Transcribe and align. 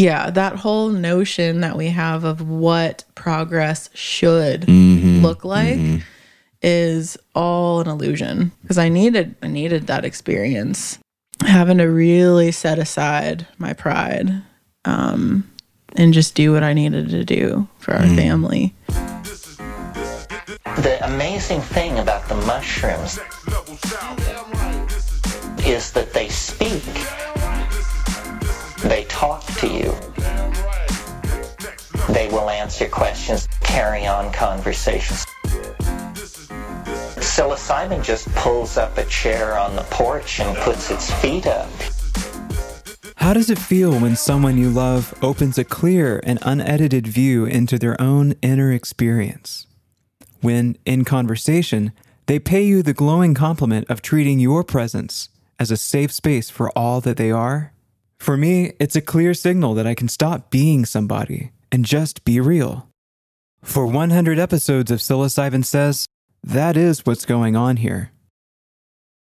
Yeah, 0.00 0.30
that 0.30 0.56
whole 0.56 0.88
notion 0.88 1.60
that 1.60 1.76
we 1.76 1.88
have 1.88 2.24
of 2.24 2.40
what 2.48 3.04
progress 3.14 3.90
should 3.92 4.62
Mm-hmm. 4.62 5.22
look 5.22 5.44
like 5.44 5.78
is 6.62 7.18
all 7.34 7.80
an 7.80 7.88
illusion 7.88 8.52
because 8.62 8.78
I 8.78 8.88
needed 8.88 9.34
I 9.42 9.48
needed 9.48 9.86
that 9.88 10.04
experience 10.06 10.98
having 11.46 11.78
to 11.78 11.84
really 11.84 12.50
set 12.52 12.78
aside 12.78 13.46
my 13.58 13.72
pride 13.72 14.42
um 14.84 15.50
and 15.96 16.12
just 16.14 16.34
do 16.34 16.52
what 16.52 16.62
I 16.62 16.72
needed 16.72 17.10
to 17.10 17.24
do 17.24 17.66
for 17.78 17.94
our 17.94 18.06
family. 18.06 18.74
The 20.82 20.98
amazing 21.02 21.60
thing 21.60 21.98
about 21.98 22.28
the 22.28 22.36
mushrooms 22.46 23.18
is 25.66 25.92
that 25.92 26.12
they 26.14 26.28
speak. 26.28 26.82
They 28.82 29.04
talk 29.08 29.44
to 29.58 29.66
you. 29.66 29.94
They 32.12 32.28
will 32.28 32.48
answer 32.48 32.88
questions, 32.88 33.46
carry 33.60 34.06
on 34.06 34.32
conversations. 34.32 35.26
Psilocybin 37.20 38.02
just 38.02 38.32
pulls 38.34 38.76
up 38.76 38.96
a 38.98 39.04
chair 39.04 39.58
on 39.58 39.76
the 39.76 39.82
porch 39.82 40.40
and 40.40 40.56
puts 40.58 40.90
its 40.90 41.10
feet 41.20 41.46
up. 41.46 41.70
How 43.16 43.34
does 43.34 43.50
it 43.50 43.58
feel 43.58 43.92
when 43.92 44.16
someone 44.16 44.56
you 44.56 44.70
love 44.70 45.14
opens 45.22 45.58
a 45.58 45.64
clear 45.64 46.20
and 46.24 46.38
unedited 46.40 47.06
view 47.06 47.44
into 47.44 47.78
their 47.78 48.00
own 48.00 48.32
inner 48.40 48.72
experience? 48.72 49.66
When, 50.40 50.78
in 50.86 51.04
conversation, 51.04 51.92
they 52.26 52.38
pay 52.38 52.62
you 52.62 52.82
the 52.82 52.94
glowing 52.94 53.34
compliment 53.34 53.90
of 53.90 54.00
treating 54.00 54.40
your 54.40 54.64
presence 54.64 55.28
as 55.58 55.70
a 55.70 55.76
safe 55.76 56.10
space 56.10 56.48
for 56.48 56.70
all 56.70 57.02
that 57.02 57.18
they 57.18 57.30
are? 57.30 57.74
For 58.20 58.36
me, 58.36 58.74
it's 58.78 58.96
a 58.96 59.00
clear 59.00 59.32
signal 59.32 59.72
that 59.74 59.86
I 59.86 59.94
can 59.94 60.06
stop 60.06 60.50
being 60.50 60.84
somebody 60.84 61.52
and 61.72 61.86
just 61.86 62.22
be 62.22 62.38
real. 62.38 62.86
For 63.62 63.86
100 63.86 64.38
episodes 64.38 64.90
of 64.90 65.00
Psilocybin 65.00 65.64
Says, 65.64 66.04
that 66.44 66.76
is 66.76 67.06
what's 67.06 67.24
going 67.24 67.56
on 67.56 67.78
here. 67.78 68.12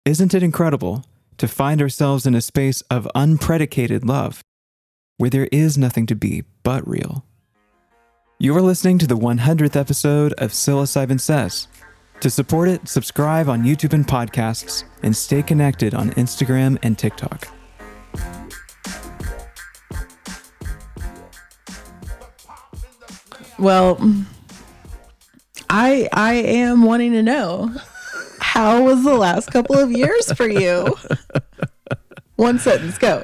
Isn't 0.05 0.33
it 0.33 0.43
incredible 0.43 1.03
to 1.37 1.47
find 1.47 1.81
ourselves 1.81 2.25
in 2.25 2.35
a 2.35 2.41
space 2.41 2.81
of 2.83 3.07
unpredicated 3.13 4.05
love, 4.05 4.41
where 5.17 5.29
there 5.29 5.49
is 5.51 5.77
nothing 5.77 6.05
to 6.05 6.15
be 6.15 6.45
but 6.63 6.87
real? 6.87 7.25
You 8.39 8.55
are 8.55 8.61
listening 8.61 8.97
to 8.99 9.07
the 9.07 9.17
100th 9.17 9.75
episode 9.75 10.31
of 10.37 10.51
Psilocybin 10.51 11.19
Says. 11.19 11.67
To 12.21 12.29
support 12.29 12.69
it, 12.69 12.87
subscribe 12.87 13.49
on 13.49 13.63
YouTube 13.63 13.91
and 13.91 14.07
podcasts, 14.07 14.85
and 15.03 15.15
stay 15.15 15.43
connected 15.43 15.93
on 15.93 16.11
Instagram 16.11 16.79
and 16.81 16.97
TikTok. 16.97 17.54
Well, 23.57 23.97
I 25.69 26.09
I 26.11 26.33
am 26.33 26.83
wanting 26.83 27.13
to 27.13 27.23
know 27.23 27.71
how 28.39 28.83
was 28.83 29.03
the 29.03 29.15
last 29.15 29.51
couple 29.51 29.77
of 29.77 29.91
years 29.91 30.31
for 30.33 30.47
you? 30.47 30.95
One 32.35 32.59
sentence, 32.59 32.97
go. 32.97 33.23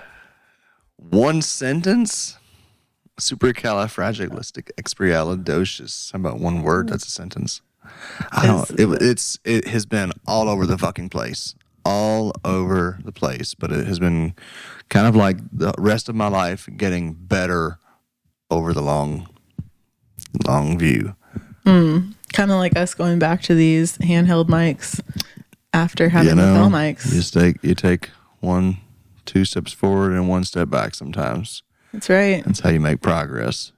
One 0.98 1.42
sentence. 1.42 2.38
Supercalifragilisticexpialidocious. 3.20 6.14
How 6.14 6.20
about 6.20 6.40
one 6.40 6.64
word? 6.64 6.88
That's 6.90 7.06
a 7.06 7.12
sentence. 7.12 7.62
I 8.32 8.48
don't. 8.48 8.70
It, 8.80 9.02
it's 9.02 9.38
it 9.44 9.68
has 9.68 9.86
been 9.86 10.14
all 10.26 10.48
over 10.48 10.66
the 10.66 10.78
fucking 10.78 11.10
place, 11.10 11.56
all 11.84 12.32
over 12.46 13.00
the 13.04 13.12
place. 13.12 13.54
But 13.54 13.72
it 13.72 13.86
has 13.86 14.00
been 14.00 14.34
kind 14.90 15.08
of 15.08 15.16
like 15.16 15.38
the 15.52 15.74
rest 15.78 16.08
of 16.10 16.16
my 16.16 16.30
life 16.30 16.68
getting 16.78 17.14
better 17.14 17.78
over 18.50 18.74
the 18.74 18.82
long, 18.82 19.28
long 20.48 20.78
view. 20.78 21.16
Hmm. 21.66 22.12
Kind 22.34 22.52
of 22.52 22.58
like 22.58 22.76
us 22.78 22.94
going 22.94 23.20
back 23.20 23.42
to 23.44 23.56
these 23.56 23.98
handheld 24.00 24.48
mics 24.48 25.02
after 25.74 26.10
having 26.10 26.30
you 26.30 26.36
the 26.36 26.42
know, 26.42 26.54
bell 26.54 26.70
you 26.70 26.76
mics. 26.76 27.12
just 27.12 27.34
take 27.34 27.58
you 27.62 27.76
take 27.76 28.10
one, 28.40 28.78
two 29.26 29.46
steps 29.46 29.72
forward 29.72 30.14
and 30.14 30.28
one 30.30 30.44
step 30.44 30.70
back. 30.70 30.96
Sometimes 30.96 31.64
That's 31.94 32.10
right. 32.10 32.44
that's 32.46 32.62
how 32.62 32.70
you 32.70 32.80
make 32.80 33.02
progress. 33.02 33.72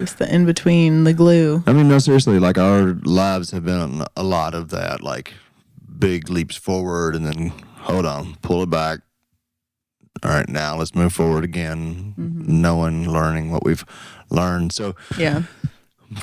Just 0.00 0.18
the 0.18 0.32
in 0.32 0.44
between, 0.44 1.04
the 1.04 1.14
glue. 1.14 1.64
I 1.66 1.72
mean, 1.72 1.88
no, 1.88 1.98
seriously, 1.98 2.38
like 2.38 2.58
our 2.58 2.94
lives 3.04 3.50
have 3.52 3.64
been 3.64 4.04
a 4.16 4.22
lot 4.22 4.54
of 4.54 4.68
that, 4.70 5.02
like 5.02 5.32
big 5.98 6.28
leaps 6.28 6.56
forward 6.56 7.16
and 7.16 7.26
then 7.26 7.48
hold 7.78 8.04
on, 8.04 8.36
pull 8.42 8.62
it 8.62 8.70
back. 8.70 9.00
All 10.22 10.30
right, 10.30 10.48
now 10.48 10.76
let's 10.76 10.94
move 10.94 11.12
forward 11.12 11.44
again, 11.44 12.14
mm-hmm. 12.18 12.60
knowing, 12.60 13.08
learning 13.10 13.50
what 13.50 13.64
we've 13.64 13.84
learned. 14.30 14.72
So, 14.72 14.94
Yeah. 15.18 15.42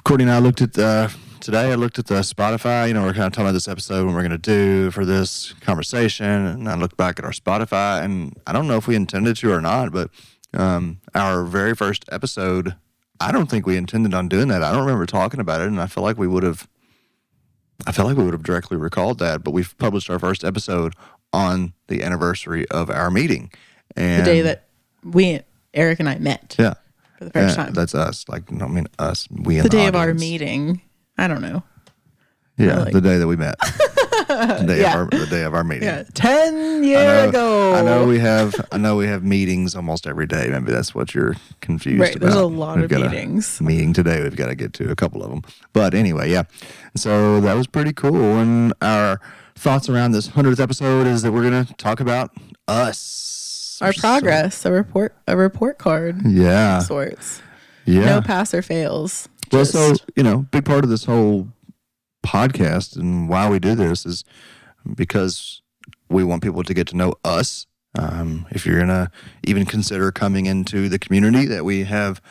Courtney 0.04 0.24
and 0.24 0.32
I 0.32 0.40
looked 0.40 0.62
at 0.62 0.74
the, 0.74 1.14
today, 1.42 1.72
I 1.72 1.76
looked 1.76 2.00
at 2.00 2.06
the 2.08 2.16
Spotify. 2.22 2.88
You 2.88 2.94
know, 2.94 3.04
we're 3.04 3.14
kind 3.14 3.26
of 3.26 3.34
talking 3.34 3.46
about 3.48 3.52
this 3.52 3.68
episode, 3.68 4.06
and 4.06 4.14
we're 4.16 4.22
going 4.22 4.32
to 4.32 4.38
do 4.38 4.92
for 4.92 5.04
this 5.06 5.54
conversation. 5.60 6.26
And 6.26 6.70
I 6.70 6.76
looked 6.76 6.96
back 6.96 7.20
at 7.20 7.26
our 7.26 7.32
Spotify, 7.32 8.02
and 8.02 8.40
I 8.48 8.54
don't 8.54 8.68
know 8.68 8.78
if 8.78 8.88
we 8.88 8.96
intended 8.96 9.36
to 9.38 9.52
or 9.52 9.60
not, 9.62 9.92
but 9.92 10.10
um, 10.54 11.00
our 11.14 11.44
very 11.44 11.76
first 11.76 12.06
episode, 12.12 12.76
I 13.20 13.32
don't 13.32 13.50
think 13.50 13.66
we 13.66 13.76
intended 13.76 14.14
on 14.14 14.30
doing 14.30 14.48
that. 14.48 14.64
I 14.64 14.72
don't 14.72 14.82
remember 14.86 15.06
talking 15.06 15.40
about 15.42 15.60
it, 15.62 15.68
and 15.68 15.82
I 15.82 15.88
feel 15.88 16.04
like 16.04 16.18
we 16.18 16.28
would 16.28 16.44
have. 16.44 16.68
I 17.86 17.92
feel 17.92 18.06
like 18.06 18.16
we 18.16 18.24
would 18.24 18.34
have 18.34 18.44
directly 18.44 18.78
recalled 18.78 19.20
that, 19.20 19.44
but 19.44 19.52
we've 19.52 19.78
published 19.78 20.10
our 20.10 20.20
first 20.20 20.44
episode 20.46 20.94
on 21.34 21.74
the 21.88 22.04
anniversary 22.04 22.66
of 22.70 22.90
our 22.90 23.10
meeting, 23.12 23.52
and 23.98 24.22
The 24.22 24.26
day 24.32 24.42
that 24.42 24.68
we, 25.04 25.42
Eric 25.74 26.00
and 26.00 26.08
I 26.08 26.18
met 26.20 26.56
yeah, 26.58 26.76
for 27.24 27.40
the 27.40 27.40
first 27.40 27.58
yeah, 27.58 27.66
time. 27.66 27.74
that's 27.74 27.96
us. 27.96 28.26
Like, 28.28 28.52
no, 28.52 28.66
I 28.66 28.68
mean 28.68 28.88
us. 29.00 29.28
We 29.32 29.58
in 29.58 29.64
the 29.64 29.70
day 29.70 29.88
of 29.88 29.96
our 29.96 30.04
audience. 30.04 30.22
meeting. 30.22 30.82
I 31.18 31.28
don't 31.28 31.42
know. 31.42 31.64
Yeah, 32.58 32.78
Really? 32.78 32.92
the 32.92 33.02
day 33.02 33.18
that 33.18 33.28
we 33.28 33.36
met. 33.36 33.56
the, 34.28 34.64
day 34.68 34.82
Yeah. 34.82 34.94
of 35.02 35.14
our, 35.14 35.20
the 35.20 35.26
day 35.28 35.44
of 35.44 35.54
our 35.56 35.64
meeting. 35.64 35.88
Yeah. 35.88 36.04
10 36.14 36.56
I 36.56 36.86
year 36.86 37.24
know, 37.24 37.30
ago. 37.30 37.74
I 37.74 37.82
know 37.82 38.06
we 38.06 38.20
have. 38.20 38.54
I 38.72 38.78
know 38.78 38.96
we 38.96 39.08
have 39.08 39.24
meetings 39.24 39.76
almost 39.76 40.06
every 40.06 40.28
day. 40.28 40.50
Maybe 40.50 40.72
that's 40.72 40.94
what 40.94 41.16
you're 41.16 41.36
confused 41.62 42.00
Right, 42.00 42.16
about. 42.16 42.22
there's 42.28 42.36
a 42.36 42.46
lot 42.46 42.76
We've 42.76 42.86
of 42.86 42.92
got 42.92 43.02
a 43.02 43.10
meetings. 43.10 43.60
meeting 43.60 43.92
today. 43.94 44.22
We've 44.22 44.36
got 44.36 44.48
to 44.48 44.56
get 44.56 44.74
to 44.74 44.92
a 44.92 44.96
couple 44.96 45.24
of 45.24 45.30
them. 45.32 45.42
But 45.74 45.94
anyway, 45.96 46.30
yeah. 46.32 46.44
So 46.96 47.42
that 47.42 47.56
was 47.56 47.66
pretty 47.68 47.94
cool. 47.94 48.38
And 48.38 48.74
our 48.82 49.20
thoughts 49.56 49.90
around 49.90 50.12
this 50.12 50.28
hundredth 50.28 50.60
episode 50.60 51.08
is 51.08 51.22
that 51.24 51.32
we're 51.32 51.44
gonna 51.44 51.66
talk 51.78 52.00
about 52.00 52.32
us. 52.68 53.32
Our 53.84 53.94
So- 53.94 54.02
progress, 54.02 54.66
a 54.66 54.72
report, 54.72 55.16
a 55.28 55.36
report 55.38 55.78
card 55.78 56.22
yeah. 56.26 56.80
sorts. 56.80 57.42
Yeah. 57.86 58.06
No 58.06 58.22
pass 58.22 58.54
or 58.54 58.62
fails. 58.62 59.28
Well, 59.52 59.66
so 59.66 59.94
you 60.16 60.24
know, 60.24 60.48
big 60.52 60.66
part 60.66 60.84
of 60.84 60.90
this 60.90 61.04
whole 61.06 61.50
podcast 62.26 62.96
and 62.96 63.28
why 63.30 63.50
we 63.50 63.60
do 63.60 63.76
this 63.76 64.06
is 64.06 64.24
because 64.96 65.62
we 66.10 66.24
want 66.24 66.42
people 66.44 66.64
to 66.64 66.74
get 66.74 66.88
to 66.88 66.98
know 66.98 67.14
us. 67.24 67.68
Um, 67.98 68.48
if 68.52 68.66
you're 68.66 68.80
gonna 68.80 69.12
even 69.44 69.66
consider 69.66 70.12
coming 70.12 70.46
into 70.48 70.90
the 70.90 70.98
community 70.98 71.46
that 71.46 71.64
we 71.66 71.84
have 71.84 72.22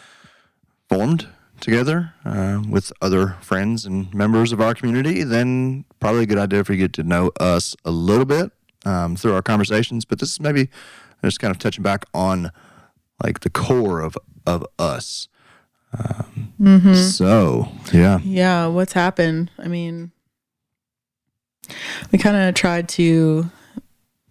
formed 0.89 1.29
together 1.61 2.12
uh, 2.25 2.61
with 2.69 2.93
other 3.01 3.37
friends 3.41 3.85
and 3.87 4.12
members 4.12 4.51
of 4.53 4.61
our 4.61 4.75
community, 4.75 5.23
then 5.23 5.85
probably 6.01 6.25
a 6.25 6.27
good 6.27 6.39
idea 6.39 6.65
for 6.65 6.73
you 6.73 6.79
to 6.79 6.85
get 6.85 6.93
to 6.95 7.03
know 7.05 7.31
us 7.39 7.77
a 7.85 7.91
little 7.93 8.25
bit 8.25 8.51
um, 8.85 9.15
through 9.15 9.35
our 9.35 9.43
conversations. 9.43 10.05
But 10.05 10.19
this 10.19 10.33
is 10.33 10.41
maybe 10.41 10.69
just 11.28 11.41
kind 11.41 11.50
of 11.50 11.59
touching 11.59 11.83
back 11.83 12.05
on 12.15 12.50
like 13.22 13.41
the 13.41 13.50
core 13.50 14.00
of 14.00 14.16
of 14.47 14.66
us. 14.78 15.28
Um, 15.97 16.53
So 16.94 17.69
yeah, 17.93 18.19
yeah, 18.25 18.66
what's 18.66 18.94
happened? 18.94 19.50
I 19.59 19.69
mean, 19.69 20.11
we 22.11 22.19
kind 22.19 22.37
of 22.37 22.55
tried 22.55 22.88
to 22.91 23.50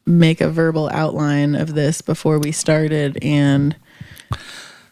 make 0.05 0.41
a 0.41 0.49
verbal 0.49 0.89
outline 0.91 1.55
of 1.55 1.75
this 1.75 2.01
before 2.01 2.39
we 2.39 2.51
started, 2.51 3.17
and 3.21 3.75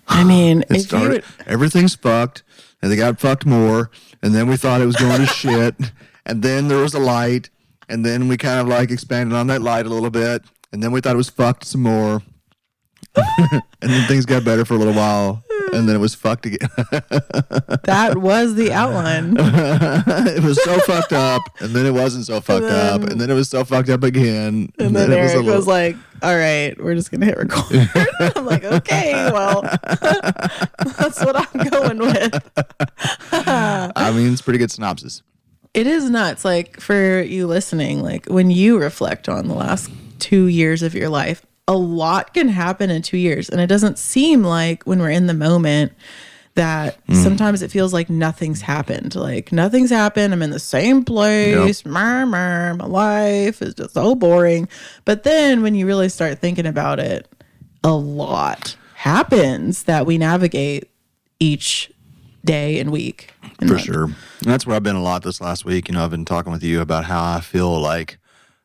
I 0.07 0.23
mean, 0.23 0.61
it 0.69 0.71
if 0.71 0.81
started. 0.83 1.23
would, 1.37 1.47
Everything's 1.47 1.95
fucked, 1.95 2.43
and 2.81 2.91
they 2.91 2.95
got 2.95 3.19
fucked 3.19 3.45
more. 3.45 3.89
And 4.21 4.35
then 4.35 4.47
we 4.47 4.57
thought 4.57 4.81
it 4.81 4.85
was 4.85 4.97
going 4.97 5.21
to 5.21 5.25
shit, 5.33 5.75
and 6.25 6.43
then 6.43 6.67
there 6.67 6.79
was 6.79 6.93
a 6.93 6.99
light, 6.99 7.49
and 7.87 8.05
then 8.05 8.27
we 8.27 8.37
kind 8.37 8.59
of 8.59 8.67
like 8.67 8.91
expanded 8.91 9.35
on 9.35 9.47
that 9.47 9.61
light 9.61 9.85
a 9.85 9.89
little 9.89 10.09
bit, 10.09 10.43
and 10.71 10.81
then 10.83 10.91
we 10.91 11.01
thought 11.01 11.13
it 11.13 11.17
was 11.17 11.29
fucked 11.29 11.65
some 11.65 11.81
more, 11.83 12.21
and 13.15 13.61
then 13.81 14.07
things 14.07 14.25
got 14.25 14.43
better 14.43 14.65
for 14.65 14.75
a 14.75 14.77
little 14.77 14.93
while, 14.93 15.43
and 15.73 15.87
then 15.87 15.95
it 15.95 15.99
was 15.99 16.13
fucked 16.15 16.45
again. 16.45 16.69
that 17.83 18.13
was 18.17 18.55
the 18.55 18.71
outline. 18.71 19.35
it 19.39 20.43
was 20.43 20.61
so 20.63 20.79
fucked 20.81 21.13
up, 21.13 21.41
and 21.59 21.71
then 21.71 21.85
it 21.85 21.93
wasn't 21.93 22.25
so 22.25 22.39
fucked 22.41 22.65
up, 22.65 23.01
and 23.03 23.19
then 23.19 23.29
it 23.29 23.33
was 23.33 23.49
so 23.49 23.63
fucked 23.63 23.89
up 23.89 24.03
again, 24.03 24.71
And 24.79 24.95
then 24.95 25.11
it 25.11 25.17
Eric 25.17 25.35
was, 25.37 25.45
little- 25.45 25.63
like, 25.63 25.95
"All 26.21 26.35
right, 26.35 26.75
we're 26.81 26.95
just 26.95 27.11
gonna 27.11 27.25
hit 27.25 27.37
record." 27.37 27.89
I'm 28.35 28.45
like, 28.45 28.63
"Okay, 28.63 29.13
well, 29.33 29.61
that's 29.61 31.23
what 31.23 31.35
I'm 31.35 31.69
going 31.69 31.97
with." 31.99 32.49
I 33.31 34.11
mean, 34.13 34.31
it's 34.31 34.41
a 34.41 34.43
pretty 34.43 34.59
good 34.59 34.71
synopsis. 34.71 35.23
It 35.73 35.85
is 35.87 36.09
nuts. 36.09 36.43
Like 36.45 36.79
for 36.79 37.21
you 37.21 37.45
listening, 37.47 38.01
like 38.01 38.25
when 38.25 38.49
you 38.49 38.79
reflect 38.79 39.29
on 39.29 39.47
the 39.47 39.53
last 39.53 39.89
two 40.19 40.47
years 40.47 40.83
of 40.83 40.93
your 40.93 41.09
life, 41.09 41.45
a 41.67 41.75
lot 41.75 42.33
can 42.33 42.49
happen 42.49 42.89
in 42.89 43.01
two 43.01 43.17
years. 43.17 43.49
And 43.49 43.61
it 43.61 43.67
doesn't 43.67 43.97
seem 43.97 44.43
like 44.43 44.83
when 44.83 44.99
we're 44.99 45.11
in 45.11 45.27
the 45.27 45.33
moment 45.33 45.93
that 46.55 47.05
mm. 47.07 47.15
sometimes 47.15 47.61
it 47.61 47.71
feels 47.71 47.93
like 47.93 48.09
nothing's 48.09 48.61
happened. 48.61 49.15
Like 49.15 49.51
nothing's 49.51 49.89
happened. 49.89 50.33
I'm 50.33 50.41
in 50.41 50.49
the 50.49 50.59
same 50.59 51.05
place. 51.05 51.85
Mer, 51.85 52.25
mer, 52.25 52.73
my 52.73 52.85
life 52.85 53.61
is 53.61 53.75
just 53.75 53.93
so 53.93 54.15
boring. 54.15 54.67
But 55.05 55.23
then 55.23 55.61
when 55.61 55.75
you 55.75 55.85
really 55.85 56.09
start 56.09 56.39
thinking 56.39 56.65
about 56.65 56.99
it, 56.99 57.27
a 57.83 57.93
lot 57.93 58.75
happens 58.95 59.83
that 59.83 60.05
we 60.05 60.17
navigate 60.17 60.89
each 61.39 61.91
day 62.43 62.79
and 62.79 62.91
week. 62.91 63.31
And 63.59 63.69
For 63.69 63.75
month. 63.75 63.85
sure. 63.85 64.03
And 64.03 64.15
that's 64.39 64.65
where 64.65 64.75
I've 64.75 64.83
been 64.83 64.95
a 64.95 65.01
lot 65.01 65.23
this 65.23 65.39
last 65.39 65.65
week. 65.65 65.87
You 65.87 65.93
know, 65.93 66.03
I've 66.03 66.11
been 66.11 66.25
talking 66.25 66.51
with 66.51 66.63
you 66.63 66.81
about 66.81 67.05
how 67.05 67.35
I 67.35 67.41
feel 67.41 67.79
like, 67.79 68.17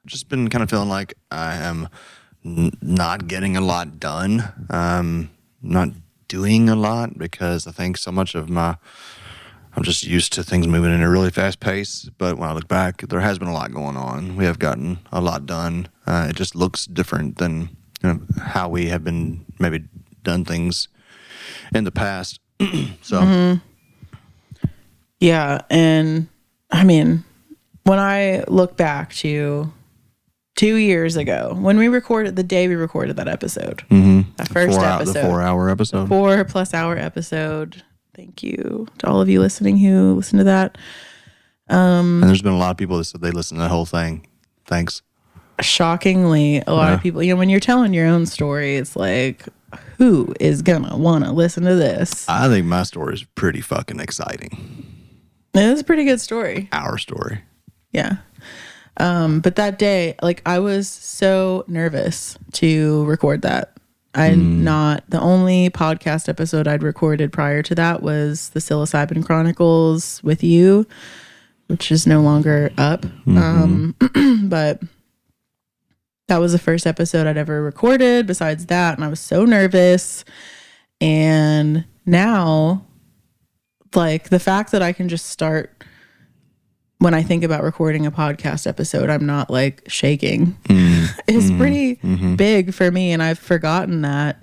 just 0.07 0.29
been 0.29 0.49
kind 0.49 0.63
of 0.63 0.71
feeling 0.71 0.89
like 0.89 1.15
I 1.31 1.57
am 1.57 1.89
n- 2.45 2.73
not 2.81 3.27
getting 3.27 3.57
a 3.57 3.61
lot 3.61 3.99
done, 3.99 4.45
um, 4.71 5.31
not 5.63 5.91
doing 6.29 6.69
a 6.69 6.77
lot 6.77 7.19
because 7.19 7.67
I 7.67 7.73
think 7.73 7.97
so 7.97 8.11
much 8.11 8.35
of 8.35 8.49
my, 8.49 8.77
I'm 9.77 9.83
just 9.83 10.05
used 10.05 10.33
to 10.35 10.43
things 10.43 10.67
moving 10.67 10.93
in 10.93 11.03
a 11.03 11.11
really 11.11 11.31
fast 11.31 11.61
pace. 11.61 12.09
But 12.19 12.39
when 12.39 12.49
I 12.49 12.53
look 12.53 12.69
back, 12.69 13.03
there 13.09 13.21
has 13.21 13.39
been 13.39 13.49
a 13.49 13.53
lot 13.53 13.73
going 13.73 13.97
on. 13.97 14.37
We 14.37 14.45
have 14.45 14.59
gotten 14.59 14.99
a 15.13 15.21
lot 15.21 15.47
done. 15.47 15.89
Uh, 16.07 16.27
it 16.31 16.37
just 16.37 16.55
looks 16.55 16.87
different 16.87 17.39
than 17.39 17.77
you 18.03 18.13
know, 18.13 18.21
how 18.41 18.69
we 18.69 18.87
have 18.87 19.05
been 19.05 19.45
maybe 19.59 19.85
done 20.23 20.45
things 20.45 20.89
in 21.75 21.85
the 21.85 21.93
past. 21.93 22.41
so. 23.03 23.59
Yeah. 25.21 25.63
And 25.71 26.29
I 26.71 26.85
mean, 26.85 27.25
when 27.85 27.99
I 27.99 28.45
look 28.49 28.77
back 28.77 29.13
to 29.15 29.73
two 30.55 30.77
years 30.77 31.17
ago, 31.17 31.57
when 31.59 31.77
we 31.79 31.89
recorded 31.89 32.37
the 32.37 32.43
day 32.43 32.69
we 32.69 32.75
recorded 32.75 33.17
that 33.17 33.29
episode, 33.29 33.79
mm-hmm. 33.91 34.31
that 34.37 34.49
first 34.49 34.77
four 34.77 34.85
hour, 34.85 35.01
episode, 35.01 35.13
the 35.15 35.23
four 35.23 35.43
hour 35.43 35.69
episode. 35.69 36.09
four 36.09 36.45
plus 36.45 36.75
hour 36.75 36.97
episode. 36.97 37.83
Thank 38.15 38.43
you 38.43 38.87
to 38.99 39.09
all 39.09 39.21
of 39.21 39.29
you 39.29 39.41
listening 39.41 39.79
who 39.79 40.15
listened 40.15 40.41
to 40.41 40.45
that. 40.45 40.79
Um, 41.69 42.23
and 42.23 42.29
there's 42.29 42.43
been 42.43 42.53
a 42.53 42.59
lot 42.59 42.71
of 42.71 42.77
people 42.77 42.99
that 42.99 43.05
said 43.05 43.21
they 43.21 43.31
listened 43.31 43.59
to 43.59 43.63
the 43.63 43.69
whole 43.69 43.87
thing. 43.87 44.27
Thanks. 44.67 45.03
Shockingly, 45.61 46.63
a 46.67 46.75
lot 46.75 46.89
Yeah. 46.89 46.95
of 46.95 47.01
people, 47.03 47.23
you 47.23 47.33
know, 47.33 47.39
when 47.39 47.49
you're 47.49 47.61
telling 47.61 47.95
your 47.95 48.07
own 48.07 48.27
story, 48.27 48.77
it's 48.77 48.97
like, 48.97 49.45
who 49.99 50.35
is 50.41 50.63
gonna 50.63 50.97
want 50.97 51.25
to 51.25 51.33
listen 51.33 51.65
to 51.65 51.75
this? 51.75 52.29
I 52.29 52.49
think 52.49 52.67
my 52.67 52.83
story 52.85 53.15
is 53.15 53.25
pretty 53.25 53.61
fucking 53.61 53.99
exciting. 53.99 54.87
It's 55.55 55.81
a 55.81 55.85
pretty 55.85 56.05
good 56.05 56.21
story. 56.21 56.69
Our 56.73 56.99
story. 56.99 57.43
Yeah. 57.93 58.17
Um, 58.97 59.41
but 59.41 59.57
that 59.57 59.79
day, 59.79 60.15
like 60.23 60.43
I 60.47 60.59
was 60.59 60.89
so 60.89 61.65
nervous 61.67 62.39
to 62.53 63.05
record 63.05 63.43
that. 63.43 63.75
I'm 64.15 64.63
not 64.63 65.03
the 65.09 65.21
only 65.21 65.71
podcast 65.71 66.29
episode 66.29 66.69
I'd 66.69 66.85
recorded 66.85 67.33
prior 67.33 67.63
to 67.63 67.75
that 67.75 68.01
was 68.01 68.51
the 68.51 68.61
Psilocybin 68.61 69.27
Chronicles 69.27 70.23
with 70.23 70.45
you, 70.45 70.87
which 71.67 71.91
is 71.91 72.07
no 72.07 72.21
longer 72.21 72.71
up. 72.79 73.05
Um, 73.27 73.97
but 74.49 74.81
that 76.29 76.39
was 76.39 76.53
the 76.53 76.59
first 76.59 76.87
episode 76.87 77.27
I'd 77.27 77.37
ever 77.37 77.61
recorded 77.63 78.27
besides 78.27 78.67
that. 78.67 78.97
And 78.97 79.05
I 79.05 79.09
was 79.09 79.21
so 79.21 79.45
nervous. 79.45 80.25
And 81.01 81.85
now, 82.07 82.87
like 83.95 84.29
the 84.29 84.39
fact 84.39 84.71
that 84.73 84.83
I 84.83 84.93
can 84.93 85.09
just 85.09 85.27
start 85.27 85.85
when 87.05 87.13
I 87.13 87.23
think 87.23 87.45
about 87.45 87.63
recording 87.63 88.07
a 88.07 88.11
podcast 88.11 88.67
episode, 88.67 89.11
I'm 89.11 89.27
not 89.27 89.51
like 89.51 89.83
shaking. 89.89 90.57
it's 91.29 91.51
pretty 91.51 91.97
big 92.37 92.73
for 92.73 92.91
me. 92.91 93.13
And 93.13 93.23
I've 93.23 93.39
forgotten 93.39 94.01
that 94.03 94.41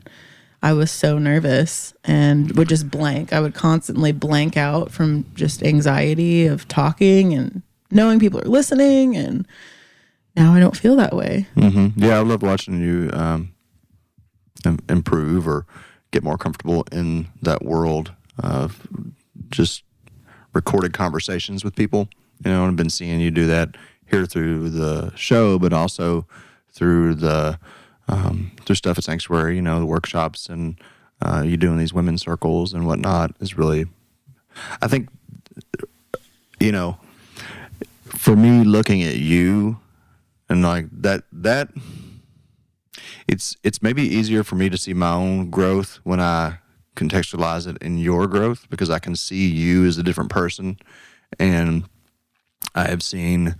I 0.61 0.73
was 0.73 0.91
so 0.91 1.17
nervous 1.17 1.95
and 2.03 2.55
would 2.55 2.69
just 2.69 2.91
blank. 2.91 3.33
I 3.33 3.39
would 3.39 3.55
constantly 3.55 4.11
blank 4.11 4.57
out 4.57 4.91
from 4.91 5.25
just 5.33 5.63
anxiety 5.63 6.45
of 6.45 6.67
talking 6.67 7.33
and 7.33 7.63
knowing 7.89 8.19
people 8.19 8.39
are 8.39 8.43
listening. 8.45 9.17
And 9.17 9.47
now 10.35 10.53
I 10.53 10.59
don't 10.59 10.77
feel 10.77 10.95
that 10.97 11.15
way. 11.15 11.47
hmm 11.55 11.87
Yeah, 11.95 12.19
I 12.19 12.21
love 12.21 12.43
watching 12.43 12.79
you 12.79 13.09
um, 13.11 13.53
improve 14.87 15.47
or 15.47 15.65
get 16.11 16.23
more 16.23 16.37
comfortable 16.37 16.85
in 16.91 17.27
that 17.41 17.65
world 17.65 18.13
of 18.37 18.87
just 19.49 19.83
recorded 20.53 20.93
conversations 20.93 21.63
with 21.63 21.75
people. 21.75 22.07
You 22.43 22.51
know, 22.51 22.65
I've 22.65 22.75
been 22.75 22.89
seeing 22.89 23.19
you 23.19 23.31
do 23.31 23.45
that 23.47 23.75
here 24.07 24.25
through 24.25 24.69
the 24.69 25.15
show, 25.15 25.59
but 25.59 25.73
also 25.73 26.25
through 26.71 27.15
the 27.15 27.59
um, 28.07 28.51
through 28.65 28.75
stuff 28.75 28.97
at 28.97 29.03
Sanctuary. 29.03 29.55
You 29.55 29.61
know, 29.61 29.79
the 29.79 29.85
workshops 29.85 30.49
and 30.49 30.79
uh, 31.21 31.43
you 31.45 31.57
doing 31.57 31.77
these 31.77 31.93
women's 31.93 32.23
circles 32.23 32.73
and 32.73 32.85
whatnot 32.85 33.35
is 33.39 33.57
really. 33.57 33.85
I 34.81 34.87
think, 34.87 35.07
you 36.59 36.71
know, 36.73 36.97
for 38.05 38.35
me 38.35 38.63
looking 38.65 39.01
at 39.01 39.15
you 39.15 39.79
and 40.49 40.61
like 40.61 40.87
that 40.91 41.23
that 41.31 41.69
it's 43.27 43.55
it's 43.63 43.81
maybe 43.81 44.03
easier 44.03 44.43
for 44.43 44.55
me 44.55 44.69
to 44.69 44.77
see 44.77 44.93
my 44.93 45.13
own 45.13 45.49
growth 45.49 45.99
when 46.03 46.19
I 46.19 46.59
contextualize 46.95 47.67
it 47.67 47.77
in 47.81 47.97
your 47.97 48.27
growth 48.27 48.69
because 48.69 48.89
I 48.89 48.99
can 48.99 49.15
see 49.15 49.47
you 49.47 49.85
as 49.85 49.97
a 49.97 50.03
different 50.03 50.29
person 50.29 50.77
and 51.39 51.85
I 52.75 52.87
have 52.87 53.03
seen 53.03 53.55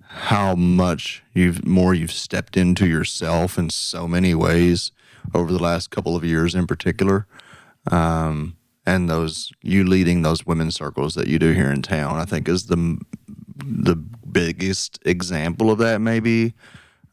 how 0.00 0.54
much 0.54 1.22
you've 1.32 1.64
more 1.66 1.94
you've 1.94 2.12
stepped 2.12 2.56
into 2.56 2.86
yourself 2.86 3.58
in 3.58 3.70
so 3.70 4.06
many 4.06 4.34
ways 4.34 4.92
over 5.34 5.52
the 5.52 5.62
last 5.62 5.90
couple 5.90 6.14
of 6.14 6.24
years 6.24 6.54
in 6.54 6.66
particular 6.66 7.26
um, 7.90 8.56
and 8.84 9.08
those 9.08 9.52
you 9.62 9.84
leading 9.84 10.22
those 10.22 10.44
women's 10.44 10.74
circles 10.74 11.14
that 11.14 11.28
you 11.28 11.38
do 11.38 11.52
here 11.52 11.70
in 11.70 11.82
town 11.82 12.16
I 12.16 12.24
think 12.24 12.48
is 12.48 12.66
the 12.66 12.98
the 13.64 13.96
biggest 13.96 14.98
example 15.04 15.70
of 15.70 15.78
that 15.78 16.00
maybe. 16.00 16.54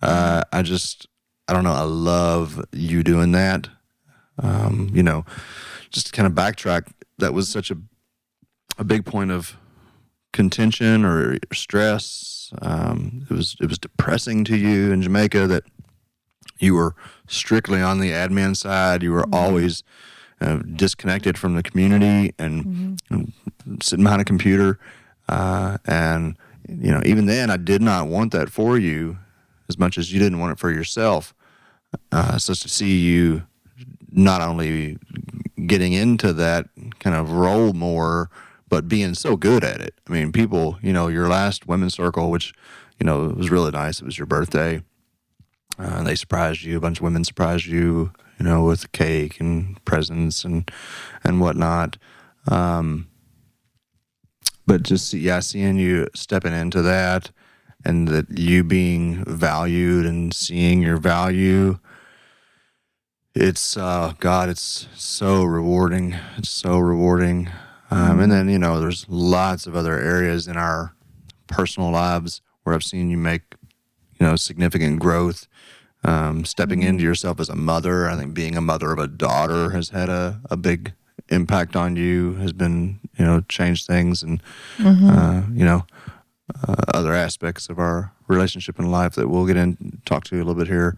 Uh, 0.02 0.44
I 0.52 0.62
just 0.62 1.08
I 1.48 1.54
don't 1.54 1.64
know 1.64 1.74
I 1.74 1.84
love 1.84 2.64
you 2.72 3.04
doing 3.04 3.32
that. 3.34 3.70
Um, 4.42 4.90
you 4.94 5.04
know 5.04 5.26
just 5.90 6.08
to 6.08 6.12
kind 6.12 6.28
of 6.28 6.34
backtrack 6.34 6.92
that 7.18 7.34
was 7.34 7.50
such 7.50 7.72
a 7.72 7.78
a 8.78 8.84
big 8.84 9.06
point 9.06 9.32
of 9.32 9.58
contention 10.32 11.04
or 11.06 11.38
stress 11.54 12.30
um, 12.62 13.26
it 13.30 13.34
was 13.34 13.56
it 13.62 13.68
was 13.68 13.78
depressing 13.78 14.44
to 14.46 14.58
you 14.58 14.92
in 14.92 15.02
Jamaica 15.02 15.48
that 15.48 15.64
you 16.58 16.74
were 16.74 16.96
strictly 17.28 17.82
on 17.82 18.00
the 18.00 18.12
admin 18.12 18.56
side. 18.56 19.04
You 19.04 19.12
were 19.14 19.26
always 19.32 19.84
uh, 20.42 20.58
disconnected 20.58 21.38
from 21.38 21.56
the 21.56 21.64
community 21.64 22.34
and, 22.38 23.02
and 23.10 23.34
sitting 23.82 24.04
behind 24.04 24.22
a 24.22 24.26
computer. 24.26 24.80
Uh, 25.28 25.78
and 25.86 26.38
you 26.68 26.92
know 26.92 27.02
even 27.06 27.26
then 27.26 27.50
i 27.50 27.58
did 27.58 27.82
not 27.82 28.08
want 28.08 28.32
that 28.32 28.50
for 28.50 28.78
you 28.78 29.18
as 29.70 29.78
much 29.78 29.98
as 29.98 30.12
you 30.12 30.20
didn't 30.20 30.40
want 30.40 30.52
it 30.52 30.60
for 30.60 30.72
yourself. 30.72 31.34
Uh, 32.12 32.38
so 32.38 32.54
to 32.54 32.70
see 32.70 33.00
you 33.00 33.44
not 34.12 34.42
only 34.42 34.98
getting 35.68 35.94
into 35.94 36.34
that 36.34 36.68
kind 37.00 37.16
of 37.16 37.32
role 37.32 37.74
more 37.74 38.30
but 38.70 38.88
being 38.88 39.14
so 39.14 39.36
good 39.36 39.64
at 39.64 39.82
it 39.82 39.94
i 40.08 40.12
mean 40.12 40.32
people 40.32 40.78
you 40.82 40.94
know 40.94 41.08
your 41.08 41.28
last 41.28 41.68
women's 41.68 41.94
circle 41.94 42.32
which 42.32 42.54
you 43.00 43.06
know 43.06 43.28
was 43.30 43.50
really 43.50 43.72
nice 43.72 44.00
it 44.00 44.06
was 44.06 44.18
your 44.18 44.28
birthday 44.28 44.82
uh, 45.80 46.04
they 46.04 46.16
surprised 46.16 46.64
you. 46.64 46.78
A 46.78 46.82
bunch 46.82 46.98
of 47.00 47.04
women 47.04 47.24
surprised 47.24 47.66
you, 47.66 48.12
you 48.38 48.46
know, 48.46 48.64
with 48.66 48.92
cake 48.92 49.40
and 49.40 49.84
presents 49.86 50.44
and 50.44 50.70
and 51.24 51.40
whatnot. 51.40 51.98
Um, 52.48 53.08
but 54.68 54.84
just 54.84 55.14
yeah, 55.14 55.40
seeing 55.40 55.78
you 55.78 56.08
stepping 56.14 56.54
into 56.54 56.82
that, 56.82 57.32
and 57.86 58.10
that 58.10 58.38
you 58.38 58.64
being 58.64 59.24
valued 59.26 60.06
and 60.06 60.34
seeing 60.34 60.82
your 60.82 60.98
value, 60.98 61.80
it's 63.34 63.78
uh, 63.78 64.14
God, 64.20 64.50
it's 64.50 64.88
so 64.96 65.44
rewarding. 65.46 66.16
It's 66.38 66.50
so 66.50 66.78
rewarding. 66.78 67.50
Um, 67.92 68.20
and 68.20 68.32
then 68.32 68.50
you 68.50 68.60
know, 68.60 68.80
there's 68.80 69.06
lots 69.10 69.66
of 69.68 69.76
other 69.76 69.98
areas 69.98 70.48
in 70.48 70.58
our 70.58 70.94
personal 71.48 71.90
lives 71.92 72.42
where 72.64 72.76
I've 72.76 72.84
seen 72.84 73.10
you 73.10 73.18
make 73.18 73.56
you 74.20 74.26
know 74.26 74.36
significant 74.36 75.00
growth. 75.00 75.48
Um, 76.06 76.46
stepping 76.46 76.82
into 76.82 77.04
yourself 77.04 77.42
as 77.42 77.50
a 77.50 77.58
mother 77.58 78.08
i 78.08 78.16
think 78.16 78.34
being 78.34 78.56
a 78.56 78.62
mother 78.62 78.94
of 78.94 79.00
a 79.00 79.08
daughter 79.08 79.72
has 79.72 79.90
had 79.90 80.08
a, 80.08 80.40
a 80.50 80.56
big 80.56 80.94
impact 81.28 81.76
on 81.76 81.98
you 81.98 82.36
has 82.36 82.54
been 82.54 83.02
you 83.18 83.26
know 83.26 83.42
changed 83.50 83.86
things 83.86 84.24
and 84.24 84.42
uh, 85.12 85.42
you 85.52 85.66
know 85.66 85.86
uh, 86.68 86.76
other 86.94 87.14
aspects 87.14 87.70
of 87.70 87.80
our 87.80 88.14
relationship 88.28 88.80
in 88.80 88.92
life 88.92 89.16
that 89.16 89.28
we'll 89.28 89.46
get 89.46 89.58
in 89.58 90.02
talk 90.06 90.24
to 90.26 90.36
you 90.36 90.42
a 90.42 90.46
little 90.46 90.60
bit 90.60 90.68
here. 90.68 90.98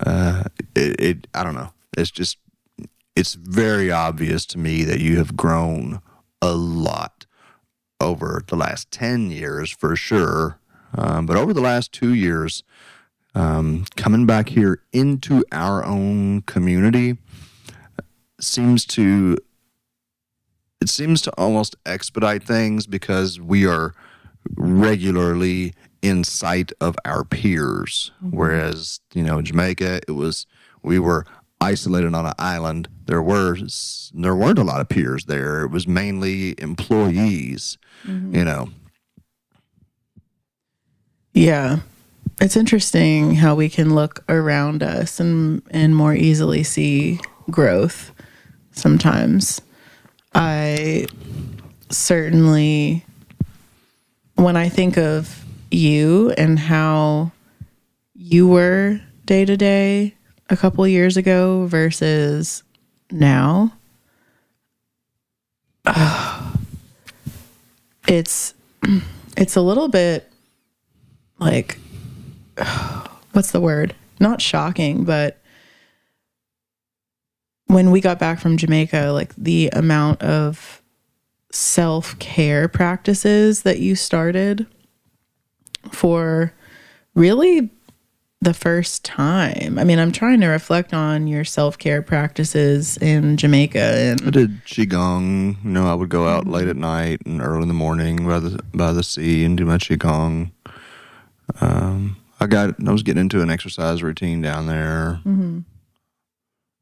Uh, 0.00 0.44
it, 0.74 1.00
it 1.00 1.26
i 1.34 1.42
don't 1.42 1.54
know. 1.54 1.72
It's 1.96 2.10
just 2.10 2.38
it's 3.16 3.34
very 3.34 3.90
obvious 3.90 4.46
to 4.46 4.58
me 4.58 4.84
that 4.84 5.00
you 5.00 5.16
have 5.18 5.36
grown 5.36 6.00
a 6.40 6.52
lot 6.52 7.26
over 8.00 8.42
the 8.46 8.56
last 8.56 8.90
10 8.90 9.30
years 9.30 9.70
for 9.70 9.96
sure. 9.96 10.58
Um, 10.94 11.26
but 11.26 11.36
over 11.36 11.52
the 11.52 11.60
last 11.60 11.92
two 11.92 12.14
years 12.14 12.62
um, 13.34 13.84
coming 13.96 14.26
back 14.26 14.48
here 14.48 14.82
into 14.92 15.44
our 15.52 15.84
own 15.84 16.42
community 16.42 17.18
seems 18.40 18.84
to 18.86 19.36
it 20.80 20.88
seems 20.88 21.20
to 21.22 21.32
almost 21.32 21.76
expedite 21.84 22.42
things 22.42 22.86
because 22.86 23.40
we 23.40 23.66
are 23.66 23.94
regularly 24.56 25.74
in 26.02 26.22
sight 26.22 26.70
of 26.80 26.96
our 27.04 27.24
peers. 27.24 28.12
Whereas 28.20 29.00
you 29.12 29.22
know 29.22 29.42
jamaica 29.42 30.00
it 30.08 30.12
was 30.12 30.46
we 30.82 30.98
were 30.98 31.26
isolated 31.60 32.14
on 32.14 32.26
an 32.26 32.34
island 32.38 32.88
there 33.06 33.22
were 33.22 33.56
there 34.14 34.34
weren't 34.34 34.58
a 34.58 34.64
lot 34.64 34.80
of 34.80 34.88
peers 34.88 35.24
there 35.26 35.62
it 35.64 35.70
was 35.70 35.86
mainly 35.88 36.54
employees 36.60 37.78
mm-hmm. 38.06 38.34
you 38.34 38.44
know 38.44 38.68
Yeah. 41.32 41.80
It's 42.40 42.56
interesting 42.56 43.36
how 43.36 43.54
we 43.54 43.68
can 43.68 43.94
look 43.94 44.24
around 44.28 44.82
us 44.82 45.20
and 45.20 45.62
and 45.70 45.94
more 45.94 46.14
easily 46.14 46.62
see 46.62 47.20
growth 47.50 48.12
sometimes. 48.72 49.60
I 50.34 51.06
certainly 51.90 53.04
when 54.34 54.56
I 54.56 54.68
think 54.68 54.96
of 54.98 55.44
you 55.70 56.32
and 56.38 56.58
how 56.58 57.32
you 58.14 58.48
were 58.48 59.00
day 59.24 59.44
to 59.44 59.56
day 59.56 60.14
a 60.48 60.56
couple 60.56 60.86
years 60.86 61.16
ago 61.16 61.66
versus 61.66 62.62
now. 63.10 63.72
It's 68.10 68.54
it's 69.36 69.54
a 69.54 69.60
little 69.60 69.88
bit 69.88 70.32
like 71.38 71.78
what's 73.32 73.52
the 73.52 73.60
word? 73.60 73.94
Not 74.18 74.40
shocking 74.40 75.04
but 75.04 75.42
when 77.66 77.90
we 77.90 78.00
got 78.00 78.18
back 78.18 78.40
from 78.40 78.56
jamaica 78.56 79.10
like 79.12 79.34
the 79.36 79.68
amount 79.74 80.22
of 80.22 80.82
self-care 81.52 82.66
practices 82.68 83.62
that 83.62 83.78
you 83.78 83.94
started 83.94 84.66
for 85.92 86.52
really 87.14 87.70
the 88.40 88.54
first 88.54 89.04
time 89.04 89.78
i 89.78 89.84
mean 89.84 89.98
i'm 89.98 90.12
trying 90.12 90.40
to 90.40 90.46
reflect 90.46 90.94
on 90.94 91.26
your 91.26 91.44
self-care 91.44 92.02
practices 92.02 92.96
in 92.98 93.36
jamaica 93.36 93.78
and 93.78 94.18
I 94.28 94.30
did 94.30 94.64
qigong. 94.64 95.56
You 95.64 95.70
know, 95.70 95.90
I 95.90 95.94
would 95.94 96.08
go 96.10 96.28
out 96.28 96.46
late 96.46 96.68
at 96.68 96.76
night 96.76 97.22
and 97.24 97.40
early 97.40 97.62
in 97.62 97.68
the 97.68 97.74
morning 97.74 98.26
by 98.26 98.38
the 98.38 98.62
by 98.74 98.92
the 98.92 99.02
sea 99.02 99.44
and 99.44 99.56
do 99.56 99.64
my 99.64 99.78
qigong. 99.78 100.50
Um, 101.60 102.16
I 102.40 102.46
got 102.46 102.74
I 102.86 102.92
was 102.92 103.02
getting 103.02 103.22
into 103.22 103.40
an 103.42 103.50
exercise 103.50 104.02
routine 104.02 104.42
down 104.42 104.66
there. 104.66 105.20
Mm-hmm. 105.24 105.60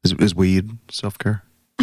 Is, 0.03 0.13
is 0.13 0.35
weed 0.35 0.77
self 0.91 1.17
care? 1.17 1.43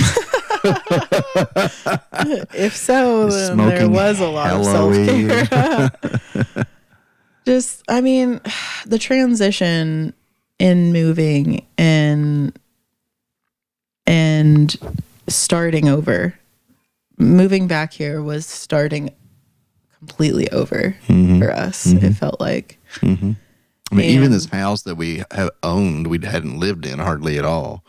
if 2.54 2.76
so, 2.76 3.30
then 3.30 3.56
there 3.56 3.88
was 3.88 4.20
a 4.20 4.28
lot 4.28 4.50
of 4.52 4.64
self 4.64 4.94
care. 4.94 6.66
Just, 7.44 7.82
I 7.88 8.00
mean, 8.00 8.40
the 8.86 8.98
transition 8.98 10.14
in 10.58 10.92
moving 10.92 11.66
and 11.76 12.56
and 14.06 14.76
starting 15.28 15.88
over, 15.88 16.38
moving 17.16 17.66
back 17.66 17.92
here 17.92 18.22
was 18.22 18.46
starting 18.46 19.10
completely 19.98 20.50
over 20.50 20.96
mm-hmm. 21.08 21.40
for 21.40 21.50
us. 21.50 21.86
It 21.86 21.96
mm-hmm. 21.96 22.12
felt 22.12 22.40
like, 22.40 22.78
mm-hmm. 22.96 23.32
I 23.90 23.94
mean, 23.94 24.10
even 24.10 24.30
this 24.30 24.46
house 24.46 24.82
that 24.82 24.96
we 24.96 25.22
have 25.30 25.50
owned, 25.62 26.08
we 26.08 26.18
hadn't 26.18 26.60
lived 26.60 26.84
in 26.84 26.98
hardly 26.98 27.38
at 27.38 27.44
all. 27.44 27.84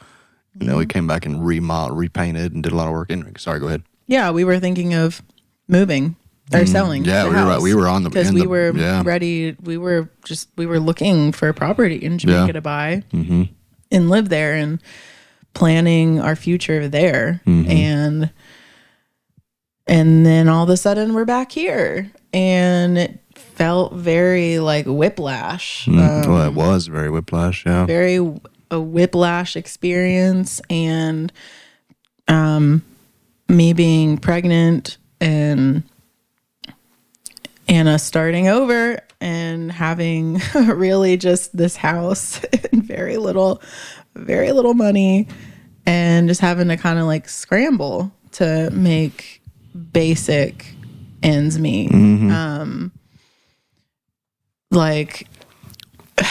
You 0.58 0.68
know, 0.68 0.78
we 0.78 0.86
came 0.86 1.06
back 1.06 1.26
and 1.26 1.46
remodeled, 1.46 1.98
repainted, 1.98 2.54
and 2.54 2.64
did 2.64 2.72
a 2.72 2.76
lot 2.76 2.88
of 2.88 2.94
work. 2.94 3.12
Anyway, 3.12 3.34
sorry, 3.38 3.60
go 3.60 3.68
ahead. 3.68 3.84
yeah, 4.08 4.32
we 4.32 4.46
were 4.46 4.58
thinking 4.60 4.94
of 4.94 5.22
moving 5.68 6.16
or 6.54 6.66
selling. 6.66 7.04
Mm, 7.04 7.08
Yeah, 7.08 7.24
we 7.28 7.36
were 7.36 7.62
We 7.62 7.74
were 7.76 7.88
on 7.88 8.04
the 8.04 8.10
because 8.10 8.32
we 8.32 8.42
the- 8.42 8.48
were 8.50 8.72
yeah. 8.76 9.02
ready. 9.06 9.56
We 9.64 9.78
were 9.78 10.10
just 10.24 10.50
we 10.58 10.66
were 10.66 10.80
looking 10.80 11.32
for 11.32 11.50
a 11.50 11.54
property 11.54 11.96
in 11.96 12.18
Jamaica 12.18 12.46
Yeah. 12.48 12.52
to 12.54 12.62
buy 12.62 13.04
Mm-hmm. 13.14 13.44
and 13.92 14.10
live 14.10 14.30
there 14.30 14.54
and 14.56 14.82
planning 15.54 16.20
our 16.20 16.36
future 16.36 16.88
there 16.88 17.42
Mm-hmm. 17.48 17.72
and 17.72 18.30
and 19.88 20.26
then 20.26 20.48
all 20.50 20.64
of 20.64 20.70
a 20.70 20.78
sudden 20.78 21.14
we're 21.14 21.26
back 21.26 21.52
here 21.52 22.12
and 22.34 22.98
it 22.98 23.20
felt 23.36 23.94
very 23.94 24.60
like 24.60 24.86
whiplash 24.86 25.88
um, 25.88 25.96
well, 25.96 26.46
it 26.48 26.54
was 26.54 26.88
very 26.88 27.10
whiplash. 27.10 27.66
Yeah. 27.66 27.86
very 27.86 28.18
a 28.72 28.80
whiplash 28.80 29.56
experience 29.56 30.60
and 30.70 31.32
um 32.28 32.84
me 33.48 33.72
being 33.74 34.18
pregnant 34.18 34.98
and 35.22 35.84
Anna 37.68 37.98
starting 37.98 38.48
over 38.48 39.00
and 39.22 39.72
having 39.72 40.40
really 40.56 41.18
just 41.18 41.56
this 41.56 41.76
house 41.76 42.44
and 42.72 42.84
very 42.84 43.18
little 43.18 43.62
very 44.16 44.52
little 44.52 44.74
money 44.74 45.28
and 45.86 46.28
just 46.28 46.42
having 46.42 46.68
to 46.70 46.78
kind 46.78 47.00
of 47.00 47.06
like 47.06 47.28
scramble 47.28 48.12
to 48.32 48.70
make 48.72 49.42
basic 49.92 50.74
ends 51.24 51.60
meet. 51.60 51.92
Um 51.94 52.92
like 54.72 55.28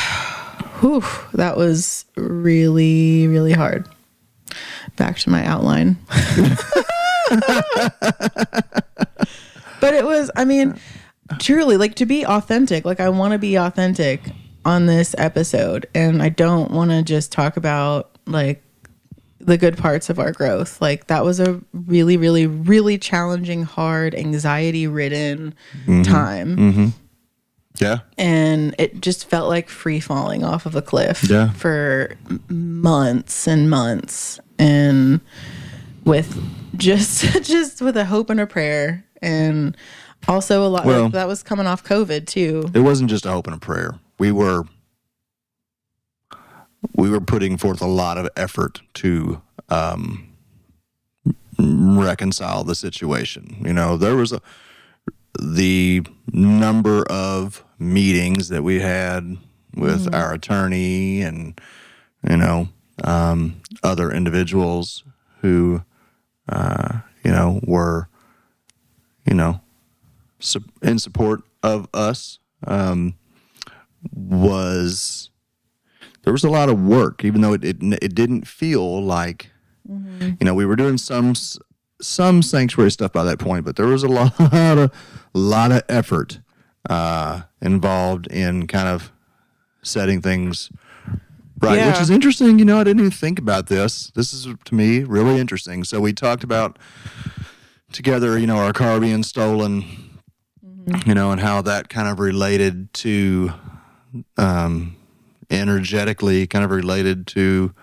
whew, 0.80 1.04
that 1.34 1.56
was 1.56 2.04
really 2.16 3.26
really 3.26 3.52
hard. 3.52 3.88
Back 4.96 5.18
to 5.18 5.30
my 5.30 5.44
outline. 5.44 5.98
But 9.80 9.92
it 9.92 10.06
was 10.06 10.30
i 10.34 10.46
mean 10.46 10.80
truly 11.38 11.76
like 11.76 11.95
to 11.95 12.07
be 12.07 12.25
authentic 12.26 12.85
like 12.85 13.00
i 13.00 13.09
want 13.09 13.33
to 13.33 13.38
be 13.38 13.57
authentic 13.57 14.21
on 14.64 14.87
this 14.87 15.14
episode 15.19 15.87
and 15.95 16.23
i 16.23 16.28
don't 16.28 16.71
want 16.71 16.90
to 16.90 17.02
just 17.02 17.33
talk 17.33 17.57
about 17.57 18.19
like 18.26 18.62
the 19.40 19.59
good 19.59 19.76
parts 19.76 20.09
of 20.09 20.19
our 20.19 20.33
growth 20.33 20.81
like 20.81 21.07
that 21.09 21.25
was 21.25 21.40
a 21.40 21.61
really 21.73 22.16
really 22.16 22.47
really 22.47 22.97
challenging 22.99 23.62
hard 23.62 24.14
anxiety 24.14 24.87
ridden 24.87 25.54
mm-hmm. 25.83 26.02
time 26.02 26.57
mm-hmm. 26.57 26.87
Yeah. 27.78 27.99
and 28.16 28.75
it 28.78 29.00
just 29.00 29.28
felt 29.28 29.49
like 29.49 29.69
free 29.69 29.99
falling 29.99 30.45
off 30.45 30.64
of 30.64 30.76
a 30.76 30.83
cliff 30.83 31.25
Yeah. 31.28 31.52
for 31.52 32.16
months 32.49 33.49
and 33.49 33.69
months 33.69 34.38
and 34.59 35.21
with 36.04 36.40
just 36.76 37.23
just 37.43 37.83
with 37.83 37.97
a 37.97 38.04
hope 38.04 38.31
and 38.31 38.40
a 38.40 38.47
prayer 38.47 39.04
and 39.21 39.76
also 40.28 40.66
a 40.66 40.69
lot 40.69 40.85
Well- 40.85 41.04
like, 41.04 41.12
that 41.12 41.28
was 41.28 41.43
coming 41.43 41.66
off 41.66 41.85
covid 41.85 42.26
too 42.26 42.71
It 42.75 42.81
wasn't 42.81 43.11
just 43.11 43.26
a 43.26 43.31
hope 43.31 43.47
and 43.47 43.57
a 43.57 43.59
prayer. 43.61 43.99
We 44.19 44.33
were 44.33 44.64
we 46.95 47.09
were 47.11 47.21
putting 47.21 47.57
forth 47.57 47.81
a 47.81 47.87
lot 47.87 48.19
of 48.19 48.28
effort 48.37 48.81
to 48.95 49.40
um, 49.71 50.28
reconcile 51.59 52.62
the 52.64 52.75
situation. 52.75 53.62
You 53.64 53.73
know, 53.73 53.97
there 53.97 54.16
was 54.16 54.33
a 54.33 54.40
the 55.40 56.02
number 56.33 57.04
of 57.11 57.64
meetings 57.78 58.49
that 58.50 58.62
we 58.62 58.81
had 58.81 59.37
with 59.75 60.14
our 60.14 60.33
attorney 60.35 61.23
and 61.23 61.61
you 62.28 62.37
know 62.37 62.69
um, 63.02 63.61
other 63.83 64.12
individuals 64.12 65.02
who 65.40 65.83
uh, 66.49 67.00
you 67.25 67.33
know 67.33 67.61
were 67.64 68.09
you 69.26 69.35
know 69.35 69.61
in 70.82 70.98
support 70.98 71.42
of 71.62 71.88
us 71.94 72.38
um, 72.66 73.14
was 74.12 75.30
there 76.22 76.32
was 76.32 76.44
a 76.44 76.50
lot 76.50 76.68
of 76.68 76.80
work, 76.80 77.24
even 77.24 77.40
though 77.40 77.52
it 77.52 77.64
it, 77.64 77.76
it 77.80 78.14
didn't 78.14 78.46
feel 78.46 79.02
like 79.02 79.50
you 79.86 80.36
know 80.40 80.54
we 80.54 80.64
were 80.64 80.76
doing 80.76 80.98
some 80.98 81.34
some 82.00 82.42
sanctuary 82.42 82.90
stuff 82.90 83.12
by 83.12 83.24
that 83.24 83.38
point, 83.38 83.64
but 83.64 83.76
there 83.76 83.86
was 83.86 84.02
a 84.02 84.08
lot 84.08 84.32
of 84.40 84.90
lot 85.32 85.72
of 85.72 85.82
effort 85.88 86.40
uh, 86.88 87.42
involved 87.60 88.26
in 88.28 88.66
kind 88.66 88.88
of 88.88 89.12
setting 89.82 90.20
things 90.20 90.70
right, 91.60 91.78
which 91.90 92.00
is 92.00 92.10
interesting. 92.10 92.58
You 92.58 92.64
know, 92.64 92.80
I 92.80 92.84
didn't 92.84 93.00
even 93.00 93.10
think 93.10 93.38
about 93.38 93.66
this. 93.66 94.10
This 94.14 94.32
is 94.32 94.48
to 94.64 94.74
me 94.74 95.04
really 95.04 95.38
interesting. 95.38 95.84
So 95.84 96.00
we 96.00 96.12
talked 96.12 96.44
about 96.44 96.78
together, 97.92 98.38
you 98.38 98.46
know, 98.46 98.56
our 98.56 98.72
car 98.72 99.00
being 99.00 99.22
stolen, 99.22 100.13
you 101.06 101.14
know, 101.14 101.30
and 101.30 101.40
how 101.40 101.62
that 101.62 101.88
kind 101.88 102.08
of 102.08 102.18
related 102.18 102.92
to 102.94 103.52
um, 104.36 104.96
energetically 105.50 106.46
kind 106.46 106.64
of 106.64 106.70
related 106.70 107.26
to 107.28 107.74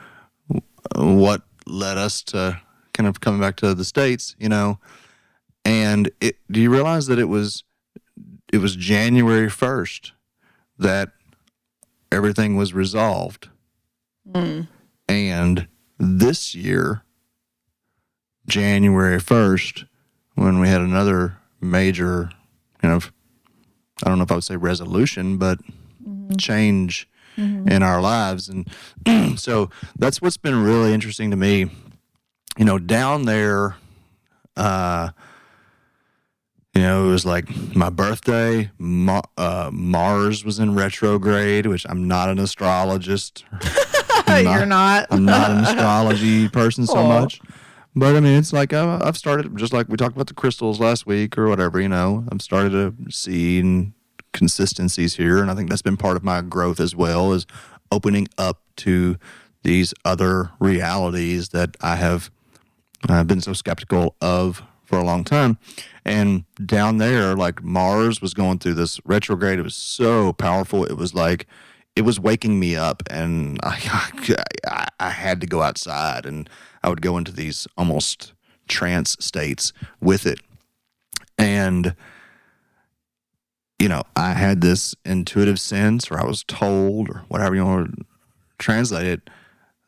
what 0.95 1.43
led 1.65 1.97
us 1.97 2.21
to 2.23 2.59
kind 2.93 3.07
of 3.07 3.21
coming 3.21 3.39
back 3.39 3.55
to 3.57 3.73
the 3.73 3.85
states, 3.85 4.35
you 4.39 4.49
know. 4.49 4.79
And 5.63 6.09
it, 6.19 6.37
do 6.49 6.59
you 6.59 6.71
realize 6.71 7.07
that 7.07 7.19
it 7.19 7.25
was 7.29 7.63
it 8.51 8.57
was 8.57 8.75
January 8.75 9.49
first 9.49 10.13
that 10.77 11.11
everything 12.11 12.55
was 12.57 12.73
resolved. 12.73 13.49
And 15.07 15.67
this 15.97 16.53
year, 16.55 17.03
January 18.47 19.19
1st, 19.19 19.85
when 20.35 20.59
we 20.59 20.67
had 20.67 20.81
another 20.81 21.37
major 21.61 22.31
kind 22.81 22.93
of, 22.93 23.11
I 24.03 24.09
don't 24.09 24.17
know 24.17 24.23
if 24.23 24.31
I 24.31 24.35
would 24.35 24.43
say 24.43 24.55
resolution, 24.55 25.37
but 25.37 25.59
change 26.37 27.07
in 27.37 27.81
our 27.81 28.01
lives. 28.01 28.49
And 28.49 28.67
so 29.39 29.69
that's 29.97 30.21
what's 30.21 30.37
been 30.37 30.63
really 30.63 30.93
interesting 30.93 31.31
to 31.31 31.37
me. 31.37 31.69
You 32.57 32.65
know, 32.65 32.77
down 32.77 33.23
there, 33.23 33.77
uh, 34.57 35.09
you 36.75 36.81
know, 36.81 37.07
it 37.07 37.11
was 37.11 37.25
like 37.25 37.75
my 37.75 37.89
birthday. 37.89 38.69
Ma- 38.77 39.21
uh, 39.37 39.69
Mars 39.73 40.45
was 40.45 40.59
in 40.59 40.75
retrograde, 40.75 41.65
which 41.65 41.85
I'm 41.89 42.07
not 42.07 42.29
an 42.29 42.39
astrologist. 42.39 43.43
I'm 44.27 44.45
You're 44.45 44.65
not. 44.65 45.07
I'm 45.09 45.25
not 45.25 45.51
an 45.51 45.57
astrology 45.65 46.47
person 46.49 46.85
so 46.85 47.03
much. 47.03 47.41
But 47.95 48.15
I 48.15 48.21
mean, 48.21 48.37
it's 48.37 48.53
like 48.53 48.71
uh, 48.71 48.99
I've 49.01 49.17
started, 49.17 49.57
just 49.57 49.73
like 49.73 49.89
we 49.89 49.97
talked 49.97 50.15
about 50.15 50.27
the 50.27 50.33
crystals 50.33 50.79
last 50.79 51.05
week 51.05 51.37
or 51.37 51.47
whatever, 51.47 51.81
you 51.81 51.89
know, 51.89 52.25
I've 52.31 52.41
started 52.41 52.71
to 52.71 53.11
see 53.11 53.91
consistencies 54.31 55.15
here. 55.15 55.39
And 55.39 55.51
I 55.51 55.55
think 55.55 55.69
that's 55.69 55.81
been 55.81 55.97
part 55.97 56.15
of 56.15 56.23
my 56.23 56.41
growth 56.41 56.79
as 56.79 56.95
well, 56.95 57.33
is 57.33 57.45
opening 57.91 58.27
up 58.37 58.61
to 58.77 59.17
these 59.63 59.93
other 60.05 60.51
realities 60.59 61.49
that 61.49 61.75
I 61.81 61.97
have 61.97 62.31
uh, 63.09 63.23
been 63.23 63.41
so 63.41 63.53
skeptical 63.53 64.15
of 64.21 64.63
for 64.85 64.97
a 64.97 65.03
long 65.03 65.23
time. 65.23 65.57
And 66.05 66.45
down 66.65 66.97
there, 66.97 67.35
like 67.35 67.63
Mars 67.63 68.21
was 68.21 68.33
going 68.33 68.59
through 68.59 68.75
this 68.75 68.99
retrograde. 69.05 69.59
It 69.59 69.63
was 69.63 69.75
so 69.75 70.33
powerful. 70.33 70.85
It 70.85 70.97
was 70.97 71.13
like, 71.13 71.45
it 71.95 72.01
was 72.03 72.19
waking 72.19 72.59
me 72.59 72.75
up, 72.75 73.03
and 73.09 73.59
I, 73.63 74.37
I, 74.65 74.87
I 74.99 75.09
had 75.09 75.41
to 75.41 75.47
go 75.47 75.61
outside, 75.61 76.25
and 76.25 76.49
I 76.83 76.89
would 76.89 77.01
go 77.01 77.17
into 77.17 77.31
these 77.31 77.67
almost 77.77 78.33
trance 78.67 79.17
states 79.19 79.73
with 79.99 80.25
it. 80.25 80.39
And, 81.37 81.95
you 83.79 83.89
know, 83.89 84.03
I 84.15 84.33
had 84.33 84.61
this 84.61 84.95
intuitive 85.05 85.59
sense, 85.59 86.09
or 86.11 86.19
I 86.19 86.25
was 86.25 86.43
told, 86.43 87.09
or 87.09 87.23
whatever 87.27 87.55
you 87.55 87.65
want 87.65 87.99
to 87.99 88.05
translate 88.57 89.07
it, 89.07 89.29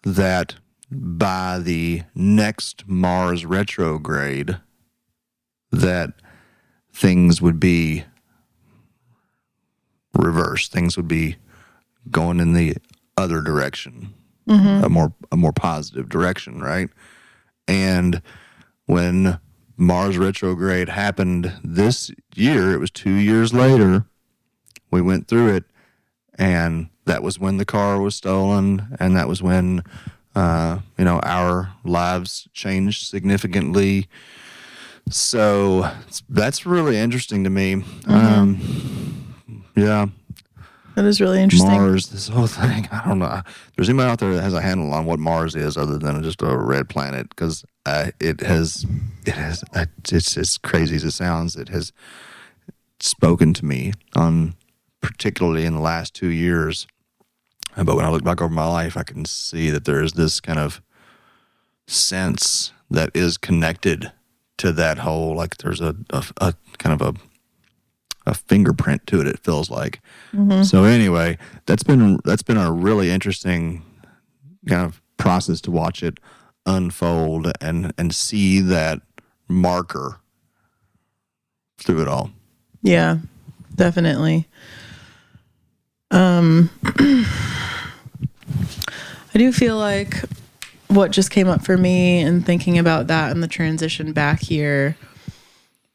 that 0.04 0.56
by 0.92 1.60
the 1.60 2.04
next 2.14 2.88
Mars 2.88 3.46
retrograde, 3.46 4.58
that 5.72 6.14
things 6.92 7.42
would 7.42 7.60
be 7.60 8.04
reversed. 10.14 10.72
Things 10.72 10.96
would 10.98 11.08
be 11.08 11.38
going 12.12 12.40
in 12.40 12.54
the 12.54 12.76
other 13.18 13.42
direction, 13.42 14.14
a 14.48 14.90
more 14.90 15.14
a 15.32 15.38
more 15.38 15.54
positive 15.54 16.10
direction, 16.10 16.60
right? 16.62 16.90
And 17.68 18.22
when 18.86 19.40
Mars 19.78 20.18
retrograde 20.18 20.90
happened 20.90 21.54
this 21.64 22.12
year, 22.36 22.74
it 22.74 22.80
was 22.80 22.92
two 22.92 23.14
years 23.14 23.54
later. 23.54 24.06
We 24.92 25.02
went 25.02 25.28
through 25.28 25.56
it, 25.56 25.64
and 26.38 26.90
that 27.06 27.24
was 27.24 27.40
when 27.40 27.58
the 27.58 27.66
car 27.66 28.00
was 28.00 28.16
stolen, 28.16 28.96
and 29.00 29.16
that 29.16 29.28
was 29.28 29.42
when 29.42 29.84
uh, 30.36 30.80
you 30.98 31.06
know 31.06 31.20
our 31.24 31.74
lives 31.84 32.48
changed 32.54 33.08
significantly. 33.08 34.08
So 35.10 35.90
that's 36.30 36.66
really 36.66 36.98
interesting 36.98 37.44
to 37.44 37.50
me. 37.50 37.84
Um, 38.08 39.36
yeah, 39.76 40.08
That 40.96 41.06
is 41.06 41.20
really 41.20 41.42
interesting. 41.42 41.72
Mars, 41.72 42.08
this 42.10 42.28
whole 42.28 42.48
thing. 42.48 42.88
I 42.92 43.08
don't 43.08 43.20
know. 43.20 43.42
There's 43.76 43.90
anybody 43.90 44.12
out 44.12 44.20
there 44.20 44.34
that 44.36 44.44
has 44.44 44.54
a 44.54 44.62
handle 44.62 44.94
on 44.94 45.06
what 45.06 45.20
Mars 45.20 45.56
is, 45.56 45.76
other 45.76 45.98
than 45.98 46.22
just 46.24 46.42
a 46.42 46.56
red 46.56 46.90
planet? 46.90 47.30
Because 47.30 47.66
uh, 47.86 48.12
it 48.20 48.42
has, 48.42 48.86
it 49.26 49.34
has. 49.34 49.64
Uh, 49.74 49.86
it's 50.12 50.38
as 50.38 50.58
crazy 50.58 50.96
as 50.96 51.04
it 51.04 51.12
sounds. 51.12 51.56
It 51.56 51.70
has 51.70 51.92
spoken 53.00 53.54
to 53.56 53.66
me 53.66 53.94
on, 54.16 54.54
particularly 55.02 55.66
in 55.66 55.74
the 55.74 55.82
last 55.82 56.14
two 56.14 56.30
years. 56.30 56.88
Uh, 57.76 57.84
But 57.84 57.96
when 57.96 58.06
I 58.06 58.10
look 58.10 58.24
back 58.24 58.42
over 58.42 58.54
my 58.54 58.68
life, 58.68 58.96
I 58.96 59.04
can 59.04 59.26
see 59.26 59.70
that 59.72 59.86
there 59.86 60.04
is 60.04 60.14
this 60.14 60.40
kind 60.40 60.60
of 60.60 60.82
sense 61.88 62.72
that 62.90 63.10
is 63.16 63.38
connected 63.38 64.12
to 64.58 64.72
that 64.74 65.00
whole. 65.00 65.36
Like 65.36 65.58
there's 65.58 65.82
a, 65.82 65.96
a, 66.12 66.24
a 66.38 66.54
kind 66.78 67.02
of 67.02 67.16
a 67.16 67.20
a 68.26 68.34
fingerprint 68.34 69.06
to 69.08 69.20
it. 69.22 69.28
It 69.28 69.40
feels 69.40 69.70
like. 69.70 70.02
So 70.64 70.84
anyway, 70.84 71.38
that's 71.66 71.84
been 71.84 72.20
that's 72.24 72.44
been 72.44 72.58
a 72.58 72.72
really 72.72 73.12
interesting 73.12 73.84
kind 74.68 74.86
of 74.86 75.02
process 75.18 75.62
to 75.62 75.72
watch 75.72 76.04
it 76.04 76.20
unfold 76.66 77.52
and 77.62 77.94
and 77.98 78.14
see 78.14 78.60
that 78.62 79.02
marker 79.48 80.20
through 81.78 82.02
it 82.02 82.08
all. 82.08 82.32
Yeah, 82.82 83.18
definitely. 83.76 84.48
Um, 86.12 86.70
I 86.86 87.26
do 89.34 89.52
feel 89.52 89.78
like 89.78 90.24
what 90.88 91.12
just 91.12 91.32
came 91.32 91.48
up 91.48 91.66
for 91.66 91.76
me 91.76 92.22
and 92.22 92.46
thinking 92.46 92.78
about 92.78 93.08
that 93.08 93.32
and 93.32 93.42
the 93.42 93.48
transition 93.48 94.14
back 94.14 94.40
here 94.42 94.96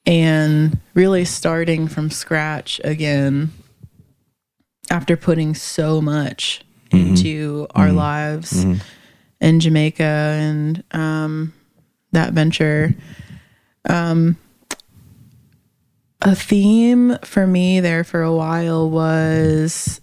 and 0.09 0.81
really 0.95 1.27
starting 1.27 1.87
from 1.87 2.11
scratch 2.11 2.81
again 2.83 3.53
after 4.91 5.19
putting 5.19 5.55
so 5.55 6.01
much 6.01 6.65
into 6.91 7.67
our 7.75 7.93
lives 7.93 8.65
in 9.39 9.61
Jamaica 9.61 10.03
and 10.03 10.83
um, 10.93 11.53
that 12.13 12.33
venture. 12.33 12.95
Um, 13.87 14.39
a 16.23 16.35
theme 16.35 17.19
for 17.23 17.47
me 17.47 17.81
there 17.81 18.03
for 18.03 18.23
a 18.23 18.33
while 18.33 18.89
was 18.89 20.01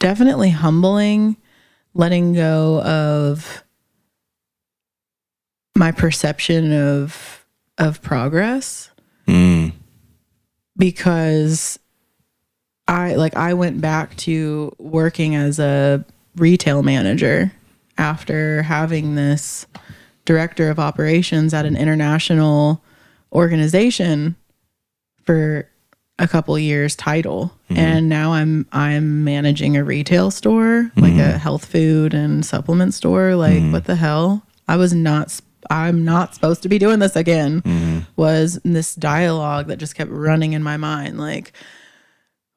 definitely 0.00 0.50
humbling, 0.50 1.36
letting 1.94 2.34
go 2.34 2.82
of 2.82 3.62
my 5.76 5.92
perception 5.92 6.72
of 6.72 7.46
of 7.78 8.02
progress 8.02 8.90
Mm. 9.26 9.72
because 10.76 11.78
I 12.88 13.14
like 13.14 13.36
I 13.36 13.54
went 13.54 13.80
back 13.80 14.16
to 14.18 14.74
working 14.78 15.34
as 15.34 15.58
a 15.58 16.04
retail 16.36 16.82
manager 16.82 17.50
after 17.98 18.62
having 18.62 19.14
this 19.14 19.66
director 20.24 20.70
of 20.70 20.78
operations 20.78 21.54
at 21.54 21.66
an 21.66 21.76
international 21.76 22.82
organization 23.32 24.36
for 25.24 25.68
a 26.18 26.28
couple 26.28 26.58
years 26.58 26.94
title. 26.96 27.52
And 27.68 28.08
now 28.08 28.32
I'm 28.32 28.66
I'm 28.70 29.24
managing 29.24 29.76
a 29.76 29.84
retail 29.84 30.30
store 30.30 30.90
like 30.96 31.14
a 31.14 31.36
health 31.36 31.64
food 31.64 32.14
and 32.14 32.46
supplement 32.46 32.94
store 32.94 33.34
like 33.34 33.62
what 33.72 33.84
the 33.84 33.96
hell? 33.96 34.42
I 34.68 34.76
was 34.76 34.94
not 34.94 35.40
I'm 35.70 36.04
not 36.04 36.34
supposed 36.34 36.62
to 36.62 36.68
be 36.68 36.78
doing 36.78 36.98
this 36.98 37.16
again 37.16 37.62
mm-hmm. 37.62 38.00
was 38.16 38.60
this 38.64 38.94
dialogue 38.94 39.68
that 39.68 39.78
just 39.78 39.94
kept 39.94 40.10
running 40.10 40.52
in 40.52 40.62
my 40.62 40.76
mind 40.76 41.18
like 41.18 41.52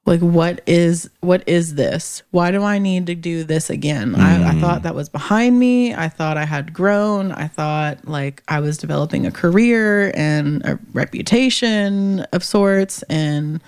like 0.09 0.21
what 0.21 0.61
is 0.65 1.09
what 1.21 1.47
is 1.47 1.75
this? 1.75 2.23
Why 2.31 2.49
do 2.49 2.63
i 2.63 2.79
need 2.79 3.05
to 3.07 3.15
do 3.15 3.43
this 3.43 3.69
again? 3.69 4.15
I, 4.15 4.19
I 4.19 4.37
mm-hmm. 4.37 4.59
thought 4.59 4.81
that 4.81 4.95
was 4.95 5.07
behind 5.07 5.59
me. 5.59 5.93
I 5.93 6.09
thought 6.09 6.35
i 6.35 6.45
had 6.45 6.73
grown. 6.73 7.31
I 7.31 7.47
thought 7.47 8.07
like 8.07 8.41
i 8.47 8.59
was 8.59 8.77
developing 8.77 9.27
a 9.27 9.31
career 9.31 10.11
and 10.15 10.65
a 10.65 10.79
reputation 10.93 12.21
of 12.33 12.43
sorts 12.43 13.03
and 13.03 13.61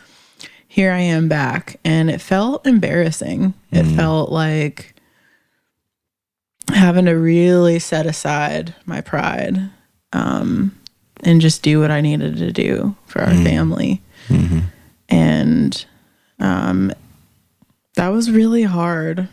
here 0.67 0.91
i 0.91 0.99
am 0.99 1.27
back. 1.27 1.79
And 1.85 2.09
it 2.09 2.21
felt 2.21 2.65
embarrassing. 2.65 3.53
It 3.71 3.83
mm-hmm. 3.83 3.95
felt 3.95 4.31
like 4.31 4.95
having 6.71 7.05
to 7.05 7.13
really 7.13 7.79
set 7.79 8.05
aside 8.05 8.73
my 8.85 9.01
pride 9.01 9.57
um, 10.13 10.77
and 11.23 11.41
just 11.41 11.63
do 11.63 11.79
what 11.79 11.91
i 11.91 12.01
needed 12.01 12.37
to 12.37 12.51
do 12.51 12.95
for 13.05 13.21
our 13.21 13.33
family 13.43 14.01
and 15.09 15.85
um, 16.39 16.91
that 17.95 18.07
was 18.09 18.31
really 18.31 18.63
hard. 18.63 19.27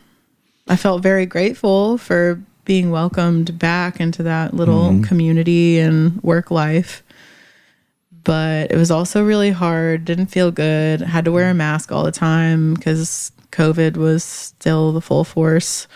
I 0.66 0.76
felt 0.76 1.02
very 1.02 1.24
grateful 1.26 1.96
for 1.98 2.42
being 2.64 2.90
welcomed 2.90 3.58
back 3.58 4.00
into 4.00 4.22
that 4.24 4.52
little 4.54 4.90
community 5.04 5.78
and 5.78 6.22
work 6.22 6.50
life. 6.50 7.02
But 8.24 8.70
it 8.70 8.76
was 8.76 8.90
also 8.90 9.24
really 9.24 9.50
hard, 9.50 10.04
didn't 10.04 10.26
feel 10.26 10.50
good. 10.50 11.00
Had 11.00 11.24
to 11.24 11.32
wear 11.32 11.48
a 11.48 11.54
mask 11.54 11.90
all 11.92 12.04
the 12.04 12.12
time 12.12 12.74
because 12.74 13.32
COVID 13.52 13.96
was 13.96 14.22
still 14.22 14.92
the 14.92 15.00
full 15.00 15.24
force 15.24 15.86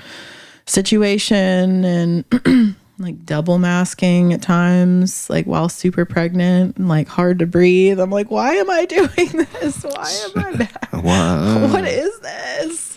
situation 0.67 1.85
and 1.85 2.77
like 2.99 3.25
double 3.25 3.59
masking 3.59 4.33
at 4.33 4.43
times, 4.43 5.29
like 5.29 5.47
while 5.47 5.69
super 5.69 6.05
pregnant 6.05 6.77
and 6.77 6.89
like 6.89 7.09
hard 7.09 7.39
to 7.41 7.47
breathe. 7.47 8.01
I'm 8.01 8.11
like, 8.11 8.31
why 8.31 8.55
am 8.55 8.71
I 8.71 8.85
doing 8.87 9.47
this? 9.61 9.83
Why 9.83 10.11
am 10.25 10.45
I 10.45 10.57
back? 10.57 10.93
Wow. 11.03 11.67
what 11.73 11.85
is 11.85 12.21
this? 12.21 12.93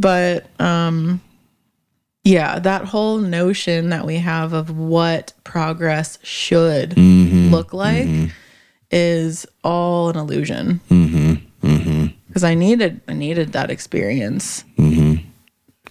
but 0.00 0.46
um 0.58 1.20
yeah, 2.22 2.58
that 2.58 2.84
whole 2.84 3.18
notion 3.18 3.90
that 3.90 4.04
we 4.04 4.16
have 4.16 4.52
of 4.52 4.76
what 4.76 5.32
progress 5.42 6.18
should 6.22 6.90
mm-hmm. 6.90 7.50
look 7.50 7.72
like 7.72 8.06
mm-hmm. 8.06 8.26
is 8.90 9.46
all 9.64 10.10
an 10.10 10.16
illusion. 10.16 10.80
Mm-hmm. 10.90 12.06
Because 12.26 12.44
I 12.44 12.54
needed 12.54 13.00
I 13.08 13.14
needed 13.14 13.52
that 13.52 13.70
experience. 13.70 14.64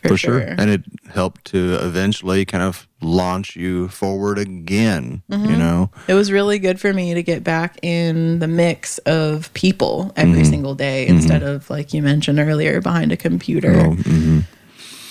For 0.07 0.17
sure. 0.17 0.39
And 0.39 0.69
it 0.69 0.83
helped 1.11 1.45
to 1.45 1.75
eventually 1.75 2.45
kind 2.45 2.63
of 2.63 2.87
launch 3.01 3.55
you 3.55 3.87
forward 3.89 4.37
again, 4.37 5.23
you 5.29 5.37
mm-hmm. 5.37 5.57
know? 5.57 5.91
It 6.07 6.13
was 6.13 6.31
really 6.31 6.59
good 6.59 6.79
for 6.79 6.93
me 6.93 7.13
to 7.13 7.23
get 7.23 7.43
back 7.43 7.77
in 7.81 8.39
the 8.39 8.47
mix 8.47 8.97
of 8.99 9.53
people 9.53 10.11
every 10.15 10.41
mm-hmm. 10.41 10.49
single 10.49 10.75
day 10.75 11.07
instead 11.07 11.41
mm-hmm. 11.41 11.51
of 11.51 11.69
like 11.69 11.93
you 11.93 12.01
mentioned 12.01 12.39
earlier 12.39 12.81
behind 12.81 13.11
a 13.11 13.17
computer. 13.17 13.71
Oh, 13.71 13.91
mhm. 13.91 14.43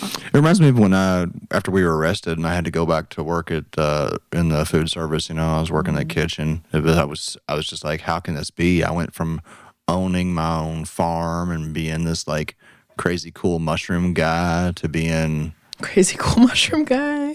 It 0.01 0.35
reminds 0.35 0.61
me 0.61 0.69
of 0.69 0.79
when 0.79 0.95
I, 0.95 1.27
after 1.51 1.73
we 1.73 1.83
were 1.83 1.97
arrested 1.97 2.39
and 2.39 2.47
I 2.47 2.55
had 2.55 2.65
to 2.67 2.71
go 2.71 2.87
back 2.87 3.09
to 3.11 3.25
work 3.25 3.51
at, 3.51 3.65
uh, 3.77 4.19
in 4.33 4.51
the 4.51 4.65
food 4.65 4.89
service, 4.89 5.29
you 5.29 5.35
know, 5.35 5.57
I 5.57 5.61
was 5.61 5.73
working 5.73 5.95
in 5.95 5.99
the 5.99 6.05
kitchen. 6.05 6.65
It 6.73 6.85
was, 6.85 6.97
I 6.97 7.05
was, 7.05 7.37
I 7.49 7.55
was 7.55 7.67
just 7.67 7.85
like, 7.85 8.03
how 8.03 8.21
can 8.21 8.35
this 8.35 8.51
be? 8.51 8.85
I 8.85 8.93
went 8.93 9.13
from 9.13 9.41
owning 9.89 10.35
my 10.35 10.59
own 10.59 10.85
farm 10.85 11.51
and 11.51 11.73
being 11.73 12.05
this 12.05 12.29
like 12.29 12.57
crazy 12.99 13.31
cool 13.35 13.59
mushroom 13.59 14.13
guy 14.13 14.73
to 14.73 14.89
being 14.89 15.55
Crazy 15.81 16.17
cool 16.19 16.43
mushroom 16.49 16.85
guy. 16.85 17.35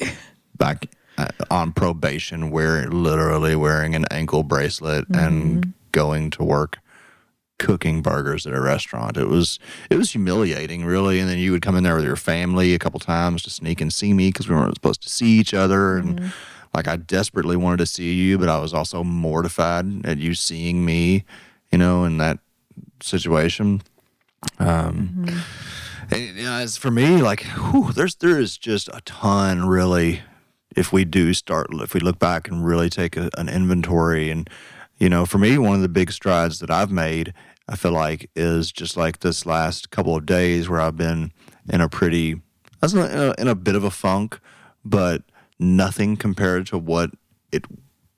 back 0.57 0.89
uh, 1.17 1.27
on 1.49 1.71
probation, 1.71 2.51
wearing 2.51 2.91
literally 2.91 3.55
wearing 3.55 3.95
an 3.95 4.05
ankle 4.11 4.43
bracelet 4.43 5.05
and 5.13 5.73
going 5.91 6.29
to 6.31 6.43
work 6.43 6.79
cooking 7.59 8.01
burgers 8.01 8.45
at 8.45 8.53
a 8.53 8.59
restaurant. 8.59 9.15
It 9.15 9.27
was 9.27 9.59
it 9.89 9.95
was 9.95 10.11
humiliating, 10.11 10.85
really. 10.85 11.19
And 11.19 11.29
then 11.29 11.37
you 11.37 11.51
would 11.51 11.61
come 11.61 11.75
in 11.75 11.83
there 11.83 11.95
with 11.95 12.05
your 12.05 12.15
family 12.15 12.73
a 12.73 12.79
couple 12.79 12.99
times 12.99 13.43
to 13.43 13.49
sneak 13.49 13.79
and 13.79 13.93
see 13.93 14.13
me 14.13 14.29
because 14.29 14.49
we 14.49 14.55
weren't 14.55 14.75
supposed 14.75 15.03
to 15.03 15.09
see 15.09 15.39
each 15.39 15.53
other. 15.53 15.97
And 15.97 16.33
like 16.73 16.87
I 16.87 16.97
desperately 16.97 17.55
wanted 17.55 17.77
to 17.77 17.85
see 17.85 18.13
you, 18.13 18.37
but 18.37 18.49
I 18.49 18.59
was 18.59 18.73
also 18.73 19.03
mortified 19.03 20.05
at 20.05 20.17
you 20.17 20.33
seeing 20.33 20.83
me, 20.83 21.23
you 21.71 21.77
know, 21.77 22.03
in 22.03 22.17
that 22.17 22.39
situation. 23.01 23.81
Um, 24.59 25.25
and, 26.11 26.21
you 26.21 26.43
know, 26.43 26.53
as 26.53 26.77
for 26.77 26.91
me, 26.91 27.21
like, 27.21 27.43
whew, 27.43 27.91
there's 27.91 28.15
there 28.15 28.39
is 28.39 28.57
just 28.57 28.87
a 28.89 29.01
ton, 29.05 29.65
really. 29.65 30.21
If 30.75 30.91
we 30.91 31.05
do 31.05 31.33
start, 31.33 31.67
if 31.71 31.93
we 31.93 31.99
look 31.99 32.17
back 32.17 32.49
and 32.49 32.65
really 32.65 32.89
take 32.89 33.15
a, 33.15 33.29
an 33.37 33.47
inventory, 33.47 34.31
and 34.31 34.49
you 34.97 35.09
know, 35.09 35.25
for 35.25 35.37
me, 35.37 35.57
one 35.57 35.75
of 35.75 35.81
the 35.81 35.89
big 35.89 36.11
strides 36.11 36.59
that 36.59 36.71
I've 36.71 36.91
made, 36.91 37.33
I 37.67 37.75
feel 37.75 37.91
like, 37.91 38.29
is 38.35 38.71
just 38.71 38.97
like 38.97 39.19
this 39.19 39.45
last 39.45 39.91
couple 39.91 40.15
of 40.15 40.25
days 40.25 40.69
where 40.69 40.81
I've 40.81 40.97
been 40.97 41.31
in 41.69 41.81
a 41.81 41.89
pretty, 41.89 42.33
I 42.81 42.85
was 42.85 42.93
in 42.93 43.01
a, 43.01 43.35
in 43.37 43.47
a 43.47 43.55
bit 43.55 43.75
of 43.75 43.83
a 43.83 43.91
funk, 43.91 44.39
but 44.83 45.23
nothing 45.59 46.17
compared 46.17 46.67
to 46.67 46.77
what 46.77 47.11
it 47.51 47.65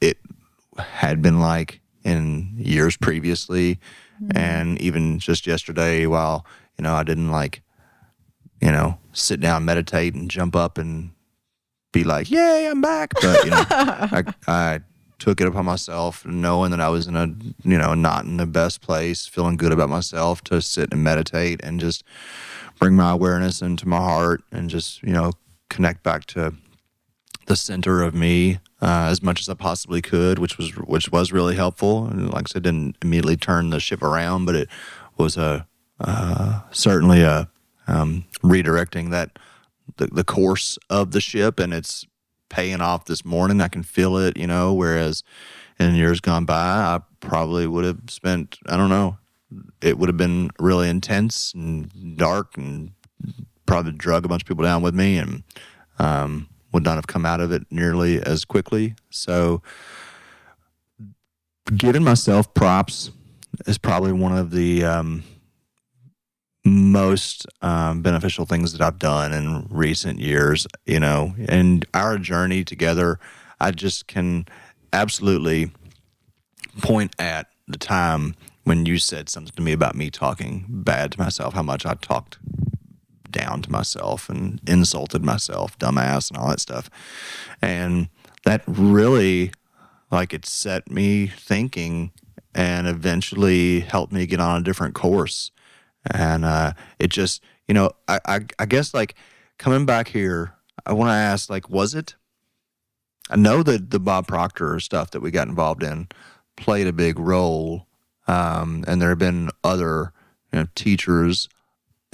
it 0.02 0.18
had 0.78 1.22
been 1.22 1.40
like 1.40 1.82
in 2.04 2.54
years 2.58 2.98
previously, 2.98 3.80
Mm-hmm. 4.22 4.38
and 4.38 4.82
even 4.82 5.20
just 5.20 5.46
yesterday, 5.46 6.06
while 6.06 6.46
you 6.78 6.84
know 6.84 6.94
I 6.94 7.04
didn't 7.04 7.32
like, 7.32 7.62
you 8.62 8.72
know, 8.72 8.98
sit 9.12 9.42
down, 9.42 9.66
meditate, 9.66 10.14
and 10.14 10.32
jump 10.32 10.56
up 10.56 10.78
and 10.78 11.12
be 11.92 12.04
like, 12.04 12.32
"Yay, 12.32 12.68
I'm 12.68 12.82
back!" 12.82 13.14
But 13.22 13.44
you 13.44 13.52
know, 13.52 13.66
I, 13.70 14.24
I 14.48 14.80
took 15.20 15.42
it 15.42 15.48
upon 15.48 15.66
myself, 15.66 16.26
knowing 16.26 16.72
that 16.72 16.80
I 16.80 16.90
was 16.90 17.08
in 17.08 17.16
a 17.16 17.28
you 17.64 17.78
know 17.78 17.94
not 17.94 18.26
in 18.26 18.38
the 18.38 18.46
best 18.46 18.82
place, 18.82 19.26
feeling 19.28 19.58
good 19.58 19.72
about 19.72 19.90
myself, 19.90 20.42
to 20.46 20.62
sit 20.62 20.94
and 20.94 21.04
meditate 21.04 21.60
and 21.64 21.80
just 21.80 22.04
bring 22.80 22.96
my 22.96 23.12
awareness 23.12 23.62
into 23.62 23.88
my 23.88 23.98
heart 23.98 24.44
and 24.52 24.70
just 24.70 25.04
you 25.04 25.14
know 25.14 25.32
connect 25.70 26.04
back 26.04 26.26
to 26.28 26.54
the 27.46 27.56
center 27.56 28.02
of 28.02 28.14
me 28.14 28.60
uh, 28.82 29.08
as 29.10 29.22
much 29.22 29.42
as 29.42 29.50
I 29.50 29.54
possibly 29.54 30.02
could, 30.02 30.40
which 30.40 30.58
was 30.58 30.72
which 30.78 31.12
was 31.12 31.32
really 31.32 31.56
helpful. 31.56 32.06
And 32.06 32.32
like 32.32 32.48
I 32.50 32.52
said, 32.52 32.64
didn't 32.64 32.98
immediately 33.02 33.38
turn 33.38 33.70
the 33.70 33.80
ship 33.80 34.02
around, 34.02 34.46
but 34.46 34.56
it 34.56 34.70
was 35.18 35.38
a 35.38 35.68
uh, 36.00 36.62
certainly 36.72 37.22
a 37.22 37.50
um, 37.88 38.26
redirecting 38.44 39.12
that 39.12 39.38
the, 39.98 40.08
the 40.08 40.24
course 40.24 40.78
of 40.90 41.12
the 41.12 41.22
ship, 41.22 41.60
and 41.60 41.74
it's 41.74 42.06
paying 42.50 42.82
off 42.82 43.06
this 43.06 43.24
morning. 43.24 43.62
I 43.62 43.68
can 43.68 43.84
feel 43.84 44.18
it, 44.18 44.38
you 44.38 44.48
know. 44.48 44.74
Whereas 44.74 45.24
in 45.80 45.96
years 45.96 46.20
gone 46.20 46.46
by, 46.46 46.56
I 46.56 47.00
probably 47.20 47.68
would 47.68 47.86
have 47.86 48.02
spent 48.10 48.58
I 48.68 48.78
don't 48.78 48.90
know. 48.90 49.18
It 49.82 49.98
would 49.98 50.10
have 50.10 50.18
been 50.18 50.50
really 50.60 50.90
intense 50.90 51.54
and 51.54 52.18
dark, 52.18 52.58
and 52.58 52.92
probably 53.66 53.94
drug 53.94 54.26
a 54.26 54.28
bunch 54.28 54.44
of 54.44 54.48
people 54.48 54.64
down 54.64 54.82
with 54.82 54.96
me, 54.96 55.18
and 55.18 55.44
um, 55.98 56.50
would 56.76 56.84
not 56.84 56.96
have 56.96 57.08
come 57.08 57.26
out 57.26 57.40
of 57.40 57.54
it 57.54 57.66
nearly 57.72 58.22
as 58.22 58.44
quickly. 58.44 58.96
So, 59.10 59.62
giving 61.74 62.04
myself 62.04 62.54
props 62.54 63.12
is 63.66 63.78
probably 63.78 64.12
one 64.12 64.38
of 64.38 64.52
the 64.52 64.84
um, 64.84 65.24
most 66.66 67.48
um, 67.62 68.02
beneficial 68.02 68.46
things 68.46 68.74
that 68.74 68.82
I've 68.82 69.00
done 69.00 69.32
in 69.32 69.68
recent 69.70 70.20
years. 70.20 70.68
You 70.86 71.00
know, 71.00 71.34
and 71.48 71.86
our 71.94 72.18
journey 72.18 72.66
together, 72.66 73.20
I 73.58 73.72
just 73.72 74.08
can 74.08 74.46
absolutely 74.92 75.72
point 76.82 77.16
at 77.18 77.48
the 77.70 77.78
time 77.78 78.36
when 78.66 78.86
you 78.86 78.98
said 78.98 79.30
something 79.30 79.56
to 79.56 79.62
me 79.62 79.72
about 79.72 79.96
me 79.96 80.10
talking 80.10 80.66
bad 80.68 81.14
to 81.14 81.20
myself, 81.22 81.54
how 81.54 81.64
much 81.64 81.86
I 81.86 81.94
talked 81.94 82.38
down 83.36 83.62
to 83.62 83.72
myself 83.72 84.30
and 84.30 84.62
insulted 84.66 85.24
myself, 85.24 85.78
dumbass, 85.78 86.30
and 86.30 86.38
all 86.38 86.50
that 86.50 86.62
stuff. 86.62 86.90
And 87.62 88.08
that 88.46 88.64
really, 88.66 89.52
like, 90.10 90.34
it 90.34 90.46
set 90.46 90.90
me 90.90 91.28
thinking 91.28 92.12
and 92.54 92.88
eventually 92.88 93.82
helped 93.82 94.14
me 94.14 94.26
get 94.26 94.40
on 94.40 94.62
a 94.62 94.64
different 94.64 94.96
course. 94.96 95.52
And 96.10 96.46
uh, 96.46 96.74
it 96.98 97.10
just, 97.10 97.44
you 97.68 97.74
know, 97.74 97.92
I, 98.08 98.20
I, 98.26 98.40
I 98.60 98.66
guess, 98.66 98.94
like, 98.94 99.16
coming 99.58 99.86
back 99.86 100.08
here, 100.08 100.54
I 100.86 100.94
want 100.94 101.10
to 101.10 101.14
ask, 101.14 101.50
like, 101.50 101.70
was 101.70 101.94
it? 101.94 102.16
I 103.30 103.36
know 103.36 103.64
that 103.64 103.90
the 103.90 104.00
Bob 104.00 104.28
Proctor 104.28 104.80
stuff 104.80 105.12
that 105.12 105.22
we 105.22 105.32
got 105.32 105.48
involved 105.48 105.84
in 105.84 106.08
played 106.56 106.88
a 106.88 106.94
big 106.94 107.20
role. 107.20 107.88
Um, 108.28 108.86
and 108.88 109.02
there 109.02 109.10
have 109.10 109.20
been 109.20 109.50
other 109.64 110.14
you 110.54 110.60
know, 110.60 110.68
teachers 110.76 111.50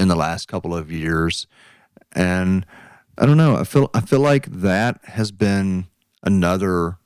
in 0.01 0.07
the 0.07 0.15
last 0.15 0.47
couple 0.47 0.75
of 0.75 0.91
years, 0.91 1.45
and 2.11 2.65
I 3.17 3.27
don't 3.27 3.37
know. 3.37 3.55
I 3.55 3.63
feel 3.63 3.89
I 3.93 4.01
feel 4.01 4.19
like 4.19 4.47
that 4.47 4.99
has 5.03 5.31
been 5.31 5.85
another 6.23 6.97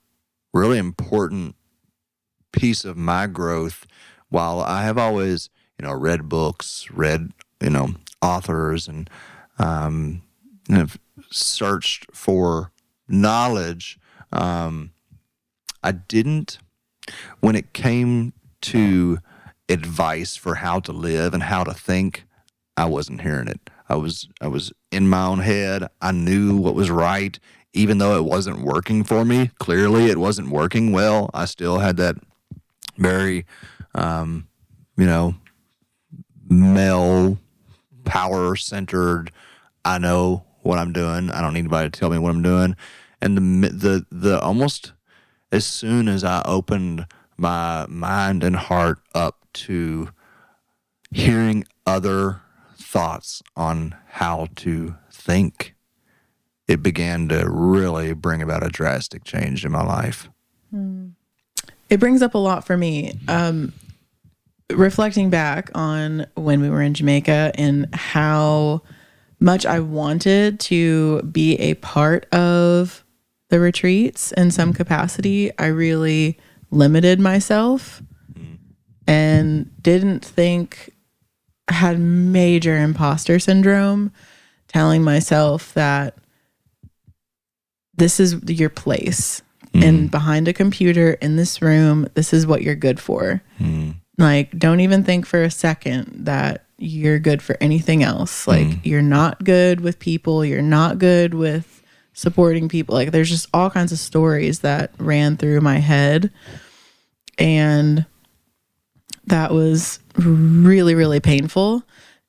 really 0.54 0.78
important 0.78 1.56
piece 2.52 2.84
of 2.86 2.96
my 2.96 3.26
growth. 3.26 3.86
While 4.30 4.60
I 4.60 4.82
have 4.84 4.96
always, 4.96 5.50
you 5.78 5.86
know, 5.86 5.92
read 5.92 6.28
books, 6.28 6.88
read 6.90 7.32
you 7.60 7.70
know 7.70 7.90
authors, 8.22 8.88
and 8.88 9.10
um, 9.58 10.22
and 10.68 10.78
have 10.78 10.98
searched 11.30 12.06
for 12.14 12.72
knowledge, 13.08 13.98
um, 14.32 14.92
I 15.82 15.92
didn't 15.92 16.58
when 17.40 17.54
it 17.56 17.74
came 17.74 18.32
to 18.62 19.18
advice 19.68 20.36
for 20.36 20.56
how 20.56 20.80
to 20.80 20.92
live 20.92 21.34
and 21.34 21.42
how 21.42 21.64
to 21.64 21.74
think, 21.74 22.24
I 22.76 22.86
wasn't 22.86 23.22
hearing 23.22 23.48
it. 23.48 23.60
I 23.88 23.96
was 23.96 24.28
I 24.40 24.48
was 24.48 24.72
in 24.90 25.08
my 25.08 25.24
own 25.24 25.38
head. 25.40 25.86
I 26.00 26.12
knew 26.12 26.56
what 26.56 26.74
was 26.74 26.90
right, 26.90 27.38
even 27.72 27.98
though 27.98 28.16
it 28.16 28.24
wasn't 28.24 28.60
working 28.60 29.04
for 29.04 29.24
me. 29.24 29.50
Clearly, 29.58 30.06
it 30.06 30.18
wasn't 30.18 30.50
working 30.50 30.92
well. 30.92 31.30
I 31.32 31.44
still 31.46 31.78
had 31.78 31.96
that 31.98 32.16
very, 32.98 33.46
um, 33.94 34.48
you 34.96 35.06
know, 35.06 35.34
male, 36.48 37.38
power 38.04 38.56
centered. 38.56 39.30
I 39.84 39.98
know 39.98 40.44
what 40.62 40.78
I'm 40.78 40.92
doing. 40.92 41.30
I 41.30 41.40
don't 41.40 41.54
need 41.54 41.60
anybody 41.60 41.90
to 41.90 41.98
tell 41.98 42.10
me 42.10 42.18
what 42.18 42.30
I'm 42.30 42.42
doing. 42.42 42.76
And 43.22 43.36
the 43.36 43.68
the 43.68 44.06
the 44.10 44.40
almost 44.40 44.92
as 45.52 45.64
soon 45.64 46.08
as 46.08 46.24
I 46.24 46.42
opened 46.44 47.06
my 47.38 47.86
mind 47.88 48.42
and 48.42 48.56
heart 48.56 48.98
up 49.14 49.46
to 49.52 50.08
hearing 51.12 51.64
other 51.86 52.42
thoughts 52.86 53.42
on 53.56 53.94
how 54.06 54.46
to 54.56 54.96
think, 55.10 55.74
it 56.68 56.82
began 56.82 57.28
to 57.28 57.44
really 57.48 58.12
bring 58.14 58.40
about 58.40 58.64
a 58.64 58.68
drastic 58.68 59.24
change 59.24 59.64
in 59.64 59.72
my 59.72 59.84
life. 59.84 60.28
It 61.90 62.00
brings 62.00 62.22
up 62.22 62.34
a 62.34 62.38
lot 62.38 62.64
for 62.64 62.76
me. 62.76 63.18
Um, 63.28 63.72
reflecting 64.72 65.30
back 65.30 65.70
on 65.74 66.26
when 66.34 66.60
we 66.60 66.70
were 66.70 66.82
in 66.82 66.94
Jamaica 66.94 67.52
and 67.54 67.92
how 67.94 68.82
much 69.38 69.66
I 69.66 69.80
wanted 69.80 70.60
to 70.60 71.22
be 71.22 71.56
a 71.56 71.74
part 71.74 72.26
of 72.32 73.04
the 73.48 73.60
retreats 73.60 74.32
in 74.32 74.50
some 74.50 74.72
capacity, 74.72 75.56
I 75.58 75.66
really 75.66 76.38
limited 76.70 77.20
myself 77.20 78.02
and 79.06 79.70
didn't 79.82 80.24
think 80.24 80.95
had 81.68 81.98
major 81.98 82.76
imposter 82.76 83.38
syndrome, 83.38 84.12
telling 84.68 85.02
myself 85.02 85.74
that 85.74 86.16
this 87.96 88.20
is 88.20 88.36
your 88.48 88.68
place 88.68 89.42
hmm. 89.72 89.82
and 89.82 90.10
behind 90.10 90.48
a 90.48 90.52
computer 90.52 91.12
in 91.14 91.36
this 91.36 91.62
room, 91.62 92.06
this 92.14 92.32
is 92.32 92.46
what 92.46 92.62
you're 92.62 92.74
good 92.74 93.00
for. 93.00 93.42
Hmm. 93.58 93.92
Like, 94.18 94.56
don't 94.58 94.80
even 94.80 95.04
think 95.04 95.26
for 95.26 95.42
a 95.42 95.50
second 95.50 96.24
that 96.24 96.64
you're 96.78 97.18
good 97.18 97.42
for 97.42 97.56
anything 97.60 98.02
else. 98.02 98.46
Like, 98.46 98.66
hmm. 98.66 98.80
you're 98.82 99.02
not 99.02 99.44
good 99.44 99.80
with 99.80 99.98
people, 99.98 100.44
you're 100.44 100.62
not 100.62 100.98
good 100.98 101.34
with 101.34 101.82
supporting 102.12 102.68
people. 102.68 102.94
Like, 102.94 103.12
there's 103.12 103.30
just 103.30 103.48
all 103.52 103.70
kinds 103.70 103.92
of 103.92 103.98
stories 103.98 104.60
that 104.60 104.92
ran 104.98 105.36
through 105.36 105.60
my 105.60 105.78
head. 105.78 106.32
And 107.38 108.06
that 109.26 109.52
was 109.52 109.98
really, 110.16 110.94
really 110.94 111.20
painful. 111.20 111.82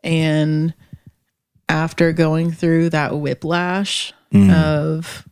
And 0.03 0.73
after 1.69 2.11
going 2.13 2.51
through 2.51 2.89
that 2.91 3.17
whiplash 3.17 4.13
of 4.51 5.27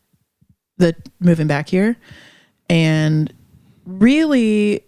the 0.77 0.95
moving 1.19 1.47
back 1.47 1.67
here 1.69 1.95
and 2.69 3.31
really 3.85 4.81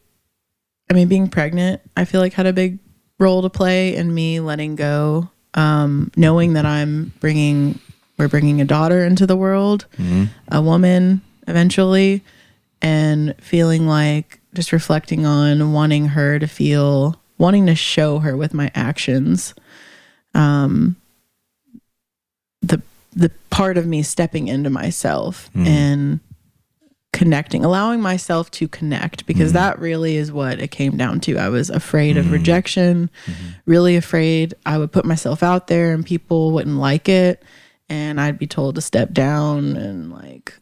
i 0.89 0.93
mean 0.93 1.07
being 1.07 1.27
pregnant 1.29 1.81
i 1.97 2.03
feel 2.05 2.21
like 2.21 2.33
had 2.33 2.45
a 2.45 2.53
big 2.53 2.79
role 3.19 3.41
to 3.41 3.49
play 3.49 3.95
in 3.95 4.13
me 4.13 4.39
letting 4.39 4.75
go 4.75 5.29
um 5.55 6.09
knowing 6.15 6.53
that 6.53 6.65
i'm 6.65 7.11
bringing 7.19 7.79
we're 8.17 8.27
bringing 8.29 8.59
a 8.61 8.65
daughter 8.65 9.03
into 9.05 9.25
the 9.25 9.35
world 9.35 9.85
a 10.49 10.61
woman 10.61 11.21
eventually 11.47 12.23
and 12.81 13.35
feeling 13.41 13.87
like 13.87 14.39
just 14.57 14.71
reflecting 14.71 15.25
on 15.25 15.71
wanting 15.71 16.07
her 16.07 16.39
to 16.39 16.47
feel 16.47 17.15
wanting 17.37 17.67
to 17.67 17.75
show 17.75 18.17
her 18.17 18.35
with 18.35 18.53
my 18.55 18.71
actions 18.73 19.53
um 20.33 20.95
the 22.63 22.81
the 23.13 23.29
part 23.51 23.77
of 23.77 23.85
me 23.85 24.01
stepping 24.01 24.47
into 24.47 24.69
myself 24.69 25.49
hmm. 25.53 25.65
and 25.67 26.19
connecting 27.13 27.63
allowing 27.63 28.01
myself 28.01 28.49
to 28.49 28.67
connect 28.67 29.27
because 29.27 29.51
hmm. 29.51 29.57
that 29.57 29.79
really 29.79 30.17
is 30.17 30.31
what 30.31 30.59
it 30.59 30.69
came 30.69 30.97
down 30.97 31.19
to. 31.19 31.37
I 31.37 31.49
was 31.49 31.69
afraid 31.69 32.17
of 32.17 32.25
hmm. 32.25 32.33
rejection 32.33 33.11
mm-hmm. 33.25 33.47
really 33.67 33.95
afraid 33.95 34.55
i 34.65 34.77
would 34.77 34.91
put 34.91 35.05
myself 35.05 35.43
out 35.43 35.67
there 35.67 35.93
and 35.93 36.03
people 36.03 36.51
wouldn't 36.51 36.77
like 36.77 37.07
it 37.07 37.43
and 37.89 38.19
i'd 38.19 38.39
be 38.39 38.47
told 38.47 38.73
to 38.73 38.81
step 38.81 39.11
down 39.13 39.75
and 39.75 40.11
like 40.11 40.53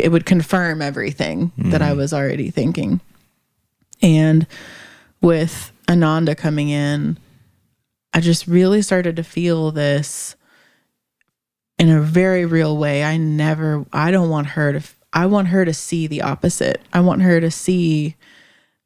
it 0.00 0.10
would 0.12 0.26
confirm 0.26 0.82
everything 0.82 1.52
that 1.56 1.82
i 1.82 1.92
was 1.92 2.12
already 2.12 2.50
thinking 2.50 3.00
and 4.02 4.46
with 5.20 5.72
ananda 5.88 6.34
coming 6.34 6.68
in 6.68 7.18
i 8.14 8.20
just 8.20 8.46
really 8.46 8.82
started 8.82 9.16
to 9.16 9.22
feel 9.22 9.70
this 9.70 10.36
in 11.80 11.88
a 11.88 12.02
very 12.02 12.44
real 12.44 12.76
way. 12.76 13.02
I 13.02 13.16
never, 13.16 13.86
I 13.90 14.10
don't 14.10 14.28
want 14.28 14.48
her 14.48 14.74
to, 14.74 14.82
I 15.14 15.24
want 15.24 15.48
her 15.48 15.64
to 15.64 15.72
see 15.72 16.06
the 16.06 16.20
opposite. 16.20 16.82
I 16.92 17.00
want 17.00 17.22
her 17.22 17.40
to 17.40 17.50
see 17.50 18.16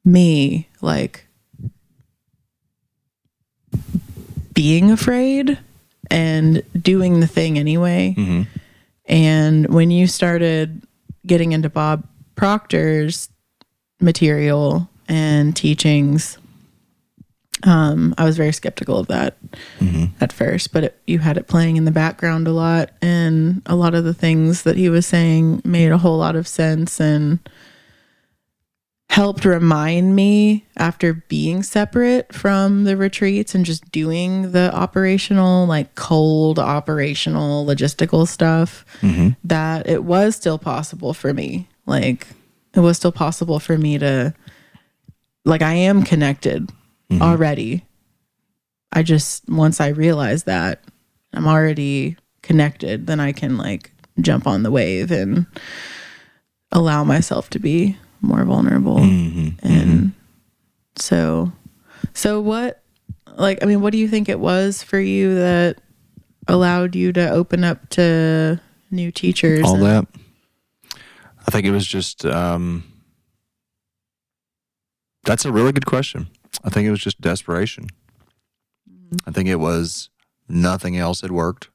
me 0.04 0.68
like 0.80 1.26
being 4.54 4.92
afraid 4.92 5.58
and 6.08 6.62
doing 6.80 7.18
the 7.18 7.26
thing 7.26 7.58
anyway. 7.58 8.14
Mm-hmm. 8.16 8.42
And 9.06 9.74
when 9.74 9.90
you 9.90 10.06
started 10.06 10.86
getting 11.26 11.50
into 11.50 11.68
Bob 11.68 12.06
Proctor's 12.36 13.28
material 14.00 14.88
and 15.08 15.54
teachings, 15.56 16.38
um, 17.62 18.14
I 18.18 18.24
was 18.24 18.36
very 18.36 18.52
skeptical 18.52 18.98
of 18.98 19.06
that 19.06 19.36
at 20.20 20.32
first, 20.32 20.72
but 20.72 20.84
it, 20.84 21.00
you 21.06 21.18
had 21.20 21.36
it 21.38 21.48
playing 21.48 21.76
in 21.76 21.84
the 21.84 21.90
background 21.90 22.46
a 22.46 22.52
lot, 22.52 22.90
and 23.00 23.62
a 23.66 23.74
lot 23.74 23.94
of 23.94 24.04
the 24.04 24.14
things 24.14 24.64
that 24.64 24.76
he 24.76 24.88
was 24.90 25.06
saying 25.06 25.62
made 25.64 25.90
a 25.90 25.98
whole 25.98 26.18
lot 26.18 26.36
of 26.36 26.46
sense 26.46 27.00
and 27.00 27.38
helped 29.10 29.44
remind 29.44 30.16
me 30.16 30.64
after 30.76 31.14
being 31.14 31.62
separate 31.62 32.32
from 32.34 32.82
the 32.84 32.96
retreats 32.96 33.54
and 33.54 33.64
just 33.64 33.90
doing 33.92 34.50
the 34.50 34.74
operational, 34.74 35.66
like 35.66 35.94
cold 35.94 36.58
operational 36.58 37.64
logistical 37.64 38.26
stuff, 38.26 38.84
that 39.44 39.86
it 39.88 40.02
was 40.02 40.34
still 40.34 40.58
possible 40.58 41.14
for 41.14 41.32
me. 41.32 41.68
Like, 41.86 42.26
it 42.74 42.80
was 42.80 42.96
still 42.96 43.12
possible 43.12 43.60
for 43.60 43.78
me 43.78 43.98
to, 43.98 44.34
like, 45.44 45.62
I 45.62 45.74
am 45.74 46.02
connected 46.02 46.70
mm-hmm. 47.10 47.22
already. 47.22 47.84
I 48.92 49.02
just 49.02 49.48
once 49.48 49.80
I 49.80 49.88
realize 49.88 50.44
that 50.44 50.84
I'm 51.32 51.48
already 51.48 52.16
connected, 52.42 53.06
then 53.06 53.20
I 53.20 53.32
can 53.32 53.56
like 53.58 53.90
jump 54.20 54.46
on 54.46 54.62
the 54.62 54.70
wave 54.70 55.10
and 55.10 55.46
allow 56.70 57.02
myself 57.02 57.50
to 57.50 57.58
be 57.58 57.96
more 58.20 58.44
vulnerable. 58.44 58.98
Mm-hmm. 58.98 59.66
And 59.66 59.90
mm-hmm. 59.90 60.06
so 60.96 61.52
so 62.14 62.40
what 62.40 62.82
like 63.36 63.62
I 63.62 63.66
mean 63.66 63.80
what 63.80 63.92
do 63.92 63.98
you 63.98 64.08
think 64.08 64.28
it 64.28 64.38
was 64.38 64.82
for 64.82 65.00
you 65.00 65.34
that 65.34 65.78
allowed 66.46 66.94
you 66.94 67.12
to 67.14 67.30
open 67.30 67.64
up 67.64 67.88
to 67.90 68.60
new 68.90 69.10
teachers? 69.10 69.64
all 69.64 69.74
and- 69.74 69.84
that. 69.84 70.06
I 71.46 71.50
think 71.50 71.66
it 71.66 71.72
was 71.72 71.86
just. 71.86 72.24
Um, 72.24 72.84
that's 75.24 75.44
a 75.44 75.52
really 75.52 75.72
good 75.72 75.86
question. 75.86 76.28
I 76.64 76.70
think 76.70 76.86
it 76.86 76.90
was 76.90 77.00
just 77.00 77.20
desperation. 77.20 77.86
I 79.26 79.30
think 79.30 79.48
it 79.48 79.56
was 79.56 80.10
nothing 80.48 80.96
else 80.96 81.20
had 81.20 81.32
worked. 81.32 81.68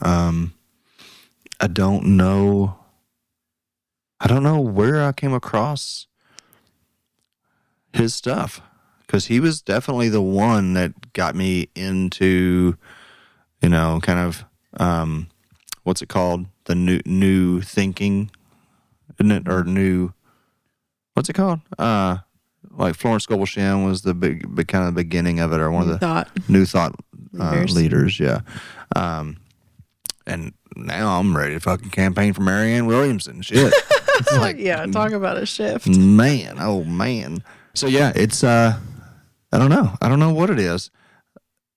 Um, 0.00 0.54
I 1.60 1.66
don't 1.66 2.16
know. 2.16 2.78
I 4.20 4.26
don't 4.26 4.42
know 4.42 4.60
where 4.60 5.02
I 5.04 5.12
came 5.12 5.32
across 5.32 6.06
his 7.92 8.14
stuff 8.14 8.60
because 9.06 9.26
he 9.26 9.40
was 9.40 9.62
definitely 9.62 10.08
the 10.08 10.22
one 10.22 10.74
that 10.74 11.12
got 11.12 11.34
me 11.34 11.68
into, 11.74 12.76
you 13.62 13.68
know, 13.68 14.00
kind 14.02 14.18
of 14.18 14.44
um, 14.78 15.28
what's 15.84 16.02
it 16.02 16.08
called? 16.08 16.46
The 16.64 16.74
new 16.74 17.00
new 17.06 17.60
thinking, 17.60 18.30
isn't 19.18 19.32
it? 19.32 19.48
Or 19.48 19.64
new, 19.64 20.12
what's 21.14 21.28
it 21.28 21.34
called? 21.34 21.60
Uh, 21.78 22.18
like 22.78 22.94
Florence 22.94 23.24
Scovel 23.24 23.44
Shinn 23.46 23.84
was 23.84 24.02
the 24.02 24.14
big, 24.14 24.54
big 24.54 24.68
kind 24.68 24.88
of 24.88 24.94
beginning 24.94 25.40
of 25.40 25.52
it, 25.52 25.60
or 25.60 25.70
one 25.70 25.82
of 25.82 25.88
the 25.88 25.98
thought. 25.98 26.30
new 26.48 26.64
thought 26.64 26.94
uh, 27.38 27.50
Leaders. 27.50 27.74
leaders. 27.76 28.20
Yeah. 28.20 28.40
Um, 28.96 29.36
and 30.26 30.52
now 30.76 31.18
I'm 31.18 31.36
ready 31.36 31.54
to 31.54 31.60
fucking 31.60 31.90
campaign 31.90 32.32
for 32.32 32.42
Marianne 32.42 32.86
Williamson. 32.86 33.42
Shit. 33.42 33.72
Like, 34.32 34.58
Yeah, 34.58 34.84
talk 34.86 35.12
about 35.12 35.36
a 35.36 35.46
shift. 35.46 35.86
man, 35.86 36.56
oh 36.58 36.82
man. 36.82 37.38
So 37.74 37.86
yeah, 37.86 38.10
it's 38.16 38.42
uh, 38.42 38.76
I 39.52 39.58
don't 39.58 39.70
know. 39.70 39.92
I 40.02 40.08
don't 40.08 40.18
know 40.18 40.32
what 40.32 40.50
it 40.50 40.58
is. 40.58 40.90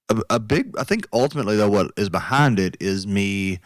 A, 0.09 0.19
a 0.31 0.39
big, 0.39 0.75
I 0.75 0.83
think 0.83 1.07
ultimately 1.13 1.55
though, 1.55 1.69
what 1.69 1.91
is 1.97 2.09
behind 2.09 2.57
it 2.59 2.77
is 2.79 3.05
me 3.05 3.59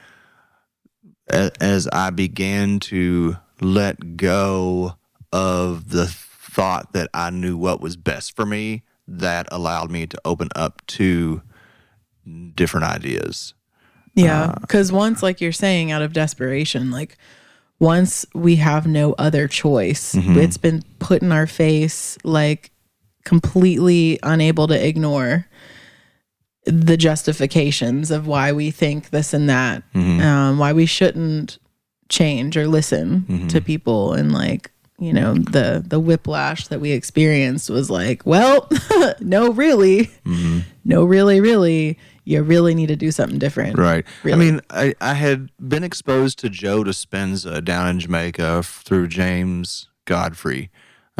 a- 1.29 1.51
as 1.61 1.87
I 1.93 2.09
began 2.09 2.81
to 2.81 3.37
let 3.61 4.17
go 4.17 4.95
of 5.31 5.89
the 5.91 6.07
thought 6.55 6.93
that 6.93 7.09
I 7.13 7.31
knew 7.31 7.57
what 7.57 7.81
was 7.81 7.97
best 7.97 8.35
for 8.35 8.45
me. 8.45 8.83
That 9.07 9.47
allowed 9.51 9.91
me 9.91 10.07
to 10.07 10.17
open 10.23 10.47
up 10.55 10.83
to 10.87 11.41
different 12.55 12.85
ideas. 12.85 13.53
Yeah, 14.15 14.43
uh, 14.43 14.59
because 14.61 14.91
once, 14.91 15.21
like 15.21 15.41
you're 15.41 15.51
saying, 15.51 15.91
out 15.91 16.01
of 16.01 16.13
desperation, 16.13 16.89
like 16.89 17.17
once 17.79 18.25
we 18.33 18.55
have 18.55 18.87
no 18.87 19.13
other 19.17 19.47
choice, 19.49 20.15
mm-hmm. 20.15 20.37
it's 20.39 20.57
been 20.57 20.81
put 20.99 21.21
in 21.21 21.33
our 21.33 21.45
face, 21.45 22.17
like 22.23 22.71
completely 23.25 24.17
unable 24.23 24.67
to 24.67 24.87
ignore 24.87 25.47
the 26.65 26.95
justifications 26.97 28.09
of 28.09 28.25
why 28.25 28.53
we 28.53 28.71
think 28.71 29.09
this 29.09 29.33
and 29.33 29.49
that, 29.49 29.83
mm-hmm. 29.93 30.21
um, 30.21 30.57
why 30.57 30.71
we 30.71 30.85
shouldn't 30.85 31.59
change 32.07 32.55
or 32.55 32.67
listen 32.67 33.25
mm-hmm. 33.27 33.47
to 33.49 33.59
people, 33.59 34.13
and 34.13 34.31
like 34.31 34.71
you 34.99 35.11
know 35.13 35.33
the 35.33 35.83
the 35.85 35.99
whiplash 35.99 36.67
that 36.67 36.79
we 36.79 36.91
experienced 36.91 37.69
was 37.69 37.89
like, 37.89 38.25
well, 38.25 38.69
no, 39.19 39.51
really, 39.51 40.09
no, 40.83 41.03
really, 41.03 41.41
really, 41.41 41.97
you 42.23 42.41
really 42.41 42.73
need 42.73 42.87
to 42.87 42.95
do 42.95 43.11
something 43.11 43.39
different, 43.39 43.77
Right. 44.23 44.33
I 44.35 44.35
mean, 44.35 44.61
I, 44.69 44.95
I 44.99 45.13
had 45.13 45.49
been 45.59 45.83
exposed 45.83 46.39
to 46.39 46.49
Joe 46.49 46.83
Dispenza 46.83 47.63
down 47.63 47.87
in 47.87 47.99
Jamaica 47.99 48.63
through 48.63 49.07
James 49.07 49.89
Godfrey. 50.05 50.71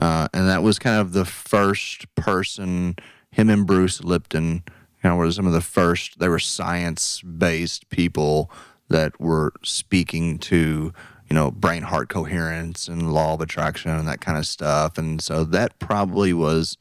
Uh, 0.02 0.28
and 0.34 0.50
that 0.50 0.62
was 0.64 0.78
kind 0.78 1.00
of 1.00 1.14
the 1.14 1.26
first 1.26 2.14
person, 2.16 2.96
him 3.32 3.50
and 3.50 3.66
Bruce 3.66 4.04
Lipton, 4.04 4.64
kind 5.02 5.14
of 5.14 5.18
were 5.18 5.32
some 5.32 5.48
of 5.48 5.54
the 5.54 5.62
first, 5.62 6.20
they 6.20 6.28
were 6.28 6.40
science 6.40 7.22
based 7.22 7.90
people 7.90 8.52
that 8.90 9.20
were 9.20 9.54
speaking 9.64 10.38
to, 10.40 10.92
you 11.30 11.34
know, 11.34 11.52
brain 11.52 11.84
heart 11.84 12.10
coherence 12.10 12.88
and 12.88 13.12
law 13.14 13.34
of 13.34 13.42
attraction 13.42 13.92
and 13.92 14.08
that 14.08 14.22
kind 14.22 14.38
of 14.38 14.46
stuff. 14.46 14.98
And 14.98 15.22
so 15.22 15.44
that 15.46 15.80
probably 15.80 16.34
was 16.34 16.78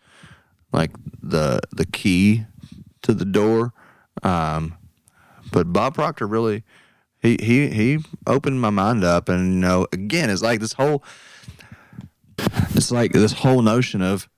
like 0.73 0.91
the 1.23 1.61
the 1.73 1.87
key 1.87 2.45
to 3.03 3.15
the 3.15 3.25
door. 3.25 3.73
Um, 4.23 4.77
but 5.53 5.73
Bob 5.73 5.95
Proctor 5.95 6.27
really, 6.27 6.65
he 7.21 7.37
he 7.41 7.69
he 7.69 7.99
opened 8.27 8.61
my 8.61 8.71
mind 8.71 9.05
up, 9.05 9.29
and 9.29 9.55
you 9.55 9.61
know, 9.61 9.87
again, 9.93 10.31
it's 10.31 10.43
like 10.43 10.61
this 10.61 10.75
whole, 10.75 11.05
it's 12.75 12.91
like 12.91 13.13
this 13.13 13.33
whole 13.33 13.63
notion 13.63 14.03
of 14.03 14.29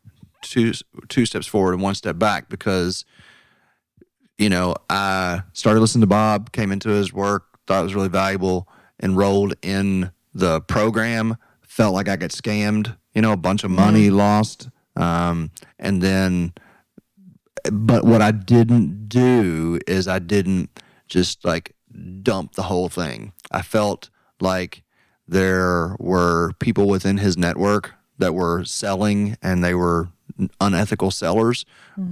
two 0.42 0.72
two 1.08 1.26
steps 1.26 1.46
forward 1.46 1.72
and 1.72 1.82
one 1.82 1.94
step 1.94 2.18
back 2.18 2.48
because 2.48 3.04
you 4.38 4.50
know, 4.50 4.74
I 4.90 5.42
started 5.52 5.80
listening 5.80 6.02
to 6.02 6.06
Bob, 6.06 6.52
came 6.52 6.70
into 6.70 6.90
his 6.90 7.12
work, 7.12 7.58
thought 7.66 7.80
it 7.80 7.84
was 7.84 7.94
really 7.94 8.08
valuable, 8.08 8.68
enrolled 9.02 9.54
in 9.62 10.10
the 10.34 10.60
program, 10.62 11.36
felt 11.62 11.94
like 11.94 12.08
I 12.08 12.16
got 12.16 12.30
scammed, 12.30 12.96
you 13.14 13.22
know, 13.22 13.32
a 13.32 13.36
bunch 13.36 13.64
of 13.64 13.70
money 13.70 14.10
lost. 14.10 14.68
Um, 14.96 15.50
and 15.78 16.02
then, 16.02 16.52
but 17.70 18.04
what 18.04 18.22
I 18.22 18.30
didn't 18.30 19.08
do 19.08 19.78
is 19.86 20.08
I 20.08 20.18
didn't 20.18 20.70
just 21.08 21.44
like 21.44 21.74
dump 22.22 22.54
the 22.54 22.64
whole 22.64 22.88
thing. 22.88 23.32
I 23.50 23.62
felt 23.62 24.10
like 24.40 24.82
there 25.28 25.96
were 25.98 26.52
people 26.58 26.88
within 26.88 27.18
his 27.18 27.36
network 27.36 27.94
that 28.18 28.34
were 28.34 28.64
selling 28.64 29.36
and 29.42 29.62
they 29.62 29.74
were 29.74 30.08
unethical 30.60 31.10
sellers 31.10 31.64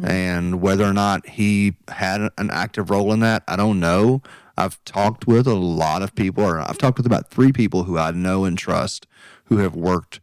and 0.07 0.63
whether 0.63 0.85
or 0.85 0.95
not 0.95 1.29
he 1.29 1.75
had 1.89 2.31
an 2.39 2.51
active 2.51 2.89
role 2.89 3.13
in 3.13 3.21
that 3.21 3.43
i 3.47 3.55
don't 3.55 3.79
know 3.79 4.23
i've 4.57 4.83
talked 4.85 5.27
with 5.27 5.47
a 5.47 5.55
lot 5.55 6.03
of 6.03 6.15
people 6.15 6.45
or 6.45 6.59
i've 6.59 6.79
talked 6.79 6.99
with 6.99 7.07
about 7.07 7.31
three 7.31 7.53
people 7.53 7.85
who 7.85 7.99
i 7.99 8.11
know 8.11 8.45
and 8.45 8.59
trust 8.59 9.07
who 9.47 9.59
have 9.59 9.75
worked 9.75 10.21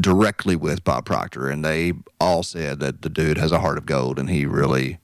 directly 0.00 0.54
with 0.54 0.84
bob 0.84 1.04
proctor 1.04 1.48
and 1.48 1.64
they 1.64 1.92
all 2.20 2.42
said 2.42 2.78
that 2.80 3.02
the 3.02 3.08
dude 3.08 3.38
has 3.38 3.52
a 3.52 3.60
heart 3.60 3.78
of 3.78 3.86
gold 3.86 4.18
and 4.18 4.30
he 4.30 4.46
really 4.46 4.98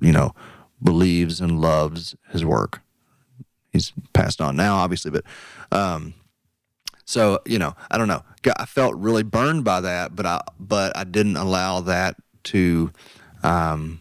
you 0.00 0.12
know 0.12 0.34
believes 0.82 1.40
and 1.40 1.60
loves 1.60 2.14
his 2.30 2.44
work 2.44 2.80
he's 3.70 3.92
passed 4.12 4.40
on 4.40 4.54
now 4.54 4.76
obviously 4.76 5.10
but 5.10 5.24
um 5.70 6.14
so 7.04 7.40
you 7.44 7.58
know, 7.58 7.74
I 7.90 7.98
don't 7.98 8.08
know. 8.08 8.22
I 8.58 8.64
felt 8.64 8.94
really 8.96 9.22
burned 9.22 9.64
by 9.64 9.80
that, 9.82 10.16
but 10.16 10.26
I 10.26 10.40
but 10.58 10.96
I 10.96 11.04
didn't 11.04 11.36
allow 11.36 11.80
that 11.80 12.16
to 12.44 12.90
um, 13.42 14.00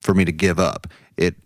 for 0.00 0.14
me 0.14 0.24
to 0.24 0.32
give 0.32 0.58
up. 0.58 0.86
It 1.16 1.36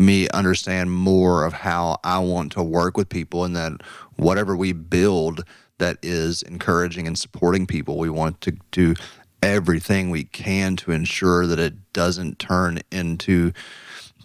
me 0.00 0.28
understand 0.30 0.92
more 0.92 1.44
of 1.44 1.52
how 1.52 1.98
I 2.02 2.18
want 2.18 2.52
to 2.52 2.62
work 2.62 2.96
with 2.96 3.08
people, 3.08 3.44
and 3.44 3.54
that 3.56 3.72
whatever 4.16 4.56
we 4.56 4.72
build 4.72 5.44
that 5.78 5.98
is 6.02 6.42
encouraging 6.42 7.06
and 7.06 7.18
supporting 7.18 7.66
people, 7.66 7.98
we 7.98 8.10
want 8.10 8.40
to 8.42 8.56
do 8.70 8.94
everything 9.42 10.10
we 10.10 10.24
can 10.24 10.76
to 10.76 10.92
ensure 10.92 11.46
that 11.46 11.58
it 11.58 11.92
doesn't 11.92 12.38
turn 12.38 12.80
into 12.90 13.52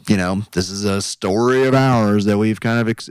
you 0.07 0.17
know, 0.17 0.43
this 0.51 0.69
is 0.69 0.85
a 0.85 1.01
story 1.01 1.65
of 1.65 1.73
ours 1.73 2.25
that 2.25 2.38
we've 2.38 2.59
kind 2.61 2.88
of, 2.88 3.09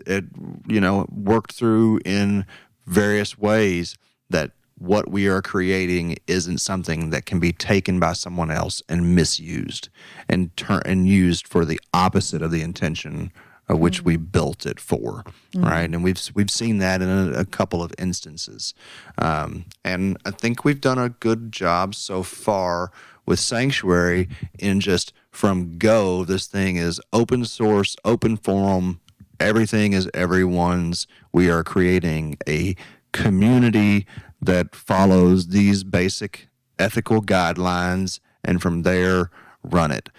you 0.68 0.80
know, 0.80 1.06
worked 1.10 1.52
through 1.52 1.98
in 2.04 2.46
various 2.86 3.36
ways 3.36 3.96
that 4.30 4.52
what 4.78 5.10
we 5.10 5.28
are 5.28 5.42
creating 5.42 6.16
isn't 6.26 6.58
something 6.58 7.10
that 7.10 7.26
can 7.26 7.38
be 7.38 7.52
taken 7.52 8.00
by 8.00 8.12
someone 8.12 8.50
else 8.50 8.82
and 8.88 9.14
misused 9.14 9.88
and 10.28 10.56
turn 10.56 10.82
and 10.84 11.06
used 11.06 11.46
for 11.46 11.64
the 11.64 11.80
opposite 11.92 12.42
of 12.42 12.50
the 12.50 12.62
intention 12.62 13.32
of 13.68 13.78
which 13.78 14.02
we 14.02 14.16
built 14.16 14.66
it 14.66 14.78
for, 14.78 15.24
right? 15.54 15.84
And 15.84 16.04
we've 16.04 16.20
we've 16.34 16.50
seen 16.50 16.78
that 16.78 17.00
in 17.00 17.08
a, 17.08 17.32
a 17.32 17.44
couple 17.44 17.82
of 17.82 17.94
instances, 17.98 18.74
um, 19.16 19.64
and 19.84 20.18
I 20.26 20.32
think 20.32 20.64
we've 20.64 20.80
done 20.80 20.98
a 20.98 21.08
good 21.08 21.50
job 21.50 21.94
so 21.94 22.22
far 22.22 22.90
with 23.24 23.40
Sanctuary 23.40 24.28
in 24.58 24.80
just 24.80 25.12
from 25.30 25.78
go. 25.78 26.24
This 26.24 26.46
thing 26.46 26.76
is 26.76 27.00
open 27.12 27.44
source, 27.44 27.96
open 28.04 28.36
forum. 28.36 29.00
Everything 29.40 29.94
is 29.94 30.10
everyone's. 30.12 31.06
We 31.32 31.50
are 31.50 31.64
creating 31.64 32.36
a 32.46 32.76
community 33.12 34.06
that 34.46 34.74
follows 34.74 35.48
these 35.48 35.84
basic 35.84 36.48
ethical 36.78 37.22
guidelines, 37.22 38.20
and 38.42 38.60
from 38.60 38.82
there, 38.82 39.30
run 39.62 39.90
it. 39.90 40.10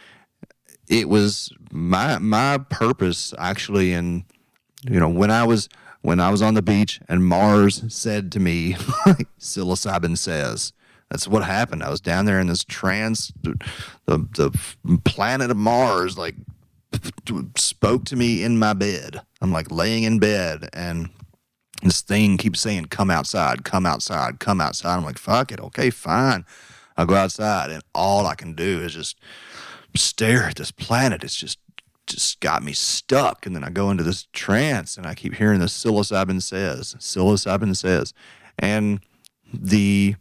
It 0.88 1.10
was 1.10 1.52
my 1.72 2.18
my 2.20 2.60
purpose 2.70 3.34
actually 3.38 3.94
in 3.94 4.26
you 4.84 5.00
know 5.00 5.10
when 5.10 5.32
I 5.32 5.44
was 5.44 5.68
when 6.02 6.20
I 6.20 6.30
was 6.30 6.42
on 6.42 6.54
the 6.54 6.62
beach 6.62 7.00
and 7.10 7.26
Mars 7.26 7.84
said 7.88 8.32
to 8.34 8.40
me 8.40 8.74
psilocybin 9.40 10.18
says 10.18 10.74
that's 11.10 11.28
what 11.28 11.44
happened. 11.44 11.84
I 11.84 11.90
was 11.90 12.02
down 12.02 12.26
there 12.26 12.40
in 12.40 12.48
this 12.48 12.64
trance 12.64 13.32
the 13.42 13.58
the 14.06 15.00
planet 15.04 15.52
of 15.52 15.58
Mars 15.58 16.18
like 16.18 16.36
spoke 17.58 18.06
to 18.06 18.16
me 18.16 18.44
in 18.44 18.58
my 18.58 18.74
bed. 18.74 19.22
I'm 19.42 19.52
like 19.52 19.72
laying 19.72 20.04
in 20.04 20.20
bed 20.20 20.70
and 20.74 21.10
this 21.86 22.02
thing 22.02 22.38
keeps 22.38 22.60
saying 22.60 22.86
come 22.86 23.10
outside 23.10 23.64
come 23.64 23.86
outside 23.86 24.40
come 24.40 24.60
outside 24.60 24.98
I'm 24.98 25.06
like 25.06 25.18
fuck 25.18 25.52
it 25.52 25.60
okay 25.60 25.90
fine 25.90 26.46
I'll 26.98 27.06
go 27.06 27.16
outside 27.16 27.72
and 27.72 27.84
all 27.94 28.26
I 28.26 28.36
can 28.36 28.54
do 28.54 28.80
is 28.80 28.94
just 28.94 29.18
stare 29.96 30.44
at 30.44 30.56
this 30.56 30.72
planet. 30.72 31.24
It's 31.24 31.36
just 31.36 31.60
just 32.08 32.40
got 32.40 32.64
me 32.64 32.72
stuck. 32.72 33.46
And 33.46 33.56
then 33.56 33.64
I 33.64 33.72
go 33.72 33.90
into 33.90 34.04
this 34.04 34.28
trance 34.32 34.96
and 34.96 35.08
I 35.08 35.16
keep 35.16 35.34
hearing 35.36 35.60
the 35.60 35.66
psilocybin 35.66 36.42
says, 36.42 36.96
psilocybin 37.00 37.76
says. 37.76 38.14
And 38.60 39.00
the 39.52 40.16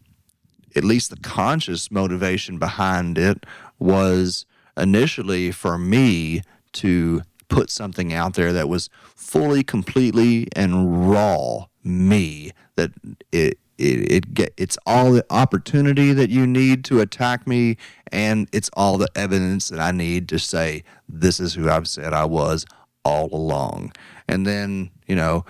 at 0.74 0.82
least 0.82 1.10
the 1.10 1.16
conscious 1.16 1.90
motivation 1.90 2.58
behind 2.58 3.18
it 3.18 3.44
was 3.78 4.46
initially 4.76 5.52
for 5.52 5.78
me 5.78 6.42
to 6.72 7.22
put 7.48 7.70
something 7.70 8.12
out 8.12 8.34
there 8.34 8.52
that 8.52 8.68
was 8.68 8.88
fully, 9.14 9.62
completely, 9.62 10.48
and 10.54 11.10
raw 11.10 11.66
me. 11.82 12.52
That 12.76 12.92
it 13.32 13.58
it, 13.78 14.12
it 14.12 14.34
get 14.34 14.54
it's 14.56 14.78
all 14.86 15.12
the 15.12 15.24
opportunity 15.30 16.12
that 16.12 16.30
you 16.30 16.46
need 16.46 16.84
to 16.86 17.00
attack 17.00 17.46
me, 17.46 17.76
and 18.12 18.48
it's 18.52 18.70
all 18.74 18.98
the 18.98 19.08
evidence 19.14 19.68
that 19.68 19.80
I 19.80 19.90
need 19.90 20.28
to 20.30 20.38
say 20.38 20.84
this 21.08 21.40
is 21.40 21.54
who 21.54 21.68
I've 21.68 21.88
said 21.88 22.12
I 22.12 22.24
was 22.24 22.64
all 23.04 23.28
along. 23.32 23.92
And 24.28 24.46
then 24.46 24.90
you 25.06 25.16
know, 25.16 25.44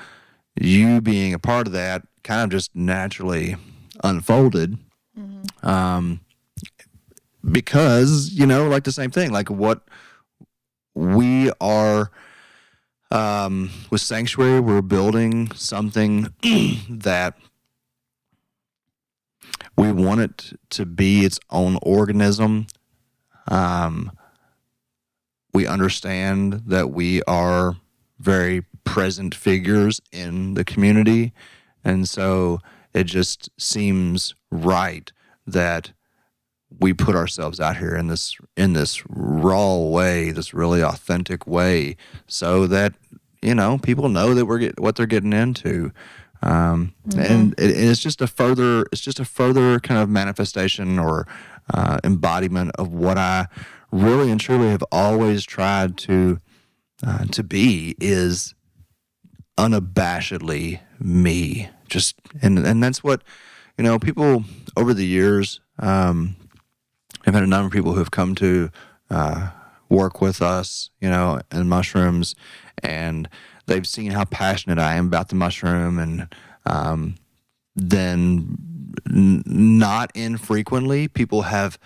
you 0.61 1.01
being 1.01 1.35
a 1.35 1.39
part 1.39 1.67
of 1.67 1.73
that 1.75 2.03
kind 2.23 2.43
of 2.43 2.51
just 2.51 2.75
naturally 2.75 3.57
unfolded. 4.03 4.79
Um, 5.63 6.21
because 7.51 8.33
you 8.33 8.47
know, 8.47 8.69
like 8.69 8.85
the 8.85 8.93
same 8.93 9.11
thing, 9.11 9.31
like 9.31 9.51
what 9.51 9.83
we 10.95 11.51
are 11.61 12.11
um, 13.11 13.71
with 13.91 14.01
Sanctuary, 14.01 14.61
we're 14.61 14.83
building 14.83 15.51
something 15.53 16.35
that 16.91 17.37
we 19.77 19.93
want 19.93 20.21
it 20.21 20.53
to 20.71 20.87
be 20.87 21.25
its 21.25 21.39
own 21.51 21.79
organism. 21.83 22.67
Um, 23.49 24.13
we 25.53 25.67
understand 25.67 26.63
that 26.67 26.91
we 26.91 27.23
are 27.25 27.77
very 28.19 28.63
present 28.85 29.35
figures 29.35 30.01
in 30.13 30.55
the 30.55 30.65
community. 30.65 31.33
And 31.85 32.09
so 32.09 32.61
it 32.93 33.05
just 33.05 33.49
seems 33.59 34.35
right 34.51 35.11
that 35.47 35.93
we 36.81 36.93
put 36.93 37.15
ourselves 37.15 37.61
out 37.61 37.77
here 37.77 37.95
in 37.97 38.09
this 38.09 38.37
in 38.57 38.73
this 38.73 39.03
raw 39.09 39.77
way, 39.77 40.31
this 40.31 40.55
really 40.55 40.83
authentic 40.83 41.47
way, 41.47 41.97
so 42.27 42.67
that 42.67 42.95
you 43.43 43.55
know 43.55 43.79
people 43.79 44.09
know 44.09 44.35
that 44.35 44.47
we're 44.47 44.59
get, 44.59 44.81
what 44.81 44.97
they're 44.97 45.07
getting 45.07 45.33
into, 45.33 45.93
um, 46.43 46.95
and 47.17 47.55
it, 47.59 47.71
it's 47.71 48.01
just 48.01 48.21
a 48.21 48.27
further 48.27 48.85
it's 48.93 49.01
just 49.01 49.21
a 49.21 49.25
further 49.25 49.81
kind 49.81 50.01
of 50.01 50.09
manifestation 50.09 50.99
or 50.99 51.27
uh, 51.73 51.99
embodiment 52.05 52.73
of 52.77 52.93
what 52.93 53.19
I 53.19 53.47
really 53.91 54.31
and 54.31 54.41
truly 54.41 54.71
have 54.71 54.85
always 54.91 55.45
tried 55.45 55.97
to 55.99 56.41
uh, 57.07 57.25
to 57.27 57.43
be 57.43 57.95
is 58.01 58.55
unabashedly 59.59 60.81
me. 60.99 61.69
Just 61.89 62.17
and 62.43 62.59
and 62.59 62.83
that's 62.83 63.05
what 63.05 63.23
you 63.79 63.85
know. 63.85 63.99
People 63.99 64.45
over 64.77 64.95
the 64.95 65.07
years, 65.07 65.61
um, 65.79 66.37
I've 67.27 67.35
had 67.35 67.43
a 67.43 67.47
number 67.47 67.67
of 67.67 67.73
people 67.73 67.93
who 67.93 67.99
have 67.99 68.11
come 68.11 68.35
to 68.37 68.71
uh, 69.11 69.51
work 69.89 70.21
with 70.21 70.43
us, 70.43 70.91
you 71.01 71.09
know, 71.09 71.41
in 71.53 71.69
mushrooms, 71.69 72.35
and 72.83 73.29
they've 73.67 73.87
seen 73.87 74.11
how 74.11 74.25
passionate 74.25 74.79
I 74.79 74.95
am 74.95 75.07
about 75.07 75.29
the 75.29 75.35
mushroom, 75.35 75.99
and 75.99 76.35
um, 76.67 77.17
then 77.75 78.59
n- 79.09 79.43
not 79.47 80.11
infrequently, 80.15 81.09
people 81.09 81.43
have 81.43 81.79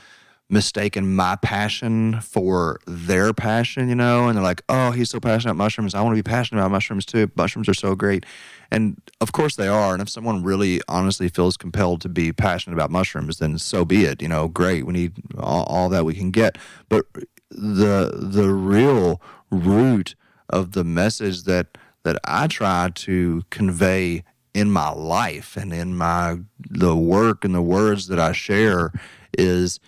mistaken 0.51 1.15
my 1.15 1.37
passion 1.37 2.21
for 2.21 2.79
their 2.87 3.35
passion, 3.35 3.89
you 3.89 3.95
know, 3.95 4.29
and 4.29 4.37
they're 4.37 4.45
like, 4.45 4.63
"Oh, 4.69 4.93
he's 4.93 5.11
so 5.11 5.21
passionate 5.21 5.53
about 5.53 5.65
mushrooms. 5.65 5.95
I 5.95 6.01
want 6.01 6.17
to 6.17 6.23
be 6.23 6.29
passionate 6.29 6.61
about 6.61 6.71
mushrooms 6.71 7.05
too. 7.05 7.31
Mushrooms 7.37 7.69
are 7.69 7.75
so 7.75 7.95
great." 7.95 8.25
And 8.71 9.01
of 9.21 9.33
course 9.33 9.57
they 9.57 9.69
are. 9.69 9.93
And 9.93 10.03
if 10.03 10.09
someone 10.09 10.43
really 10.43 10.81
honestly 10.89 11.29
feels 11.29 11.57
compelled 11.57 12.01
to 12.03 12.09
be 12.09 12.33
passionate 12.33 12.75
about 12.75 12.91
mushrooms, 12.91 13.39
then 13.39 13.59
so 13.59 13.85
be 13.85 14.05
it. 14.05 14.23
You 14.23 14.29
know, 14.29 14.49
great. 14.49 14.87
We 14.87 14.93
need 14.93 15.13
all, 15.39 15.65
all 15.65 15.89
that 15.91 16.05
we 16.05 16.15
can 16.15 16.31
get. 16.31 16.57
But 16.89 17.05
the 17.51 18.13
the 18.15 18.51
real 18.51 19.21
root 19.51 20.15
of 20.49 20.73
the 20.73 20.85
message 20.85 21.45
that 21.45 21.79
that 22.05 22.19
I 22.25 22.47
try 22.47 22.91
to 22.95 23.43
convey 23.51 24.25
in 24.55 24.71
my 24.71 24.91
life 24.91 25.57
and 25.57 25.73
in 25.73 25.97
my 25.97 26.39
the 26.59 26.97
work 26.97 27.45
and 27.45 27.55
the 27.55 27.63
words 27.63 28.09
that 28.09 28.19
I 28.19 28.33
share 28.33 28.93
is 29.37 29.79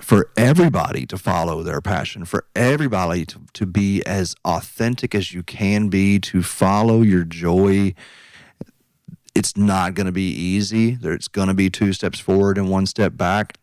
for 0.00 0.30
everybody 0.36 1.06
to 1.06 1.16
follow 1.16 1.62
their 1.62 1.80
passion, 1.80 2.24
for 2.24 2.46
everybody 2.56 3.24
to, 3.26 3.40
to 3.52 3.66
be 3.66 4.04
as 4.04 4.34
authentic 4.44 5.14
as 5.14 5.32
you 5.32 5.42
can 5.42 5.88
be, 5.88 6.18
to 6.18 6.42
follow 6.42 7.02
your 7.02 7.24
joy. 7.24 7.94
It's 9.34 9.56
not 9.56 9.94
going 9.94 10.06
to 10.06 10.12
be 10.12 10.30
easy. 10.30 10.92
There's 10.92 11.28
going 11.28 11.48
to 11.48 11.54
be 11.54 11.70
two 11.70 11.92
steps 11.92 12.18
forward 12.18 12.58
and 12.58 12.70
one 12.70 12.86
step 12.86 13.16
back. 13.16 13.56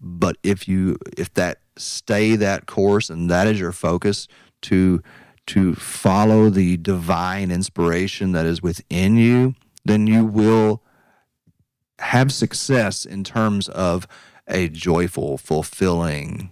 But 0.00 0.36
if 0.42 0.66
you 0.66 0.96
if 1.16 1.32
that 1.34 1.58
stay 1.76 2.36
that 2.36 2.66
course 2.66 3.10
and 3.10 3.30
that 3.30 3.46
is 3.46 3.60
your 3.60 3.72
focus 3.72 4.28
to 4.62 5.02
to 5.46 5.74
follow 5.74 6.48
the 6.48 6.78
divine 6.78 7.50
inspiration 7.50 8.32
that 8.32 8.46
is 8.46 8.62
within 8.62 9.16
you, 9.16 9.54
then 9.84 10.06
you 10.06 10.24
will 10.24 10.82
have 11.98 12.32
success 12.32 13.04
in 13.04 13.24
terms 13.24 13.68
of 13.68 14.06
a 14.48 14.68
joyful, 14.68 15.38
fulfilling 15.38 16.50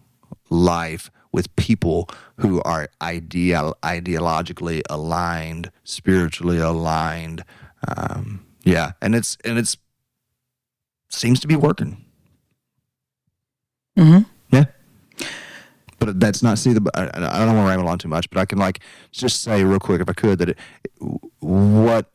life 0.51 1.11
with 1.33 1.55
people 1.57 2.09
who 2.39 2.61
are 2.63 2.89
ideal, 3.01 3.75
ideologically 3.83 4.83
aligned, 4.89 5.71
spiritually 5.85 6.59
aligned. 6.59 7.45
Um, 7.89 8.45
yeah, 8.65 8.93
and 9.01 9.15
it's 9.15 9.37
and 9.45 9.59
it's 9.59 9.77
seems 11.09 11.41
to 11.41 11.49
be 11.49 11.57
working. 11.57 12.05
Mm-hmm. 13.99 14.23
Yeah, 14.51 14.65
but 15.99 16.21
that's 16.21 16.43
not 16.43 16.59
see 16.59 16.73
the. 16.73 16.89
I, 16.95 17.05
I 17.05 17.39
don't 17.45 17.57
want 17.57 17.67
to 17.67 17.71
ramble 17.71 17.89
on 17.89 17.99
too 17.99 18.09
much, 18.09 18.31
but 18.31 18.39
I 18.39 18.45
can 18.45 18.59
like 18.59 18.81
just 19.11 19.43
say 19.43 19.65
real 19.65 19.81
quick 19.81 20.01
if 20.01 20.09
I 20.09 20.13
could 20.13 20.39
that 20.39 20.51
it, 20.51 20.59
what 21.41 22.11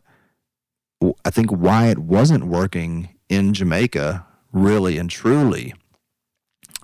I 1.25 1.29
think 1.29 1.51
why 1.51 1.87
it 1.87 1.99
wasn't 1.99 2.45
working 2.45 3.09
in 3.29 3.53
Jamaica 3.53 4.25
really 4.51 4.97
and 4.97 5.09
truly, 5.09 5.73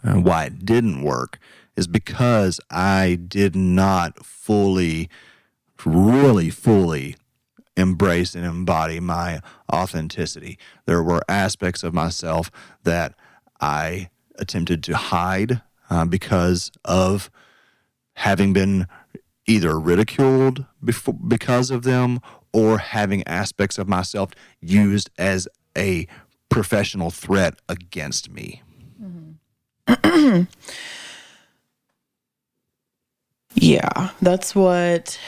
and 0.02 0.26
why 0.26 0.46
it 0.46 0.66
didn't 0.66 1.02
work 1.02 1.40
is 1.76 1.88
because 1.88 2.60
I 2.70 3.18
did 3.28 3.56
not 3.56 4.26
fully, 4.26 5.10
really 5.86 6.50
fully 6.50 7.16
embrace 7.76 8.36
and 8.36 8.46
embody 8.46 9.00
my 9.00 9.40
authenticity. 9.72 10.60
There 10.86 11.02
were 11.02 11.24
aspects 11.28 11.84
of 11.84 11.94
myself 11.94 12.52
that 12.84 13.16
I 13.60 14.10
attempted 14.38 14.84
to 14.84 14.96
hide 14.96 15.62
uh, 15.90 16.06
because 16.06 16.72
of 16.86 17.32
having 18.16 18.54
been 18.54 18.88
either 19.48 19.80
ridiculed 19.80 20.66
before, 20.84 21.16
because 21.16 21.72
of 21.72 21.84
them 21.84 22.20
or 22.52 22.78
having 22.78 23.28
aspects 23.28 23.78
of 23.78 23.88
myself 23.88 24.32
used 24.62 25.10
as 25.18 25.48
a 25.76 26.08
professional 26.54 27.10
threat 27.10 27.56
against 27.68 28.30
me. 28.32 28.62
Yeah, 33.56 34.10
that's 34.22 34.56
what 34.56 35.20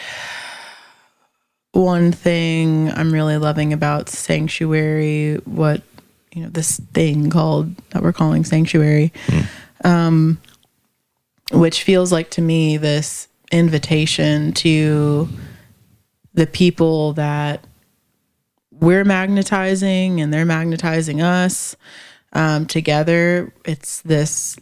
one 1.74 2.12
thing 2.12 2.92
I'm 2.92 3.14
really 3.14 3.38
loving 3.38 3.72
about 3.72 4.10
Sanctuary, 4.10 5.36
what, 5.46 5.84
you 6.34 6.42
know, 6.44 6.50
this 6.50 6.80
thing 6.94 7.30
called 7.30 7.78
that 7.92 8.02
we're 8.02 8.14
calling 8.14 8.44
Sanctuary, 8.44 9.14
um, 9.84 10.40
which 11.52 11.84
feels 11.84 12.12
like 12.12 12.32
to 12.32 12.42
me 12.42 12.78
this 12.78 13.28
invitation 13.52 14.54
to 14.54 15.30
the 16.34 16.48
people 16.48 17.14
that 17.14 17.64
we're 18.80 19.06
magnetizing 19.06 20.22
and 20.22 20.34
they're 20.34 20.46
magnetizing 20.46 21.22
us 21.22 21.76
um, 22.34 22.66
together. 22.66 23.54
It's 23.66 24.02
this 24.02 24.58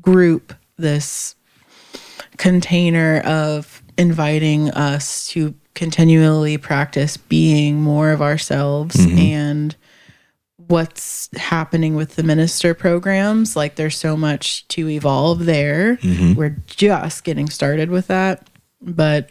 group, 0.00 0.52
this 0.76 1.34
container 2.36 3.20
of 3.24 3.82
inviting 3.96 4.70
us 4.70 5.28
to 5.28 5.54
continually 5.74 6.56
practice 6.58 7.16
being 7.16 7.80
more 7.80 8.10
of 8.10 8.20
ourselves 8.22 8.96
and 9.18 9.76
what's 10.68 11.28
happening 11.36 11.94
with 11.94 12.16
the 12.16 12.22
minister 12.22 12.74
programs. 12.74 13.56
Like 13.56 13.74
there's 13.76 13.96
so 13.96 14.16
much 14.16 14.66
to 14.68 14.88
evolve 14.88 15.46
there. 15.46 15.98
We're 16.34 16.56
just 16.66 17.24
getting 17.24 17.48
started 17.50 17.90
with 17.90 18.06
that. 18.06 18.48
But 18.80 19.30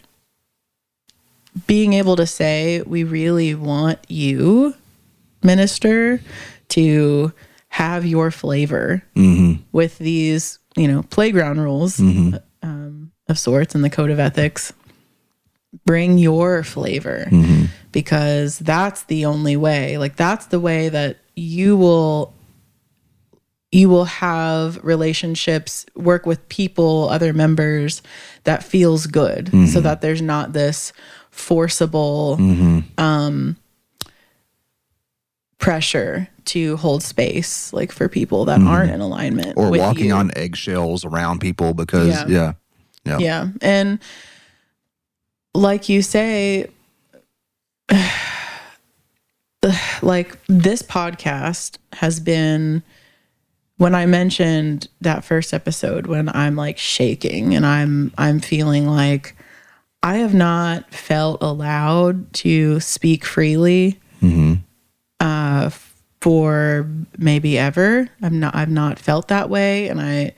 being 1.67 1.93
able 1.93 2.15
to 2.15 2.25
say 2.25 2.81
we 2.81 3.03
really 3.03 3.55
want 3.55 3.99
you 4.07 4.75
minister 5.43 6.21
to 6.69 7.33
have 7.69 8.05
your 8.05 8.31
flavor 8.31 9.03
mm-hmm. 9.15 9.61
with 9.71 9.97
these 9.97 10.59
you 10.75 10.87
know 10.87 11.03
playground 11.03 11.59
rules 11.59 11.97
mm-hmm. 11.97 12.35
um, 12.61 13.11
of 13.27 13.37
sorts 13.37 13.75
and 13.75 13.83
the 13.83 13.89
code 13.89 14.09
of 14.09 14.19
ethics. 14.19 14.73
Bring 15.85 16.19
your 16.19 16.63
flavor 16.63 17.25
mm-hmm. 17.31 17.65
because 17.91 18.59
that's 18.59 19.03
the 19.03 19.25
only 19.25 19.57
way. 19.57 19.97
Like 19.97 20.15
that's 20.15 20.45
the 20.47 20.59
way 20.59 20.89
that 20.89 21.17
you 21.35 21.75
will 21.75 22.33
you 23.71 23.89
will 23.89 24.05
have 24.05 24.83
relationships 24.83 25.83
work 25.95 26.27
with 26.27 26.47
people 26.47 27.09
other 27.09 27.33
members 27.33 28.03
that 28.43 28.63
feels 28.63 29.07
good. 29.07 29.49
So 29.67 29.81
that 29.81 30.01
there's 30.01 30.21
not 30.21 30.53
this 30.53 30.93
forcible 31.33 32.37
um 32.99 33.57
pressure 35.57 36.27
to 36.45 36.77
hold 36.77 37.01
space 37.03 37.73
like 37.73 37.91
for 37.91 38.07
people 38.07 38.45
that 38.45 38.61
aren't 38.61 38.91
in 38.91 39.01
alignment 39.01 39.57
Or 39.57 39.71
walking 39.71 40.07
you. 40.07 40.13
on 40.13 40.31
eggshells 40.35 41.03
around 41.05 41.39
people 41.39 41.73
because, 41.73 42.07
Yeah. 42.07 42.27
yeah. 42.27 42.53
Yeah. 43.05 43.17
Yeah. 43.19 43.47
And 43.61 43.99
like 45.53 45.89
you 45.89 46.01
say, 46.01 46.67
like 50.01 50.37
this 50.47 50.81
podcast 50.81 51.77
has 51.93 52.19
been 52.19 52.83
when 53.77 53.95
I 53.95 54.05
mentioned 54.05 54.87
that 55.01 55.23
first 55.23 55.53
episode 55.53 56.07
when 56.07 56.29
I'm 56.29 56.55
like 56.55 56.77
shaking 56.77 57.55
and 57.55 57.65
I'm 57.65 58.13
I'm 58.17 58.39
feeling 58.39 58.87
like 58.87 59.35
I 60.03 60.15
have 60.17 60.33
not 60.33 60.93
felt 60.93 61.41
allowed 61.41 62.31
to 62.33 62.79
speak 62.81 63.23
freely 63.25 63.99
uh 65.19 65.69
for 66.21 66.89
maybe 67.17 67.57
ever. 67.57 68.09
I'm 68.21 68.39
not 68.39 68.55
I've 68.55 68.69
not 68.69 68.99
felt 68.99 69.27
that 69.29 69.49
way 69.49 69.87
and 69.89 69.99
I 70.01 70.33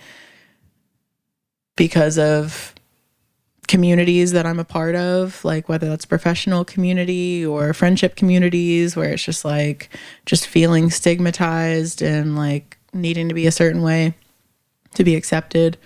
because 1.76 2.18
of 2.18 2.74
communities 3.68 4.32
that 4.32 4.46
I'm 4.46 4.60
a 4.60 4.64
part 4.64 4.96
of, 4.96 5.44
like 5.44 5.68
whether 5.68 5.90
that's 5.90 6.06
professional 6.06 6.64
community 6.64 7.46
or 7.46 7.74
friendship 7.74 8.16
communities 8.16 8.96
where 8.96 9.12
it's 9.14 9.24
just 9.24 9.44
like 9.44 9.90
just 10.26 10.48
feeling 10.48 10.90
stigmatized 10.90 12.02
and 12.02 12.36
like 12.36 12.78
needing 12.94 13.28
to 13.28 13.36
be 13.36 13.48
a 13.48 13.52
certain 13.52 13.82
way 13.82 14.14
to 14.94 15.04
be 15.04 15.16
accepted. 15.16 15.78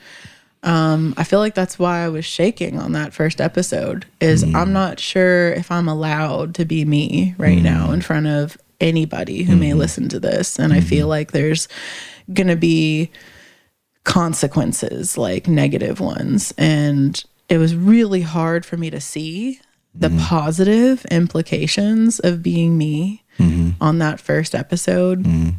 Um, 0.62 1.14
I 1.18 1.24
feel 1.24 1.40
like 1.40 1.56
that's 1.56 1.80
why 1.80 2.04
I 2.04 2.10
was 2.10 2.26
shaking 2.26 2.80
on 2.80 2.92
that 2.92 3.14
first 3.14 3.40
episode 3.40 4.06
is 4.20 4.44
mm. 4.44 4.54
I'm 4.56 4.74
not 4.74 5.00
sure 5.00 5.52
if 5.54 5.72
I'm 5.72 5.88
allowed 5.88 6.56
to 6.56 6.66
be 6.66 6.84
me 6.84 7.34
right 7.38 7.62
now 7.62 7.88
mm. 7.88 7.94
in 7.94 8.02
front 8.02 8.28
of 8.28 8.58
anybody 8.82 9.44
who 9.44 9.56
may 9.56 9.70
mm-hmm. 9.70 9.80
listen 9.80 10.10
to 10.10 10.20
this. 10.20 10.60
And 10.60 10.74
I 10.74 10.82
feel 10.82 11.04
mm-hmm. 11.04 11.10
like 11.10 11.32
there's 11.32 11.68
gonna 12.34 12.56
be 12.56 13.10
consequences, 14.04 15.18
like 15.18 15.48
negative 15.48 16.00
ones. 16.00 16.54
And 16.58 17.22
it 17.48 17.58
was 17.58 17.76
really 17.76 18.22
hard 18.22 18.66
for 18.66 18.78
me 18.78 18.90
to 18.90 19.02
see 19.02 19.60
the 19.96 20.10
mm-hmm. 20.10 20.20
positive 20.20 21.06
implications 21.06 22.20
of 22.20 22.44
being 22.44 22.78
me 22.78 23.24
on 23.80 24.00
that 24.00 24.20
first 24.20 24.54
episode. 24.54 25.24
Mm. 25.24 25.56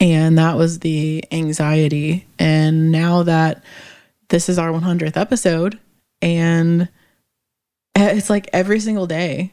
And 0.00 0.38
that 0.38 0.56
was 0.56 0.80
the 0.80 1.24
anxiety. 1.30 2.26
And 2.38 2.90
now 2.90 3.22
that 3.22 3.62
this 4.30 4.48
is 4.48 4.58
our 4.58 4.70
100th 4.70 5.16
episode, 5.16 5.78
and 6.22 6.88
it's 7.94 8.30
like 8.30 8.48
every 8.52 8.80
single 8.80 9.06
day 9.06 9.50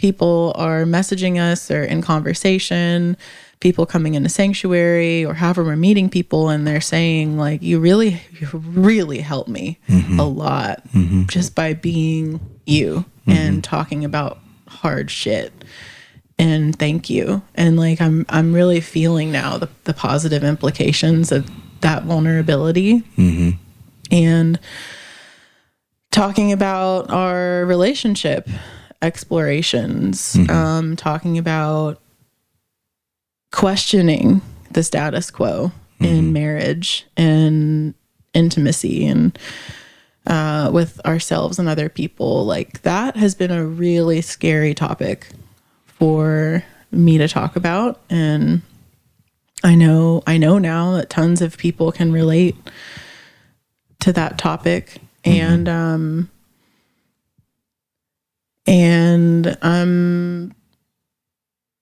people 0.00 0.52
are 0.56 0.84
messaging 0.84 1.38
us 1.38 1.70
or 1.70 1.84
in 1.84 2.00
conversation, 2.00 3.16
people 3.60 3.84
coming 3.84 4.14
into 4.14 4.30
sanctuary 4.30 5.24
or 5.24 5.34
however 5.34 5.62
we're 5.62 5.76
meeting 5.76 6.08
people 6.08 6.48
and 6.48 6.66
they're 6.66 6.80
saying 6.80 7.36
like 7.36 7.62
you 7.62 7.78
really 7.78 8.22
you 8.40 8.48
really 8.54 9.20
helped 9.20 9.50
me 9.50 9.78
mm-hmm. 9.86 10.18
a 10.18 10.24
lot 10.24 10.82
mm-hmm. 10.94 11.24
just 11.26 11.54
by 11.54 11.74
being 11.74 12.40
you 12.64 13.04
mm-hmm. 13.26 13.32
and 13.32 13.62
talking 13.62 14.04
about 14.04 14.38
hard 14.66 15.10
shit 15.10 15.52
and 16.38 16.78
thank 16.78 17.10
you. 17.10 17.42
And 17.54 17.76
like 17.76 18.00
i'm 18.00 18.24
i'm 18.30 18.54
really 18.54 18.80
feeling 18.80 19.30
now 19.30 19.58
the, 19.58 19.68
the 19.84 19.92
positive 19.92 20.42
implications 20.42 21.30
of 21.30 21.50
that 21.82 22.04
vulnerability 22.04 23.02
and 24.10 24.58
talking 26.10 26.52
about 26.52 27.10
our 27.10 27.64
relationship 27.66 28.48
explorations 29.02 30.36
um 30.50 30.94
talking 30.96 31.38
about 31.38 32.00
questioning 33.52 34.42
the 34.70 34.82
status 34.82 35.30
quo 35.30 35.72
in 36.00 36.32
marriage 36.32 37.06
and 37.16 37.94
intimacy 38.32 39.06
and 39.06 39.38
uh, 40.26 40.70
with 40.72 41.00
ourselves 41.04 41.58
and 41.58 41.68
other 41.68 41.88
people. 41.88 42.44
Like 42.44 42.82
that 42.82 43.16
has 43.16 43.34
been 43.34 43.50
a 43.50 43.64
really 43.64 44.20
scary 44.20 44.74
topic 44.74 45.28
for 45.86 46.64
me 46.90 47.18
to 47.18 47.28
talk 47.28 47.56
about. 47.56 48.00
And 48.10 48.62
i 49.62 49.74
know 49.74 50.22
i 50.26 50.38
know 50.38 50.56
now 50.56 50.92
that 50.92 51.10
tons 51.10 51.42
of 51.42 51.58
people 51.58 51.92
can 51.92 52.10
relate 52.10 52.56
to 54.00 54.12
that 54.12 54.38
topic. 54.38 54.98
Mm-hmm. 55.24 55.52
And 55.52 55.68
um 55.68 56.30
and 58.66 59.58
i'm 59.62 60.54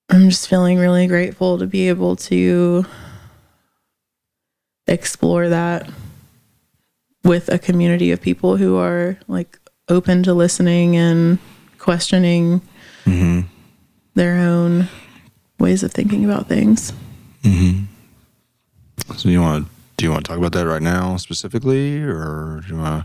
i'm 0.09 0.31
just 0.31 0.49
feeling 0.49 0.79
really 0.79 1.07
grateful 1.07 1.59
to 1.59 1.67
be 1.67 1.89
able 1.89 2.17
to 2.17 2.85
explore 4.87 5.49
that 5.49 5.91
with 7.25 7.49
a 7.51 7.59
community 7.59 8.11
of 8.11 8.23
people 8.23 8.57
who 8.57 8.77
are 8.77 9.19
like 9.29 9.59
open 9.89 10.23
to 10.23 10.33
listening 10.33 10.97
and 10.97 11.39
questioning 11.79 12.61
mm-hmm. 13.05 13.41
their 14.15 14.37
own 14.37 14.89
ways 15.59 15.83
of 15.83 15.93
thinking 15.93 16.25
about 16.25 16.49
things. 16.49 16.93
Mm-hmm. 17.43 17.85
So 19.15 19.29
you 19.29 19.41
want 19.41 19.67
to 19.67 19.71
do 19.99 20.05
you 20.05 20.13
want 20.13 20.25
to 20.25 20.29
talk 20.29 20.39
about 20.39 20.53
that 20.53 20.67
right 20.67 20.81
now 20.81 21.17
specifically, 21.17 22.01
or 22.01 22.63
do 22.63 22.75
you 22.75 22.81
want 22.81 23.05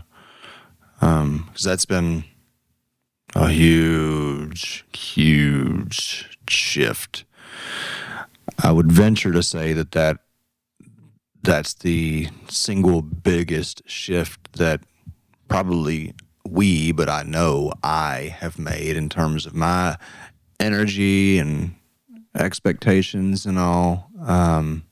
to? 1.00 1.06
Um, 1.06 1.44
because 1.48 1.64
that's 1.64 1.84
been 1.84 2.24
a 3.34 3.50
huge, 3.50 4.84
huge 4.96 6.38
shift. 6.48 7.24
I 8.62 8.70
would 8.70 8.92
venture 8.92 9.32
to 9.32 9.42
say 9.42 9.72
that 9.72 9.90
that 9.90 10.18
that's 11.42 11.74
the 11.74 12.28
single 12.48 13.02
biggest 13.02 13.82
shift 13.90 14.52
that 14.54 14.80
probably 15.48 16.14
we, 16.48 16.92
but 16.92 17.08
I 17.08 17.24
know 17.24 17.72
I 17.82 18.36
have 18.38 18.56
made 18.56 18.96
in 18.96 19.08
terms 19.08 19.46
of 19.46 19.54
my 19.54 19.98
energy 20.60 21.38
and 21.38 21.74
expectations 22.36 23.46
and 23.46 23.58
all. 23.58 24.10
Um, 24.24 24.84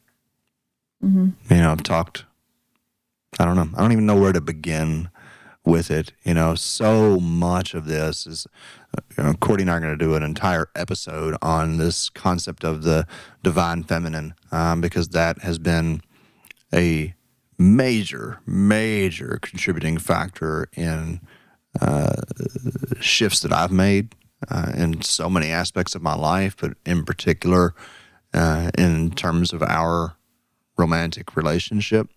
You 1.50 1.62
know, 1.62 1.72
I've 1.72 1.82
talked. 1.82 2.24
I 3.38 3.44
don't 3.44 3.56
know. 3.56 3.68
I 3.76 3.80
don't 3.82 3.92
even 3.92 4.06
know 4.06 4.20
where 4.20 4.32
to 4.32 4.40
begin 4.40 5.08
with 5.64 5.90
it. 5.90 6.12
You 6.24 6.34
know, 6.34 6.54
so 6.54 7.18
much 7.20 7.74
of 7.74 7.86
this 7.86 8.26
is. 8.26 8.46
uh, 8.96 9.00
You 9.16 9.24
know, 9.24 9.34
Courtney 9.34 9.62
and 9.62 9.70
I 9.70 9.76
are 9.76 9.80
going 9.80 9.98
to 9.98 10.04
do 10.04 10.14
an 10.14 10.22
entire 10.22 10.68
episode 10.74 11.36
on 11.42 11.78
this 11.78 12.08
concept 12.10 12.64
of 12.64 12.82
the 12.82 13.06
divine 13.42 13.82
feminine 13.84 14.34
um, 14.50 14.80
because 14.80 15.08
that 15.08 15.40
has 15.42 15.58
been 15.58 16.02
a 16.74 17.14
major, 17.58 18.40
major 18.46 19.38
contributing 19.42 19.98
factor 19.98 20.68
in 20.76 21.20
uh, 21.80 22.16
shifts 23.00 23.40
that 23.40 23.52
I've 23.52 23.72
made 23.72 24.14
uh, 24.50 24.72
in 24.76 25.02
so 25.02 25.30
many 25.30 25.50
aspects 25.50 25.94
of 25.94 26.02
my 26.02 26.14
life, 26.14 26.56
but 26.58 26.72
in 26.84 27.04
particular 27.04 27.74
uh, 28.34 28.70
in 28.76 29.10
terms 29.10 29.52
of 29.52 29.62
our 29.62 30.16
romantic 30.76 31.36
relationship 31.36 32.08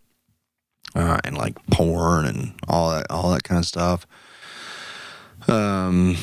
uh, 0.96 1.20
and 1.24 1.38
like 1.38 1.64
porn 1.68 2.26
and 2.26 2.54
all 2.68 2.92
that, 2.92 3.08
all 3.10 3.32
that 3.32 3.44
kind 3.44 3.60
of 3.60 3.66
stuff. 3.66 4.08
Um. 5.48 6.16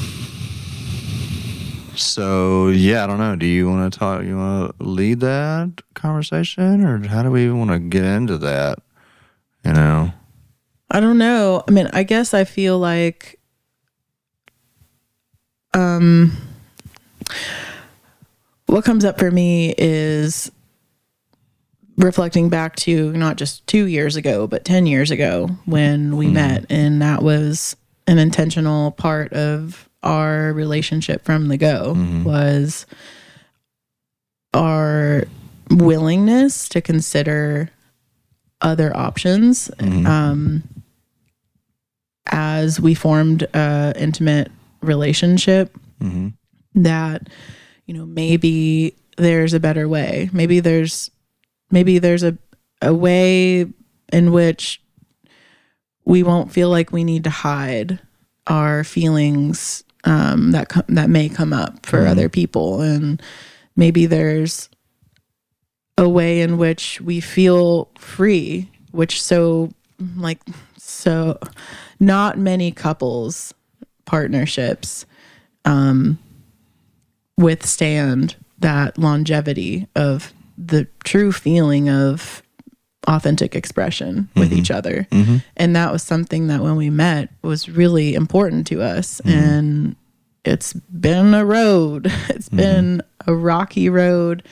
So 1.95 2.69
yeah, 2.69 3.05
I 3.05 3.07
don't 3.07 3.19
know. 3.19 3.37
Do 3.37 3.47
you 3.47 3.69
want 3.69 3.93
to 3.93 3.99
talk? 3.99 4.25
You 4.25 4.37
want 4.37 4.79
to 4.79 4.85
lead 4.85 5.21
that 5.21 5.83
conversation, 5.95 6.85
or 6.85 7.07
how 7.07 7.23
do 7.23 7.31
we 7.31 7.45
even 7.45 7.59
want 7.59 7.71
to 7.71 7.79
get 7.79 8.05
into 8.05 8.39
that? 8.39 8.79
You 9.65 9.75
know. 9.75 10.13
I 10.91 11.01
don't 11.01 11.19
know. 11.19 11.63
I 11.67 11.71
mean, 11.71 11.89
I 11.93 12.03
guess 12.03 12.35
I 12.35 12.45
feel 12.45 12.79
like 12.79 13.39
um 15.75 16.37
what 18.67 18.85
comes 18.85 19.05
up 19.05 19.19
for 19.19 19.31
me 19.31 19.75
is 19.79 20.51
reflecting 21.97 22.49
back 22.49 22.77
to 22.77 23.13
not 23.13 23.37
just 23.37 23.67
2 23.67 23.87
years 23.87 24.17
ago, 24.17 24.47
but 24.47 24.65
10 24.65 24.87
years 24.87 25.11
ago 25.11 25.49
when 25.65 26.17
we 26.17 26.27
hmm. 26.27 26.35
met. 26.35 26.67
And 26.71 27.03
that 27.03 27.23
was 27.23 27.77
an 28.07 28.19
intentional 28.19 28.93
part 28.93 29.33
of 29.33 29.89
our 30.03 30.53
relationship 30.53 31.25
from 31.25 31.49
the 31.49 31.57
go 31.57 31.95
hmm. 31.95 32.25
was 32.25 32.87
our 34.55 35.25
willingness 35.71 36.69
to 36.69 36.81
consider 36.81 37.71
other 38.61 38.97
options 38.97 39.71
hmm. 39.79 40.07
um, 40.07 40.63
as 42.27 42.81
we 42.81 42.95
formed 42.95 43.43
a 43.55 43.93
intimate 43.97 44.51
relationship 44.83 45.77
that 46.75 47.29
you 47.87 47.95
know 47.95 48.07
maybe 48.07 48.95
there's 49.17 49.55
a 49.55 49.61
better 49.61 49.89
way. 49.89 50.31
Maybe 50.33 50.61
there's 50.61 51.11
maybe 51.73 51.99
there's 51.99 52.23
a 52.23 52.39
a 52.81 52.95
way 52.95 53.67
in 54.13 54.33
which 54.33 54.83
we 56.05 56.23
won't 56.23 56.53
feel 56.53 56.69
like 56.69 56.93
we 56.93 57.05
need 57.05 57.25
to 57.25 57.31
hide 57.31 58.01
our 58.49 58.83
feelings 58.83 59.85
um, 60.05 60.51
that 60.51 60.69
co- 60.69 60.83
that 60.89 61.09
may 61.09 61.29
come 61.29 61.53
up 61.53 61.87
for 61.87 62.07
other 62.07 62.29
people, 62.29 62.81
and 62.81 63.23
maybe 63.77 64.07
there's 64.07 64.69
a 65.97 66.09
way 66.09 66.41
in 66.41 66.59
which 66.59 67.01
we 67.01 67.21
feel 67.21 67.89
free, 67.99 68.69
which 68.91 69.23
so 69.23 69.73
like 70.17 70.41
so 70.77 71.39
not 72.01 72.37
many 72.37 72.73
couples 72.73 73.55
partnerships 74.05 75.07
um, 75.65 76.19
withstand 77.39 78.35
that 78.59 78.99
longevity 78.99 79.87
of 79.95 80.33
the 80.67 80.87
true 81.05 81.33
feeling 81.33 81.89
of 81.89 82.43
authentic 83.09 83.57
expression 83.57 84.29
with 84.37 84.51
mm-hmm. 84.51 84.59
each 84.59 84.71
other. 84.71 85.07
Mm-hmm. 85.11 85.39
And 85.57 85.75
that 85.77 85.93
was 85.93 86.03
something 86.03 86.47
that 86.47 86.61
when 86.61 86.77
we 86.77 86.89
met 86.89 87.31
was 87.43 87.69
really 87.69 88.15
important 88.15 88.67
to 88.69 88.83
us. 88.83 89.21
Mm-hmm. 89.25 89.39
And 89.39 89.97
it's 90.45 90.73
been 90.73 91.35
a 91.35 91.45
road, 91.45 92.13
It's 92.29 92.49
been 92.49 93.03
a 93.27 93.35
rocky 93.35 93.89
road 93.89 94.45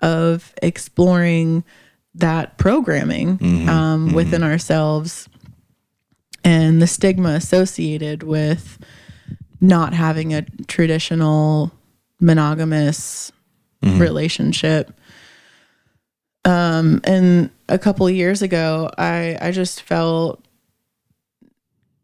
of 0.00 0.54
exploring 0.62 1.64
that 2.14 2.58
programming 2.58 3.68
um, 3.68 4.12
within 4.12 4.42
ourselves 4.42 5.28
and 6.42 6.82
the 6.82 6.86
stigma 6.86 7.30
associated 7.30 8.22
with 8.22 8.78
not 9.60 9.92
having 9.92 10.34
a 10.34 10.42
traditional 10.66 11.70
monogamous 12.20 13.32
relationship 13.82 14.92
um 16.44 17.00
and 17.04 17.50
a 17.68 17.78
couple 17.78 18.06
of 18.06 18.14
years 18.14 18.42
ago 18.42 18.90
i 18.98 19.36
i 19.40 19.50
just 19.50 19.82
felt 19.82 20.42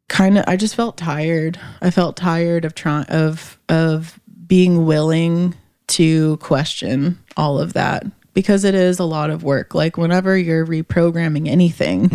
kind 0.09 0.39
of 0.39 0.45
i 0.47 0.57
just 0.57 0.75
felt 0.75 0.97
tired. 0.97 1.59
I 1.83 1.91
felt 1.91 2.17
tired 2.17 2.65
of 2.65 2.75
trying 2.75 3.07
of 3.07 3.59
of 3.69 4.21
being 4.47 4.87
willing 4.87 5.55
to 5.89 6.37
question 6.39 7.19
all 7.37 7.59
of 7.59 7.73
that 7.73 8.05
because 8.33 8.65
it 8.65 8.75
is 8.75 8.99
a 8.99 9.05
lot 9.05 9.31
of 9.31 9.43
work. 9.43 9.75
Like 9.75 9.97
whenever 9.97 10.37
you're 10.37 10.67
reprogramming 10.67 11.49
anything 11.49 12.09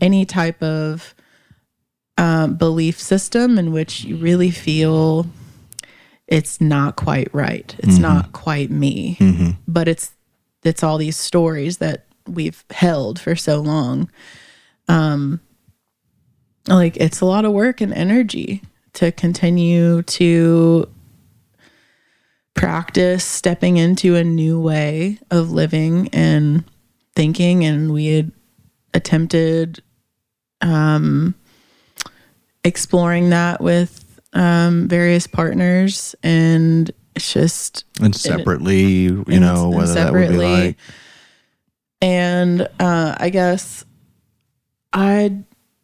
any 0.00 0.24
type 0.24 0.62
of 0.62 1.14
um, 2.18 2.54
belief 2.56 2.98
system 3.00 3.58
in 3.58 3.72
which 3.72 4.04
you 4.04 4.16
really 4.16 4.50
feel 4.50 5.26
it's 6.26 6.60
not 6.60 6.96
quite 6.96 7.28
right. 7.34 7.74
It's 7.80 7.98
not 8.00 8.32
quite 8.32 8.70
me. 8.70 9.16
But 9.68 9.88
it's 9.88 10.12
it's 10.66 10.82
all 10.82 10.98
these 10.98 11.16
stories 11.16 11.78
that 11.78 12.06
we've 12.26 12.64
held 12.70 13.18
for 13.18 13.36
so 13.36 13.60
long. 13.60 14.10
Um 14.88 15.40
like 16.68 16.96
it's 16.96 17.20
a 17.20 17.26
lot 17.26 17.44
of 17.44 17.52
work 17.52 17.80
and 17.80 17.92
energy 17.94 18.62
to 18.94 19.12
continue 19.12 20.02
to 20.02 20.88
practice 22.54 23.24
stepping 23.24 23.76
into 23.76 24.16
a 24.16 24.24
new 24.24 24.58
way 24.60 25.18
of 25.30 25.52
living 25.52 26.08
and 26.12 26.64
thinking. 27.14 27.64
And 27.64 27.92
we 27.92 28.06
had 28.06 28.32
attempted 28.94 29.82
um 30.62 31.34
exploring 32.64 33.30
that 33.30 33.60
with 33.60 34.20
um 34.32 34.88
various 34.88 35.26
partners 35.26 36.14
and 36.22 36.90
it's 37.16 37.32
just 37.32 37.84
And 38.00 38.14
separately, 38.14 39.02
you 39.02 39.24
know, 39.26 39.64
and 39.64 39.74
whether 39.74 39.94
that 39.94 40.12
would 40.12 40.28
be 40.28 40.36
like 40.36 40.76
and 42.02 42.68
uh 42.78 43.16
i 43.18 43.30
guess 43.30 43.86
i 44.92 45.34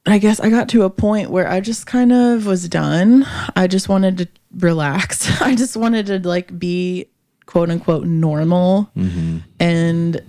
i 0.04 0.18
guess 0.18 0.40
i 0.40 0.50
got 0.50 0.68
to 0.68 0.82
a 0.82 0.90
point 0.90 1.30
where 1.30 1.48
i 1.48 1.58
just 1.58 1.86
kind 1.86 2.12
of 2.12 2.44
was 2.44 2.68
done. 2.68 3.26
I 3.56 3.66
just 3.66 3.88
wanted 3.88 4.18
to 4.18 4.28
relax. 4.58 5.40
I 5.40 5.54
just 5.54 5.76
wanted 5.76 6.06
to 6.06 6.18
like 6.20 6.56
be 6.58 7.06
quote 7.46 7.70
unquote 7.70 8.06
normal 8.06 8.90
mm-hmm. 8.96 9.38
and 9.58 10.20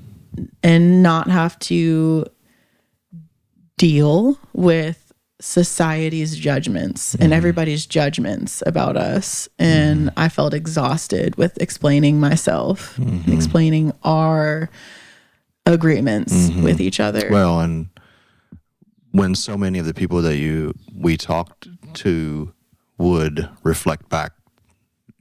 and 0.64 1.04
not 1.04 1.30
have 1.30 1.60
to 1.60 2.26
deal 3.78 4.40
with 4.54 5.03
society's 5.40 6.38
judgments 6.38 7.16
and 7.16 7.24
mm-hmm. 7.24 7.34
everybody's 7.34 7.86
judgments 7.86 8.64
about 8.66 8.96
us 8.96 9.50
and 9.60 10.08
mm-hmm. 10.08 10.20
i 10.20 10.30
felt 10.30 10.54
exhausted 10.54 11.36
with 11.36 11.60
explaining 11.62 12.20
myself 12.20 12.98
and 12.98 13.28
explaining 13.34 13.92
our 14.04 14.70
agreements 15.66 16.50
with 16.62 16.80
each 16.80 17.00
other 17.00 17.30
Well, 17.30 17.60
and 17.60 17.88
when 19.12 19.36
so 19.36 19.58
many 19.58 19.80
of 19.80 19.86
the 19.86 19.94
people 19.94 20.22
that 20.22 20.38
you 20.38 20.74
we 20.94 21.18
talked 21.18 21.68
to 21.96 22.54
would 22.98 23.50
reflect 23.64 24.10
back, 24.10 24.34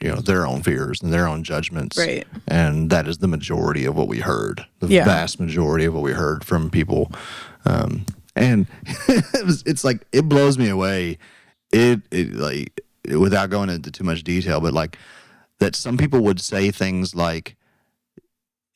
you 0.00 0.08
know, 0.08 0.16
their 0.16 0.46
own 0.46 0.62
fears 0.62 1.00
and 1.02 1.12
their 1.12 1.28
own 1.28 1.44
judgments, 1.44 1.96
Right. 1.98 2.26
And 2.48 2.90
that 2.90 3.06
is 3.06 3.18
the 3.18 3.28
majority 3.28 3.84
of 3.84 3.94
what 3.94 4.08
we 4.08 4.20
heard, 4.20 4.66
the 4.80 4.88
Yeah. 4.88 5.04
vast 5.04 5.38
majority 5.38 5.84
of 5.84 5.94
what 5.94 6.02
we 6.02 6.12
heard 6.12 6.44
from 6.44 6.70
people. 6.70 7.12
Um, 7.64 8.06
and 8.36 8.66
it 9.08 9.46
was, 9.46 9.62
it's 9.66 9.84
like 9.84 10.06
it 10.12 10.28
blows 10.28 10.58
me 10.58 10.68
away. 10.68 11.18
It, 11.72 12.02
it 12.10 12.34
like 12.34 12.80
without 13.08 13.50
going 13.50 13.70
into 13.70 13.90
too 13.90 14.04
much 14.04 14.22
detail, 14.22 14.60
but 14.60 14.72
like 14.72 14.98
that 15.58 15.74
some 15.76 15.96
people 15.96 16.20
would 16.20 16.40
say 16.40 16.70
things 16.70 17.14
like 17.14 17.56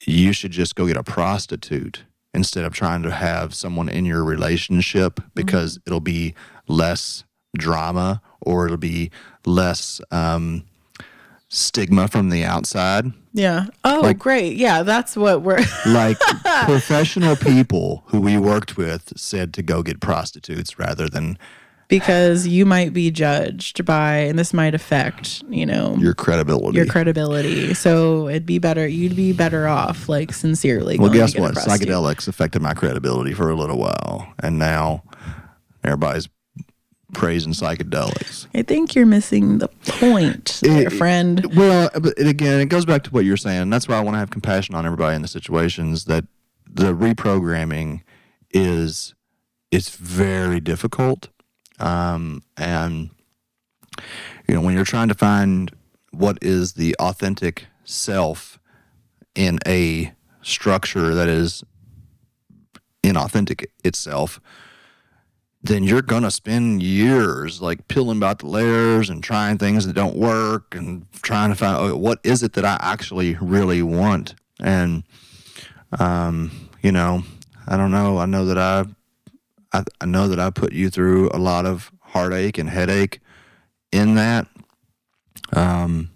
you 0.04 0.32
should 0.32 0.52
just 0.52 0.74
go 0.74 0.86
get 0.86 0.96
a 0.96 1.02
prostitute 1.02 2.04
instead 2.34 2.64
of 2.64 2.74
trying 2.74 3.02
to 3.02 3.10
have 3.10 3.54
someone 3.54 3.88
in 3.88 4.04
your 4.04 4.22
relationship 4.22 5.20
because 5.34 5.78
it'll 5.86 6.00
be 6.00 6.34
less 6.68 7.24
drama 7.56 8.20
or 8.42 8.66
it'll 8.66 8.76
be 8.76 9.10
less 9.46 10.00
um, 10.10 10.64
stigma 11.48 12.08
from 12.08 12.30
the 12.30 12.44
outside. 12.44 13.06
yeah 13.32 13.66
oh 13.84 14.00
Like- 14.02 14.18
great 14.18 14.56
yeah 14.56 14.82
that's 14.82 15.16
what 15.16 15.42
we're 15.42 15.60
Like 15.86 16.18
professional 16.64 17.36
people 17.36 18.02
who 18.06 18.20
we 18.20 18.36
worked 18.36 18.76
with 18.76 19.12
said 19.16 19.54
to 19.54 19.62
go 19.62 19.82
get 19.82 20.00
prostitutes 20.00 20.78
rather 20.78 21.08
than 21.08 21.38
because 21.88 22.48
you 22.48 22.66
might 22.66 22.92
be 22.92 23.12
judged 23.12 23.84
by 23.84 24.16
and 24.16 24.36
this 24.36 24.52
might 24.52 24.74
affect 24.74 25.44
you 25.48 25.64
know 25.64 25.94
your 26.00 26.14
credibility. 26.14 26.76
your 26.76 26.86
credibility 26.86 27.74
so 27.74 28.28
it'd 28.28 28.44
be 28.44 28.58
better 28.58 28.88
you'd 28.88 29.14
be 29.14 29.32
better 29.32 29.68
off 29.68 30.08
like 30.08 30.32
sincerely 30.32 30.98
well, 30.98 31.10
guess 31.12 31.36
what? 31.38 31.54
Psychedelics 31.54 32.26
affected 32.26 32.60
my 32.60 32.74
credibility 32.74 33.34
for 33.34 33.50
a 33.50 33.54
little 33.54 33.78
while, 33.78 34.26
and 34.42 34.58
now 34.58 35.04
everybody's 35.84 36.28
praising 37.12 37.52
psychedelics. 37.52 38.46
I 38.54 38.62
think 38.62 38.94
you're 38.94 39.06
missing 39.06 39.58
the 39.58 39.68
point, 39.86 40.60
It- 40.62 40.90
friend. 40.92 41.54
Well, 41.56 41.90
but 41.94 42.18
again, 42.18 42.60
it 42.60 42.66
goes 42.66 42.84
back 42.84 43.04
to 43.04 43.10
what 43.10 43.24
you're 43.24 43.36
saying. 43.36 43.70
That's 43.70 43.88
why 43.88 43.96
I 43.96 44.00
want 44.00 44.14
to 44.14 44.18
have 44.18 44.30
compassion 44.30 44.74
on 44.74 44.84
everybody 44.84 45.14
in 45.16 45.22
the 45.22 45.28
situations 45.28 46.04
that 46.06 46.24
the 46.68 46.92
reprogramming 46.94 48.02
is 48.50 49.14
it's 49.70 49.90
very 49.90 50.60
difficult, 50.60 51.28
um, 51.78 52.42
and 52.56 53.10
you 54.48 54.54
know 54.54 54.60
when 54.60 54.74
you're 54.74 54.84
trying 54.84 55.08
to 55.08 55.14
find 55.14 55.72
what 56.10 56.38
is 56.42 56.74
the 56.74 56.94
authentic 56.98 57.66
self 57.84 58.58
in 59.34 59.58
a 59.66 60.12
structure 60.42 61.14
that 61.14 61.28
is 61.28 61.62
inauthentic 63.02 63.66
itself 63.84 64.40
then 65.66 65.84
you're 65.84 66.02
gonna 66.02 66.30
spend 66.30 66.82
years 66.82 67.60
like 67.60 67.88
peeling 67.88 68.20
back 68.20 68.38
the 68.38 68.46
layers 68.46 69.10
and 69.10 69.22
trying 69.22 69.58
things 69.58 69.86
that 69.86 69.94
don't 69.94 70.16
work 70.16 70.74
and 70.74 71.06
trying 71.22 71.50
to 71.50 71.56
find 71.56 71.76
oh, 71.76 71.96
what 71.96 72.18
is 72.22 72.42
it 72.42 72.54
that 72.54 72.64
I 72.64 72.78
actually 72.80 73.34
really 73.40 73.82
want. 73.82 74.34
And 74.60 75.04
um, 75.98 76.50
you 76.82 76.92
know, 76.92 77.22
I 77.66 77.76
don't 77.76 77.90
know. 77.90 78.18
I 78.18 78.26
know 78.26 78.44
that 78.46 78.58
I, 78.58 78.84
I, 79.72 79.84
I 80.00 80.06
know 80.06 80.28
that 80.28 80.40
I 80.40 80.50
put 80.50 80.72
you 80.72 80.90
through 80.90 81.30
a 81.32 81.38
lot 81.38 81.66
of 81.66 81.90
heartache 82.00 82.58
and 82.58 82.70
headache 82.70 83.20
in 83.92 84.14
that. 84.14 84.46
Um, 85.52 86.10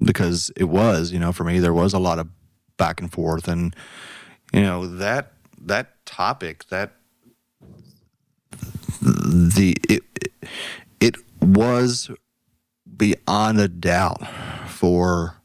because 0.00 0.50
it 0.56 0.64
was, 0.64 1.10
you 1.10 1.18
know, 1.18 1.32
for 1.32 1.44
me 1.44 1.58
there 1.58 1.72
was 1.72 1.94
a 1.94 1.98
lot 1.98 2.18
of 2.18 2.28
back 2.76 3.00
and 3.00 3.10
forth, 3.10 3.48
and 3.48 3.74
you 4.52 4.60
know 4.60 4.86
that 4.86 5.32
that 5.62 6.04
topic 6.04 6.68
that 6.68 6.92
the 9.02 9.76
it, 9.88 10.02
it, 11.00 11.16
was 11.40 12.10
beyond 12.96 13.60
a 13.60 13.68
doubt 13.68 14.26
for 14.68 15.36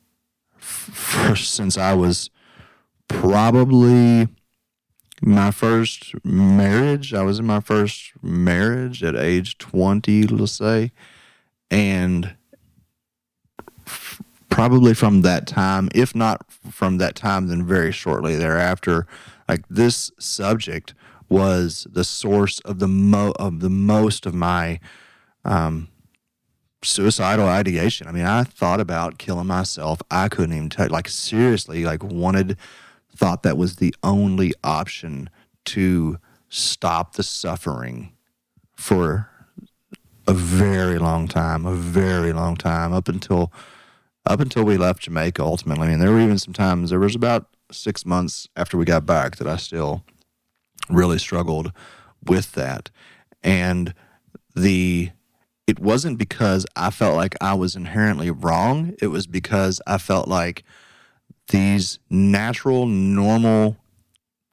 for 0.57 1.36
since 1.36 1.78
I 1.78 1.93
was 1.93 2.30
probably 3.07 4.28
my 5.22 5.51
first 5.51 6.13
marriage. 6.26 7.13
I 7.13 7.24
was 7.24 7.39
in 7.39 7.45
my 7.45 7.59
first 7.59 8.13
marriage 8.24 9.03
at 9.03 9.15
age 9.15 9.57
20, 9.57 10.24
let's 10.28 10.53
say. 10.53 10.91
And 11.69 12.36
probably 14.49 14.93
from 14.93 15.22
that 15.22 15.47
time, 15.47 15.89
if 15.93 16.15
not 16.15 16.51
from 16.51 16.97
that 16.97 17.15
time, 17.15 17.47
then 17.47 17.65
very 17.65 17.91
shortly 17.91 18.36
thereafter, 18.36 19.05
like 19.47 19.67
this 19.69 20.11
subject 20.19 20.93
was 21.32 21.88
the 21.90 22.04
source 22.04 22.60
of 22.60 22.80
the 22.80 22.88
mo 22.90 23.32
of 23.40 23.62
the 23.62 23.70
most 23.70 24.26
of 24.26 24.34
my 24.34 24.80
um, 25.46 25.88
suicidal 26.84 27.48
ideation. 27.48 28.08
I 28.08 28.12
mean, 28.12 28.26
I 28.26 28.44
thought 28.44 28.82
about 28.82 29.18
killing 29.18 29.48
myself. 29.48 30.02
I 30.12 30.28
couldn't 30.28 30.56
even 30.56 30.70
tell, 30.70 30.90
like 30.90 31.08
seriously, 31.08 31.86
like 31.86 32.04
wanted, 32.04 32.58
thought 33.16 33.44
that 33.44 33.58
was 33.58 33.78
the 33.78 33.96
only 34.04 34.54
option 34.62 35.30
to 35.66 36.20
stop 36.50 37.14
the 37.14 37.24
suffering 37.24 38.12
for 38.76 39.30
a 40.28 40.34
very 40.34 41.00
long 41.00 41.30
time, 41.30 41.66
a 41.66 41.74
very 41.74 42.34
long 42.34 42.58
time, 42.58 42.92
up 42.92 43.08
until 43.08 43.54
up 44.26 44.42
until 44.42 44.66
we 44.66 44.78
left 44.78 45.04
Jamaica. 45.04 45.42
Ultimately, 45.42 45.88
I 45.88 45.92
mean, 45.92 46.00
there 46.00 46.12
were 46.12 46.20
even 46.20 46.38
some 46.38 46.54
times. 46.54 46.90
There 46.90 47.00
was 47.00 47.16
about 47.16 47.48
six 47.72 48.06
months 48.06 48.50
after 48.58 48.78
we 48.78 48.84
got 48.84 49.06
back 49.06 49.38
that 49.38 49.48
I 49.48 49.56
still 49.56 50.04
really 50.90 51.20
struggled 51.20 51.72
with 52.26 52.54
that, 52.54 52.90
and 53.44 53.94
the 54.56 55.12
it 55.68 55.80
wasn't 55.80 56.18
because 56.18 56.66
I 56.76 56.90
felt 56.90 57.16
like 57.16 57.36
I 57.40 57.54
was 57.54 57.76
inherently 57.76 58.30
wrong. 58.30 58.94
It 59.02 59.08
was 59.08 59.26
because 59.26 59.80
I 59.88 59.98
felt 59.98 60.28
like 60.28 60.64
these 61.50 62.00
natural, 62.10 62.86
normal 62.88 63.78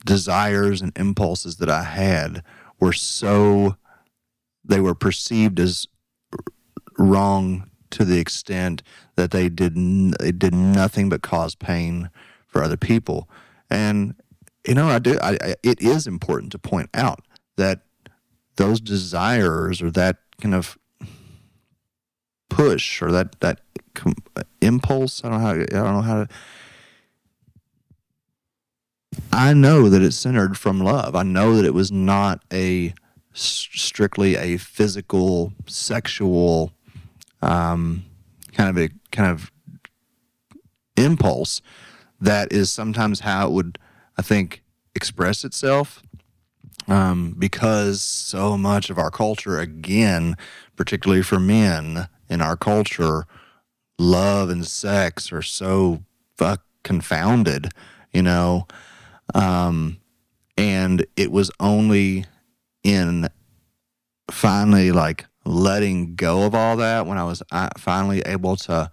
desires 0.04 0.80
and 0.80 0.92
impulses 0.96 1.56
that 1.56 1.70
I 1.70 1.82
had 1.82 2.42
were 2.78 2.92
so, 2.92 3.76
they 4.64 4.80
were 4.80 4.94
perceived 4.94 5.58
as 5.58 5.86
wrong 6.98 7.70
to 7.90 8.04
the 8.04 8.18
extent 8.18 8.82
that 9.16 9.30
they 9.30 9.48
did, 9.48 9.74
they 10.20 10.30
did 10.30 10.54
nothing 10.54 11.08
but 11.08 11.22
cause 11.22 11.54
pain 11.54 12.10
for 12.46 12.62
other 12.62 12.76
people. 12.76 13.28
And, 13.70 14.14
you 14.68 14.74
know, 14.74 14.88
I 14.88 14.98
do, 14.98 15.18
I, 15.22 15.38
I, 15.40 15.54
it 15.62 15.80
is 15.80 16.06
important 16.06 16.52
to 16.52 16.58
point 16.58 16.90
out 16.92 17.26
that 17.56 17.80
those 18.56 18.80
desires 18.80 19.80
or 19.80 19.90
that 19.92 20.18
kind 20.40 20.54
of 20.54 20.76
push 22.50 23.00
or 23.00 23.10
that 23.12 23.40
that 23.40 23.60
impulse. 24.60 25.24
I 25.24 25.30
don't 25.30 25.38
know 25.38 25.46
how. 25.46 25.52
I 25.52 25.64
don't 25.64 25.94
know 25.94 26.02
how 26.02 26.24
to. 26.24 26.28
I 29.32 29.54
know 29.54 29.88
that 29.88 30.02
it's 30.02 30.16
centered 30.16 30.58
from 30.58 30.80
love. 30.80 31.16
I 31.16 31.22
know 31.22 31.56
that 31.56 31.64
it 31.64 31.74
was 31.74 31.90
not 31.90 32.42
a 32.52 32.92
strictly 33.32 34.36
a 34.36 34.56
physical, 34.58 35.52
sexual, 35.66 36.72
um, 37.40 38.04
kind 38.52 38.70
of 38.70 38.76
a 38.76 38.90
kind 39.12 39.30
of 39.30 39.50
impulse 40.96 41.62
that 42.20 42.52
is 42.52 42.70
sometimes 42.70 43.20
how 43.20 43.46
it 43.46 43.52
would, 43.52 43.78
I 44.18 44.22
think, 44.22 44.62
express 44.94 45.44
itself. 45.44 46.02
Um, 46.88 47.34
because 47.38 48.02
so 48.02 48.56
much 48.56 48.90
of 48.90 48.98
our 48.98 49.10
culture, 49.10 49.58
again, 49.60 50.36
particularly 50.74 51.22
for 51.22 51.38
men 51.38 52.08
in 52.28 52.40
our 52.40 52.56
culture, 52.56 53.26
love 53.98 54.48
and 54.48 54.66
sex 54.66 55.30
are 55.32 55.42
so 55.42 56.02
fuck 56.36 56.62
confounded, 56.84 57.72
you 58.12 58.22
know. 58.22 58.66
Um, 59.34 59.98
and 60.56 61.04
it 61.16 61.30
was 61.30 61.50
only 61.60 62.24
in 62.82 63.28
finally 64.30 64.92
like 64.92 65.26
letting 65.44 66.14
go 66.14 66.44
of 66.44 66.54
all 66.54 66.76
that 66.76 67.06
when 67.06 67.18
I 67.18 67.24
was 67.24 67.42
finally 67.76 68.20
able 68.26 68.56
to 68.56 68.90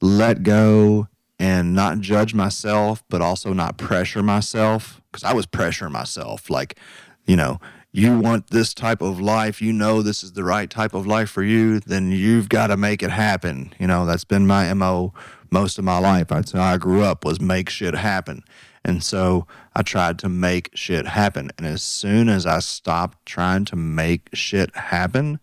let 0.00 0.42
go 0.42 1.08
and 1.38 1.74
not 1.74 2.00
judge 2.00 2.34
myself, 2.34 3.02
but 3.08 3.20
also 3.20 3.52
not 3.52 3.76
pressure 3.76 4.22
myself 4.22 5.00
because 5.10 5.24
I 5.24 5.32
was 5.32 5.46
pressuring 5.46 5.92
myself. 5.92 6.48
Like, 6.48 6.78
you 7.26 7.36
know, 7.36 7.60
you 7.92 8.18
want 8.18 8.50
this 8.50 8.74
type 8.74 9.00
of 9.00 9.20
life, 9.20 9.62
you 9.62 9.72
know, 9.72 10.02
this 10.02 10.24
is 10.24 10.32
the 10.32 10.42
right 10.42 10.68
type 10.68 10.94
of 10.94 11.06
life 11.06 11.30
for 11.30 11.44
you, 11.44 11.78
then 11.80 12.10
you've 12.10 12.48
got 12.48 12.66
to 12.68 12.76
make 12.76 13.02
it 13.02 13.10
happen. 13.10 13.72
You 13.78 13.86
know, 13.86 14.04
that's 14.04 14.24
been 14.24 14.46
my 14.46 14.72
MO 14.74 15.14
most 15.50 15.78
of 15.78 15.84
my 15.84 15.98
life. 15.98 16.28
That's 16.28 16.52
how 16.52 16.62
I 16.62 16.76
grew 16.76 17.02
up 17.02 17.24
was 17.24 17.40
make 17.40 17.70
shit 17.70 17.94
happen. 17.94 18.42
And 18.84 19.02
so 19.02 19.46
I 19.74 19.82
tried 19.82 20.18
to 20.20 20.28
make 20.28 20.70
shit 20.74 21.06
happen. 21.06 21.50
And 21.56 21.66
as 21.66 21.82
soon 21.82 22.28
as 22.28 22.46
I 22.46 22.58
stopped 22.58 23.24
trying 23.24 23.64
to 23.66 23.76
make 23.76 24.28
shit 24.34 24.74
happen, 24.76 25.38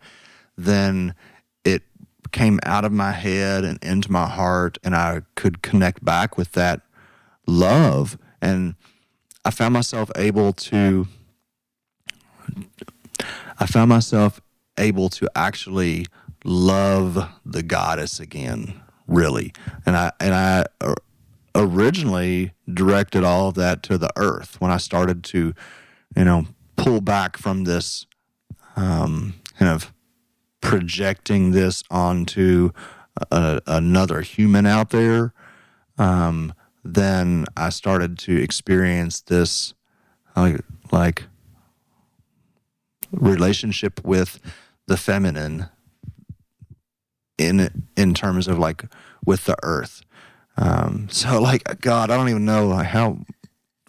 then 0.58 1.16
came 2.32 2.60
out 2.64 2.86
of 2.86 2.92
my 2.92 3.12
head 3.12 3.64
and 3.64 3.84
into 3.84 4.12
my 4.12 4.28
heart, 4.28 4.78
and 4.84 4.96
I 4.96 5.22
could 5.36 5.62
connect 5.62 6.04
back 6.04 6.38
with 6.38 6.54
that 6.54 6.82
love. 7.46 8.18
And 8.42 8.76
I 9.46 9.52
found 9.52 9.74
myself 9.74 10.12
able 10.16 10.54
to, 10.54 11.08
I 13.60 13.66
found 13.66 13.90
myself 13.90 14.42
able 14.78 15.10
to 15.10 15.30
actually 15.36 16.06
love 16.44 17.30
the 17.46 17.64
goddess 17.64 18.20
again, 18.20 18.82
really. 19.08 19.54
And 19.86 19.96
I, 19.96 20.12
and 20.20 20.34
I, 20.34 20.66
originally 21.56 22.54
directed 22.72 23.24
all 23.24 23.50
of 23.50 23.56
that 23.56 23.84
to 23.84 23.98
the 23.98 24.10
earth 24.16 24.60
when 24.60 24.72
I 24.72 24.78
started 24.78 25.24
to, 25.26 25.54
you 26.16 26.24
know, 26.24 26.46
pull 26.76 27.02
back 27.02 27.38
from 27.38 27.66
this 27.66 28.06
um, 28.76 29.36
kind 29.58 29.72
of 29.72 29.92
projecting 30.62 31.52
this 31.52 31.84
onto 31.90 32.72
a, 33.32 33.62
another 33.68 34.22
human 34.22 34.66
out 34.66 34.92
there. 34.92 35.34
Um, 35.98 36.54
then 36.84 37.46
I 37.56 37.70
started 37.70 38.18
to 38.20 38.42
experience 38.42 39.22
this 39.22 39.74
like, 40.36 40.62
like 40.92 41.26
relationship 43.12 44.04
with 44.06 44.40
the 44.88 44.98
feminine 44.98 45.68
in 47.38 47.88
in 47.98 48.14
terms 48.14 48.48
of 48.48 48.58
like 48.58 48.86
with 49.26 49.46
the 49.46 49.56
earth 49.64 50.04
um, 50.58 51.08
so 51.10 51.42
like 51.42 51.82
God, 51.82 52.12
I 52.12 52.18
don't 52.18 52.30
even 52.30 52.46
know 52.46 52.68
like 52.68 52.88
how 52.88 53.20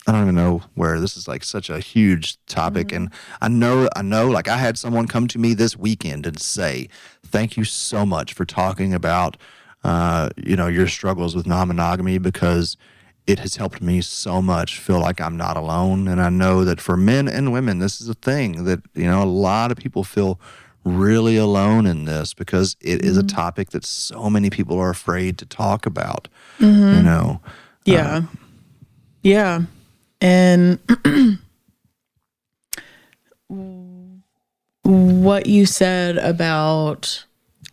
I 0.07 0.13
don't 0.13 0.23
even 0.23 0.35
know 0.35 0.63
where 0.75 0.99
this 0.99 1.17
is 1.17 1.29
like 1.29 1.45
such 1.45 1.71
a 1.71 1.79
huge 1.79 2.45
topic. 2.47 2.89
Mm-hmm. 2.89 2.97
And 2.97 3.13
I 3.41 3.49
know, 3.49 3.89
I 3.95 4.03
know, 4.03 4.29
like 4.29 4.49
I 4.49 4.57
had 4.57 4.77
someone 4.77 5.07
come 5.07 5.29
to 5.29 5.39
me 5.39 5.55
this 5.55 5.77
weekend 5.77 6.27
and 6.27 6.41
say, 6.41 6.89
thank 7.25 7.57
you 7.57 7.65
so 7.65 8.05
much 8.05 8.33
for 8.33 8.45
talking 8.45 8.93
about, 8.95 9.37
uh, 9.85 10.31
you 10.37 10.57
know, 10.57 10.67
your 10.67 10.89
struggles 10.89 11.37
with 11.37 11.47
non-monogamy 11.47 12.19
because 12.19 12.77
it 13.29 13.39
has 13.39 13.55
helped 13.55 13.81
me 13.81 14.01
so 14.01 14.43
much 14.43 14.79
feel 14.79 14.99
like 14.99 15.21
I'm 15.21 15.37
not 15.37 15.57
alone. 15.57 16.09
And 16.09 16.21
I 16.21 16.29
know 16.29 16.65
that 16.65 16.81
for 16.81 16.97
men 16.97 17.29
and 17.29 17.53
women, 17.53 17.79
this 17.79 18.01
is 18.01 18.09
a 18.09 18.15
thing 18.15 18.65
that, 18.65 18.81
you 18.95 19.05
know, 19.05 19.23
a 19.23 19.25
lot 19.25 19.71
of 19.71 19.79
people 19.79 20.03
feel 20.03 20.41
really 20.85 21.37
alone 21.37 21.87
in 21.87 22.07
this 22.07 22.35
because 22.35 22.77
it 22.81 22.99
mm-hmm. 22.99 23.09
is 23.09 23.17
a 23.17 23.21
mm-hmm. 23.21 23.37
topic 23.37 23.71
that 23.71 23.85
so 23.85 24.29
many 24.29 24.51
people 24.51 24.79
are 24.81 24.91
afraid 24.91 25.39
to 25.39 25.47
talk 25.47 25.87
about. 25.87 26.27
Mm-hmm. 26.59 26.97
You 26.97 27.03
know. 27.03 27.41
Yeah. 27.85 28.17
Uh, 28.17 28.23
yeah. 29.23 29.63
And 30.23 30.79
what 34.85 35.47
you 35.47 35.67
said 35.67 36.17
about 36.19 37.25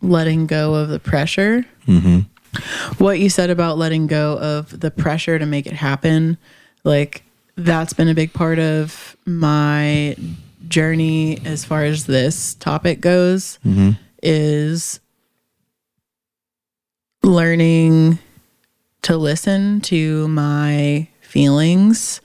letting 0.02 0.46
go 0.46 0.74
of 0.74 0.88
the 0.88 0.98
pressure. 0.98 1.64
Mm-hmm. 1.86 2.20
What 3.02 3.20
you 3.20 3.30
said 3.30 3.50
about 3.50 3.78
letting 3.78 4.08
go 4.08 4.36
of 4.38 4.80
the 4.80 4.90
pressure 4.90 5.38
to 5.38 5.46
make 5.46 5.68
it 5.68 5.74
happen, 5.74 6.38
like 6.82 7.22
that's 7.56 7.92
been 7.92 8.08
a 8.08 8.14
big 8.14 8.32
part 8.32 8.58
of 8.58 9.16
my 9.26 10.16
journey 10.66 11.38
as 11.44 11.64
far 11.64 11.84
as 11.84 12.06
this 12.06 12.54
topic 12.54 13.00
goes 13.00 13.60
mm-hmm. 13.64 13.90
is 14.24 14.98
learning 17.22 18.18
to 19.02 19.16
listen 19.16 19.80
to 19.82 20.26
my 20.28 21.06
feelings 21.20 22.20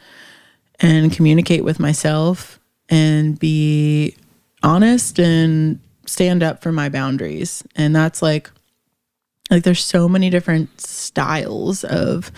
and 0.85 1.11
communicate 1.11 1.63
with 1.63 1.79
myself 1.79 2.59
and 2.89 3.39
be 3.39 4.15
honest 4.63 5.19
and 5.19 5.79
stand 6.05 6.43
up 6.43 6.61
for 6.61 6.71
my 6.71 6.89
boundaries 6.89 7.63
and 7.75 7.95
that's 7.95 8.21
like 8.21 8.49
like 9.49 9.63
there's 9.63 9.83
so 9.83 10.07
many 10.07 10.29
different 10.29 10.79
styles 10.79 11.83
of 11.83 12.31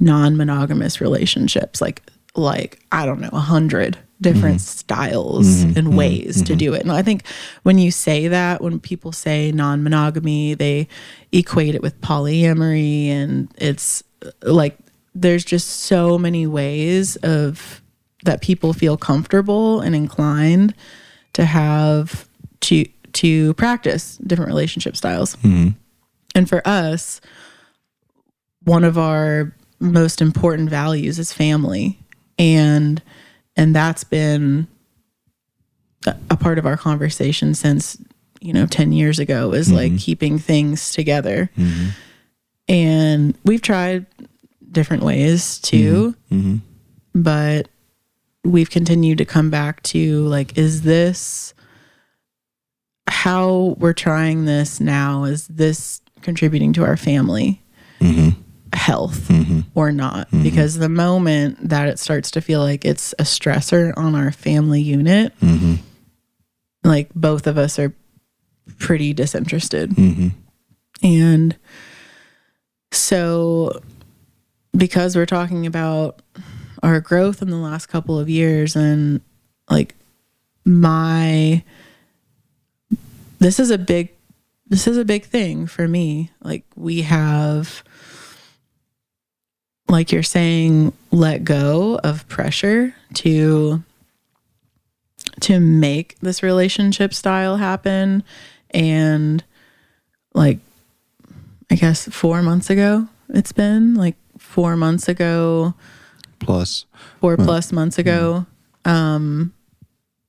non-monogamous 0.00 1.00
relationships 1.00 1.80
like 1.80 2.02
like 2.34 2.80
i 2.90 3.04
don't 3.04 3.20
know 3.20 3.30
a 3.32 3.40
hundred 3.40 3.98
different 4.22 4.56
mm-hmm. 4.56 4.78
styles 4.78 5.46
mm-hmm. 5.48 5.78
and 5.78 5.88
mm-hmm. 5.88 5.96
ways 5.96 6.36
mm-hmm. 6.36 6.44
to 6.44 6.56
do 6.56 6.72
it. 6.72 6.82
And 6.82 6.92
I 6.92 7.02
think 7.02 7.26
when 7.64 7.78
you 7.78 7.90
say 7.90 8.28
that, 8.28 8.62
when 8.62 8.80
people 8.80 9.12
say 9.12 9.52
non 9.52 9.82
monogamy, 9.82 10.54
they 10.54 10.88
equate 11.32 11.74
it 11.74 11.82
with 11.82 12.00
polyamory. 12.00 13.08
And 13.08 13.52
it's 13.58 14.02
like 14.42 14.78
there's 15.14 15.44
just 15.44 15.68
so 15.68 16.16
many 16.16 16.46
ways 16.46 17.16
of 17.16 17.81
that 18.24 18.40
people 18.40 18.72
feel 18.72 18.96
comfortable 18.96 19.80
and 19.80 19.94
inclined 19.94 20.74
to 21.32 21.44
have 21.44 22.28
to 22.60 22.84
to 23.12 23.54
practice 23.54 24.16
different 24.18 24.48
relationship 24.48 24.96
styles. 24.96 25.36
Mm-hmm. 25.36 25.70
And 26.34 26.48
for 26.48 26.66
us, 26.66 27.20
one 28.64 28.84
of 28.84 28.96
our 28.96 29.54
most 29.80 30.22
important 30.22 30.70
values 30.70 31.18
is 31.18 31.32
family. 31.32 31.98
And 32.38 33.02
and 33.56 33.74
that's 33.74 34.04
been 34.04 34.66
a 36.30 36.36
part 36.36 36.58
of 36.58 36.66
our 36.66 36.76
conversation 36.76 37.54
since 37.54 37.98
you 38.40 38.52
know 38.52 38.66
10 38.66 38.92
years 38.92 39.18
ago 39.18 39.52
is 39.52 39.68
mm-hmm. 39.68 39.76
like 39.76 39.98
keeping 39.98 40.38
things 40.38 40.90
together 40.90 41.48
mm-hmm. 41.56 41.90
and 42.68 43.38
we've 43.44 43.62
tried 43.62 44.06
different 44.72 45.04
ways 45.04 45.60
too 45.60 46.16
mm-hmm. 46.30 46.56
mm-hmm. 46.56 47.22
but 47.22 47.68
we've 48.44 48.70
continued 48.70 49.18
to 49.18 49.24
come 49.24 49.50
back 49.50 49.82
to 49.82 50.26
like 50.26 50.56
is 50.58 50.82
this 50.82 51.54
how 53.08 53.76
we're 53.78 53.92
trying 53.92 54.44
this 54.44 54.80
now 54.80 55.24
is 55.24 55.46
this 55.48 56.00
contributing 56.22 56.72
to 56.72 56.84
our 56.84 56.96
family 56.96 57.62
mm-hmm 58.00 58.40
health 58.74 59.28
mm-hmm. 59.28 59.60
or 59.74 59.92
not 59.92 60.28
mm-hmm. 60.28 60.42
because 60.42 60.78
the 60.78 60.88
moment 60.88 61.68
that 61.68 61.88
it 61.88 61.98
starts 61.98 62.30
to 62.30 62.40
feel 62.40 62.60
like 62.60 62.84
it's 62.84 63.12
a 63.18 63.22
stressor 63.22 63.92
on 63.96 64.14
our 64.14 64.32
family 64.32 64.80
unit 64.80 65.38
mm-hmm. 65.40 65.74
like 66.82 67.12
both 67.14 67.46
of 67.46 67.58
us 67.58 67.78
are 67.78 67.94
pretty 68.78 69.12
disinterested 69.12 69.90
mm-hmm. 69.90 70.28
and 71.02 71.56
so 72.90 73.80
because 74.76 75.16
we're 75.16 75.26
talking 75.26 75.66
about 75.66 76.21
our 76.82 77.00
growth 77.00 77.42
in 77.42 77.50
the 77.50 77.56
last 77.56 77.86
couple 77.86 78.18
of 78.18 78.28
years 78.28 78.74
and 78.74 79.20
like 79.70 79.94
my 80.64 81.62
this 83.38 83.58
is 83.60 83.70
a 83.70 83.78
big 83.78 84.10
this 84.66 84.86
is 84.86 84.96
a 84.96 85.04
big 85.04 85.24
thing 85.24 85.66
for 85.66 85.86
me. 85.86 86.30
Like 86.42 86.64
we 86.76 87.02
have 87.02 87.84
like 89.88 90.10
you're 90.10 90.22
saying, 90.22 90.94
let 91.10 91.44
go 91.44 92.00
of 92.02 92.26
pressure 92.28 92.94
to 93.14 93.82
to 95.40 95.60
make 95.60 96.18
this 96.20 96.42
relationship 96.42 97.12
style 97.12 97.58
happen. 97.58 98.24
And 98.70 99.44
like 100.34 100.58
I 101.70 101.74
guess 101.74 102.08
4 102.08 102.42
months 102.42 102.70
ago 102.70 103.08
it's 103.28 103.52
been 103.52 103.94
like 103.94 104.16
4 104.38 104.76
months 104.76 105.08
ago 105.08 105.74
plus. 106.42 106.86
4 107.20 107.36
plus 107.36 107.72
months 107.72 107.98
ago 107.98 108.46
um 108.84 109.54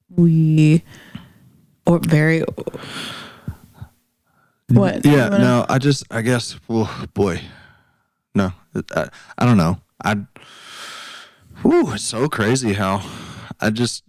we 0.10 0.84
or 1.86 2.00
very 2.00 2.44
what? 4.70 5.04
yeah 5.06 5.28
no 5.30 5.66
i 5.70 5.78
just 5.80 6.04
i 6.12 6.22
guess 6.22 6.56
well 6.68 6.90
boy. 7.14 7.42
No, 8.36 8.52
I, 8.96 9.10
I 9.38 9.46
don't 9.46 9.58
know. 9.58 9.80
I, 10.04 10.16
whew, 11.62 11.94
it's 11.94 12.04
so 12.04 12.28
crazy 12.28 12.74
how 12.74 13.08
I 13.60 13.70
just, 13.70 14.04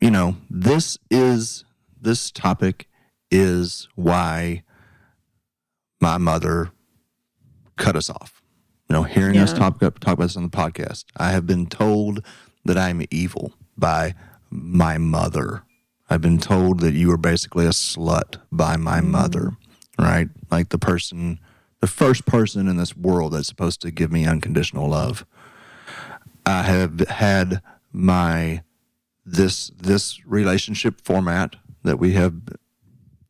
you 0.00 0.10
know, 0.10 0.36
this 0.48 0.98
is, 1.10 1.64
this 2.00 2.30
topic 2.30 2.88
is 3.30 3.88
why 3.94 4.62
my 6.00 6.18
mother 6.18 6.70
cut 7.76 7.96
us 7.96 8.08
off. 8.08 8.33
You 8.94 9.00
know, 9.00 9.06
hearing 9.06 9.38
us 9.38 9.52
talk 9.52 9.80
talk 9.80 9.90
about 10.06 10.20
this 10.20 10.36
on 10.36 10.44
the 10.44 10.48
podcast, 10.48 11.06
I 11.16 11.32
have 11.32 11.48
been 11.48 11.66
told 11.66 12.24
that 12.64 12.78
I'm 12.78 13.04
evil 13.10 13.52
by 13.76 14.14
my 14.50 14.98
mother. 14.98 15.64
I've 16.08 16.20
been 16.20 16.38
told 16.38 16.78
that 16.78 16.94
you 16.94 17.10
are 17.10 17.16
basically 17.16 17.66
a 17.66 17.70
slut 17.70 18.36
by 18.52 18.76
my 18.76 19.00
mother, 19.00 19.56
right? 19.98 20.28
Like 20.48 20.68
the 20.68 20.78
person, 20.78 21.40
the 21.80 21.88
first 21.88 22.24
person 22.24 22.68
in 22.68 22.76
this 22.76 22.96
world 22.96 23.32
that's 23.32 23.48
supposed 23.48 23.82
to 23.82 23.90
give 23.90 24.12
me 24.12 24.26
unconditional 24.26 24.90
love. 24.90 25.26
I 26.46 26.62
have 26.62 27.00
had 27.08 27.62
my 27.92 28.62
this 29.26 29.72
this 29.76 30.24
relationship 30.24 31.00
format 31.00 31.56
that 31.82 31.98
we 31.98 32.12
have 32.12 32.34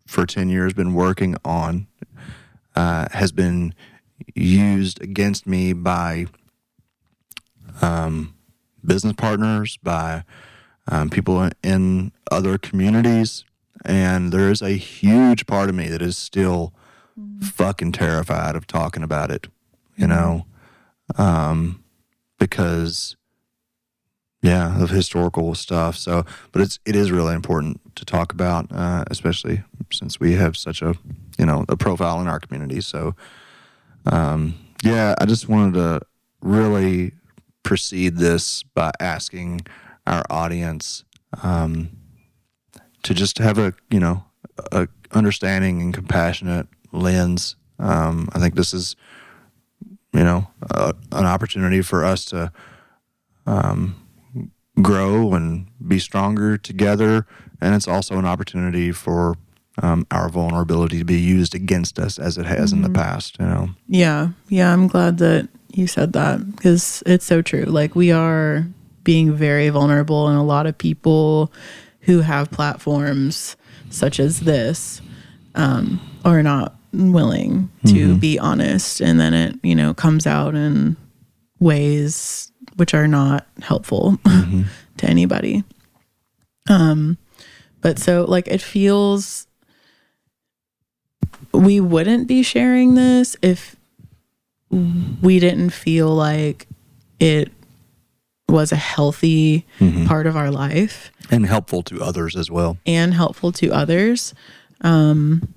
for 0.07 0.27
10 0.27 0.51
years 0.51 0.75
been 0.75 0.93
working 0.93 1.37
on 1.43 1.87
uh, 2.77 3.09
has 3.12 3.33
been 3.33 3.75
used 4.35 5.03
against 5.03 5.47
me 5.47 5.73
by 5.73 6.27
um, 7.83 8.35
business 8.85 9.15
partners, 9.15 9.77
by 9.83 10.25
um, 10.89 11.11
people 11.11 11.51
in 11.62 12.12
other 12.31 12.59
communities. 12.59 13.45
And 13.85 14.33
there 14.33 14.51
is 14.51 14.62
a 14.62 14.71
huge 14.71 15.47
part 15.47 15.69
of 15.69 15.75
me 15.75 15.89
that 15.89 16.03
is 16.03 16.17
still 16.17 16.73
fucking 17.41 17.93
terrified 17.93 18.57
of 18.57 18.67
talking 18.67 19.03
about 19.03 19.31
it, 19.31 19.49
you 19.97 20.07
know, 20.07 20.47
um, 21.17 21.83
because 22.39 23.17
yeah, 24.45 24.83
of 24.83 24.91
historical 24.91 25.55
stuff. 25.55 25.97
So, 25.97 26.27
but 26.53 26.61
it's 26.61 26.79
it 26.85 26.95
is 26.95 27.11
really 27.11 27.35
important 27.35 27.81
to 27.97 28.05
talk 28.05 28.31
about, 28.31 28.71
uh, 28.71 29.05
especially 29.11 29.62
since 29.91 30.21
we 30.21 30.35
have 30.35 30.55
such 30.55 30.83
a 30.83 30.95
you 31.39 31.47
know 31.47 31.65
a 31.67 31.79
profile 31.79 32.21
in 32.21 32.29
our 32.29 32.39
community. 32.39 32.83
So, 32.83 33.15
um, 34.07 34.55
yeah, 34.82 35.14
I 35.18 35.26
just 35.26 35.48
wanted 35.48 35.74
to 35.74 36.00
really 36.40 37.12
precede 37.62 38.16
this 38.16 38.62
by 38.62 38.92
asking 39.00 39.62
our 40.07 40.24
audience 40.28 41.05
um, 41.42 41.90
to 43.02 43.14
just 43.14 43.38
have 43.38 43.59
a 43.59 43.74
you 43.90 44.00
know 44.00 44.24
a 44.72 44.88
understanding 45.12 45.80
and 45.80 45.94
compassionate 45.94 46.68
lens. 46.92 47.57
Um, 47.78 48.28
I 48.32 48.38
think 48.38 48.55
this 48.55 48.74
is 48.74 48.96
you 50.12 50.24
know 50.24 50.48
uh, 50.70 50.92
an 51.12 51.24
opportunity 51.26 51.82
for 51.82 52.05
us 52.05 52.24
to 52.26 52.52
um, 53.46 53.96
grow 54.80 55.34
and 55.34 55.66
be 55.86 55.98
stronger 55.98 56.57
together. 56.57 57.26
And 57.61 57.74
it's 57.74 57.88
also 57.88 58.18
an 58.18 58.26
opportunity 58.26 58.92
for 58.92 59.36
um, 59.83 60.07
our 60.11 60.29
vulnerability 60.29 60.99
to 60.99 61.05
be 61.05 61.18
used 61.18 61.55
against 61.55 61.99
us 61.99 62.18
as 62.18 62.39
it 62.39 62.47
has 62.47 62.72
in 62.72 62.83
the 62.83 62.91
past. 62.91 63.39
You 63.39 63.47
know, 63.47 63.68
Yeah. 63.89 64.29
Yeah. 64.49 64.72
I'm 64.72 64.87
glad 64.87 65.18
that 65.18 65.49
you 65.72 65.87
said 65.87 66.12
that 66.12 66.55
because 66.55 67.03
it's 67.07 67.25
so 67.25 67.43
true. 67.43 67.64
Like, 67.64 67.95
we 67.95 68.12
are 68.12 68.66
being 69.03 69.35
very 69.35 69.68
vulnerable, 69.68 70.29
and 70.29 70.39
a 70.39 70.43
lot 70.43 70.66
of 70.66 70.79
people 70.79 71.53
who 72.01 72.20
have 72.20 72.51
platforms 72.51 73.57
such 73.91 74.20
as 74.20 74.41
this 74.41 75.01
um, 75.55 76.01
are 76.25 76.43
not 76.43 76.77
willing 76.93 77.68
to 77.87 78.16
be 78.16 78.39
honest. 78.39 79.01
And 79.01 79.18
then 79.18 79.35
it, 79.35 79.57
you 79.62 79.75
know, 79.75 79.95
comes 79.95 80.27
out 80.27 80.55
in 80.55 80.97
ways 81.59 82.53
which 82.77 82.95
are 82.95 83.09
not 83.09 83.47
helpful 83.62 84.18
to 84.97 85.07
anybody. 85.07 85.64
Um, 86.68 87.18
but 87.81 87.99
so, 87.99 88.25
like, 88.27 88.49
it 88.49 88.62
feels 88.62 89.47
we 91.55 91.80
wouldn't 91.80 92.26
be 92.26 92.42
sharing 92.42 92.94
this 92.94 93.36
if 93.42 93.76
we 94.70 95.38
didn't 95.38 95.70
feel 95.70 96.09
like 96.09 96.66
it 97.20 97.50
was 98.48 98.72
a 98.72 98.76
healthy 98.76 99.64
part 100.07 100.26
of 100.26 100.36
our 100.36 100.50
life 100.50 101.11
and 101.30 101.46
helpful 101.46 101.82
to 101.82 102.02
others 102.02 102.36
as 102.36 102.50
well. 102.50 102.76
and 102.86 103.14
helpful 103.14 103.52
to 103.52 103.70
others. 103.72 104.34
Um, 104.80 105.48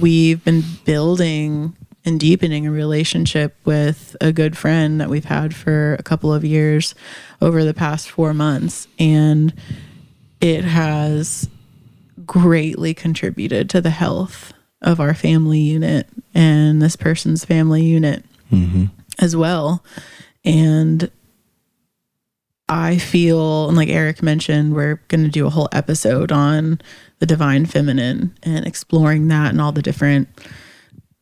we've 0.00 0.42
been 0.44 0.62
building 0.84 1.76
and 2.06 2.20
deepening 2.20 2.66
a 2.66 2.70
relationship 2.70 3.56
with 3.64 4.16
a 4.20 4.32
good 4.32 4.56
friend 4.56 5.00
that 5.00 5.08
we've 5.08 5.24
had 5.24 5.54
for 5.54 5.94
a 5.98 6.02
couple 6.02 6.32
of 6.32 6.44
years 6.44 6.94
over 7.40 7.64
the 7.64 7.74
past 7.74 8.10
four 8.10 8.32
months. 8.34 8.88
And 8.98 9.52
it 10.40 10.64
has 10.64 11.48
greatly 12.26 12.94
contributed 12.94 13.68
to 13.70 13.80
the 13.80 13.90
health 13.90 14.52
of 14.84 15.00
our 15.00 15.14
family 15.14 15.58
unit 15.58 16.06
and 16.34 16.80
this 16.80 16.94
person's 16.94 17.44
family 17.44 17.82
unit 17.82 18.24
as 19.18 19.34
well. 19.34 19.84
And 20.44 21.10
I 22.68 22.98
feel, 22.98 23.68
and 23.68 23.76
like 23.76 23.88
Eric 23.88 24.22
mentioned, 24.22 24.74
we're 24.74 25.00
going 25.08 25.24
to 25.24 25.30
do 25.30 25.46
a 25.46 25.50
whole 25.50 25.68
episode 25.72 26.30
on 26.30 26.80
the 27.18 27.26
divine 27.26 27.66
feminine 27.66 28.36
and 28.42 28.66
exploring 28.66 29.28
that 29.28 29.50
and 29.50 29.60
all 29.60 29.72
the 29.72 29.82
different 29.82 30.28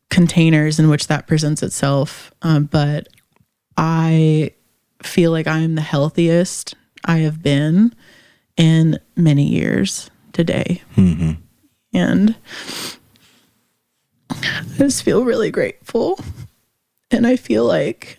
containers 0.09 0.77
in 0.79 0.89
which 0.89 1.07
that 1.07 1.25
presents 1.25 1.63
itself. 1.63 2.31
Um, 2.43 2.65
but 2.65 3.07
I 3.77 4.51
feel 5.01 5.31
like 5.31 5.47
I 5.47 5.59
am 5.59 5.75
the 5.75 5.81
healthiest 5.81 6.75
I 7.05 7.17
have 7.19 7.41
been 7.41 7.95
in 8.55 8.99
many 9.15 9.43
years 9.47 10.11
today. 10.33 10.81
And 11.93 12.35
I 14.41 14.77
just 14.77 15.03
feel 15.03 15.25
really 15.25 15.51
grateful. 15.51 16.19
And 17.11 17.27
I 17.27 17.35
feel 17.35 17.65
like 17.65 18.17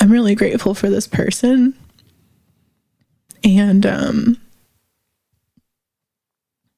I'm 0.00 0.12
really 0.12 0.34
grateful 0.34 0.74
for 0.74 0.88
this 0.88 1.06
person. 1.06 1.74
And 3.44 3.84
um 3.84 4.38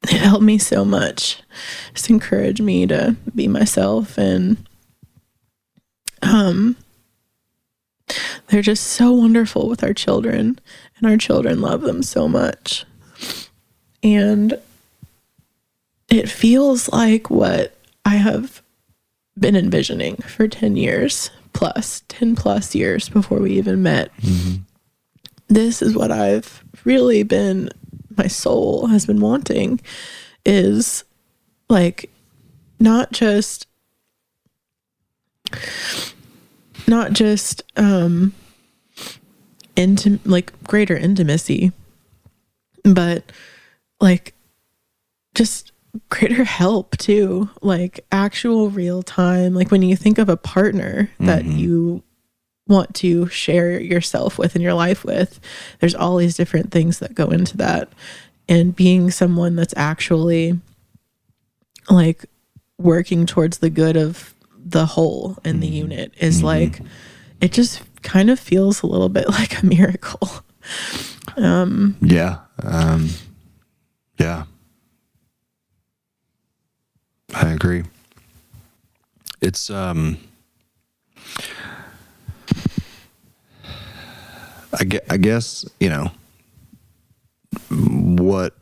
it 0.04 0.12
helped 0.20 0.42
me 0.42 0.58
so 0.58 0.84
much. 0.84 1.42
Just 1.92 2.08
encouraged 2.08 2.62
me 2.62 2.86
to 2.86 3.16
be 3.34 3.48
myself 3.48 4.16
and 4.16 4.56
um 6.22 6.76
they're 8.48 8.62
just 8.62 8.84
so 8.84 9.12
wonderful 9.12 9.68
with 9.68 9.84
our 9.84 9.94
children 9.94 10.58
and 10.96 11.06
our 11.08 11.16
children 11.16 11.60
love 11.60 11.82
them 11.82 12.02
so 12.02 12.26
much. 12.26 12.84
And 14.02 14.58
it 16.08 16.28
feels 16.28 16.88
like 16.88 17.30
what 17.30 17.76
I 18.04 18.16
have 18.16 18.62
been 19.38 19.56
envisioning 19.56 20.16
for 20.16 20.48
10 20.48 20.76
years 20.76 21.30
plus, 21.52 22.02
10 22.08 22.36
plus 22.36 22.74
years 22.74 23.08
before 23.08 23.38
we 23.38 23.52
even 23.52 23.82
met. 23.82 24.10
This 25.48 25.82
is 25.82 25.94
what 25.96 26.10
I've 26.10 26.62
really 26.84 27.22
been, 27.22 27.70
my 28.16 28.26
soul 28.26 28.86
has 28.86 29.06
been 29.06 29.20
wanting 29.20 29.80
is 30.44 31.04
like 31.68 32.10
not 32.78 33.12
just, 33.12 33.66
not 36.86 37.12
just, 37.12 37.62
um, 37.76 38.32
into 39.76 40.18
like 40.24 40.52
greater 40.64 40.96
intimacy, 40.96 41.72
but 42.84 43.24
like 44.00 44.34
just 45.34 45.72
greater 46.08 46.44
help 46.60 46.96
too 46.98 47.48
like 47.62 48.00
actual 48.12 48.70
real 48.70 49.02
time 49.02 49.54
like 49.54 49.70
when 49.70 49.82
you 49.82 49.96
think 49.96 50.18
of 50.18 50.28
a 50.28 50.36
partner 50.36 51.10
that 51.18 51.44
you 51.44 52.02
want 52.70 52.94
to 52.94 53.28
share 53.28 53.78
yourself 53.78 54.38
with 54.38 54.54
in 54.56 54.62
your 54.62 54.72
life 54.72 55.04
with 55.04 55.40
there's 55.80 55.94
all 55.94 56.16
these 56.16 56.36
different 56.36 56.70
things 56.70 57.00
that 57.00 57.14
go 57.14 57.26
into 57.26 57.56
that. 57.58 57.92
And 58.48 58.74
being 58.74 59.10
someone 59.10 59.56
that's 59.56 59.74
actually 59.76 60.58
like 61.90 62.24
working 62.78 63.26
towards 63.26 63.58
the 63.58 63.70
good 63.70 63.96
of 63.96 64.34
the 64.56 64.86
whole 64.86 65.38
in 65.44 65.60
the 65.60 65.66
unit 65.66 66.14
is 66.18 66.42
like 66.42 66.80
it 67.40 67.52
just 67.52 67.82
kind 68.02 68.30
of 68.30 68.38
feels 68.38 68.82
a 68.82 68.86
little 68.86 69.08
bit 69.08 69.28
like 69.28 69.60
a 69.60 69.66
miracle. 69.66 70.30
Um 71.36 71.96
Yeah. 72.02 72.38
Um, 72.62 73.08
yeah. 74.20 74.44
I 77.34 77.52
agree. 77.52 77.84
It's 79.40 79.70
um 79.70 80.18
I 84.78 84.84
guess, 84.84 85.00
I 85.10 85.16
guess, 85.16 85.64
you 85.80 85.88
know, 85.88 86.10
what 87.70 88.56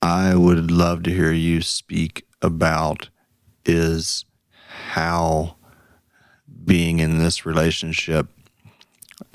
I 0.00 0.34
would 0.34 0.70
love 0.70 1.02
to 1.04 1.10
hear 1.12 1.32
you 1.32 1.60
speak 1.60 2.26
about 2.40 3.08
is 3.64 4.24
how 4.92 5.56
being 6.64 7.00
in 7.00 7.18
this 7.18 7.44
relationship 7.44 8.28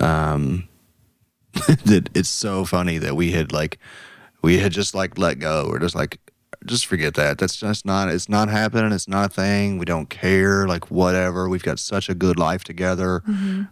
um 0.00 0.68
that 1.84 2.08
it's 2.14 2.28
so 2.30 2.64
funny 2.64 2.98
that 2.98 3.14
we 3.14 3.32
had 3.32 3.52
like 3.52 3.78
we 4.42 4.58
had 4.58 4.72
just 4.72 4.94
like 4.94 5.18
let 5.18 5.38
go 5.38 5.66
or 5.68 5.78
just 5.78 5.94
like 5.94 6.18
just 6.66 6.86
forget 6.86 7.14
that. 7.14 7.38
That's 7.38 7.56
just 7.56 7.84
not. 7.84 8.08
It's 8.08 8.28
not 8.28 8.48
happening. 8.48 8.92
It's 8.92 9.08
not 9.08 9.30
a 9.30 9.34
thing. 9.34 9.78
We 9.78 9.84
don't 9.84 10.08
care. 10.08 10.66
Like 10.68 10.90
whatever. 10.90 11.48
We've 11.48 11.62
got 11.62 11.78
such 11.78 12.08
a 12.08 12.14
good 12.14 12.38
life 12.38 12.64
together. 12.64 13.22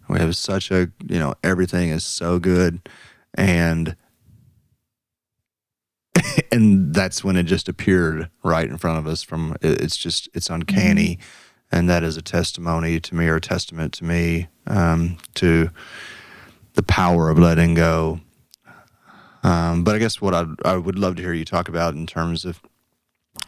We 0.08 0.18
have 0.18 0.36
such 0.36 0.70
a 0.70 0.90
you 1.06 1.18
know 1.18 1.34
everything 1.44 1.90
is 1.90 2.04
so 2.04 2.38
good, 2.38 2.80
and 3.34 3.96
and 6.52 6.94
that's 6.94 7.22
when 7.22 7.36
it 7.36 7.44
just 7.44 7.68
appeared 7.68 8.30
right 8.42 8.68
in 8.68 8.76
front 8.76 8.98
of 8.98 9.06
us. 9.06 9.22
From 9.22 9.56
it's 9.62 9.96
just 9.96 10.28
it's 10.34 10.50
uncanny, 10.50 11.18
and 11.70 11.88
that 11.88 12.02
is 12.02 12.16
a 12.16 12.22
testimony 12.22 13.00
to 13.00 13.14
me 13.14 13.26
or 13.26 13.36
a 13.36 13.40
testament 13.40 13.92
to 13.94 14.04
me 14.04 14.48
um, 14.66 15.18
to 15.34 15.70
the 16.74 16.82
power 16.82 17.30
of 17.30 17.38
letting 17.38 17.74
go. 17.74 18.20
Um, 19.42 19.84
but 19.84 19.94
I 19.94 19.98
guess 19.98 20.20
what 20.20 20.34
I'd, 20.34 20.48
I 20.64 20.76
would 20.76 20.98
love 20.98 21.16
to 21.16 21.22
hear 21.22 21.32
you 21.32 21.44
talk 21.44 21.68
about 21.68 21.94
in 21.94 22.06
terms 22.06 22.44
of 22.44 22.60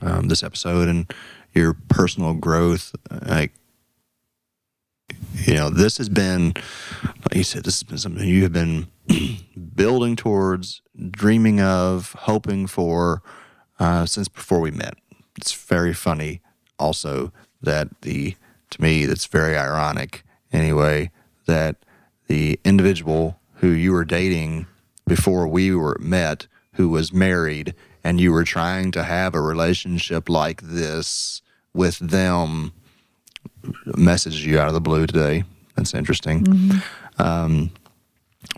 um, 0.00 0.28
this 0.28 0.42
episode 0.42 0.88
and 0.88 1.12
your 1.52 1.74
personal 1.88 2.34
growth, 2.34 2.94
like 3.26 3.52
you 5.34 5.54
know, 5.54 5.70
this 5.70 5.98
has 5.98 6.08
been, 6.08 6.54
like 7.02 7.34
you 7.34 7.44
said, 7.44 7.64
this 7.64 7.80
has 7.80 7.82
been 7.82 7.98
something 7.98 8.26
you 8.26 8.42
have 8.42 8.52
been 8.52 8.86
building 9.74 10.16
towards, 10.16 10.82
dreaming 11.10 11.60
of, 11.60 12.14
hoping 12.20 12.66
for 12.66 13.22
uh, 13.78 14.06
since 14.06 14.28
before 14.28 14.60
we 14.60 14.70
met. 14.70 14.94
It's 15.36 15.52
very 15.52 15.94
funny, 15.94 16.40
also 16.78 17.32
that 17.60 17.88
the 18.02 18.36
to 18.70 18.82
me 18.82 19.06
that's 19.06 19.26
very 19.26 19.56
ironic 19.56 20.24
anyway 20.52 21.10
that 21.46 21.76
the 22.26 22.58
individual 22.64 23.38
who 23.56 23.68
you 23.68 23.92
were 23.92 24.04
dating 24.04 24.66
before 25.14 25.46
we 25.46 25.74
were 25.74 25.98
met, 26.00 26.46
who 26.76 26.88
was 26.88 27.12
married, 27.12 27.74
and 28.02 28.18
you 28.18 28.32
were 28.32 28.44
trying 28.44 28.90
to 28.90 29.02
have 29.02 29.34
a 29.34 29.40
relationship 29.42 30.26
like 30.26 30.62
this 30.62 31.42
with 31.74 31.98
them, 31.98 32.72
messaged 33.88 34.42
you 34.42 34.58
out 34.58 34.68
of 34.68 34.72
the 34.72 34.80
blue 34.80 35.06
today. 35.06 35.44
That's 35.76 35.92
interesting. 35.92 36.46
Um, 37.18 37.72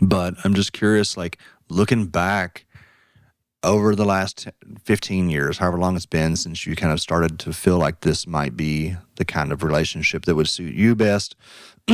but 0.01 0.35
I'm 0.45 0.55
just 0.55 0.73
curious, 0.73 1.17
like 1.17 1.39
looking 1.69 2.07
back 2.07 2.67
over 3.65 3.97
the 3.97 4.05
last 4.05 4.47
15 4.85 5.29
years, 5.29 5.59
however 5.59 5.79
long 5.79 5.97
it's 5.97 6.07
been 6.07 6.37
since 6.37 6.65
you 6.65 6.77
kind 6.77 6.93
of 6.93 7.01
started 7.01 7.41
to 7.41 7.53
feel 7.53 7.79
like 7.79 8.03
this 8.03 8.29
might 8.29 8.57
be 8.57 8.95
the 9.17 9.25
kind 9.25 9.51
of 9.51 9.65
relationship 9.65 10.25
that 10.27 10.37
would 10.37 10.49
suit 10.49 10.77
you 10.77 10.95
best 10.95 11.35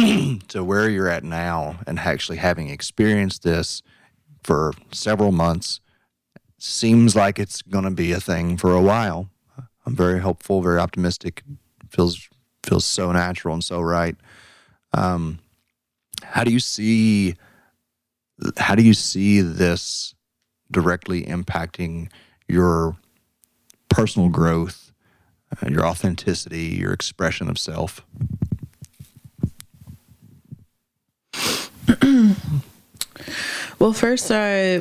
to 0.49 0.63
where 0.63 0.91
you're 0.91 1.09
at 1.09 1.25
now 1.25 1.81
and 1.87 1.99
actually 1.99 2.37
having 2.37 2.69
experienced 2.69 3.43
this 3.43 3.83
for 4.43 4.73
several 4.93 5.33
months 5.33 5.81
seems 6.59 7.17
like 7.17 7.39
it's 7.39 7.63
going 7.63 7.85
to 7.85 7.91
be 7.91 8.13
a 8.13 8.21
thing 8.21 8.57
for 8.57 8.73
a 8.75 8.83
while. 8.83 9.31
I'm 9.87 9.97
very 9.97 10.21
hopeful, 10.21 10.63
very 10.63 10.79
optimistic. 10.79 11.43
Feels 11.91 12.29
feels 12.63 12.85
so 12.85 13.11
natural 13.11 13.55
and 13.55 13.65
so 13.65 13.81
right. 13.81 14.15
Um, 14.93 15.39
how 16.23 16.45
do 16.45 16.53
you 16.53 16.61
see 16.61 17.35
how 18.57 18.75
do 18.75 18.83
you 18.83 18.95
see 18.95 19.41
this 19.41 20.15
directly 20.71 21.25
impacting 21.25 22.11
your 22.49 22.97
personal 23.89 24.29
growth, 24.29 24.93
uh, 25.63 25.69
your 25.69 25.85
authenticity, 25.87 26.67
your 26.67 26.93
expression 26.93 27.49
of 27.49 27.59
self? 27.59 28.05
Well, 33.79 33.93
first, 33.93 34.31
I 34.31 34.81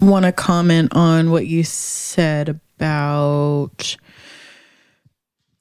want 0.00 0.24
to 0.24 0.32
comment 0.32 0.94
on 0.94 1.30
what 1.30 1.46
you 1.46 1.62
said 1.64 2.48
about 2.48 3.96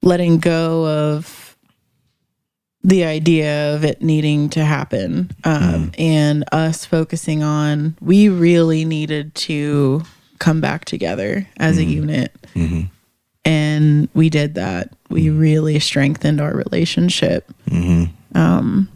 letting 0.01 0.39
go 0.39 0.87
of 0.87 1.57
the 2.83 3.03
idea 3.03 3.75
of 3.75 3.83
it 3.83 4.01
needing 4.01 4.49
to 4.49 4.63
happen 4.63 5.29
um, 5.43 5.61
hmm. 5.61 5.89
and 5.97 6.45
us 6.53 6.85
focusing 6.85 7.43
on 7.43 7.97
we 7.99 8.29
really 8.29 8.85
needed 8.85 9.35
to 9.35 10.01
come 10.39 10.61
back 10.61 10.85
together 10.85 11.45
as 11.57 11.77
a 11.77 11.83
hmm. 11.83 11.89
unit. 11.89 12.47
Mm-hmm. 12.55 12.81
And 13.45 14.09
we 14.13 14.29
did 14.29 14.55
that. 14.55 14.93
We 15.09 15.27
hmm. 15.27 15.37
really 15.37 15.79
strengthened 15.79 16.39
our 16.39 16.55
relationship 16.55 17.51
mm-hmm. 17.67 18.37
um, 18.37 18.89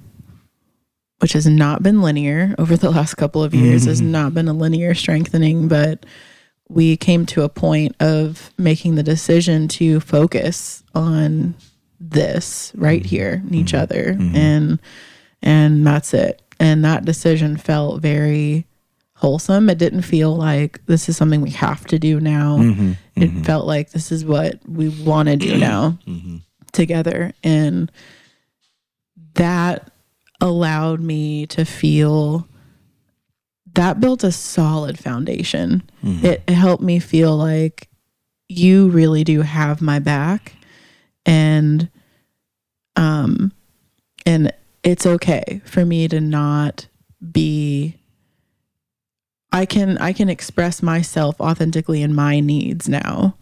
which 1.23 1.31
has 1.31 1.47
not 1.47 1.81
been 1.81 2.01
linear 2.01 2.53
over 2.57 2.75
the 2.75 2.91
last 2.91 3.13
couple 3.13 3.41
of 3.41 3.53
years, 3.53 3.85
has 3.85 4.01
mm-hmm. 4.01 4.11
not 4.11 4.33
been 4.33 4.49
a 4.49 4.53
linear 4.53 4.93
strengthening, 4.93 5.69
but 5.69 6.05
we 6.67 6.97
came 6.97 7.25
to 7.25 7.43
a 7.43 7.47
point 7.47 7.95
of 8.01 8.51
making 8.57 8.95
the 8.95 9.03
decision 9.03 9.69
to 9.69 10.01
focus 10.01 10.83
on 10.93 11.55
this 11.97 12.73
right 12.75 13.03
mm-hmm. 13.03 13.07
here 13.07 13.41
in 13.47 13.55
each 13.55 13.67
mm-hmm. 13.67 13.83
other 13.83 14.17
and 14.35 14.79
and 15.41 15.87
that's 15.87 16.13
it. 16.13 16.41
And 16.59 16.83
that 16.83 17.05
decision 17.05 17.55
felt 17.55 18.01
very 18.01 18.67
wholesome. 19.15 19.69
It 19.69 19.77
didn't 19.77 20.01
feel 20.01 20.35
like 20.35 20.85
this 20.87 21.07
is 21.07 21.15
something 21.15 21.39
we 21.39 21.51
have 21.51 21.85
to 21.85 21.97
do 21.97 22.19
now. 22.19 22.57
It 23.15 23.45
felt 23.45 23.65
like 23.65 23.91
this 23.91 24.11
is 24.11 24.25
what 24.25 24.59
we 24.67 24.89
want 24.89 25.29
to 25.29 25.37
do 25.37 25.57
now 25.57 25.97
together 26.73 27.31
and 27.45 27.89
that 29.35 29.92
allowed 30.43 30.99
me 30.99 31.47
to 31.47 31.63
feel 31.63 32.47
that 33.75 33.99
built 33.99 34.23
a 34.23 34.31
solid 34.31 34.99
foundation. 34.99 35.81
It 36.23 36.47
helped 36.49 36.83
me 36.83 36.99
feel 36.99 37.35
like 37.35 37.87
you 38.49 38.89
really 38.89 39.23
do 39.23 39.41
have 39.41 39.81
my 39.81 39.97
back 39.99 40.53
and 41.25 41.89
um 42.97 43.51
and 44.25 44.53
it's 44.83 45.05
okay 45.05 45.61
for 45.65 45.85
me 45.85 46.07
to 46.09 46.19
not 46.19 46.87
be 47.31 47.95
I 49.51 49.65
can 49.65 49.97
I 49.97 50.11
can 50.13 50.29
express 50.29 50.83
myself 50.83 51.39
authentically 51.39 52.01
in 52.03 52.13
my 52.13 52.41
needs 52.41 52.89
now 52.89 53.35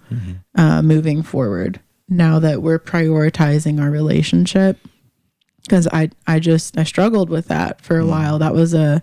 uh 0.56 0.82
moving 0.84 1.24
forward. 1.24 1.80
Now 2.08 2.40
that 2.40 2.62
we're 2.62 2.80
prioritizing 2.80 3.82
our 3.82 3.90
relationship 3.90 4.78
because 5.64 5.88
I 5.88 6.10
I 6.28 6.40
just 6.40 6.78
I 6.78 6.84
struggled 6.84 7.30
with 7.30 7.48
that 7.48 7.82
for 7.82 7.98
a 8.00 8.06
while. 8.06 8.40
That 8.40 8.54
was 8.54 8.74
a 8.74 9.02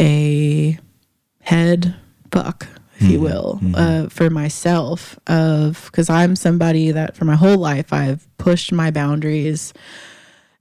a 0.00 0.78
head 1.40 1.94
fuck, 2.32 2.66
if 2.96 3.08
you 3.10 3.20
will, 3.20 3.60
uh, 3.74 4.08
for 4.08 4.30
myself. 4.30 5.18
Of 5.26 5.86
because 5.86 6.10
I'm 6.10 6.36
somebody 6.36 6.90
that 6.90 7.16
for 7.16 7.24
my 7.24 7.36
whole 7.36 7.58
life 7.58 7.92
I've 7.92 8.26
pushed 8.38 8.72
my 8.72 8.90
boundaries 8.90 9.72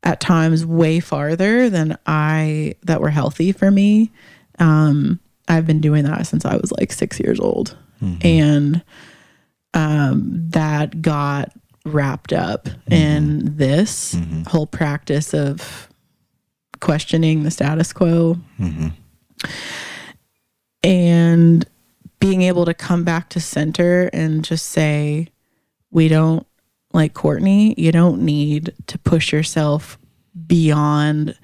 at 0.03 0.19
times 0.19 0.65
way 0.65 0.99
farther 0.99 1.69
than 1.69 1.97
I 2.05 2.75
that 2.83 3.01
were 3.01 3.09
healthy 3.09 3.51
for 3.51 3.71
me. 3.71 4.11
Um, 4.59 5.19
I've 5.47 5.65
been 5.65 5.81
doing 5.81 6.03
that 6.05 6.27
since 6.27 6.45
I 6.45 6.55
was 6.57 6.71
like 6.71 6.91
six 6.91 7.19
years 7.19 7.39
old, 7.39 7.77
and 8.21 8.83
um, 9.73 10.23
that 10.49 11.01
got 11.01 11.51
wrapped 11.85 12.33
up 12.33 12.65
mm-hmm. 12.65 12.93
in 12.93 13.57
this 13.57 14.15
mm-hmm. 14.15 14.43
whole 14.43 14.67
practice 14.67 15.33
of 15.33 15.89
questioning 16.79 17.43
the 17.43 17.51
status 17.51 17.93
quo. 17.93 18.37
Mm-hmm. 18.59 18.87
And 20.83 21.65
being 22.19 22.41
able 22.43 22.65
to 22.65 22.73
come 22.73 23.03
back 23.03 23.29
to 23.29 23.39
center 23.39 24.09
and 24.13 24.43
just 24.43 24.69
say, 24.69 25.27
we 25.91 26.07
don't 26.07 26.45
like 26.93 27.13
Courtney, 27.13 27.73
you 27.77 27.91
don't 27.91 28.21
need 28.21 28.73
to 28.87 28.97
push 28.99 29.31
yourself 29.31 29.97
beyond 30.47 31.37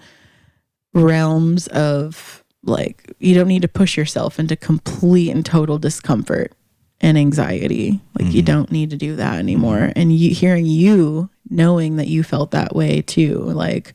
realms 0.94 1.68
of 1.68 2.44
like, 2.64 3.14
you 3.20 3.36
don't 3.36 3.48
need 3.48 3.62
to 3.62 3.68
push 3.68 3.98
yourself 3.98 4.40
into 4.40 4.56
complete 4.56 5.32
and 5.32 5.46
total 5.46 5.78
discomfort 5.78 6.54
and 7.02 7.18
anxiety. 7.18 8.00
Like, 8.18 8.34
you 8.34 8.42
mm-hmm. 8.42 8.46
don't 8.46 8.72
need 8.72 8.90
to 8.92 8.98
do 8.98 9.16
that 9.18 9.32
mm-hmm. 9.32 9.40
anymore. 9.40 9.92
And 9.96 10.16
you, 10.16 10.34
hearing 10.34 10.66
you 10.66 11.30
knowing 11.50 11.96
that 11.96 12.08
you 12.08 12.24
felt 12.24 12.52
that 12.52 12.76
way 12.76 13.02
too, 13.02 13.40
like, 13.40 13.94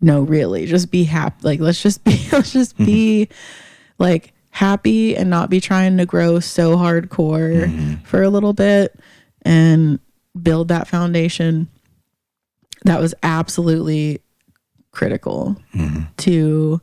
no, 0.00 0.20
really, 0.20 0.66
just 0.66 0.90
be 0.90 1.04
happy. 1.04 1.36
Like, 1.42 1.60
let's 1.60 1.82
just 1.82 2.04
be, 2.04 2.28
let's 2.32 2.52
just 2.52 2.74
mm-hmm. 2.74 2.84
be 2.84 3.28
like 3.98 4.32
happy 4.50 5.16
and 5.16 5.30
not 5.30 5.50
be 5.50 5.60
trying 5.60 5.96
to 5.96 6.06
grow 6.06 6.38
so 6.40 6.76
hardcore 6.76 8.04
for 8.06 8.22
a 8.22 8.28
little 8.30 8.52
bit 8.52 8.98
and 9.42 9.98
build 10.40 10.68
that 10.68 10.86
foundation. 10.86 11.68
That 12.84 13.00
was 13.00 13.14
absolutely 13.22 14.20
critical 14.92 15.56
to 16.18 16.80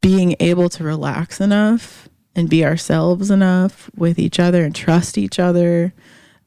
being 0.00 0.36
able 0.40 0.68
to 0.70 0.84
relax 0.84 1.40
enough 1.40 2.07
and 2.38 2.48
be 2.48 2.64
ourselves 2.64 3.32
enough 3.32 3.90
with 3.96 4.16
each 4.16 4.38
other 4.38 4.62
and 4.64 4.72
trust 4.72 5.18
each 5.18 5.40
other 5.40 5.92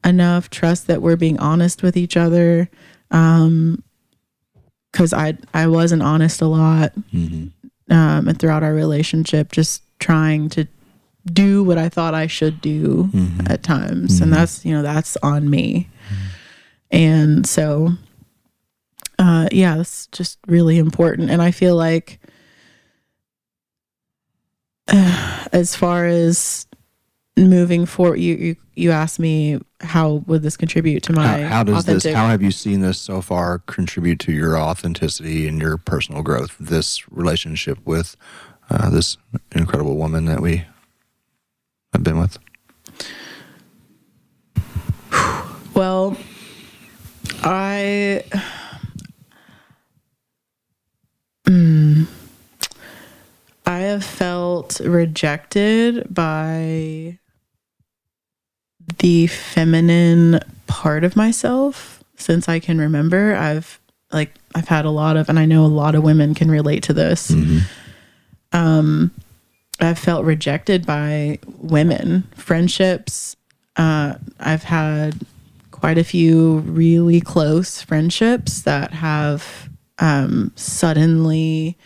enough, 0.06 0.50
trust 0.50 0.88
that 0.88 1.02
we're 1.02 1.18
being 1.18 1.38
honest 1.38 1.84
with 1.84 1.98
each 1.98 2.16
other. 2.16 2.70
Um, 3.12 3.84
cause 4.94 5.12
I, 5.12 5.38
I 5.54 5.68
wasn't 5.68 6.02
honest 6.02 6.42
a 6.42 6.46
lot 6.48 6.94
um, 7.90 8.28
and 8.28 8.40
throughout 8.40 8.64
our 8.64 8.74
relationship, 8.74 9.52
just 9.52 9.84
trying 10.00 10.48
to 10.52 10.66
do 11.26 11.62
what 11.62 11.78
I 11.78 11.90
thought 11.90 12.14
I 12.14 12.28
should 12.28 12.62
do 12.62 13.10
at 13.50 13.62
times. 13.62 14.22
And 14.22 14.32
that's, 14.34 14.66
you 14.66 14.74
know, 14.74 14.82
that's 14.84 15.18
on 15.18 15.50
me. 15.50 15.90
And 16.90 17.46
so, 17.46 17.90
uh, 19.20 19.50
yeah, 19.52 19.76
that's 19.76 20.08
just 20.08 20.40
really 20.48 20.78
important. 20.78 21.30
And 21.30 21.42
I 21.42 21.52
feel 21.52 21.76
like, 21.76 22.21
uh, 24.92 25.48
as 25.52 25.76
far 25.76 26.06
as 26.06 26.68
moving 27.38 27.86
forward, 27.86 28.18
you, 28.20 28.36
you, 28.36 28.56
you 28.76 28.92
asked 28.92 29.20
me 29.20 29.60
how 29.80 30.24
would 30.28 30.44
this 30.44 30.58
contribute 30.58 31.02
to 31.04 31.14
my 31.14 31.42
How, 31.42 31.48
how 31.48 31.64
does 31.64 31.84
authentic 31.84 32.04
this? 32.04 32.14
How 32.14 32.28
have 32.28 32.42
you 32.42 32.52
seen 32.52 32.82
this 32.82 33.00
so 33.00 33.22
far 33.22 33.60
contribute 33.60 34.20
to 34.20 34.32
your 34.32 34.58
authenticity 34.58 35.48
and 35.48 35.60
your 35.62 35.78
personal 35.78 36.22
growth? 36.22 36.56
This 36.60 37.10
relationship 37.12 37.80
with 37.86 38.16
uh, 38.70 38.90
this 38.90 39.18
incredible 39.54 39.98
woman 39.98 40.26
that 40.26 40.42
we 40.42 40.66
have 41.94 42.04
been 42.04 42.20
with. 42.20 42.38
Well, 45.74 46.18
I. 47.44 48.24
Mm. 51.48 51.81
I 53.82 53.86
have 53.86 54.06
felt 54.06 54.80
rejected 54.80 56.14
by 56.14 57.18
the 59.00 59.26
feminine 59.26 60.40
part 60.68 61.04
of 61.04 61.16
myself 61.16 62.04
since 62.16 62.48
I 62.48 62.60
can 62.60 62.78
remember. 62.78 63.34
I've 63.34 63.80
like 64.12 64.36
I've 64.54 64.68
had 64.68 64.86
a 64.86 64.92
lot 64.92 65.18
of 65.18 65.30
and 65.30 65.40
I 65.40 65.46
know 65.48 65.66
a 65.66 65.78
lot 65.82 65.96
of 65.96 66.04
women 66.04 66.36
can 66.36 66.52
relate 66.52 66.84
to 66.84 66.94
this. 66.94 67.32
Um 68.52 69.10
I've 69.80 69.98
felt 69.98 70.26
rejected 70.26 70.86
by 70.86 71.40
women, 71.58 72.28
friendships. 72.36 73.36
Uh 73.78 74.14
I've 74.40 74.64
had 74.64 75.26
quite 75.72 75.98
a 75.98 76.04
few 76.04 76.60
really 76.60 77.20
close 77.20 77.82
friendships 77.82 78.62
that 78.62 78.94
have 78.94 79.70
um 79.98 80.52
suddenly 80.56 81.80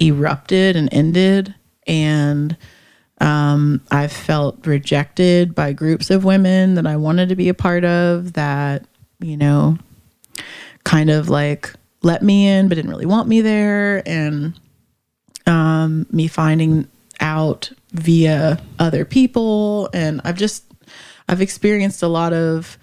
erupted 0.00 0.76
and 0.76 0.92
ended. 0.92 1.54
And 1.86 2.56
um, 3.20 3.82
I've 3.90 4.12
felt 4.12 4.66
rejected 4.66 5.54
by 5.54 5.72
groups 5.72 6.10
of 6.10 6.24
women 6.24 6.74
that 6.74 6.86
I 6.86 6.96
wanted 6.96 7.28
to 7.28 7.36
be 7.36 7.48
a 7.48 7.54
part 7.54 7.84
of 7.84 8.32
that, 8.34 8.84
you 9.20 9.36
know, 9.36 9.78
kind 10.84 11.10
of 11.10 11.28
like 11.28 11.72
let 12.02 12.22
me 12.22 12.48
in 12.48 12.68
but 12.68 12.76
didn't 12.76 12.90
really 12.90 13.06
want 13.06 13.28
me 13.28 13.40
there. 13.40 14.02
And 14.08 14.58
um, 15.46 16.06
me 16.10 16.28
finding 16.28 16.88
out 17.20 17.70
via 17.92 18.60
other 18.78 19.04
people. 19.04 19.90
And 19.92 20.20
I've 20.24 20.36
just 20.36 20.64
I've 21.28 21.40
experienced 21.40 22.02
a 22.02 22.08
lot 22.08 22.32
of 22.32 22.78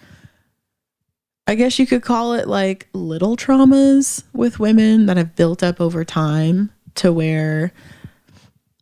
I 1.48 1.56
guess 1.56 1.80
you 1.80 1.88
could 1.88 2.04
call 2.04 2.34
it 2.34 2.48
like 2.48 2.88
little 2.94 3.38
traumas 3.38 4.24
with 4.34 4.60
women 4.60 5.06
that 5.06 5.18
have 5.18 5.36
built 5.36 5.64
up 5.64 5.80
over 5.80 6.04
time 6.04 6.72
to 6.98 7.12
where 7.12 7.72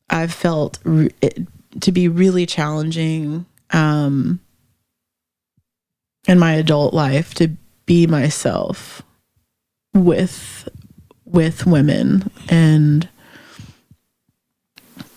I've 0.10 0.34
felt 0.34 0.80
re- 0.84 1.12
it 1.22 1.48
to 1.82 1.92
be 1.92 2.08
really 2.08 2.46
challenging 2.46 3.46
um, 3.72 4.40
in 6.28 6.40
my 6.40 6.54
adult 6.54 6.94
life 6.94 7.34
to 7.36 7.50
be 7.86 8.08
myself 8.08 9.02
with 9.94 10.68
with 11.26 11.66
women. 11.66 12.32
And 12.50 13.08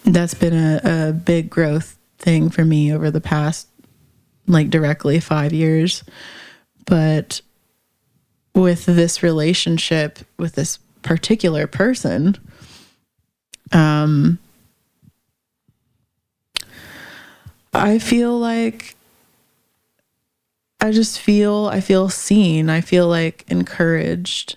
that's 0.04 0.34
been 0.34 0.54
a, 0.54 0.80
a 1.08 1.12
big 1.12 1.50
growth 1.50 1.98
thing 2.18 2.50
for 2.50 2.64
me 2.64 2.92
over 2.92 3.10
the 3.10 3.20
past 3.20 3.68
like 4.46 4.70
directly 4.70 5.20
five 5.20 5.52
years. 5.52 6.02
But 6.86 7.42
with 8.54 8.86
this 8.86 9.22
relationship 9.22 10.18
with 10.38 10.54
this 10.54 10.78
particular 11.02 11.66
person 11.66 12.36
um 13.72 14.38
I 17.74 17.98
feel 17.98 18.38
like 18.38 18.96
I 20.80 20.90
just 20.92 21.20
feel 21.20 21.66
I 21.72 21.80
feel 21.80 22.08
seen. 22.08 22.70
I 22.70 22.80
feel 22.80 23.08
like 23.08 23.44
encouraged 23.48 24.56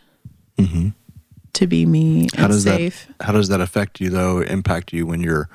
to 1.54 1.68
be 1.68 1.86
me 1.86 2.28
How 2.36 2.44
and 2.46 2.54
does 2.54 2.64
safe. 2.64 3.08
that? 3.18 3.26
How 3.26 3.34
does 3.34 3.50
that 3.50 3.62
affect 3.62 4.00
you 4.00 4.10
though? 4.10 4.40
Impact 4.42 4.94
you 4.94 5.06
when 5.06 5.22
you're 5.22 5.50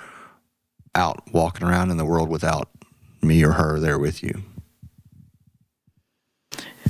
out 0.95 1.23
walking 1.33 1.67
around 1.67 1.91
in 1.91 1.97
the 1.97 2.05
world 2.05 2.29
without 2.29 2.69
me 3.23 3.45
or 3.45 3.53
her 3.53 3.79
there 3.81 3.99
with 3.99 4.23
you? 4.23 4.43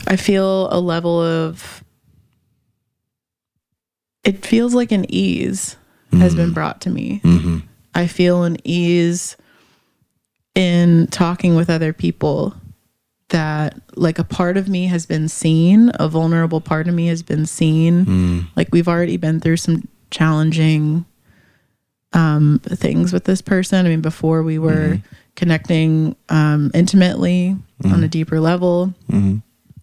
I 0.06 0.16
feel 0.16 0.68
a 0.72 0.80
level 0.80 1.20
of 1.22 1.84
it 4.24 4.44
feels 4.44 4.74
like 4.74 4.92
an 4.92 5.06
ease 5.08 5.76
has 6.12 6.34
been 6.34 6.52
brought 6.52 6.80
to 6.82 6.90
me. 6.90 7.20
Mm-hmm. 7.24 7.58
I 7.94 8.06
feel 8.06 8.44
an 8.44 8.56
ease 8.64 9.36
in 10.54 11.06
talking 11.08 11.54
with 11.54 11.68
other 11.70 11.92
people 11.92 12.54
that 13.30 13.80
like 13.96 14.18
a 14.18 14.24
part 14.24 14.56
of 14.56 14.68
me 14.68 14.86
has 14.86 15.04
been 15.06 15.28
seen, 15.28 15.90
a 15.94 16.08
vulnerable 16.08 16.60
part 16.60 16.88
of 16.88 16.94
me 16.94 17.08
has 17.08 17.22
been 17.22 17.44
seen. 17.46 18.04
Like 18.56 18.68
we've 18.72 18.88
already 18.88 19.16
been 19.16 19.40
through 19.40 19.56
some 19.58 19.88
challenging 20.10 21.04
um 22.12 22.60
things 22.64 23.12
with 23.12 23.24
this 23.24 23.42
person. 23.42 23.84
I 23.84 23.88
mean 23.88 24.00
before 24.00 24.42
we 24.42 24.58
were 24.58 25.00
connecting 25.34 26.16
um 26.28 26.70
intimately 26.72 27.56
on 27.84 28.04
a 28.04 28.08
deeper 28.08 28.40
level. 28.40 28.94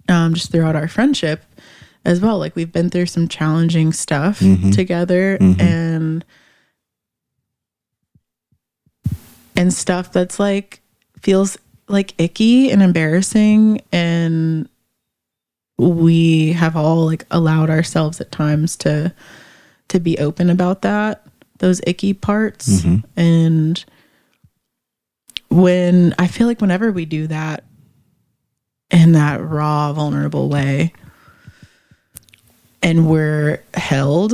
Um 0.09 0.33
just 0.33 0.51
throughout 0.51 0.75
our 0.75 0.87
friendship 0.87 1.43
as 2.05 2.19
well. 2.19 2.37
Like 2.37 2.55
we've 2.55 2.71
been 2.71 2.89
through 2.89 3.07
some 3.07 3.27
challenging 3.27 3.93
stuff 3.93 4.39
mm-hmm. 4.39 4.71
together 4.71 5.37
mm-hmm. 5.39 5.61
and 5.61 6.25
and 9.55 9.73
stuff 9.73 10.11
that's 10.11 10.39
like 10.39 10.81
feels 11.21 11.57
like 11.87 12.13
icky 12.19 12.71
and 12.71 12.81
embarrassing. 12.81 13.81
And 13.91 14.67
we 15.77 16.53
have 16.53 16.75
all 16.75 17.05
like 17.05 17.25
allowed 17.31 17.69
ourselves 17.69 18.21
at 18.21 18.31
times 18.31 18.75
to 18.77 19.13
to 19.89 19.99
be 19.99 20.17
open 20.17 20.49
about 20.49 20.81
that 20.81 21.25
those 21.59 21.79
icky 21.85 22.13
parts. 22.13 22.81
Mm-hmm. 22.81 23.19
And 23.19 23.85
when 25.53 26.15
i 26.17 26.25
feel 26.25 26.47
like 26.47 26.61
whenever 26.61 26.91
we 26.91 27.05
do 27.05 27.27
that 27.27 27.63
in 28.89 29.11
that 29.11 29.39
raw 29.39 29.93
vulnerable 29.93 30.49
way 30.49 30.91
and 32.83 33.09
we're 33.09 33.63
held 33.73 34.33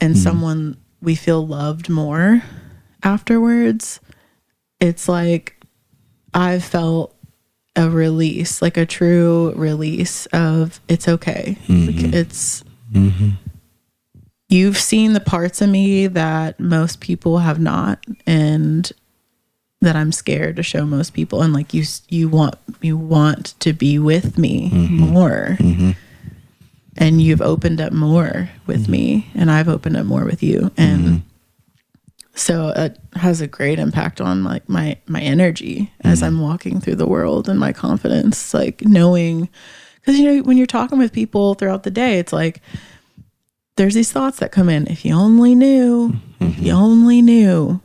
and 0.00 0.14
mm-hmm. 0.14 0.22
someone 0.22 0.76
we 1.00 1.14
feel 1.14 1.46
loved 1.46 1.88
more 1.88 2.42
afterwards 3.02 4.00
it's 4.80 5.08
like 5.08 5.56
I've 6.34 6.64
felt 6.64 7.16
a 7.76 7.88
release, 7.90 8.62
like 8.62 8.76
a 8.76 8.86
true 8.86 9.52
release 9.54 10.26
of 10.26 10.80
it's 10.88 11.08
okay. 11.08 11.56
Like 11.68 11.96
mm-hmm. 11.96 12.14
it's 12.14 12.64
mm-hmm. 12.92 13.30
you've 14.48 14.78
seen 14.78 15.12
the 15.12 15.20
parts 15.20 15.60
of 15.60 15.68
me 15.68 16.06
that 16.06 16.58
most 16.58 17.00
people 17.00 17.38
have 17.38 17.60
not, 17.60 18.04
and 18.26 18.90
that 19.82 19.94
I'm 19.94 20.10
scared 20.10 20.56
to 20.56 20.62
show 20.62 20.84
most 20.86 21.12
people. 21.12 21.42
And 21.42 21.52
like 21.52 21.74
you, 21.74 21.84
you 22.08 22.28
want 22.28 22.56
you 22.80 22.96
want 22.96 23.58
to 23.60 23.72
be 23.72 23.98
with 23.98 24.38
me 24.38 24.70
more, 24.90 25.56
and 26.96 27.20
you've 27.20 27.42
opened 27.42 27.80
up 27.80 27.92
more 27.92 28.50
with 28.66 28.84
mm-hmm. 28.84 28.92
me, 28.92 29.30
and 29.34 29.50
I've 29.50 29.68
opened 29.68 29.96
up 29.96 30.06
more 30.06 30.24
with 30.24 30.42
you, 30.42 30.70
and 30.76 31.04
mm-hmm. 31.04 31.16
so 32.34 32.68
it 32.68 32.98
has 33.14 33.40
a 33.40 33.46
great 33.46 33.78
impact 33.78 34.20
on 34.20 34.44
like 34.44 34.68
my 34.68 34.98
my 35.06 35.20
energy 35.20 35.92
as 36.02 36.18
mm-hmm. 36.18 36.26
i'm 36.26 36.40
walking 36.40 36.80
through 36.80 36.96
the 36.96 37.08
world 37.08 37.48
and 37.48 37.58
my 37.58 37.72
confidence 37.72 38.52
like 38.52 38.82
knowing 38.82 39.48
because 39.96 40.18
you 40.18 40.24
know 40.24 40.42
when 40.42 40.58
you're 40.58 40.66
talking 40.66 40.98
with 40.98 41.12
people 41.12 41.54
throughout 41.54 41.82
the 41.82 41.90
day 41.90 42.18
it's 42.18 42.32
like 42.32 42.60
there's 43.76 43.94
these 43.94 44.12
thoughts 44.12 44.38
that 44.38 44.52
come 44.52 44.68
in 44.68 44.86
if 44.86 45.02
you 45.02 45.14
only 45.14 45.54
knew 45.54 46.14
if 46.40 46.58
you 46.58 46.72
only 46.72 47.22
knew 47.22 47.80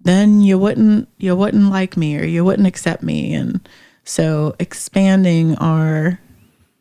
then 0.00 0.40
you 0.40 0.58
wouldn't 0.58 1.08
you 1.18 1.36
wouldn't 1.36 1.70
like 1.70 1.96
me 1.96 2.18
or 2.18 2.24
you 2.24 2.44
wouldn't 2.44 2.68
accept 2.68 3.02
me. 3.02 3.34
And 3.34 3.68
so 4.04 4.54
expanding 4.58 5.56
our 5.56 6.18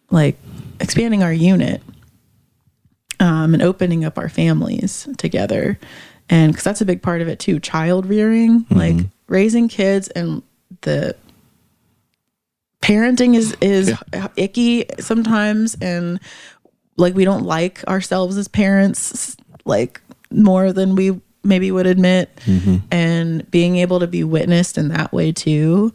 like 0.09 0.37
expanding 0.79 1.23
our 1.23 1.33
unit 1.33 1.81
um, 3.19 3.53
and 3.53 3.61
opening 3.61 4.05
up 4.05 4.17
our 4.17 4.29
families 4.29 5.07
together. 5.17 5.79
And 6.29 6.51
because 6.51 6.63
that's 6.63 6.81
a 6.81 6.85
big 6.85 7.01
part 7.01 7.21
of 7.21 7.27
it 7.27 7.39
too 7.39 7.59
child 7.59 8.05
rearing 8.05 8.65
like 8.69 8.95
raising 9.27 9.67
kids 9.67 10.07
and 10.09 10.43
the 10.81 11.15
parenting 12.81 13.35
is 13.35 13.55
is 13.61 13.93
icky 14.35 14.85
sometimes. 14.99 15.75
And 15.81 16.19
like 16.97 17.15
we 17.15 17.25
don't 17.25 17.43
like 17.43 17.83
ourselves 17.87 18.37
as 18.37 18.47
parents 18.47 19.35
like 19.65 20.01
more 20.31 20.71
than 20.71 20.95
we 20.95 21.19
maybe 21.43 21.71
would 21.71 21.87
admit. 21.87 22.29
Mm-hmm. 22.45 22.77
and 22.91 23.49
being 23.49 23.77
able 23.77 23.99
to 23.99 24.07
be 24.07 24.23
witnessed 24.23 24.77
in 24.77 24.89
that 24.89 25.11
way 25.11 25.31
too 25.31 25.93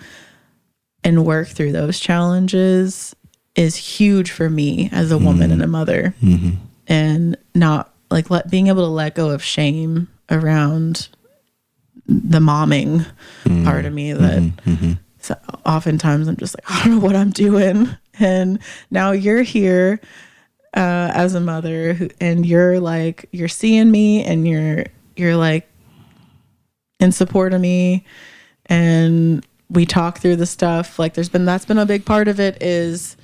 and 1.04 1.24
work 1.24 1.48
through 1.48 1.72
those 1.72 2.00
challenges 2.00 3.14
is 3.54 3.76
huge 3.76 4.30
for 4.30 4.50
me 4.50 4.88
as 4.92 5.10
a 5.10 5.18
woman 5.18 5.50
and 5.50 5.60
a 5.60 5.64
mm-hmm. 5.64 5.72
mother. 5.72 6.14
Mm-hmm. 6.22 6.50
And 6.86 7.36
not 7.54 7.92
like 8.10 8.30
let 8.30 8.50
being 8.50 8.66
able 8.66 8.84
to 8.84 8.90
let 8.90 9.14
go 9.14 9.30
of 9.30 9.42
shame 9.42 10.08
around 10.30 11.08
the 12.06 12.38
momming 12.38 13.06
mm-hmm. 13.44 13.64
part 13.64 13.84
of 13.86 13.92
me 13.92 14.12
that 14.12 14.52
so 15.18 15.34
oftentimes 15.64 16.28
I'm 16.28 16.36
just 16.36 16.54
like 16.54 16.70
I 16.70 16.84
don't 16.84 16.98
know 16.98 17.04
what 17.04 17.16
I'm 17.16 17.30
doing. 17.30 17.88
And 18.20 18.58
now 18.90 19.12
you're 19.12 19.42
here 19.42 20.00
uh, 20.76 21.10
as 21.14 21.34
a 21.34 21.40
mother 21.40 21.94
who, 21.94 22.10
and 22.20 22.44
you're 22.44 22.78
like 22.80 23.26
you're 23.32 23.48
seeing 23.48 23.90
me 23.90 24.22
and 24.24 24.46
you're 24.46 24.84
you're 25.16 25.36
like 25.36 25.68
in 27.00 27.12
support 27.12 27.54
of 27.54 27.60
me. 27.60 28.04
And 28.66 29.46
we 29.70 29.86
talk 29.86 30.18
through 30.18 30.36
the 30.36 30.46
stuff. 30.46 30.98
Like 30.98 31.14
there's 31.14 31.28
been 31.28 31.46
that's 31.46 31.64
been 31.64 31.78
a 31.78 31.86
big 31.86 32.04
part 32.04 32.28
of 32.28 32.38
it 32.38 32.62
is 32.62 33.16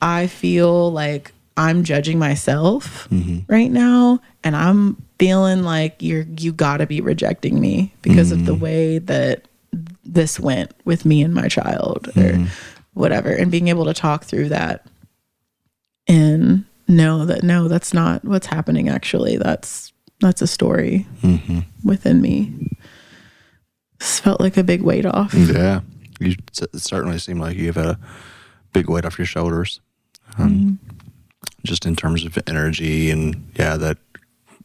i 0.00 0.26
feel 0.26 0.90
like 0.92 1.32
i'm 1.56 1.84
judging 1.84 2.18
myself 2.18 3.08
mm-hmm. 3.10 3.38
right 3.52 3.70
now 3.70 4.20
and 4.44 4.56
i'm 4.56 4.96
feeling 5.18 5.62
like 5.62 5.96
you're 6.00 6.26
you 6.38 6.52
gotta 6.52 6.86
be 6.86 7.00
rejecting 7.00 7.60
me 7.60 7.94
because 8.02 8.32
of 8.32 8.44
the 8.44 8.52
mm-hmm. 8.52 8.62
way 8.62 8.98
that 8.98 9.48
this 10.04 10.38
went 10.40 10.72
with 10.84 11.04
me 11.04 11.22
and 11.22 11.34
my 11.34 11.48
child 11.48 12.08
or 12.08 12.32
mm-hmm. 12.32 12.46
whatever. 12.94 13.30
And 13.30 13.50
being 13.50 13.68
able 13.68 13.84
to 13.86 13.94
talk 13.94 14.24
through 14.24 14.50
that 14.50 14.86
and 16.06 16.64
know 16.88 17.26
that 17.26 17.42
no 17.42 17.68
that's 17.68 17.92
not 17.92 18.24
what's 18.24 18.46
happening 18.46 18.88
actually. 18.88 19.36
That's 19.36 19.92
that's 20.20 20.40
a 20.42 20.46
story 20.46 21.06
within 21.84 22.20
me. 22.22 22.70
This 23.98 24.20
felt 24.20 24.40
like 24.40 24.56
a 24.56 24.64
big 24.64 24.82
weight 24.82 25.06
off. 25.06 25.34
Yeah, 25.34 25.80
you 26.20 26.36
certainly 26.74 27.18
seem 27.18 27.38
like 27.38 27.56
you've 27.56 27.76
had 27.76 27.86
a 27.86 27.98
big 28.72 28.88
weight 28.88 29.04
off 29.04 29.18
your 29.18 29.26
shoulders, 29.26 29.80
um, 30.38 30.78
just 31.64 31.86
in 31.86 31.96
terms 31.96 32.24
of 32.24 32.38
energy 32.46 33.10
and 33.10 33.50
yeah, 33.58 33.76
that 33.76 33.98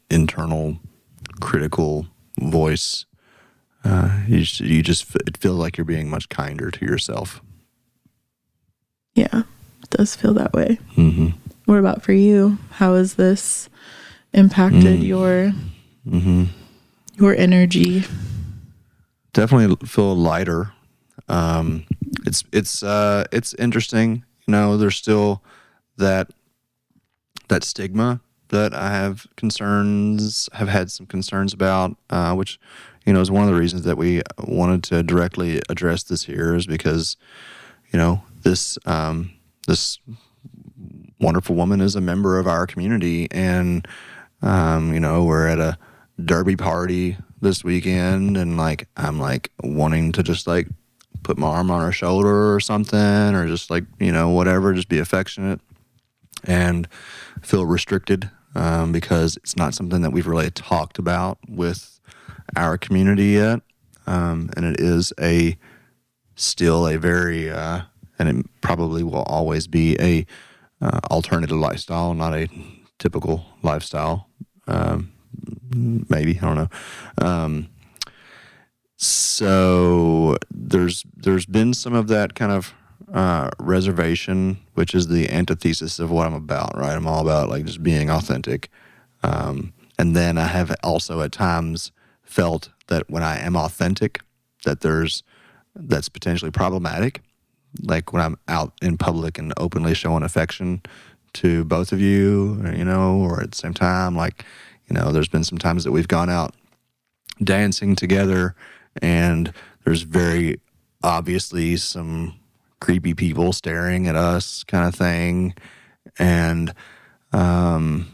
internal 0.09 0.77
critical 1.39 2.07
voice. 2.39 3.05
Uh, 3.83 4.19
you 4.27 4.39
just, 4.41 4.59
you 4.59 4.83
just 4.83 5.15
it 5.27 5.37
feels 5.37 5.57
like 5.57 5.77
you're 5.77 5.85
being 5.85 6.09
much 6.09 6.29
kinder 6.29 6.69
to 6.69 6.85
yourself. 6.85 7.41
yeah 9.15 9.39
it 9.83 9.89
does 9.89 10.15
feel 10.15 10.33
that 10.35 10.53
way 10.53 10.77
Mm-hmm. 10.95 11.29
what 11.65 11.77
about 11.79 12.01
for 12.03 12.13
you 12.13 12.57
how 12.71 12.93
has 12.95 13.15
this 13.15 13.69
impacted 14.33 15.01
your 15.03 15.51
Mm-hmm. 16.07 16.45
your 17.15 17.35
energy 17.35 18.03
definitely 19.33 19.75
feel 19.87 20.15
lighter. 20.15 20.73
Um, 21.29 21.85
it's 22.25 22.43
it's 22.51 22.83
uh, 22.83 23.25
it's 23.31 23.53
interesting. 23.55 24.23
You 24.47 24.51
know, 24.51 24.77
there's 24.77 24.95
still 24.97 25.43
that 25.97 26.31
that 27.47 27.63
stigma 27.63 28.21
that 28.49 28.73
I 28.73 28.91
have 28.91 29.27
concerns 29.35 30.49
have 30.53 30.67
had 30.67 30.91
some 30.91 31.05
concerns 31.05 31.53
about, 31.53 31.95
uh, 32.09 32.33
which 32.33 32.59
you 33.05 33.13
know 33.13 33.21
is 33.21 33.31
one 33.31 33.43
of 33.43 33.53
the 33.53 33.59
reasons 33.59 33.83
that 33.83 33.97
we 33.97 34.21
wanted 34.37 34.83
to 34.83 35.03
directly 35.03 35.61
address 35.69 36.03
this 36.03 36.25
here 36.25 36.55
is 36.55 36.67
because 36.67 37.17
you 37.91 37.97
know 37.97 38.23
this 38.43 38.77
um, 38.85 39.31
this 39.67 39.99
wonderful 41.19 41.55
woman 41.55 41.81
is 41.81 41.95
a 41.95 42.01
member 42.01 42.39
of 42.39 42.47
our 42.47 42.65
community 42.65 43.27
and 43.31 43.87
um, 44.41 44.93
you 44.93 44.99
know 44.99 45.23
we're 45.23 45.47
at 45.47 45.59
a 45.59 45.77
derby 46.23 46.55
party 46.55 47.17
this 47.41 47.63
weekend 47.63 48.37
and 48.37 48.57
like 48.57 48.87
i'm 48.97 49.19
like 49.19 49.51
wanting 49.63 50.11
to 50.11 50.21
just 50.21 50.45
like 50.45 50.67
put 51.23 51.37
my 51.37 51.47
arm 51.47 51.71
on 51.71 51.81
her 51.81 51.91
shoulder 51.91 52.53
or 52.53 52.59
something 52.59 52.99
or 52.99 53.47
just 53.47 53.69
like 53.69 53.83
you 53.99 54.11
know 54.11 54.29
whatever 54.29 54.73
just 54.73 54.89
be 54.89 54.99
affectionate 54.99 55.59
and 56.43 56.87
feel 57.41 57.65
restricted 57.65 58.29
um, 58.55 58.91
because 58.91 59.37
it's 59.37 59.55
not 59.55 59.73
something 59.73 60.01
that 60.01 60.11
we've 60.11 60.27
really 60.27 60.51
talked 60.51 60.99
about 60.99 61.37
with 61.47 61.99
our 62.55 62.77
community 62.77 63.29
yet 63.29 63.61
um, 64.07 64.49
and 64.55 64.65
it 64.65 64.79
is 64.79 65.13
a 65.19 65.57
still 66.35 66.87
a 66.87 66.97
very 66.97 67.49
uh, 67.49 67.81
and 68.19 68.29
it 68.29 68.45
probably 68.61 69.03
will 69.03 69.23
always 69.23 69.67
be 69.67 69.95
a 69.99 70.25
uh, 70.81 70.99
alternative 71.09 71.57
lifestyle 71.57 72.13
not 72.13 72.33
a 72.33 72.47
typical 72.99 73.45
lifestyle 73.63 74.27
um, 74.67 75.11
maybe 75.73 76.37
I 76.37 76.41
don't 76.41 76.55
know. 76.55 76.69
Um, 77.17 77.69
so 78.97 80.37
there's 80.51 81.03
there's 81.15 81.45
been 81.45 81.73
some 81.73 81.93
of 81.93 82.07
that 82.07 82.35
kind 82.35 82.51
of 82.51 82.73
uh, 83.13 83.49
reservation, 83.59 84.57
which 84.73 84.95
is 84.95 85.07
the 85.07 85.29
antithesis 85.29 85.99
of 85.99 86.11
what 86.11 86.27
I'm 86.27 86.33
about. 86.33 86.77
Right, 86.77 86.93
I'm 86.93 87.07
all 87.07 87.21
about 87.21 87.49
like 87.49 87.65
just 87.65 87.83
being 87.83 88.09
authentic. 88.09 88.69
Um, 89.23 89.73
and 89.97 90.15
then 90.15 90.37
I 90.37 90.47
have 90.47 90.75
also 90.83 91.21
at 91.21 91.31
times 91.31 91.91
felt 92.23 92.69
that 92.87 93.09
when 93.09 93.23
I 93.23 93.39
am 93.39 93.55
authentic, 93.55 94.21
that 94.65 94.81
there's 94.81 95.23
that's 95.75 96.09
potentially 96.09 96.51
problematic. 96.51 97.21
Like 97.83 98.11
when 98.11 98.21
I'm 98.21 98.37
out 98.47 98.73
in 98.81 98.97
public 98.97 99.37
and 99.37 99.53
openly 99.57 99.93
showing 99.93 100.23
affection 100.23 100.81
to 101.33 101.63
both 101.63 101.91
of 101.91 102.01
you, 102.01 102.61
you 102.75 102.83
know, 102.83 103.17
or 103.17 103.41
at 103.41 103.51
the 103.51 103.57
same 103.57 103.73
time, 103.73 104.15
like 104.15 104.45
you 104.89 104.95
know, 104.95 105.11
there's 105.11 105.29
been 105.29 105.43
some 105.43 105.57
times 105.57 105.83
that 105.83 105.91
we've 105.91 106.07
gone 106.07 106.29
out 106.29 106.53
dancing 107.43 107.95
together, 107.95 108.55
and 109.01 109.53
there's 109.83 110.01
very 110.01 110.59
obviously 111.03 111.77
some 111.77 112.39
creepy 112.81 113.13
people 113.13 113.53
staring 113.53 114.07
at 114.07 114.17
us, 114.17 114.65
kind 114.65 114.85
of 114.85 114.93
thing, 114.93 115.53
and 116.19 116.73
um, 117.31 118.11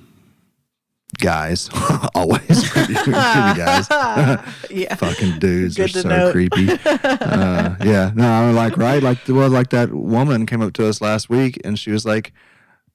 guys, 1.18 1.70
always 2.16 2.70
creepy, 2.70 2.94
creepy 2.96 3.14
guys. 3.16 3.88
yeah. 4.70 4.94
Fucking 4.94 5.40
dudes 5.40 5.76
Good 5.76 5.96
are 5.96 6.02
so 6.02 6.32
creepy. 6.32 6.70
uh, 6.86 7.76
yeah, 7.84 8.12
no, 8.14 8.30
I'm 8.30 8.56
like 8.56 8.78
right, 8.78 9.02
like 9.02 9.20
well, 9.28 9.50
like 9.50 9.72
that 9.72 9.92
woman 9.92 10.46
came 10.46 10.62
up 10.62 10.74
to 10.74 10.88
us 10.88 11.02
last 11.02 11.30
week, 11.30 11.60
and 11.64 11.80
she 11.80 11.90
was 11.90 12.06
like, 12.06 12.34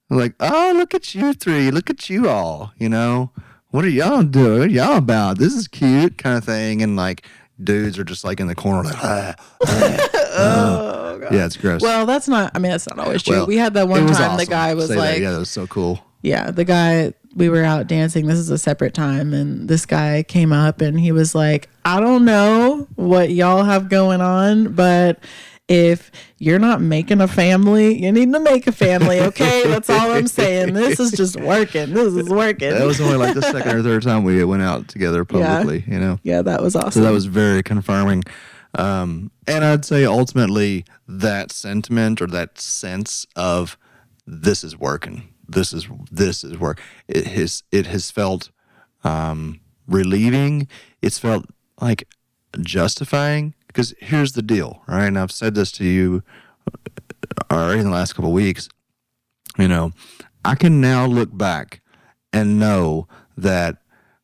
like, 0.09 0.35
oh, 0.39 0.73
look 0.77 0.93
at 0.93 1.13
you 1.13 1.33
three, 1.33 1.71
look 1.71 1.89
at 1.89 2.09
you 2.09 2.29
all, 2.29 2.71
you 2.77 2.87
know, 2.87 3.31
what 3.71 3.83
are 3.83 3.89
y'all 3.89 4.21
doing? 4.21 4.59
What 4.59 4.67
are 4.67 4.71
y'all 4.71 4.97
about? 4.97 5.39
This 5.39 5.55
is 5.55 5.67
cute, 5.67 6.19
kind 6.19 6.37
of 6.37 6.45
thing, 6.45 6.83
and 6.83 6.95
like 6.95 7.25
dudes 7.61 7.99
are 7.99 8.03
just 8.03 8.23
like 8.23 8.39
in 8.39 8.47
the 8.47 8.55
corner, 8.55 8.83
like, 8.83 8.95
ah, 9.03 9.35
ah, 9.65 10.07
ah. 10.37 11.17
yeah, 11.31 11.45
it's 11.45 11.57
gross. 11.57 11.81
well 11.81 12.05
that's 12.05 12.27
not 12.27 12.51
i 12.55 12.59
mean 12.59 12.71
that's 12.71 12.87
not 12.87 12.99
always 12.99 13.21
true 13.23 13.37
Well, 13.37 13.47
we 13.47 13.57
had 13.57 13.73
that 13.75 13.83
it 13.83 13.87
one 13.89 14.05
was 14.05 14.17
time 14.17 14.37
the 14.37 14.45
guy 14.45 14.73
was 14.73 14.87
Say 14.87 14.95
that. 14.95 14.99
like 14.99 15.19
yeah, 15.21 15.31
that 15.31 15.39
was 15.39 15.49
so 15.49 15.67
cool. 15.67 16.03
yeah, 16.21 16.51
the 16.51 16.65
guy 16.65 17.13
we 17.35 17.49
were 17.49 17.63
out 17.63 17.87
dancing. 17.87 18.27
This 18.27 18.37
is 18.37 18.51
a 18.51 18.59
separate 18.59 18.93
time, 18.93 19.33
and 19.33 19.67
this 19.67 19.87
guy 19.87 20.21
came 20.21 20.53
up 20.53 20.81
and 20.81 20.99
he 20.99 21.11
was 21.11 21.33
like, 21.33 21.67
"I 21.83 21.99
don't 21.99 22.25
know 22.25 22.87
what 22.95 23.31
y'all 23.31 23.63
have 23.63 23.89
going 23.89 24.21
on, 24.21 24.73
but." 24.73 25.19
If 25.69 26.11
you're 26.39 26.59
not 26.59 26.81
making 26.81 27.21
a 27.21 27.27
family, 27.27 28.03
you 28.03 28.11
need 28.11 28.33
to 28.33 28.39
make 28.39 28.67
a 28.67 28.73
family, 28.73 29.21
okay? 29.21 29.63
That's 29.65 29.89
all 29.89 30.11
I'm 30.11 30.27
saying. 30.27 30.73
This 30.73 30.99
is 30.99 31.11
just 31.11 31.39
working. 31.39 31.93
This 31.93 32.13
is 32.13 32.29
working. 32.29 32.71
That 32.71 32.85
was 32.85 32.99
only 32.99 33.15
like 33.15 33.33
the 33.33 33.41
second 33.43 33.77
or 33.77 33.81
third 33.81 34.03
time 34.03 34.25
we 34.25 34.43
went 34.43 34.61
out 34.61 34.89
together 34.89 35.19
Yeah. 35.19 35.23
publicly, 35.59 35.85
you 35.87 35.99
know. 35.99 36.19
yeah, 36.23 36.41
that 36.41 36.61
was 36.61 36.75
awesome. 36.75 36.91
So 36.91 37.01
that 37.01 37.11
was 37.13 37.25
very 37.27 37.63
confirming. 37.63 38.23
Um, 38.77 39.31
and 39.47 39.63
I'd 39.63 39.85
say 39.85 40.03
ultimately 40.03 40.83
that 41.07 41.51
sentiment 41.51 42.21
or 42.21 42.27
that 42.27 42.59
sense 42.59 43.25
of 43.35 43.77
this 44.27 44.63
is 44.65 44.77
working, 44.77 45.29
this 45.47 45.71
is 45.71 45.87
this 46.11 46.43
is 46.43 46.57
work. 46.57 46.81
It 47.07 47.25
has 47.27 47.63
it 47.71 47.85
has 47.85 48.11
felt 48.11 48.49
um, 49.05 49.59
relieving. 49.87 50.67
It's 51.01 51.19
felt 51.19 51.45
like 51.79 52.07
justifying 52.61 53.53
because 53.73 53.93
here's 53.99 54.33
the 54.33 54.43
deal, 54.43 54.83
right? 54.87 55.07
And 55.07 55.17
I've 55.17 55.31
said 55.31 55.55
this 55.55 55.71
to 55.73 55.83
you 55.83 56.21
already 57.51 57.79
in 57.79 57.85
the 57.85 57.91
last 57.91 58.13
couple 58.13 58.31
weeks. 58.31 58.69
You 59.57 59.67
know, 59.67 59.91
I 60.45 60.55
can 60.55 60.79
now 60.79 61.07
look 61.07 61.35
back 61.35 61.81
and 62.31 62.59
know 62.59 63.07
that 63.35 63.77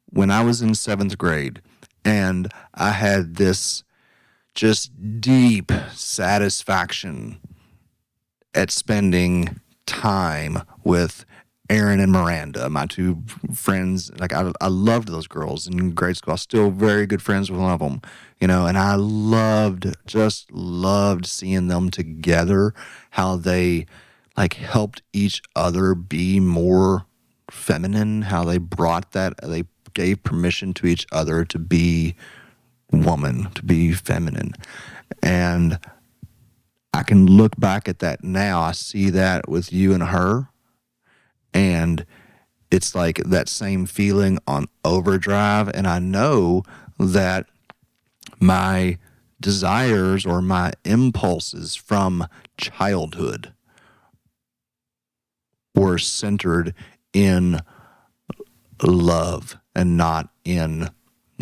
when 0.05 0.29
I 0.29 0.43
was 0.43 0.61
in 0.61 0.75
seventh 0.75 1.17
grade 1.17 1.61
and 2.05 2.51
I 2.75 2.91
had 2.91 3.35
this 3.35 3.83
just 4.53 5.19
deep 5.19 5.71
satisfaction 5.93 7.39
at 8.53 8.71
spending 8.71 9.59
time 9.85 10.59
with 10.83 11.25
Aaron 11.69 11.99
and 11.99 12.11
Miranda, 12.11 12.69
my 12.69 12.85
two 12.87 13.23
friends. 13.53 14.11
Like 14.19 14.33
I, 14.33 14.51
I 14.59 14.67
loved 14.67 15.07
those 15.07 15.27
girls 15.27 15.67
in 15.67 15.91
grade 15.91 16.17
school. 16.17 16.31
I 16.31 16.33
was 16.33 16.41
still 16.41 16.71
very 16.71 17.05
good 17.05 17.21
friends 17.21 17.51
with 17.51 17.59
one 17.59 17.71
of 17.71 17.79
them, 17.79 18.01
you 18.39 18.47
know, 18.47 18.65
and 18.65 18.77
I 18.77 18.95
loved, 18.95 19.95
just 20.07 20.51
loved 20.51 21.25
seeing 21.25 21.67
them 21.67 21.91
together, 21.91 22.73
how 23.11 23.35
they 23.35 23.85
like 24.35 24.53
helped 24.55 25.03
each 25.13 25.41
other 25.55 25.93
be 25.93 26.39
more 26.39 27.05
feminine, 27.51 28.23
how 28.23 28.43
they 28.43 28.57
brought 28.57 29.11
that, 29.11 29.33
they 29.43 29.63
gave 29.93 30.23
permission 30.23 30.73
to 30.75 30.87
each 30.87 31.05
other 31.11 31.43
to 31.45 31.59
be 31.59 32.15
woman, 32.91 33.49
to 33.55 33.63
be 33.63 33.91
feminine. 33.91 34.53
And 35.21 35.79
I 36.93 37.03
can 37.03 37.25
look 37.27 37.59
back 37.59 37.87
at 37.87 37.99
that 37.99 38.23
now. 38.23 38.61
I 38.61 38.71
see 38.71 39.09
that 39.11 39.47
with 39.47 39.71
you 39.71 39.93
and 39.93 40.03
her. 40.03 40.47
And 41.53 42.05
it's 42.71 42.93
like 42.93 43.17
that 43.17 43.49
same 43.49 43.85
feeling 43.85 44.39
on 44.47 44.67
overdrive. 44.85 45.69
And 45.73 45.87
I 45.87 45.99
know 45.99 46.63
that 46.99 47.47
my 48.39 48.97
desires 49.39 50.25
or 50.25 50.41
my 50.41 50.73
impulses 50.83 51.75
from 51.75 52.27
childhood 52.57 53.53
were 55.73 55.97
centered 55.97 56.73
in 57.13 57.61
love 58.83 59.57
and 59.75 59.97
not 59.97 60.29
in 60.43 60.89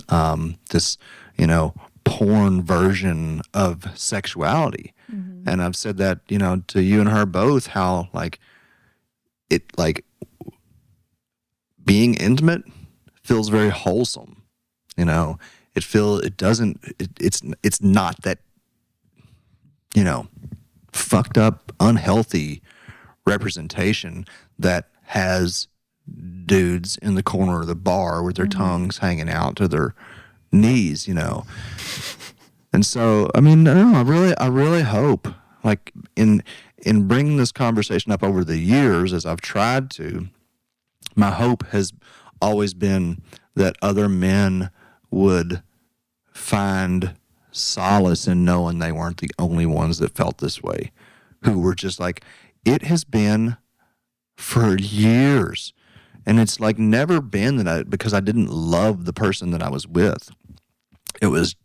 um, 0.09 0.57
this, 0.69 0.97
you 1.37 1.47
know, 1.47 1.73
porn 2.03 2.63
version 2.63 3.41
of 3.53 3.85
sexuality. 3.97 4.93
And 5.49 5.61
I've 5.61 5.75
said 5.75 5.97
that, 5.97 6.19
you 6.29 6.37
know, 6.37 6.63
to 6.67 6.81
you 6.81 6.99
and 6.99 7.09
her 7.09 7.25
both, 7.25 7.67
how 7.67 8.09
like 8.13 8.39
it, 9.49 9.63
like 9.77 10.05
being 11.83 12.13
intimate 12.15 12.63
feels 13.23 13.49
very 13.49 13.69
wholesome. 13.69 14.43
You 14.95 15.05
know, 15.05 15.37
it 15.75 15.83
feel 15.83 16.17
it 16.17 16.37
doesn't. 16.37 16.83
It, 16.99 17.09
it's 17.19 17.41
it's 17.63 17.81
not 17.81 18.23
that 18.23 18.39
you 19.95 20.03
know 20.03 20.27
fucked 20.91 21.37
up, 21.37 21.71
unhealthy 21.79 22.61
representation 23.25 24.25
that 24.57 24.89
has 25.03 25.67
dudes 26.45 26.97
in 26.97 27.15
the 27.15 27.23
corner 27.23 27.61
of 27.61 27.67
the 27.67 27.75
bar 27.75 28.23
with 28.23 28.37
their 28.37 28.45
mm-hmm. 28.45 28.59
tongues 28.59 28.97
hanging 28.99 29.29
out 29.29 29.55
to 29.57 29.67
their 29.67 29.93
knees. 30.51 31.07
You 31.07 31.13
know, 31.13 31.45
and 32.73 32.85
so 32.85 33.29
I 33.35 33.39
mean, 33.39 33.63
no, 33.63 33.93
I 33.95 34.01
really, 34.01 34.35
I 34.37 34.47
really 34.47 34.83
hope 34.83 35.27
like 35.63 35.91
in 36.15 36.43
in 36.85 37.07
bringing 37.07 37.37
this 37.37 37.51
conversation 37.51 38.11
up 38.11 38.23
over 38.23 38.43
the 38.43 38.57
years 38.57 39.13
as 39.13 39.25
I've 39.25 39.41
tried 39.41 39.89
to 39.91 40.29
my 41.17 41.31
hope 41.31 41.65
has 41.67 41.91
always 42.41 42.73
been 42.73 43.21
that 43.55 43.75
other 43.81 44.07
men 44.07 44.69
would 45.09 45.63
find 46.31 47.15
solace 47.51 48.27
in 48.27 48.45
knowing 48.45 48.77
they 48.77 48.91
weren't 48.91 49.17
the 49.17 49.31
only 49.39 49.65
ones 49.65 49.97
that 49.97 50.15
felt 50.15 50.37
this 50.37 50.61
way, 50.61 50.91
who 51.43 51.59
were 51.59 51.73
just 51.73 51.99
like, 51.99 52.23
it 52.63 52.83
has 52.83 53.03
been 53.03 53.57
for 54.35 54.77
years. 54.77 55.73
And 56.25 56.39
it's 56.39 56.59
like 56.59 56.77
never 56.77 57.19
been 57.19 57.57
that 57.57 57.67
I, 57.67 57.83
because 57.83 58.13
I 58.13 58.19
didn't 58.19 58.49
love 58.49 59.05
the 59.05 59.13
person 59.13 59.49
that 59.51 59.63
I 59.63 59.69
was 59.69 59.87
with. 59.87 60.29
It 61.19 61.27
was, 61.27 61.55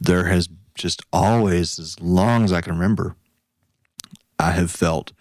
there 0.00 0.26
has 0.26 0.48
just 0.74 1.02
always, 1.12 1.80
as 1.80 1.98
long 2.00 2.44
as 2.44 2.52
I 2.52 2.60
can 2.60 2.74
remember, 2.74 3.16
I 4.38 4.52
have 4.52 4.70
felt 4.70 5.12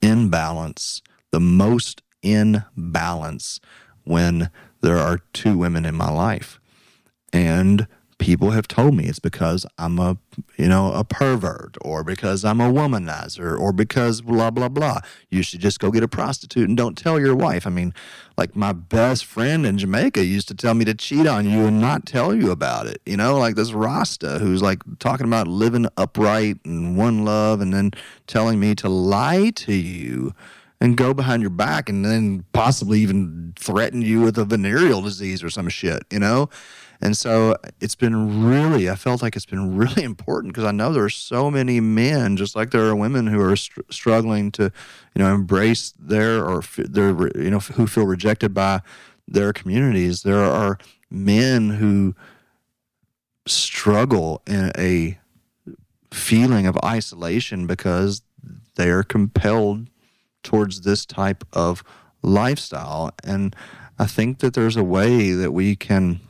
imbalance, 0.00 1.02
the 1.32 1.40
most 1.40 2.02
in 2.22 2.64
balance 2.76 3.60
when 4.04 4.50
there 4.80 4.98
are 4.98 5.20
two 5.32 5.56
women 5.58 5.84
in 5.84 5.94
my 5.94 6.10
life. 6.10 6.60
And 7.32 7.86
people 8.20 8.50
have 8.50 8.68
told 8.68 8.94
me 8.94 9.06
it's 9.06 9.18
because 9.18 9.66
I'm 9.78 9.98
a, 9.98 10.18
you 10.56 10.68
know, 10.68 10.92
a 10.92 11.02
pervert 11.02 11.76
or 11.80 12.04
because 12.04 12.44
I'm 12.44 12.60
a 12.60 12.70
womanizer 12.70 13.58
or 13.58 13.72
because 13.72 14.20
blah, 14.20 14.50
blah, 14.50 14.68
blah. 14.68 15.00
You 15.30 15.42
should 15.42 15.60
just 15.60 15.80
go 15.80 15.90
get 15.90 16.02
a 16.02 16.08
prostitute 16.08 16.68
and 16.68 16.76
don't 16.76 16.96
tell 16.96 17.18
your 17.18 17.34
wife. 17.34 17.66
I 17.66 17.70
mean, 17.70 17.94
like 18.36 18.54
my 18.54 18.72
best 18.72 19.24
friend 19.24 19.64
in 19.64 19.78
Jamaica 19.78 20.22
used 20.22 20.48
to 20.48 20.54
tell 20.54 20.74
me 20.74 20.84
to 20.84 20.94
cheat 20.94 21.26
on 21.26 21.48
you 21.48 21.64
and 21.64 21.80
not 21.80 22.04
tell 22.04 22.34
you 22.34 22.50
about 22.50 22.86
it. 22.86 23.00
You 23.06 23.16
know, 23.16 23.38
like 23.38 23.56
this 23.56 23.72
Rasta 23.72 24.38
who's 24.38 24.62
like 24.62 24.82
talking 24.98 25.26
about 25.26 25.48
living 25.48 25.86
upright 25.96 26.58
and 26.64 26.98
one 26.98 27.24
love 27.24 27.62
and 27.62 27.72
then 27.72 27.90
telling 28.26 28.60
me 28.60 28.74
to 28.76 28.88
lie 28.90 29.50
to 29.50 29.72
you 29.72 30.34
and 30.78 30.96
go 30.96 31.14
behind 31.14 31.42
your 31.42 31.50
back 31.50 31.88
and 31.88 32.04
then 32.04 32.44
possibly 32.52 33.00
even 33.00 33.54
threaten 33.58 34.02
you 34.02 34.20
with 34.20 34.36
a 34.38 34.44
venereal 34.44 35.00
disease 35.00 35.42
or 35.42 35.48
some 35.48 35.70
shit, 35.70 36.04
you 36.10 36.18
know? 36.18 36.50
And 37.02 37.16
so 37.16 37.56
it's 37.80 37.94
been 37.94 38.44
really, 38.44 38.90
I 38.90 38.94
felt 38.94 39.22
like 39.22 39.34
it's 39.34 39.46
been 39.46 39.76
really 39.76 40.02
important 40.04 40.52
because 40.52 40.66
I 40.66 40.72
know 40.72 40.92
there 40.92 41.04
are 41.04 41.10
so 41.10 41.50
many 41.50 41.80
men, 41.80 42.36
just 42.36 42.54
like 42.54 42.70
there 42.70 42.86
are 42.86 42.96
women 42.96 43.26
who 43.26 43.40
are 43.40 43.56
str- 43.56 43.80
struggling 43.90 44.50
to, 44.52 44.64
you 45.14 45.22
know, 45.22 45.34
embrace 45.34 45.94
their 45.98 46.44
or 46.44 46.58
f- 46.58 46.76
their, 46.76 47.10
you 47.36 47.50
know, 47.50 47.60
who 47.60 47.86
feel 47.86 48.04
rejected 48.04 48.52
by 48.52 48.82
their 49.26 49.52
communities. 49.52 50.22
There 50.22 50.44
are 50.44 50.78
men 51.10 51.70
who 51.70 52.14
struggle 53.46 54.42
in 54.46 54.70
a 54.76 55.18
feeling 56.12 56.66
of 56.66 56.76
isolation 56.84 57.66
because 57.66 58.22
they 58.76 58.90
are 58.90 59.02
compelled 59.02 59.88
towards 60.42 60.82
this 60.82 61.06
type 61.06 61.44
of 61.52 61.82
lifestyle. 62.22 63.10
And 63.24 63.54
I 63.98 64.06
think 64.06 64.38
that 64.38 64.54
there's 64.54 64.76
a 64.76 64.84
way 64.84 65.32
that 65.32 65.52
we 65.52 65.76
can 65.76 66.20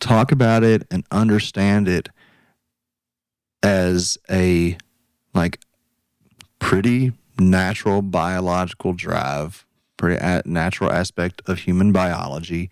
talk 0.00 0.32
about 0.32 0.62
it 0.64 0.86
and 0.90 1.04
understand 1.10 1.88
it 1.88 2.08
as 3.62 4.18
a 4.30 4.76
like 5.34 5.60
pretty 6.58 7.12
natural 7.38 8.02
biological 8.02 8.92
drive, 8.92 9.66
pretty 9.96 10.16
a- 10.20 10.42
natural 10.44 10.90
aspect 10.92 11.42
of 11.46 11.60
human 11.60 11.92
biology, 11.92 12.70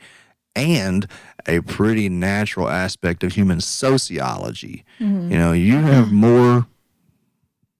and 0.55 1.07
a 1.47 1.61
pretty 1.61 2.09
natural 2.09 2.69
aspect 2.69 3.23
of 3.23 3.33
human 3.35 3.61
sociology. 3.61 4.85
You 5.31 5.39
know, 5.39 5.53
you 5.53 5.77
have 5.79 6.11
more 6.13 6.67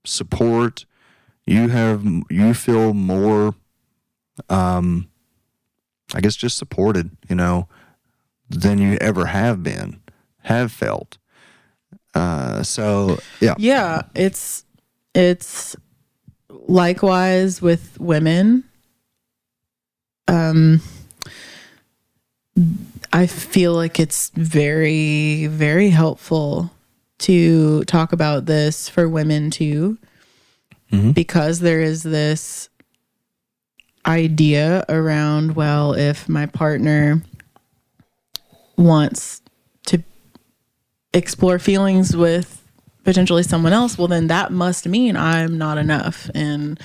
support. 0.05 0.85
You 1.47 1.69
have 1.69 2.05
you 2.29 2.55
feel 2.55 2.93
more 2.93 3.55
um 4.51 5.09
i 6.15 6.21
guess 6.21 6.37
just 6.37 6.59
supported 6.59 7.11
you 7.29 7.35
know 7.35 7.67
than 8.49 8.79
you 8.79 8.97
ever 9.01 9.27
have 9.27 9.63
been 9.63 10.01
have 10.43 10.73
felt. 10.73 11.19
Uh 12.15 12.63
so 12.63 13.19
yeah. 13.41 13.55
Yeah, 13.59 14.03
it's 14.15 14.65
it's 15.15 15.77
likewise 16.51 17.61
with 17.61 17.99
women. 18.01 18.65
Um 20.29 20.81
I 23.13 23.27
feel 23.27 23.75
like 23.75 23.99
it's 24.01 24.31
very 24.35 25.47
very 25.47 25.91
helpful 25.91 26.71
to 27.19 27.83
talk 27.85 28.13
about 28.13 28.47
this 28.47 28.89
for 28.89 29.09
women 29.09 29.51
too 29.51 29.99
because 31.13 31.61
there 31.61 31.81
is 31.81 32.03
this 32.03 32.69
idea 34.07 34.85
around 34.89 35.57
well 35.57 35.93
if 35.95 36.29
my 36.29 36.47
partner 36.47 37.21
wants 38.77 39.43
to 39.87 40.03
explore 41.13 41.59
feelings 41.59 42.17
with 42.17 42.63
potentially 43.05 43.43
someone 43.43 43.73
else, 43.73 43.97
well, 43.97 44.09
then 44.09 44.27
that 44.27 44.53
must 44.53 44.87
mean 44.87 45.17
I'm 45.17 45.59
not 45.59 45.79
enough 45.79 46.31
and 46.35 46.79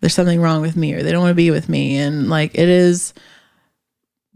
there's 0.00 0.14
something 0.14 0.40
wrong 0.40 0.60
with 0.60 0.76
me 0.76 0.94
or 0.94 1.02
they 1.02 1.12
don't 1.12 1.22
want 1.22 1.30
to 1.30 1.34
be 1.34 1.50
with 1.50 1.68
me. 1.68 1.96
And 1.96 2.28
like 2.28 2.54
it 2.54 2.68
is 2.68 3.14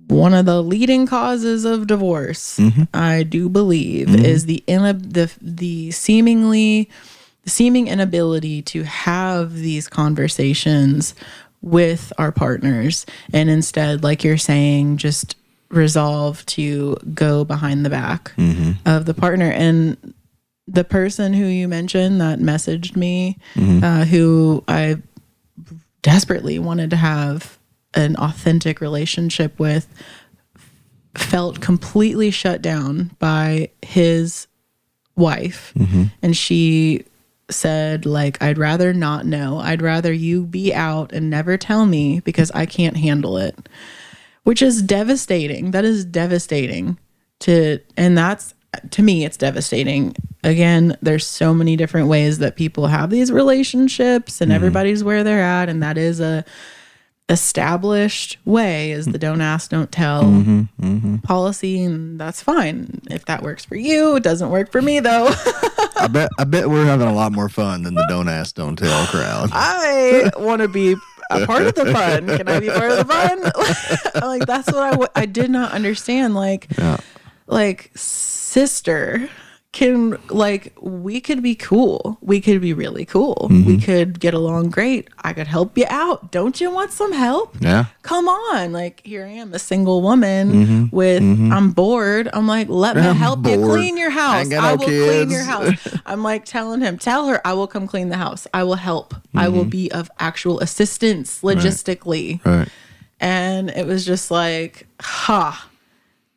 one 0.09 0.33
of 0.35 0.47
the 0.47 0.63
leading 0.63 1.07
causes 1.07 1.65
of 1.65 1.87
divorce, 1.87 2.59
mm-hmm. 2.59 2.85
I 2.95 3.23
do 3.23 3.49
believe, 3.49 4.09
mm-hmm. 4.09 4.25
is 4.25 4.47
the, 4.47 4.65
inab- 4.67 5.13
the 5.13 5.31
the 5.41 5.91
seemingly 5.91 6.91
the 7.45 7.51
seeming 7.51 7.89
inability 7.89 8.63
to 8.63 8.85
have 8.85 9.55
these 9.55 9.89
conversations 9.89 11.15
with 11.61 12.13
our 12.19 12.33
partners. 12.33 13.05
And 13.33 13.51
instead 13.51 14.03
like 14.03 14.25
you're 14.25 14.39
saying 14.39 14.97
just 14.97 15.37
resolve 15.71 16.45
to 16.47 16.97
go 17.15 17.45
behind 17.45 17.85
the 17.85 17.91
back 17.91 18.33
mm-hmm. 18.37 18.73
of 18.87 19.05
the 19.05 19.15
partner. 19.15 19.51
And 19.51 20.15
the 20.67 20.85
person 20.85 21.33
who 21.33 21.47
you 21.47 21.67
mentioned 21.67 22.21
that 22.21 22.39
messaged 22.39 22.95
me 22.95 23.39
mm-hmm. 23.55 23.83
uh, 23.83 24.05
who 24.05 24.63
i 24.69 24.97
desperately 26.03 26.59
wanted 26.59 26.91
to 26.91 26.97
have 26.97 27.59
an 27.95 28.17
authentic 28.17 28.81
relationship 28.81 29.59
with 29.59 29.89
felt 31.17 31.61
completely 31.61 32.31
shut 32.31 32.63
down 32.63 33.11
by 33.19 33.71
his 33.83 34.47
wife. 35.17 35.73
Mm-hmm. 35.77 36.05
And 36.23 36.37
she 36.37 37.05
said 37.51 38.05
like 38.05 38.41
i'd 38.43 38.59
rather 38.59 38.93
not 38.93 39.25
know. 39.25 39.59
I'd 39.59 39.81
rather 39.81 40.13
you 40.13 40.45
be 40.45 40.73
out 40.73 41.13
and 41.13 41.31
never 41.31 41.57
tell 41.57 41.87
me 41.87 42.21
because 42.21 42.51
i 42.53 42.67
can't 42.67 42.97
handle 42.99 43.39
it 43.39 43.57
which 44.49 44.63
is 44.63 44.81
devastating 44.81 45.73
that 45.73 45.85
is 45.85 46.07
devastating 46.07 46.99
to 47.39 47.79
and 47.99 48.17
that's 48.17 48.55
to 48.89 49.03
me 49.03 49.23
it's 49.27 49.37
devastating 49.37 50.17
again 50.43 50.97
there's 51.03 51.27
so 51.27 51.53
many 51.53 51.77
different 51.77 52.09
ways 52.09 52.39
that 52.39 52.57
people 52.57 52.87
have 52.87 53.11
these 53.11 53.31
relationships 53.31 54.41
and 54.41 54.51
everybody's 54.51 55.05
where 55.05 55.23
they're 55.23 55.43
at 55.43 55.69
and 55.69 55.83
that 55.83 55.99
is 55.99 56.19
a 56.19 56.43
established 57.29 58.39
way 58.47 58.91
is 58.91 59.05
the 59.05 59.19
don't 59.19 59.43
ask, 59.43 59.71
don't 59.71 59.93
tell 59.93 60.23
Mm-hmm, 60.23 61.17
policy, 61.19 61.85
and 61.85 62.19
that's 62.19 62.43
fine. 62.43 63.03
If 63.11 63.27
that 63.27 63.43
works 63.43 63.65
for 63.65 63.77
you, 63.77 64.17
it 64.17 64.23
doesn't 64.23 64.49
work 64.49 64.73
for 64.73 64.81
me 64.81 65.01
though. 65.01 65.29
I 65.97 66.09
bet 66.11 66.31
I 66.39 66.45
bet 66.45 66.71
we're 66.71 66.87
having 66.87 67.09
a 67.09 67.13
lot 67.13 67.33
more 67.33 67.49
fun 67.49 67.83
than 67.83 67.95
the 67.95 68.07
don't 68.09 68.29
ask, 68.29 68.55
don't 68.55 68.77
tell 68.77 69.07
crowd. 69.07 69.51
I 69.53 70.31
want 70.37 70.63
to 70.63 70.69
be 70.69 70.97
a 71.31 71.47
part 71.47 71.63
of 71.67 71.75
the 71.75 71.93
fun. 71.93 72.27
Can 72.27 72.49
I 72.49 72.61
be 72.61 72.69
part 72.69 72.91
of 72.93 72.99
the 72.99 73.05
fun? 73.05 74.23
like 74.29 74.47
that's 74.47 74.67
what 74.69 74.83
I 74.83 74.91
w- 74.91 75.09
I 75.15 75.27
did 75.27 75.51
not 75.51 75.73
understand. 75.73 76.35
Like, 76.35 76.69
Yeah. 76.79 76.99
like 77.47 77.91
sister 77.95 79.29
can 79.73 80.17
like 80.31 80.73
we 80.81 81.21
could 81.21 81.43
be 81.43 81.55
cool. 81.55 82.17
We 82.23 82.41
could 82.41 82.61
be 82.61 82.73
really 82.73 83.05
cool. 83.05 83.49
Mm-hmm. 83.51 83.67
We 83.67 83.79
could 83.79 84.19
get 84.19 84.33
along 84.33 84.71
great. 84.71 85.09
I 85.23 85.35
could 85.35 85.47
help 85.47 85.77
you 85.77 85.85
out. 85.91 86.33
Don't 86.33 86.59
you 86.59 86.71
want 86.71 86.91
some 86.91 87.13
help? 87.13 87.55
Yeah. 87.61 87.85
Come 88.03 88.29
on. 88.29 88.73
Like 88.73 89.05
here 89.05 89.25
I 89.27 89.29
am, 89.31 89.53
a 89.53 89.59
single 89.59 90.01
woman 90.01 90.49
Mm-hmm. 90.49 90.97
with 90.97 91.23
I'm 91.23 91.73
bored. 91.73 92.31
I'm 92.33 92.47
like, 92.47 92.69
let 92.71 92.97
me 92.97 93.03
I'm 93.03 93.17
help 93.17 93.47
you 93.47 93.57
clean 93.63 93.99
your 93.99 94.11
house. 94.11 94.47
I 94.47 94.49
no 94.49 94.77
will 94.77 94.87
clean 94.87 95.31
your 95.31 95.43
house. 95.43 95.97
I'm 96.07 96.23
like 96.23 96.47
telling 96.47 96.81
him, 96.81 96.97
tell 96.97 97.27
her 97.29 97.47
I 97.47 97.53
will 97.53 97.67
come 97.67 97.87
clean 97.87 98.09
the 98.09 98.17
house. 98.17 98.47
I 98.55 98.63
will 98.65 98.77
help. 98.77 99.15
I 99.35 99.49
will 99.49 99.65
be 99.67 99.93
of 99.93 100.11
actual 100.19 100.61
assistance 100.61 101.43
logistically. 101.43 102.45
Right. 102.45 102.69
And 103.21 103.69
it 103.71 103.87
was 103.87 104.07
just 104.07 104.31
like, 104.31 104.87
ha, 105.01 105.69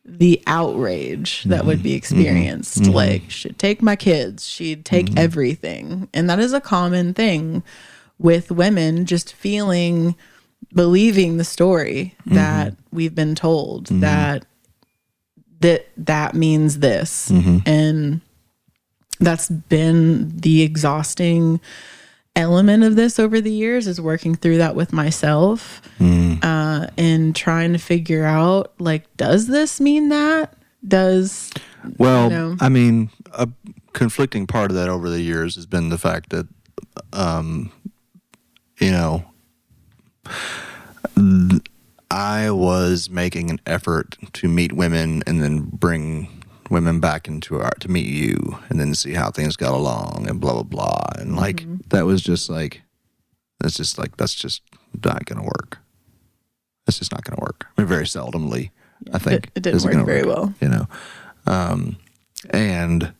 the 0.04 0.42
outrage 0.48 1.44
that 1.44 1.66
would 1.66 1.78
mm-hmm. 1.78 1.84
be 1.84 1.90
mm-hmm. 1.90 1.98
experienced. 1.98 2.80
Mm-hmm. 2.80 2.94
Like, 2.94 3.30
she'd 3.30 3.60
take 3.60 3.82
my 3.82 3.96
kids, 3.96 4.48
she'd 4.48 4.86
take 4.86 5.18
everything. 5.18 6.10
And 6.14 6.30
that 6.30 6.40
is 6.40 6.54
a 6.54 6.62
common 6.62 7.14
thing 7.14 7.64
with 8.18 8.52
women 8.52 9.06
just 9.06 9.34
feeling, 9.34 10.16
believing 10.74 11.38
the 11.38 11.44
story 11.44 12.16
that 12.26 12.76
we've 12.92 13.16
been 13.16 13.36
told 13.36 13.88
that 13.88 14.46
that 15.60 15.88
that 15.98 16.34
means 16.34 16.80
this. 16.80 17.30
And 17.66 18.22
that's 19.20 19.50
been 19.50 20.36
the 20.36 20.64
exhausting 20.64 21.62
element 22.36 22.84
of 22.84 22.96
this 22.96 23.20
over 23.20 23.42
the 23.42 23.52
years 23.52 23.88
is 23.88 24.00
working 24.00 24.36
through 24.36 24.58
that 24.58 24.74
with 24.76 24.94
myself 24.94 25.82
uh, 26.44 26.88
and 26.98 27.36
trying 27.36 27.74
to 27.74 27.78
figure 27.80 28.24
out 28.24 28.74
like 28.80 29.06
does 29.18 29.48
this 29.48 29.82
mean 29.82 30.10
that 30.10 30.54
does 30.88 31.52
Well, 31.98 32.30
know? 32.30 32.56
I 32.60 32.70
mean, 32.70 33.10
a 33.34 33.48
conflicting 33.94 34.48
part 34.48 34.72
of 34.72 34.78
that 34.78 34.90
over 34.90 35.10
the 35.10 35.22
years 35.22 35.56
has 35.56 35.66
been 35.66 35.90
the 35.90 35.98
fact 35.98 36.30
that, 36.30 36.48
um, 37.14 37.72
you 38.80 38.92
know, 38.92 39.26
th- 41.16 41.62
I 42.10 42.50
was 42.52 43.10
making 43.10 43.50
an 43.50 43.60
effort 43.66 44.18
to 44.34 44.48
meet 44.48 44.74
women 44.74 45.22
and 45.28 45.42
then 45.42 45.62
bring 45.62 46.41
women 46.72 47.00
back 47.00 47.28
into 47.28 47.60
our 47.60 47.72
to 47.82 47.92
meet 47.92 48.08
you 48.08 48.58
and 48.70 48.80
then 48.80 48.96
see 48.96 49.14
how 49.14 49.30
things 49.30 49.56
got 49.56 49.74
along 49.74 50.26
and 50.28 50.40
blah 50.40 50.54
blah 50.54 50.64
blah 50.64 51.04
and 51.20 51.36
like 51.36 51.66
that 51.90 52.06
was 52.06 52.22
just 52.22 52.50
like 52.50 52.82
that's 53.60 53.76
just 53.76 53.98
like 53.98 54.18
that's 54.18 54.34
just 54.34 54.64
not 55.04 55.26
gonna 55.26 55.44
work. 55.44 55.80
That's 56.86 57.00
just 57.00 57.12
not 57.12 57.24
gonna 57.24 57.42
work. 57.42 57.68
I 57.78 57.82
mean, 57.82 57.88
very 57.88 58.06
seldomly, 58.06 58.72
I 59.14 59.20
think 59.20 59.52
it 59.56 59.64
didn't 59.64 59.84
work 59.84 60.06
very 60.06 60.24
well. 60.24 60.54
You 60.60 60.70
know, 60.70 60.88
um, 61.46 61.98
and 62.50 63.14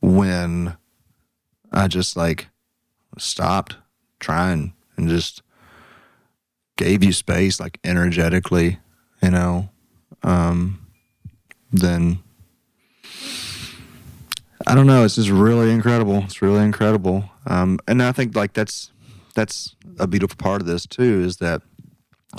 when 0.00 0.76
I 1.72 1.88
just 1.88 2.16
like 2.16 2.48
stopped 3.18 3.76
trying 4.20 4.74
and 4.96 5.08
just 5.08 5.42
gave 6.76 7.02
you 7.02 7.12
space, 7.12 7.58
like 7.58 7.78
energetically, 7.84 8.78
you 9.22 9.30
know, 9.30 9.70
um, 10.22 10.86
then 11.72 12.20
I 14.70 14.74
don't 14.76 14.86
know. 14.86 15.04
It's 15.04 15.16
just 15.16 15.30
really 15.30 15.72
incredible. 15.72 16.18
It's 16.18 16.40
really 16.40 16.62
incredible. 16.64 17.28
Um, 17.46 17.80
and 17.88 18.00
I 18.00 18.12
think 18.12 18.36
like 18.36 18.52
that's 18.52 18.92
that's 19.34 19.74
a 19.98 20.06
beautiful 20.06 20.36
part 20.36 20.60
of 20.60 20.68
this 20.68 20.86
too 20.86 21.22
is 21.22 21.38
that 21.38 21.62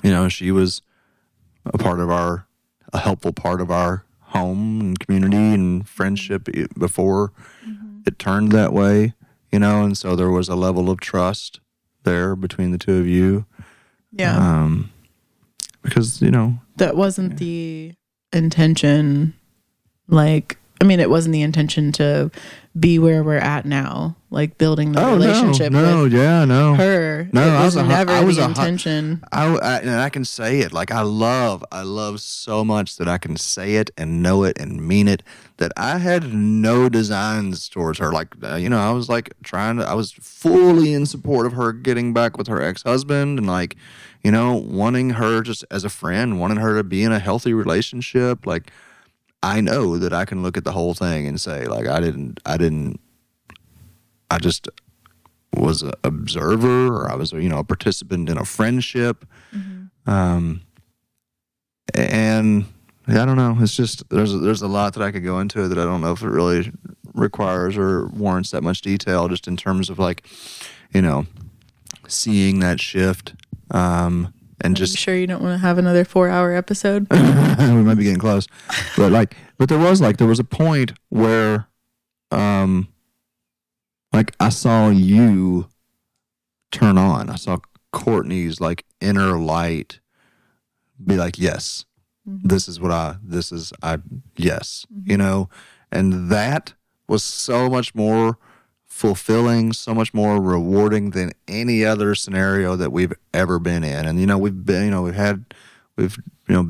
you 0.01 0.11
know 0.11 0.29
she 0.29 0.49
was 0.51 0.81
a 1.65 1.77
part 1.77 1.99
of 1.99 2.09
our 2.09 2.47
a 2.93 2.99
helpful 2.99 3.33
part 3.33 3.59
of 3.59 3.69
our 3.69 4.05
home 4.19 4.79
and 4.79 4.99
community 4.99 5.35
and 5.35 5.87
friendship 5.87 6.47
before 6.77 7.33
it 8.05 8.17
turned 8.17 8.51
that 8.53 8.71
way 8.71 9.13
you 9.51 9.59
know 9.59 9.83
and 9.83 9.97
so 9.97 10.15
there 10.15 10.29
was 10.29 10.47
a 10.47 10.55
level 10.55 10.89
of 10.89 10.99
trust 10.99 11.59
there 12.03 12.35
between 12.35 12.71
the 12.71 12.77
two 12.77 12.97
of 12.97 13.07
you 13.07 13.45
yeah 14.11 14.37
um 14.37 14.91
because 15.81 16.21
you 16.21 16.31
know 16.31 16.59
that 16.77 16.95
wasn't 16.95 17.37
the 17.37 17.93
intention 18.31 19.33
like 20.07 20.57
i 20.81 20.83
mean 20.83 20.99
it 20.99 21.09
wasn't 21.09 21.31
the 21.31 21.41
intention 21.41 21.91
to 21.93 22.29
be 22.77 22.97
where 22.99 23.23
we're 23.23 23.35
at 23.37 23.65
now 23.65 24.15
like 24.29 24.57
building 24.57 24.93
the 24.93 25.05
relationship 25.05 25.73
Oh, 25.73 25.79
no. 25.81 26.03
with 26.03 26.13
yeah 26.13 26.45
no. 26.45 26.75
her. 26.75 27.27
No, 27.33 27.41
it 27.45 27.49
I 27.51 27.65
was, 27.65 27.75
was 27.75 27.83
a 27.83 27.87
never 27.87 28.11
I 28.13 28.23
was 28.23 28.37
the 28.37 28.45
intention. 28.45 29.21
I, 29.29 29.45
I 29.57 29.79
and 29.79 29.89
I 29.89 30.09
can 30.09 30.23
say 30.23 30.59
it 30.59 30.71
like 30.71 30.89
I 30.89 31.01
love 31.01 31.65
I 31.69 31.81
love 31.81 32.21
so 32.21 32.63
much 32.63 32.95
that 32.95 33.09
I 33.09 33.17
can 33.17 33.35
say 33.35 33.75
it 33.75 33.91
and 33.97 34.23
know 34.23 34.43
it 34.45 34.57
and 34.57 34.87
mean 34.87 35.09
it 35.09 35.21
that 35.57 35.73
I 35.75 35.97
had 35.97 36.33
no 36.33 36.87
designs 36.87 37.67
towards 37.67 37.99
her. 37.99 38.13
Like 38.13 38.29
uh, 38.41 38.55
you 38.55 38.69
know 38.69 38.79
I 38.79 38.91
was 38.91 39.09
like 39.09 39.33
trying 39.43 39.75
to 39.79 39.83
I 39.85 39.93
was 39.95 40.13
fully 40.13 40.93
in 40.93 41.05
support 41.05 41.45
of 41.45 41.51
her 41.53 41.73
getting 41.73 42.13
back 42.13 42.37
with 42.37 42.47
her 42.47 42.61
ex-husband 42.61 43.37
and 43.37 43.47
like 43.47 43.75
you 44.23 44.31
know 44.31 44.55
wanting 44.55 45.09
her 45.11 45.41
just 45.41 45.65
as 45.69 45.83
a 45.83 45.89
friend 45.89 46.39
wanting 46.39 46.57
her 46.59 46.77
to 46.77 46.85
be 46.85 47.03
in 47.03 47.11
a 47.11 47.19
healthy 47.19 47.53
relationship 47.53 48.45
like 48.45 48.71
I 49.43 49.61
know 49.61 49.97
that 49.97 50.13
I 50.13 50.26
can 50.26 50.43
look 50.43 50.57
at 50.57 50.63
the 50.63 50.72
whole 50.72 50.93
thing 50.93 51.27
and 51.27 51.39
say 51.39 51.65
like 51.65 51.88
I 51.88 51.99
didn't 51.99 52.39
I 52.45 52.57
didn't 52.57 52.99
I 54.30 54.38
just 54.38 54.69
was 55.55 55.81
an 55.81 55.91
observer 56.03 56.88
or 56.88 57.11
I 57.11 57.15
was 57.15 57.31
you 57.34 57.49
know 57.49 57.59
a 57.59 57.63
participant 57.63 58.30
in 58.30 58.38
a 58.38 58.45
friendship. 58.45 59.26
Um, 60.05 60.61
and 61.93 62.65
I 63.07 63.26
don't 63.26 63.35
know. 63.35 63.57
It's 63.59 63.76
just 63.76 64.07
there's 64.09 64.39
there's 64.39 64.61
a 64.61 64.68
lot 64.68 64.93
that 64.93 65.03
I 65.03 65.11
could 65.11 65.23
go 65.23 65.39
into 65.39 65.68
that 65.68 65.77
I 65.77 65.84
don't 65.84 66.01
know 66.01 66.13
if 66.13 66.22
it 66.22 66.30
really 66.30 66.72
requires 67.13 67.77
or 67.77 68.07
warrants 68.07 68.51
that 68.51 68.63
much 68.63 68.81
detail. 68.81 69.27
Just 69.27 69.47
in 69.47 69.57
terms 69.57 69.89
of 69.89 69.99
like, 69.99 70.26
you 70.93 71.01
know, 71.01 71.26
seeing 72.07 72.59
that 72.59 72.80
shift. 72.80 73.34
Um, 73.72 74.34
and 74.63 74.71
I'm 74.71 74.75
just 74.75 74.97
sure 74.97 75.15
you 75.15 75.27
don't 75.27 75.41
want 75.41 75.59
to 75.59 75.65
have 75.65 75.77
another 75.77 76.05
four 76.05 76.29
hour 76.29 76.53
episode 76.53 77.07
we 77.11 77.17
might 77.17 77.95
be 77.95 78.03
getting 78.03 78.19
close, 78.19 78.47
but 78.95 79.11
like, 79.11 79.35
but 79.57 79.69
there 79.69 79.79
was 79.79 80.01
like 80.01 80.17
there 80.17 80.27
was 80.27 80.39
a 80.39 80.43
point 80.43 80.93
where, 81.09 81.67
um, 82.31 82.88
like 84.13 84.33
I 84.39 84.49
saw 84.49 84.89
you 84.89 85.67
turn 86.71 86.97
on. 86.97 87.29
I 87.29 87.35
saw 87.35 87.57
Courtney's 87.91 88.61
like 88.61 88.85
inner 88.99 89.38
light 89.38 89.99
be 91.03 91.17
like, 91.17 91.38
yes, 91.38 91.85
this 92.25 92.67
is 92.67 92.79
what 92.79 92.91
I. 92.91 93.15
This 93.23 93.51
is 93.51 93.73
I. 93.81 93.97
Yes, 94.35 94.85
you 95.03 95.17
know, 95.17 95.49
and 95.91 96.29
that 96.29 96.73
was 97.07 97.23
so 97.23 97.69
much 97.69 97.93
more 97.95 98.38
fulfilling, 99.02 99.73
so 99.73 99.95
much 99.95 100.14
more 100.14 100.40
rewarding 100.40 101.10
than 101.10 101.32
any 101.48 101.84
other 101.84 102.14
scenario 102.14 102.76
that 102.76 102.91
we've 102.91 103.14
ever 103.34 103.57
been 103.57 103.84
in. 103.84 104.06
And 104.06 104.19
you 104.19 104.28
know, 104.28 104.38
we've 104.38 104.64
been, 104.64 104.86
you 104.86 104.91
know, 104.91 105.02
we've 105.02 105.15
had, 105.15 105.44
we've, 105.95 106.15
you 106.48 106.53
know, 106.53 106.69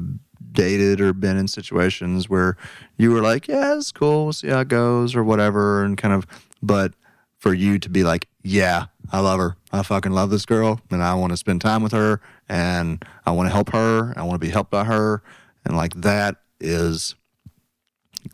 dated 0.53 1.02
or 1.02 1.12
been 1.12 1.36
in 1.36 1.49
situations 1.49 2.30
where 2.30 2.56
you 2.98 3.12
were 3.12 3.20
like, 3.20 3.49
yeah, 3.49 3.76
it's 3.76 3.91
cool, 3.91 4.24
we'll 4.24 4.34
see 4.34 4.48
how 4.48 4.62
it 4.62 4.70
goes 4.70 5.14
or 5.14 5.26
whatever, 5.26 5.84
and 5.84 5.98
kind 5.98 6.14
of, 6.14 6.26
but 6.64 6.94
for 7.38 7.53
you 7.53 7.78
to 7.80 7.90
be 7.90 8.02
like, 8.02 8.30
yeah, 8.44 8.86
I 9.12 9.20
love 9.20 9.38
her, 9.38 9.58
I 9.74 9.84
fucking 9.84 10.14
love 10.14 10.30
this 10.30 10.45
girl, 10.45 10.80
and 10.90 11.03
I 11.03 11.16
want 11.16 11.34
to 11.34 11.38
spend 11.38 11.60
time 11.60 11.84
with 11.84 11.91
her, 11.91 12.22
and 12.48 13.03
I 13.26 13.32
want 13.32 13.48
to 13.48 13.53
help 13.53 13.74
her, 13.74 14.14
I 14.16 14.24
want 14.24 14.36
to 14.36 14.48
be 14.48 14.52
helped 14.52 14.72
by 14.72 14.86
her, 14.86 15.22
and 15.66 15.76
like 15.76 15.95
that 15.95 16.38
is 16.62 17.16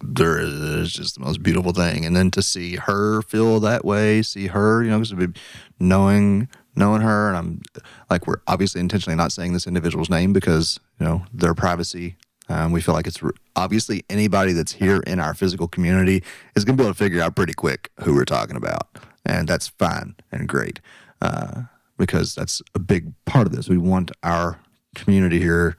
there 0.02 0.40
is 0.40 0.92
just 0.92 1.16
the 1.16 1.22
most 1.22 1.44
beautiful 1.44 1.72
thing. 1.72 2.06
And 2.06 2.16
then 2.16 2.32
to 2.32 2.42
see 2.42 2.76
her 2.76 3.22
feel 3.22 3.60
that 3.62 3.86
way, 3.86 4.22
see 4.22 4.48
her, 4.48 4.84
you 4.84 4.90
know, 4.90 5.00
because 5.00 5.28
knowing 5.80 6.48
knowing 6.76 7.02
her, 7.02 7.28
and 7.30 7.38
I'm 7.38 7.62
like 8.10 8.28
we're 8.28 8.42
obviously 8.48 8.80
intentionally 8.80 9.18
not 9.18 9.32
saying 9.32 9.54
this 9.54 9.68
individual's 9.68 10.10
name 10.10 10.32
because 10.32 10.80
you 11.00 11.06
know 11.06 11.26
their 11.34 11.54
privacy. 11.54 12.16
Um, 12.50 12.72
we 12.72 12.80
feel 12.80 12.94
like 12.94 13.08
it's 13.08 13.22
re- 13.22 13.32
obviously 13.58 14.06
anybody 14.10 14.54
that's 14.54 14.72
here 14.72 15.02
in 15.02 15.20
our 15.20 15.34
physical 15.34 15.68
community 15.68 16.24
is 16.56 16.64
going 16.64 16.78
to 16.78 16.82
be 16.82 16.86
able 16.86 16.94
to 16.94 16.98
figure 16.98 17.22
out 17.22 17.36
pretty 17.36 17.52
quick 17.54 17.92
who 18.04 18.16
we're 18.16 18.24
talking 18.24 18.56
about, 18.56 18.88
and 19.26 19.48
that's 19.48 19.68
fine 19.68 20.16
and 20.32 20.48
great 20.48 20.80
uh, 21.22 21.64
because 21.98 22.36
that's 22.36 22.62
a 22.74 22.80
big 22.80 23.12
part 23.26 23.48
of 23.48 23.54
this. 23.54 23.68
We 23.68 23.78
want 23.78 24.12
our 24.24 24.60
community 24.96 25.40
here 25.40 25.76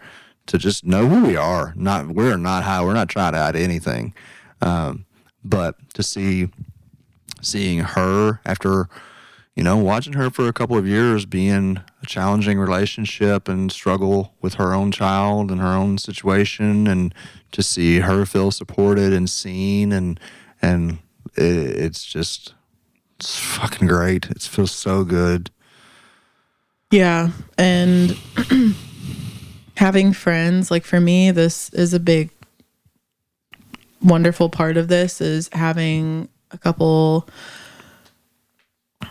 to 0.49 0.59
just 0.59 0.85
know 0.85 1.07
who 1.07 1.25
we 1.25 1.37
are. 1.37 1.73
Not 1.77 2.09
we're 2.09 2.37
not 2.37 2.65
high. 2.65 2.83
We're 2.83 2.95
not 2.95 3.09
trying 3.09 3.33
to 3.33 3.39
hide 3.39 3.57
anything. 3.57 4.15
Um, 4.61 5.07
but 5.45 5.77
to 5.95 6.03
see 6.03 6.49
seeing 7.41 7.81
her 7.81 8.41
after 8.45 8.89
you 9.59 9.65
know, 9.65 9.77
watching 9.77 10.13
her 10.13 10.31
for 10.31 10.47
a 10.47 10.53
couple 10.53 10.79
of 10.79 10.87
years 10.87 11.27
be 11.27 11.49
in 11.49 11.83
a 12.01 12.07
challenging 12.07 12.61
relationship 12.61 13.49
and 13.49 13.73
struggle 13.73 14.33
with 14.41 14.55
her 14.55 14.73
own 14.73 14.93
child 14.93 15.51
and 15.51 15.61
her 15.61 15.75
own 15.75 15.99
situation, 15.99 16.87
and 16.87 17.13
to 17.51 17.61
see 17.61 17.99
her 17.99 18.25
feel 18.25 18.53
supported 18.53 19.13
and 19.13 19.29
seen, 19.29 19.91
and 19.91 20.21
and 20.63 21.01
it, 21.35 21.43
it's 21.43 22.05
just 22.05 22.55
it's 23.17 23.37
fucking 23.37 23.89
great. 23.89 24.27
It 24.31 24.43
feels 24.43 24.71
so 24.71 25.03
good. 25.03 25.51
Yeah. 26.93 27.31
And 27.59 28.17
having 29.79 30.13
friends, 30.13 30.73
like 30.73 30.85
for 30.85 30.99
me, 30.99 31.31
this 31.31 31.71
is 31.71 31.95
a 31.95 32.01
big, 32.01 32.31
wonderful 34.03 34.49
part 34.49 34.77
of 34.77 34.89
this 34.89 35.21
is 35.21 35.49
having 35.53 36.29
a 36.51 36.59
couple 36.59 37.29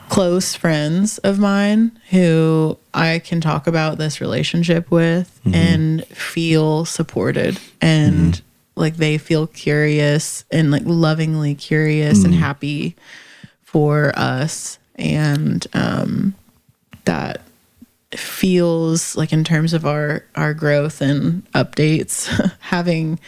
close 0.09 0.55
friends 0.55 1.19
of 1.19 1.39
mine 1.39 1.97
who 2.09 2.77
I 2.93 3.19
can 3.19 3.39
talk 3.39 3.65
about 3.65 3.97
this 3.97 4.19
relationship 4.19 4.91
with 4.91 5.39
mm-hmm. 5.45 5.55
and 5.55 6.05
feel 6.07 6.83
supported 6.83 7.57
and 7.79 8.33
mm-hmm. 8.33 8.43
like 8.75 8.97
they 8.97 9.17
feel 9.17 9.47
curious 9.47 10.43
and 10.51 10.69
like 10.69 10.83
lovingly 10.85 11.55
curious 11.55 12.25
and 12.25 12.33
mm-hmm. 12.33 12.43
happy 12.43 12.95
for 13.63 14.11
us. 14.17 14.79
And 14.95 15.65
um 15.73 16.35
that 17.05 17.41
feels 18.11 19.15
like 19.17 19.33
in 19.33 19.43
terms 19.43 19.73
of 19.73 19.85
our 19.85 20.23
our 20.35 20.53
growth 20.53 21.01
and 21.01 21.49
updates 21.51 22.29
having 22.59 23.19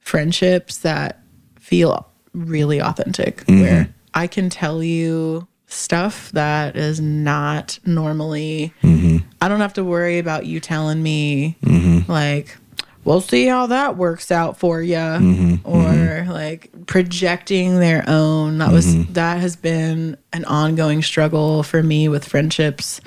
friendships 0.00 0.78
that 0.78 1.22
feel 1.58 2.08
really 2.34 2.80
authentic 2.80 3.38
mm-hmm. 3.44 3.62
where 3.62 3.94
i 4.14 4.26
can 4.26 4.50
tell 4.50 4.82
you 4.82 5.46
stuff 5.72 6.30
that 6.32 6.76
is 6.76 7.00
not 7.00 7.78
normally. 7.84 8.72
Mm-hmm. 8.82 9.26
I 9.40 9.48
don't 9.48 9.60
have 9.60 9.74
to 9.74 9.84
worry 9.84 10.18
about 10.18 10.46
you 10.46 10.60
telling 10.60 11.02
me 11.02 11.56
mm-hmm. 11.62 12.10
like 12.10 12.56
we'll 13.04 13.20
see 13.20 13.46
how 13.46 13.66
that 13.66 13.96
works 13.96 14.30
out 14.30 14.58
for 14.58 14.80
you 14.80 15.58
or 15.64 16.26
like 16.28 16.70
projecting 16.86 17.80
their 17.80 18.04
own. 18.06 18.58
That 18.58 18.70
was 18.70 19.06
that 19.08 19.40
has 19.40 19.56
been 19.56 20.16
an 20.32 20.44
ongoing 20.44 21.02
struggle 21.02 21.62
for 21.62 21.82
me 21.82 22.08
with 22.08 22.26
friendships 22.26 23.00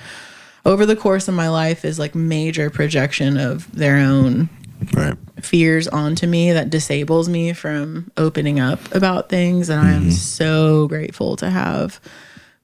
over 0.65 0.85
the 0.85 0.95
course 0.95 1.27
of 1.27 1.33
my 1.33 1.49
life 1.49 1.85
is 1.85 1.99
like 1.99 2.15
major 2.15 2.69
projection 2.69 3.37
of 3.37 3.71
their 3.71 3.97
own 3.97 4.49
Right. 4.93 5.15
fears 5.39 5.87
onto 5.87 6.27
me 6.27 6.51
that 6.51 6.69
disables 6.69 7.29
me 7.29 7.53
from 7.53 8.11
opening 8.17 8.59
up 8.59 8.93
about 8.93 9.29
things 9.29 9.69
and 9.69 9.79
I 9.79 9.93
am 9.93 10.01
mm-hmm. 10.01 10.11
so 10.11 10.87
grateful 10.87 11.37
to 11.37 11.49
have 11.49 11.99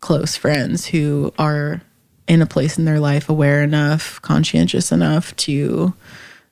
close 0.02 0.36
friends 0.36 0.86
who 0.86 1.34
are 1.40 1.82
in 2.28 2.42
a 2.42 2.46
place 2.46 2.78
in 2.78 2.86
their 2.86 3.00
life 3.00 3.30
aware 3.30 3.64
enough, 3.64 4.22
conscientious 4.22 4.92
enough 4.92 5.36
to 5.38 5.94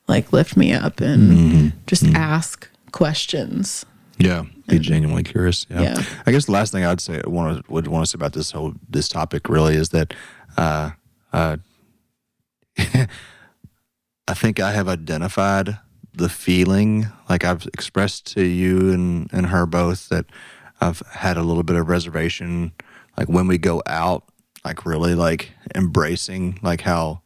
like 0.08 0.34
lift 0.34 0.58
me 0.58 0.74
up 0.74 1.02
and 1.02 1.32
mm-hmm. 1.32 1.68
just 1.88 2.04
mm-hmm. 2.04 2.16
ask 2.16 2.68
questions. 2.92 3.86
Yeah, 4.18 4.44
be 4.68 4.80
genuinely 4.80 5.24
curious. 5.24 5.66
Yeah. 5.70 5.82
Yeah. 5.82 6.04
I 6.26 6.32
guess 6.32 6.46
the 6.46 6.52
last 6.52 6.72
thing 6.72 6.84
I'd 6.84 7.00
say, 7.00 7.22
want 7.26 7.66
to, 7.66 7.72
would 7.72 7.88
want 7.88 8.06
to 8.06 8.10
say 8.10 8.16
about 8.16 8.34
this 8.34 8.52
whole 8.52 8.74
this 8.90 9.08
topic 9.08 9.48
really 9.48 9.76
is 9.76 9.90
that, 9.90 10.14
uh, 10.58 10.92
uh, 11.34 11.58
I 12.78 14.34
think 14.34 14.60
I 14.60 14.72
have 14.72 14.88
identified 14.88 15.78
the 16.14 16.30
feeling, 16.30 17.08
like 17.30 17.44
I've 17.44 17.66
expressed 17.68 18.26
to 18.34 18.44
you 18.44 18.92
and 18.92 19.30
and 19.32 19.48
her 19.48 19.66
both 19.66 20.10
that 20.10 20.26
I've 20.82 21.00
had 21.12 21.38
a 21.38 21.44
little 21.44 21.64
bit 21.64 21.76
of 21.76 21.90
reservation, 21.90 22.74
like 23.18 23.28
when 23.28 23.48
we 23.48 23.58
go 23.58 23.82
out, 23.86 24.24
like 24.64 24.86
really 24.86 25.16
like 25.16 25.52
embracing 25.76 26.60
like 26.62 26.82
how 26.82 27.22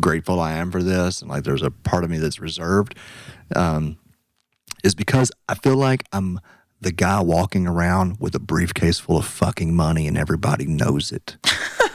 grateful 0.00 0.40
I 0.40 0.52
am 0.52 0.70
for 0.70 0.82
this, 0.82 1.20
and 1.20 1.30
like 1.30 1.44
there's 1.44 1.62
a 1.62 1.70
part 1.70 2.04
of 2.04 2.10
me 2.10 2.18
that's 2.18 2.40
reserved. 2.40 2.94
Um, 3.54 3.98
is 4.84 4.94
because 4.94 5.32
I 5.48 5.54
feel 5.54 5.76
like 5.76 6.04
I'm 6.12 6.40
the 6.80 6.92
guy 6.92 7.20
walking 7.20 7.66
around 7.66 8.18
with 8.20 8.34
a 8.34 8.38
briefcase 8.38 8.98
full 8.98 9.18
of 9.18 9.26
fucking 9.26 9.74
money 9.74 10.06
and 10.06 10.16
everybody 10.16 10.66
knows 10.66 11.10
it. 11.10 11.36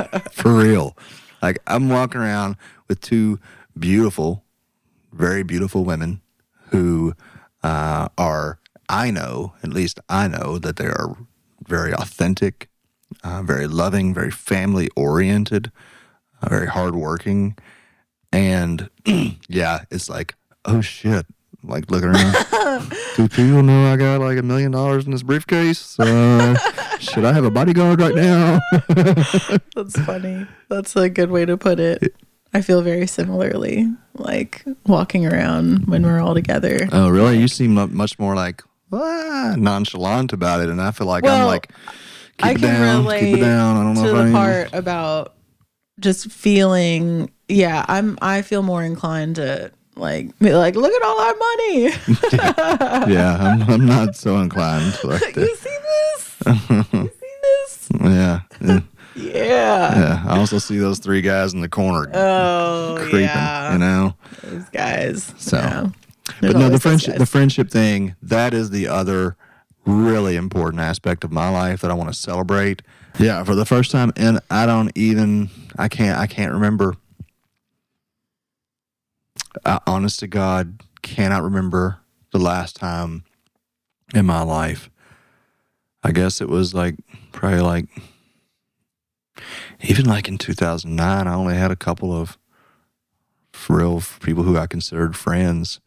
For 0.32 0.52
real. 0.52 0.96
Like 1.40 1.58
I'm 1.66 1.88
walking 1.88 2.20
around 2.20 2.56
with 2.88 3.00
two 3.00 3.38
beautiful, 3.78 4.44
very 5.12 5.42
beautiful 5.42 5.84
women 5.84 6.20
who 6.70 7.14
uh, 7.62 8.08
are, 8.16 8.58
I 8.88 9.10
know, 9.10 9.54
at 9.62 9.70
least 9.70 10.00
I 10.08 10.28
know 10.28 10.58
that 10.58 10.76
they 10.76 10.86
are 10.86 11.16
very 11.66 11.92
authentic, 11.94 12.68
uh, 13.22 13.42
very 13.42 13.66
loving, 13.66 14.14
very 14.14 14.30
family 14.30 14.88
oriented, 14.96 15.70
uh, 16.42 16.48
very 16.48 16.66
hardworking. 16.66 17.56
And 18.32 18.88
yeah, 19.48 19.84
it's 19.90 20.08
like, 20.08 20.34
oh 20.64 20.80
shit. 20.80 21.26
Like 21.64 21.90
looking 21.90 22.08
around. 22.08 22.92
Do 23.16 23.28
people 23.28 23.62
know 23.62 23.92
I 23.92 23.96
got 23.96 24.20
like 24.20 24.38
a 24.38 24.42
million 24.42 24.72
dollars 24.72 25.04
in 25.04 25.12
this 25.12 25.22
briefcase? 25.22 25.98
Uh, 25.98 26.56
should 26.98 27.24
I 27.24 27.32
have 27.32 27.44
a 27.44 27.50
bodyguard 27.50 28.00
right 28.00 28.14
now? 28.14 28.60
That's 29.76 29.98
funny. 30.00 30.46
That's 30.68 30.96
a 30.96 31.08
good 31.08 31.30
way 31.30 31.44
to 31.44 31.56
put 31.56 31.78
it. 31.78 32.14
I 32.54 32.60
feel 32.62 32.82
very 32.82 33.06
similarly, 33.06 33.88
like 34.14 34.64
walking 34.86 35.26
around 35.26 35.86
when 35.86 36.02
we're 36.02 36.20
all 36.20 36.34
together. 36.34 36.88
oh, 36.92 37.08
really? 37.08 37.38
You 37.38 37.48
seem 37.48 37.74
much 37.74 38.18
more 38.18 38.34
like 38.34 38.62
ah, 38.92 39.54
nonchalant 39.56 40.32
about 40.32 40.60
it, 40.60 40.68
and 40.68 40.80
I 40.80 40.90
feel 40.90 41.06
like 41.06 41.24
I'm 41.24 41.46
like, 41.46 41.68
keep 42.38 42.46
I 42.46 42.50
it 42.50 42.58
can 42.58 42.60
down, 42.60 43.02
relate 43.04 43.20
keep 43.20 43.36
it 43.38 43.40
down. 43.40 43.76
I 43.76 43.82
don't 43.84 43.94
know 43.94 44.02
to 44.02 44.08
if 44.08 44.16
the 44.16 44.22
I 44.22 44.32
part 44.32 44.74
about 44.74 45.34
just 46.00 46.30
feeling. 46.30 47.30
Yeah, 47.48 47.84
I'm. 47.88 48.18
I 48.20 48.42
feel 48.42 48.62
more 48.62 48.82
inclined 48.82 49.36
to 49.36 49.72
like 49.96 50.36
be 50.38 50.52
like, 50.54 50.74
look 50.76 50.92
at 50.92 51.02
all 51.02 51.20
our 51.20 51.34
money. 51.34 51.92
Yeah, 53.12 53.36
I'm, 53.40 53.62
I'm 53.70 53.86
not 53.86 54.16
so 54.16 54.38
inclined 54.38 54.94
to 54.94 55.06
like 55.08 55.36
you 55.36 55.56
see 55.56 55.76
this? 55.78 56.36
you 56.46 56.84
see 56.90 57.34
this? 57.42 57.88
Yeah, 58.00 58.40
yeah, 58.60 58.80
Yeah. 59.14 59.98
yeah. 59.98 60.24
I 60.26 60.38
also 60.38 60.58
see 60.58 60.78
those 60.78 60.98
three 60.98 61.20
guys 61.20 61.52
in 61.54 61.60
the 61.60 61.68
corner 61.68 62.10
Oh 62.14 62.96
creeping. 63.00 63.20
yeah, 63.22 63.72
You 63.72 63.78
know. 63.78 64.14
those 64.42 64.64
guys. 64.70 65.32
So- 65.38 65.58
yeah. 65.58 65.86
but 66.40 66.56
no, 66.56 66.68
the 66.68 66.80
friendship, 66.80 67.16
the 67.18 67.26
friendship 67.26 67.70
thing, 67.70 68.14
that 68.22 68.54
is 68.54 68.70
the 68.70 68.88
other 68.88 69.36
really 69.84 70.36
important 70.36 70.80
aspect 70.80 71.24
of 71.24 71.32
my 71.32 71.48
life 71.48 71.80
that 71.82 71.90
I 71.90 71.94
want 71.94 72.08
to 72.08 72.14
celebrate. 72.18 72.80
Yeah, 73.18 73.44
for 73.44 73.54
the 73.54 73.66
first 73.66 73.90
time, 73.90 74.12
and 74.16 74.40
I 74.50 74.64
don't 74.64 74.90
even, 74.96 75.50
I 75.76 75.88
can't, 75.88 76.18
I 76.18 76.26
can't 76.26 76.52
remember. 76.52 76.94
I, 79.64 79.80
honest 79.86 80.20
to 80.20 80.26
God, 80.26 80.82
cannot 81.02 81.42
remember 81.42 82.00
the 82.32 82.38
last 82.38 82.76
time 82.76 83.24
in 84.14 84.26
my 84.26 84.42
life. 84.42 84.90
I 86.02 86.12
guess 86.12 86.40
it 86.40 86.48
was 86.48 86.74
like 86.74 86.96
probably 87.32 87.60
like 87.60 87.86
even 89.82 90.06
like 90.06 90.28
in 90.28 90.38
2009. 90.38 91.26
I 91.26 91.34
only 91.34 91.54
had 91.54 91.70
a 91.70 91.76
couple 91.76 92.12
of 92.12 92.38
real 93.68 94.02
people 94.20 94.42
who 94.42 94.56
I 94.56 94.66
considered 94.66 95.16
friends. 95.16 95.80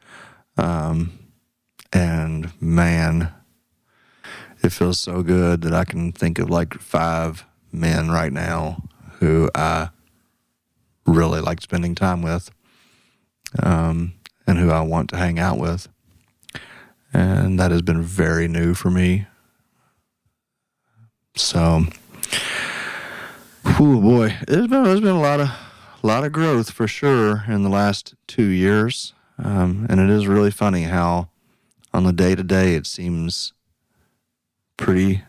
Um, 0.58 1.20
and 1.92 2.52
man, 2.62 3.34
it 4.64 4.70
feels 4.70 5.00
so 5.00 5.22
good 5.22 5.62
that 5.62 5.74
I 5.74 5.86
can 5.86 6.12
think 6.12 6.40
of 6.40 6.50
like 6.50 6.76
five 6.76 7.46
men 7.72 8.10
right 8.10 8.32
now 8.32 8.84
who 9.20 9.50
I 9.54 9.90
really 11.06 11.42
like 11.42 11.62
spending 11.62 11.96
time 11.96 12.22
with, 12.22 12.50
um, 13.62 14.14
and 14.48 14.58
who 14.58 14.70
I 14.72 14.82
want 14.82 15.10
to 15.10 15.18
hang 15.18 15.40
out 15.40 15.58
with. 15.58 15.88
And 17.14 17.60
that 17.60 17.72
has 17.72 17.82
been 17.82 18.02
very 18.02 18.48
new 18.48 18.74
for 18.74 18.90
me. 18.90 19.28
So, 21.36 21.86
oh 23.66 24.02
boy, 24.02 24.38
there's 24.48 24.68
been 24.68 24.84
there's 24.84 25.02
been 25.02 25.16
a 25.16 25.22
lot 25.22 25.40
of 25.40 25.50
lot 26.02 26.24
of 26.24 26.32
growth 26.32 26.72
for 26.72 26.88
sure 26.88 27.44
in 27.48 27.64
the 27.64 27.70
last 27.70 28.16
two 28.28 28.46
years, 28.46 29.14
um, 29.38 29.86
and 29.90 30.00
it 30.00 30.10
is 30.10 30.28
really 30.28 30.52
funny 30.52 30.84
how 30.84 31.30
on 31.94 32.04
the 32.04 32.14
day 32.14 32.36
to 32.36 32.44
day 32.44 32.76
it 32.76 32.86
seems 32.86 33.54
pretty 34.78 35.24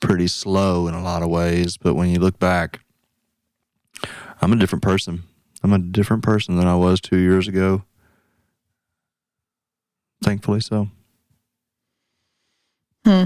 pretty 0.00 0.26
slow 0.26 0.88
in 0.88 0.94
a 0.94 1.02
lot 1.02 1.22
of 1.22 1.30
ways, 1.30 1.76
but 1.76 1.94
when 1.94 2.08
you 2.08 2.18
look 2.18 2.38
back, 2.38 2.80
I'm 4.40 4.52
a 4.52 4.56
different 4.56 4.82
person. 4.82 5.22
I'm 5.62 5.72
a 5.72 5.78
different 5.78 6.22
person 6.22 6.56
than 6.56 6.66
I 6.66 6.74
was 6.76 7.00
two 7.00 7.18
years 7.18 7.46
ago. 7.48 7.82
Thankfully, 10.22 10.60
so. 10.60 10.88
Hmm. 13.06 13.24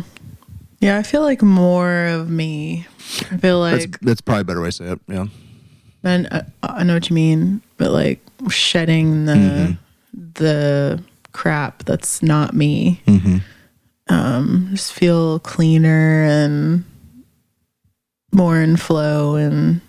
Yeah, 0.81 0.99
I 0.99 1.03
feel 1.03 1.23
like 1.23 1.43
more 1.43 2.07
of 2.07 2.31
me. 2.31 2.87
I 3.31 3.37
feel 3.39 3.63
That's 3.63 3.87
like, 3.87 4.01
that's 4.01 4.21
probably 4.21 4.43
a 4.43 4.45
better 4.45 4.61
way 4.61 4.69
to 4.69 4.73
say 4.73 4.85
it. 4.87 5.01
Yeah. 5.09 5.27
and 6.05 6.29
I, 6.31 6.43
I 6.63 6.83
know 6.85 6.95
what 6.95 7.09
you 7.09 7.15
mean, 7.15 7.63
but 7.79 7.91
like 7.91 8.21
shedding 8.51 9.25
the 9.27 9.33
Mm-hmm. 9.33 9.73
the 10.35 11.03
crap 11.33 11.85
that's 11.85 12.23
not 12.23 12.55
me. 12.55 13.01
Mm-hmm. 13.07 13.39
Um, 14.09 14.69
just 14.73 14.93
feel 14.93 15.39
cleaner 15.41 16.23
and 16.25 16.85
more 18.33 18.61
in 18.61 18.77
flow 18.77 19.35
and 19.37 19.81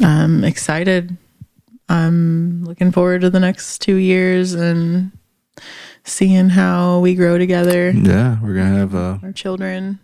I'm 0.00 0.44
excited. 0.44 1.16
I'm 1.88 2.64
looking 2.64 2.92
forward 2.92 3.20
to 3.22 3.30
the 3.30 3.40
next 3.40 3.80
two 3.82 3.96
years 3.96 4.54
and 4.54 5.12
seeing 6.04 6.48
how 6.48 7.00
we 7.00 7.14
grow 7.14 7.36
together, 7.38 7.90
Yeah, 7.90 8.38
we're 8.42 8.54
gonna 8.54 8.76
have 8.78 8.94
uh, 8.94 9.18
our 9.22 9.32
children. 9.32 9.98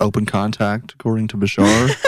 open 0.00 0.26
contact 0.26 0.92
according 0.92 1.28
to 1.28 1.36
Bashar. 1.36 1.90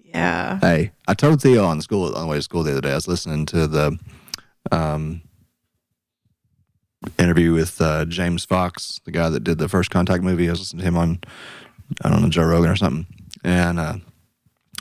Yeah. 0.00 0.58
hey, 0.60 0.92
I 1.06 1.12
told 1.12 1.42
Theo 1.42 1.66
on 1.66 1.82
school 1.82 2.14
on 2.14 2.22
the 2.22 2.26
way 2.26 2.36
to 2.36 2.42
school 2.42 2.62
the 2.62 2.72
other 2.72 2.80
day. 2.80 2.92
I 2.92 2.94
was 2.94 3.06
listening 3.06 3.44
to 3.46 3.66
the 3.66 3.98
um, 4.72 5.20
interview 7.18 7.52
with 7.52 7.78
uh, 7.82 8.06
James 8.06 8.46
Fox, 8.46 8.98
the 9.04 9.10
guy 9.10 9.28
that 9.28 9.44
did 9.44 9.58
the 9.58 9.68
first 9.68 9.90
Contact 9.90 10.22
movie. 10.24 10.48
I 10.48 10.52
was 10.52 10.60
listening 10.60 10.80
to 10.80 10.88
him 10.88 10.96
on 10.96 11.18
I 12.02 12.08
don't 12.08 12.22
know 12.22 12.30
Joe 12.30 12.44
Rogan 12.44 12.70
or 12.70 12.76
something, 12.76 13.06
and 13.44 13.78
uh, 13.78 13.96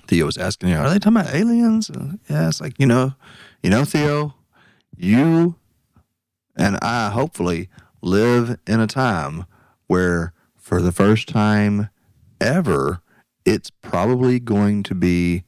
Theo 0.07 0.25
was 0.25 0.37
asking, 0.37 0.73
are 0.73 0.89
they 0.89 0.99
talking 0.99 1.17
about 1.17 1.33
aliens? 1.33 1.89
And, 1.89 2.19
yeah, 2.29 2.47
it's 2.47 2.61
like 2.61 2.79
you 2.79 2.85
know, 2.85 3.13
you 3.63 3.69
know, 3.69 3.85
Theo, 3.85 4.35
you 4.95 5.55
and 6.55 6.77
I 6.81 7.09
hopefully 7.09 7.69
live 8.01 8.57
in 8.67 8.79
a 8.79 8.87
time 8.87 9.45
where, 9.87 10.33
for 10.55 10.81
the 10.81 10.91
first 10.91 11.27
time 11.27 11.89
ever, 12.39 13.01
it's 13.45 13.69
probably 13.69 14.39
going 14.39 14.83
to 14.83 14.95
be 14.95 15.43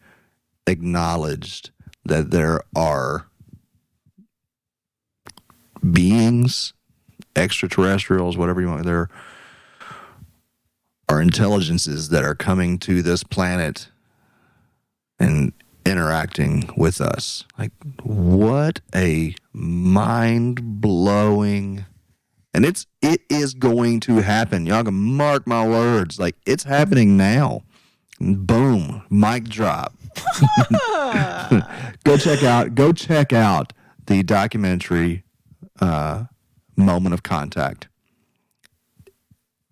acknowledged 0.68 1.72
that 2.06 2.32
there 2.32 2.62
are 2.76 3.28
beings, 5.92 6.74
extraterrestrials, 7.36 8.38
whatever 8.38 8.62
you 8.62 8.68
want, 8.68 8.86
there 8.86 9.10
are 11.10 11.22
intelligences 11.22 12.10
that 12.10 12.24
are 12.24 12.36
coming 12.36 12.78
to 12.80 13.02
this 13.02 13.24
planet 13.24 13.90
and 15.19 15.53
interacting 15.85 16.69
with 16.76 16.99
us. 17.02 17.45
Like, 17.57 17.72
what 18.03 18.81
a 18.94 19.35
mind 19.53 20.81
blowing. 20.81 21.85
And 22.53 22.65
it's 22.65 22.88
it 23.02 23.22
is 23.30 23.53
going 23.53 23.99
to 24.02 24.18
happen. 24.18 24.65
Y'all 24.65 24.84
can 24.84 24.94
mark 24.95 25.45
my 25.48 25.68
words. 25.68 26.19
Like 26.19 26.35
it's 26.45 26.64
happening 26.64 27.15
now. 27.15 27.61
Boom. 28.19 29.03
Mic 29.10 29.44
drop. 29.45 29.94
go 32.03 32.18
check 32.18 32.41
out 32.44 32.73
go 32.73 32.91
check 32.91 33.31
out 33.31 33.73
the 34.07 34.23
documentary 34.23 35.23
uh, 35.80 36.23
Moment 36.76 37.14
of 37.14 37.22
Contact. 37.22 37.88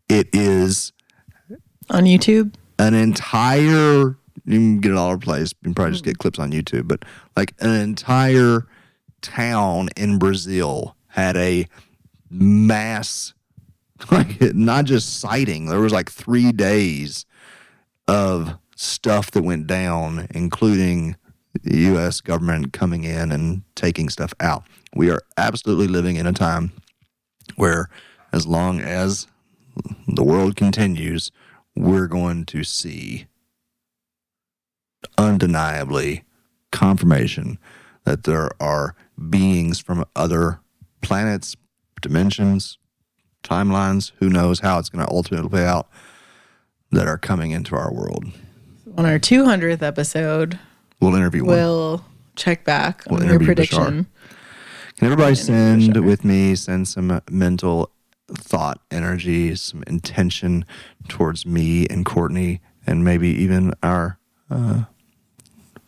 It 0.07 0.27
is 0.33 0.93
On 1.89 2.03
YouTube. 2.03 2.53
an 2.77 2.93
entire 2.93 4.17
you 4.45 4.59
can 4.59 4.79
get 4.79 4.91
it 4.91 4.97
all 4.97 5.07
over 5.07 5.17
the 5.17 5.25
place. 5.25 5.53
You 5.61 5.65
can 5.65 5.73
probably 5.75 5.93
just 5.93 6.05
get 6.05 6.17
clips 6.17 6.39
on 6.39 6.51
YouTube, 6.51 6.87
but 6.87 7.03
like 7.35 7.53
an 7.59 7.71
entire 7.71 8.67
town 9.21 9.89
in 9.97 10.19
Brazil 10.19 10.95
had 11.07 11.35
a 11.37 11.67
mass 12.29 13.33
like 14.11 14.41
not 14.53 14.85
just 14.85 15.19
sighting. 15.19 15.67
There 15.67 15.79
was 15.79 15.93
like 15.93 16.11
three 16.11 16.51
days 16.51 17.25
of 18.07 18.57
stuff 18.75 19.31
that 19.31 19.43
went 19.43 19.67
down, 19.67 20.27
including 20.31 21.15
the 21.63 21.77
US 21.93 22.21
government 22.21 22.73
coming 22.73 23.03
in 23.03 23.31
and 23.31 23.63
taking 23.75 24.09
stuff 24.09 24.33
out. 24.39 24.63
We 24.93 25.09
are 25.09 25.21
absolutely 25.37 25.87
living 25.87 26.17
in 26.17 26.27
a 26.27 26.33
time 26.33 26.71
where 27.55 27.89
as 28.31 28.45
long 28.45 28.81
as 28.81 29.27
the 30.07 30.23
world 30.23 30.55
continues, 30.55 31.31
we're 31.75 32.07
going 32.07 32.45
to 32.45 32.63
see 32.63 33.27
undeniably 35.17 36.23
confirmation 36.71 37.57
that 38.03 38.23
there 38.23 38.49
are 38.61 38.95
beings 39.29 39.79
from 39.79 40.05
other 40.15 40.59
planets, 41.01 41.55
dimensions, 42.01 42.77
timelines, 43.43 44.11
who 44.19 44.29
knows 44.29 44.59
how 44.59 44.77
it's 44.79 44.89
going 44.89 45.05
to 45.05 45.11
ultimately 45.11 45.49
play 45.49 45.65
out, 45.65 45.87
that 46.91 47.07
are 47.07 47.17
coming 47.17 47.51
into 47.51 47.75
our 47.75 47.91
world. 47.93 48.25
On 48.97 49.05
our 49.05 49.19
200th 49.19 49.81
episode, 49.81 50.59
We'll 51.01 51.15
interview 51.15 51.43
one. 51.43 51.55
we'll 51.55 52.05
check 52.35 52.63
back 52.63 53.03
We'll 53.09 53.19
on 53.21 53.25
your 53.27 53.35
interview 53.35 53.53
Bashar. 53.53 53.55
prediction. 53.55 54.05
Can 54.97 55.05
everybody 55.11 55.35
send 55.35 55.81
Bashar. 55.93 56.05
with 56.05 56.23
me, 56.23 56.55
send 56.55 56.87
some 56.87 57.21
mental 57.29 57.91
thought, 58.31 58.79
energy, 58.91 59.55
some 59.55 59.83
intention 59.87 60.65
towards 61.09 61.45
me 61.45 61.85
and 61.87 62.05
Courtney, 62.05 62.61
and 62.87 63.03
maybe 63.03 63.27
even 63.29 63.73
our 63.83 64.17
uh, 64.49 64.83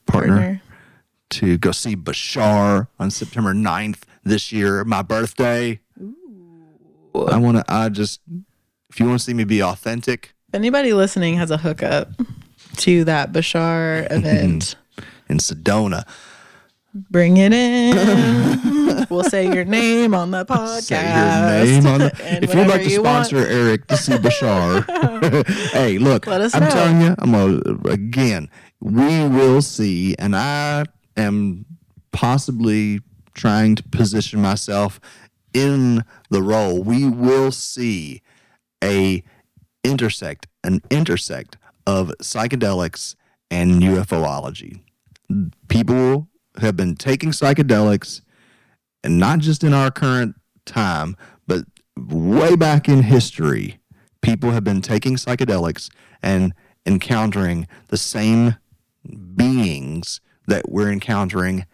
partner, 0.07 0.35
Partner. 0.37 0.61
to 1.31 1.57
go 1.57 1.71
see 1.71 1.95
Bashar 1.95 2.87
on 2.99 3.11
September 3.11 3.53
9th 3.53 3.99
this 4.23 4.51
year, 4.51 4.83
my 4.83 5.01
birthday. 5.01 5.79
I 7.15 7.37
want 7.37 7.57
to, 7.57 7.65
I 7.67 7.89
just, 7.89 8.21
if 8.89 8.99
you 8.99 9.07
want 9.07 9.19
to 9.19 9.25
see 9.25 9.33
me 9.33 9.43
be 9.43 9.61
authentic 9.63 10.35
If 10.49 10.55
anybody 10.55 10.93
listening 10.93 11.35
has 11.37 11.49
a 11.51 11.57
hookup 11.57 12.11
to 12.77 13.03
that 13.05 13.31
Bashar 13.33 14.07
event, 14.11 14.75
in 15.29 15.37
Sedona, 15.39 16.07
bring 16.93 17.37
it 17.37 17.51
in. 17.53 19.05
we'll 19.09 19.23
say 19.23 19.51
your 19.53 19.65
name 19.65 20.13
on 20.13 20.31
the 20.31 20.45
podcast. 20.45 20.81
say 20.83 21.01
your 21.01 21.81
name 21.81 21.87
on 21.87 21.99
the, 21.99 22.11
if 22.43 22.53
you'd 22.53 22.67
like 22.67 22.83
to 22.83 22.89
you 22.89 23.01
want- 23.03 23.25
sponsor 23.27 23.47
Eric 23.47 23.87
to 23.87 23.97
see 23.97 24.13
Bashar, 24.13 25.45
hey, 25.71 25.97
look, 25.97 26.27
Let 26.27 26.41
us 26.41 26.53
I'm 26.55 26.61
know. 26.63 26.69
telling 26.69 27.01
you, 27.01 27.15
I'm 27.17 27.31
gonna, 27.31 27.91
again, 27.91 28.49
we 28.79 29.27
will 29.27 29.61
see, 29.61 30.15
and 30.17 30.35
I 30.35 30.85
am 31.15 31.65
possibly 32.11 33.01
trying 33.33 33.75
to 33.75 33.83
position 33.83 34.41
myself 34.41 34.99
in 35.53 36.03
the 36.29 36.41
role. 36.41 36.83
We 36.83 37.07
will 37.07 37.51
see 37.51 38.21
a 38.83 39.23
intersect, 39.83 40.47
an 40.63 40.81
intersect 40.89 41.57
of 41.85 42.11
psychedelics 42.21 43.15
and 43.49 43.81
UFOlogy. 43.81 44.81
People 45.67 46.27
have 46.59 46.75
been 46.75 46.95
taking 46.95 47.31
psychedelics 47.31 48.21
and 49.03 49.19
not 49.19 49.39
just 49.39 49.63
in 49.63 49.73
our 49.73 49.91
current 49.91 50.35
time, 50.65 51.15
but 51.45 51.65
way 51.95 52.55
back 52.55 52.89
in 52.89 53.03
history, 53.03 53.79
people 54.21 54.51
have 54.51 54.63
been 54.63 54.81
taking 54.81 55.15
psychedelics 55.15 55.89
and 56.21 56.53
encountering 56.85 57.67
the 57.87 57.97
same 57.97 58.55
beings 59.35 60.21
that 60.47 60.69
we're 60.69 60.91
encountering 60.91 61.65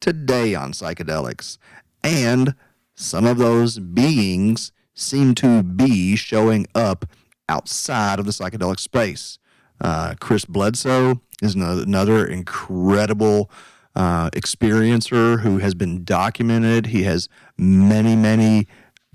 today 0.00 0.54
on 0.54 0.72
psychedelics. 0.72 1.58
And 2.02 2.54
some 2.94 3.24
of 3.26 3.38
those 3.38 3.78
beings 3.78 4.72
seem 4.94 5.34
to 5.36 5.62
be 5.62 6.16
showing 6.16 6.66
up 6.74 7.06
outside 7.48 8.18
of 8.18 8.26
the 8.26 8.32
psychedelic 8.32 8.80
space. 8.80 9.38
Uh, 9.80 10.14
Chris 10.20 10.44
Bledsoe 10.44 11.20
is 11.42 11.54
another 11.54 12.26
incredible 12.26 13.50
uh, 13.94 14.30
experiencer 14.30 15.40
who 15.40 15.58
has 15.58 15.74
been 15.74 16.04
documented. 16.04 16.86
He 16.86 17.02
has 17.02 17.28
many, 17.58 18.16
many 18.16 18.68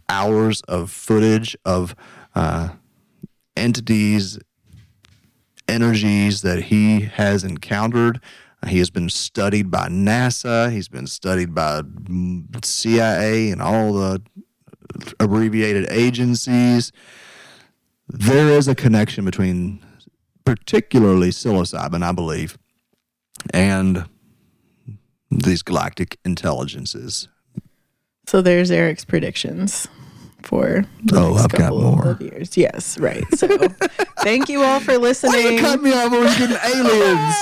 hours 0.10 0.62
of 0.62 0.92
footage 0.92 1.56
of 1.66 1.96
uh, 2.36 2.70
entities, 3.56 4.40
energies 5.68 6.42
that 6.42 6.64
he 6.64 7.02
has 7.02 7.44
encountered. 7.44 8.22
He 8.68 8.80
has 8.80 8.90
been 8.90 9.10
studied 9.10 9.70
by 9.70 9.88
NASA. 9.88 10.72
He's 10.72 10.88
been 10.88 11.08
studied 11.08 11.54
by 11.54 11.82
CIA 12.64 13.52
and 13.52 13.62
all 13.62 13.94
the 13.94 14.22
abbreviated 15.20 15.88
agencies. 15.92 16.92
There 18.08 18.50
is 18.50 18.68
a 18.68 18.76
connection 18.76 19.26
between, 19.26 19.86
particularly 20.46 21.30
psilocybin, 21.30 22.04
I 22.04 22.12
believe, 22.14 22.58
and 23.54 24.06
these 25.30 25.62
galactic 25.62 26.18
intelligences. 26.26 27.28
So 28.26 28.42
there's 28.42 28.72
Eric's 28.72 29.06
predictions 29.06 29.88
for 30.44 30.84
Oh, 31.14 31.36
I've 31.36 31.50
got 31.52 31.74
more. 31.74 32.18
years. 32.20 32.56
Yes, 32.58 32.98
right. 33.00 33.24
So 33.36 33.48
thank 34.20 34.50
you 34.50 34.62
all 34.64 34.80
for 34.80 34.98
listening. 34.98 35.60
cut 35.60 35.82
me 35.82 35.92
off 35.94 36.12
when 36.12 36.22
we're 36.22 36.38
getting 36.38 36.58
aliens. 36.76 37.36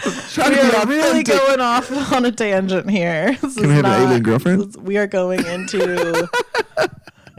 Trying 0.32 0.50
we 0.50 0.56
to 0.56 0.62
be 0.70 0.76
are 0.76 0.86
really 0.86 1.20
authentic. 1.20 1.26
going 1.26 1.60
off 1.60 2.12
on 2.12 2.24
a 2.24 2.32
tangent 2.32 2.88
here. 2.90 3.36
This 3.42 3.54
Can 3.56 3.68
we 3.68 3.74
have 3.74 3.84
an 3.84 4.02
alien 4.02 4.22
girlfriend? 4.22 4.60
this 4.72 4.76
We 4.76 4.96
are 4.96 5.06
going 5.06 5.44
into 5.44 6.28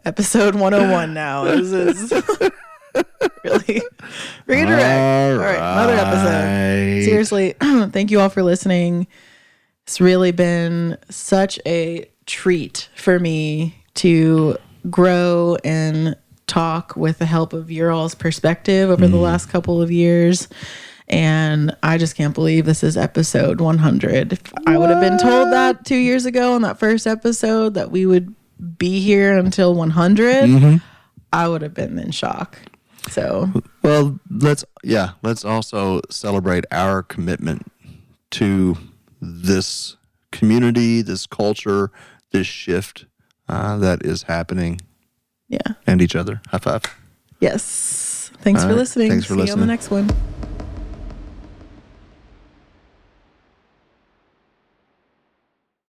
episode 0.06 0.56
101 0.56 1.14
now. 1.14 1.44
This 1.46 1.72
is 1.72 2.12
really 3.44 3.82
redirect. 4.46 4.84
All 4.84 5.38
right, 5.38 5.56
another 5.58 5.94
episode. 5.94 6.96
right. 6.98 7.04
Seriously, 7.04 7.54
thank 7.92 8.12
you 8.12 8.20
all 8.20 8.30
for 8.30 8.44
listening. 8.44 9.08
It's 9.88 10.00
really 10.00 10.32
been 10.32 10.98
such 11.10 11.60
a 11.66 12.10
treat 12.28 12.90
for 12.96 13.20
me 13.20 13.84
to 13.96 14.58
grow 14.90 15.58
and 15.64 16.16
talk 16.48 16.96
with 16.96 17.20
the 17.20 17.26
help 17.26 17.54
of 17.54 17.72
your 17.72 17.92
all's 17.92 18.16
perspective 18.16 18.90
over 18.90 19.08
the 19.08 19.18
mm. 19.18 19.22
last 19.22 19.50
couple 19.50 19.82
of 19.82 19.92
years. 19.92 20.48
And 21.08 21.76
I 21.84 21.98
just 21.98 22.16
can't 22.16 22.34
believe 22.34 22.66
this 22.66 22.84
is 22.84 22.98
episode 22.98 23.60
100. 23.60 24.34
If 24.34 24.42
I 24.66 24.78
would 24.78 24.90
have 24.90 25.02
been 25.02 25.18
told 25.18 25.52
that 25.52 25.86
two 25.86 25.98
years 25.98 26.26
ago 26.26 26.54
on 26.54 26.62
that 26.62 26.80
first 26.80 27.06
episode 27.06 27.74
that 27.74 27.92
we 27.92 28.06
would 28.06 28.34
be 28.78 29.02
here 29.02 29.38
until 29.38 29.74
100, 29.76 30.36
mm-hmm. 30.46 30.76
I 31.34 31.48
would 31.48 31.62
have 31.62 31.74
been 31.74 32.00
in 32.00 32.12
shock. 32.12 32.58
So, 33.10 33.50
Well, 33.82 34.20
let's 34.30 34.64
yeah, 34.84 35.12
let's 35.24 35.44
also 35.44 36.02
celebrate 36.10 36.66
our 36.72 37.04
commitment 37.04 37.72
to 38.32 38.78
this 39.22 39.98
community, 40.32 41.02
this 41.02 41.26
culture, 41.26 41.92
this 42.32 42.48
shift 42.48 43.06
uh, 43.52 43.78
that 43.78 44.06
is 44.06 44.24
happening, 44.24 44.82
yeah. 45.50 45.60
and 45.86 46.02
each 46.02 46.16
other. 46.16 46.42
High 46.50 46.58
five. 46.60 46.84
Yes. 47.40 48.32
Thanks 48.42 48.62
All 48.62 48.70
for 48.70 48.74
right. 48.74 48.80
listening. 48.80 49.10
Thanks 49.10 49.26
for 49.26 49.36
See 49.36 49.46
you 49.46 49.54
on 49.54 49.60
the 49.60 49.66
next 49.66 49.92
one. 49.92 50.10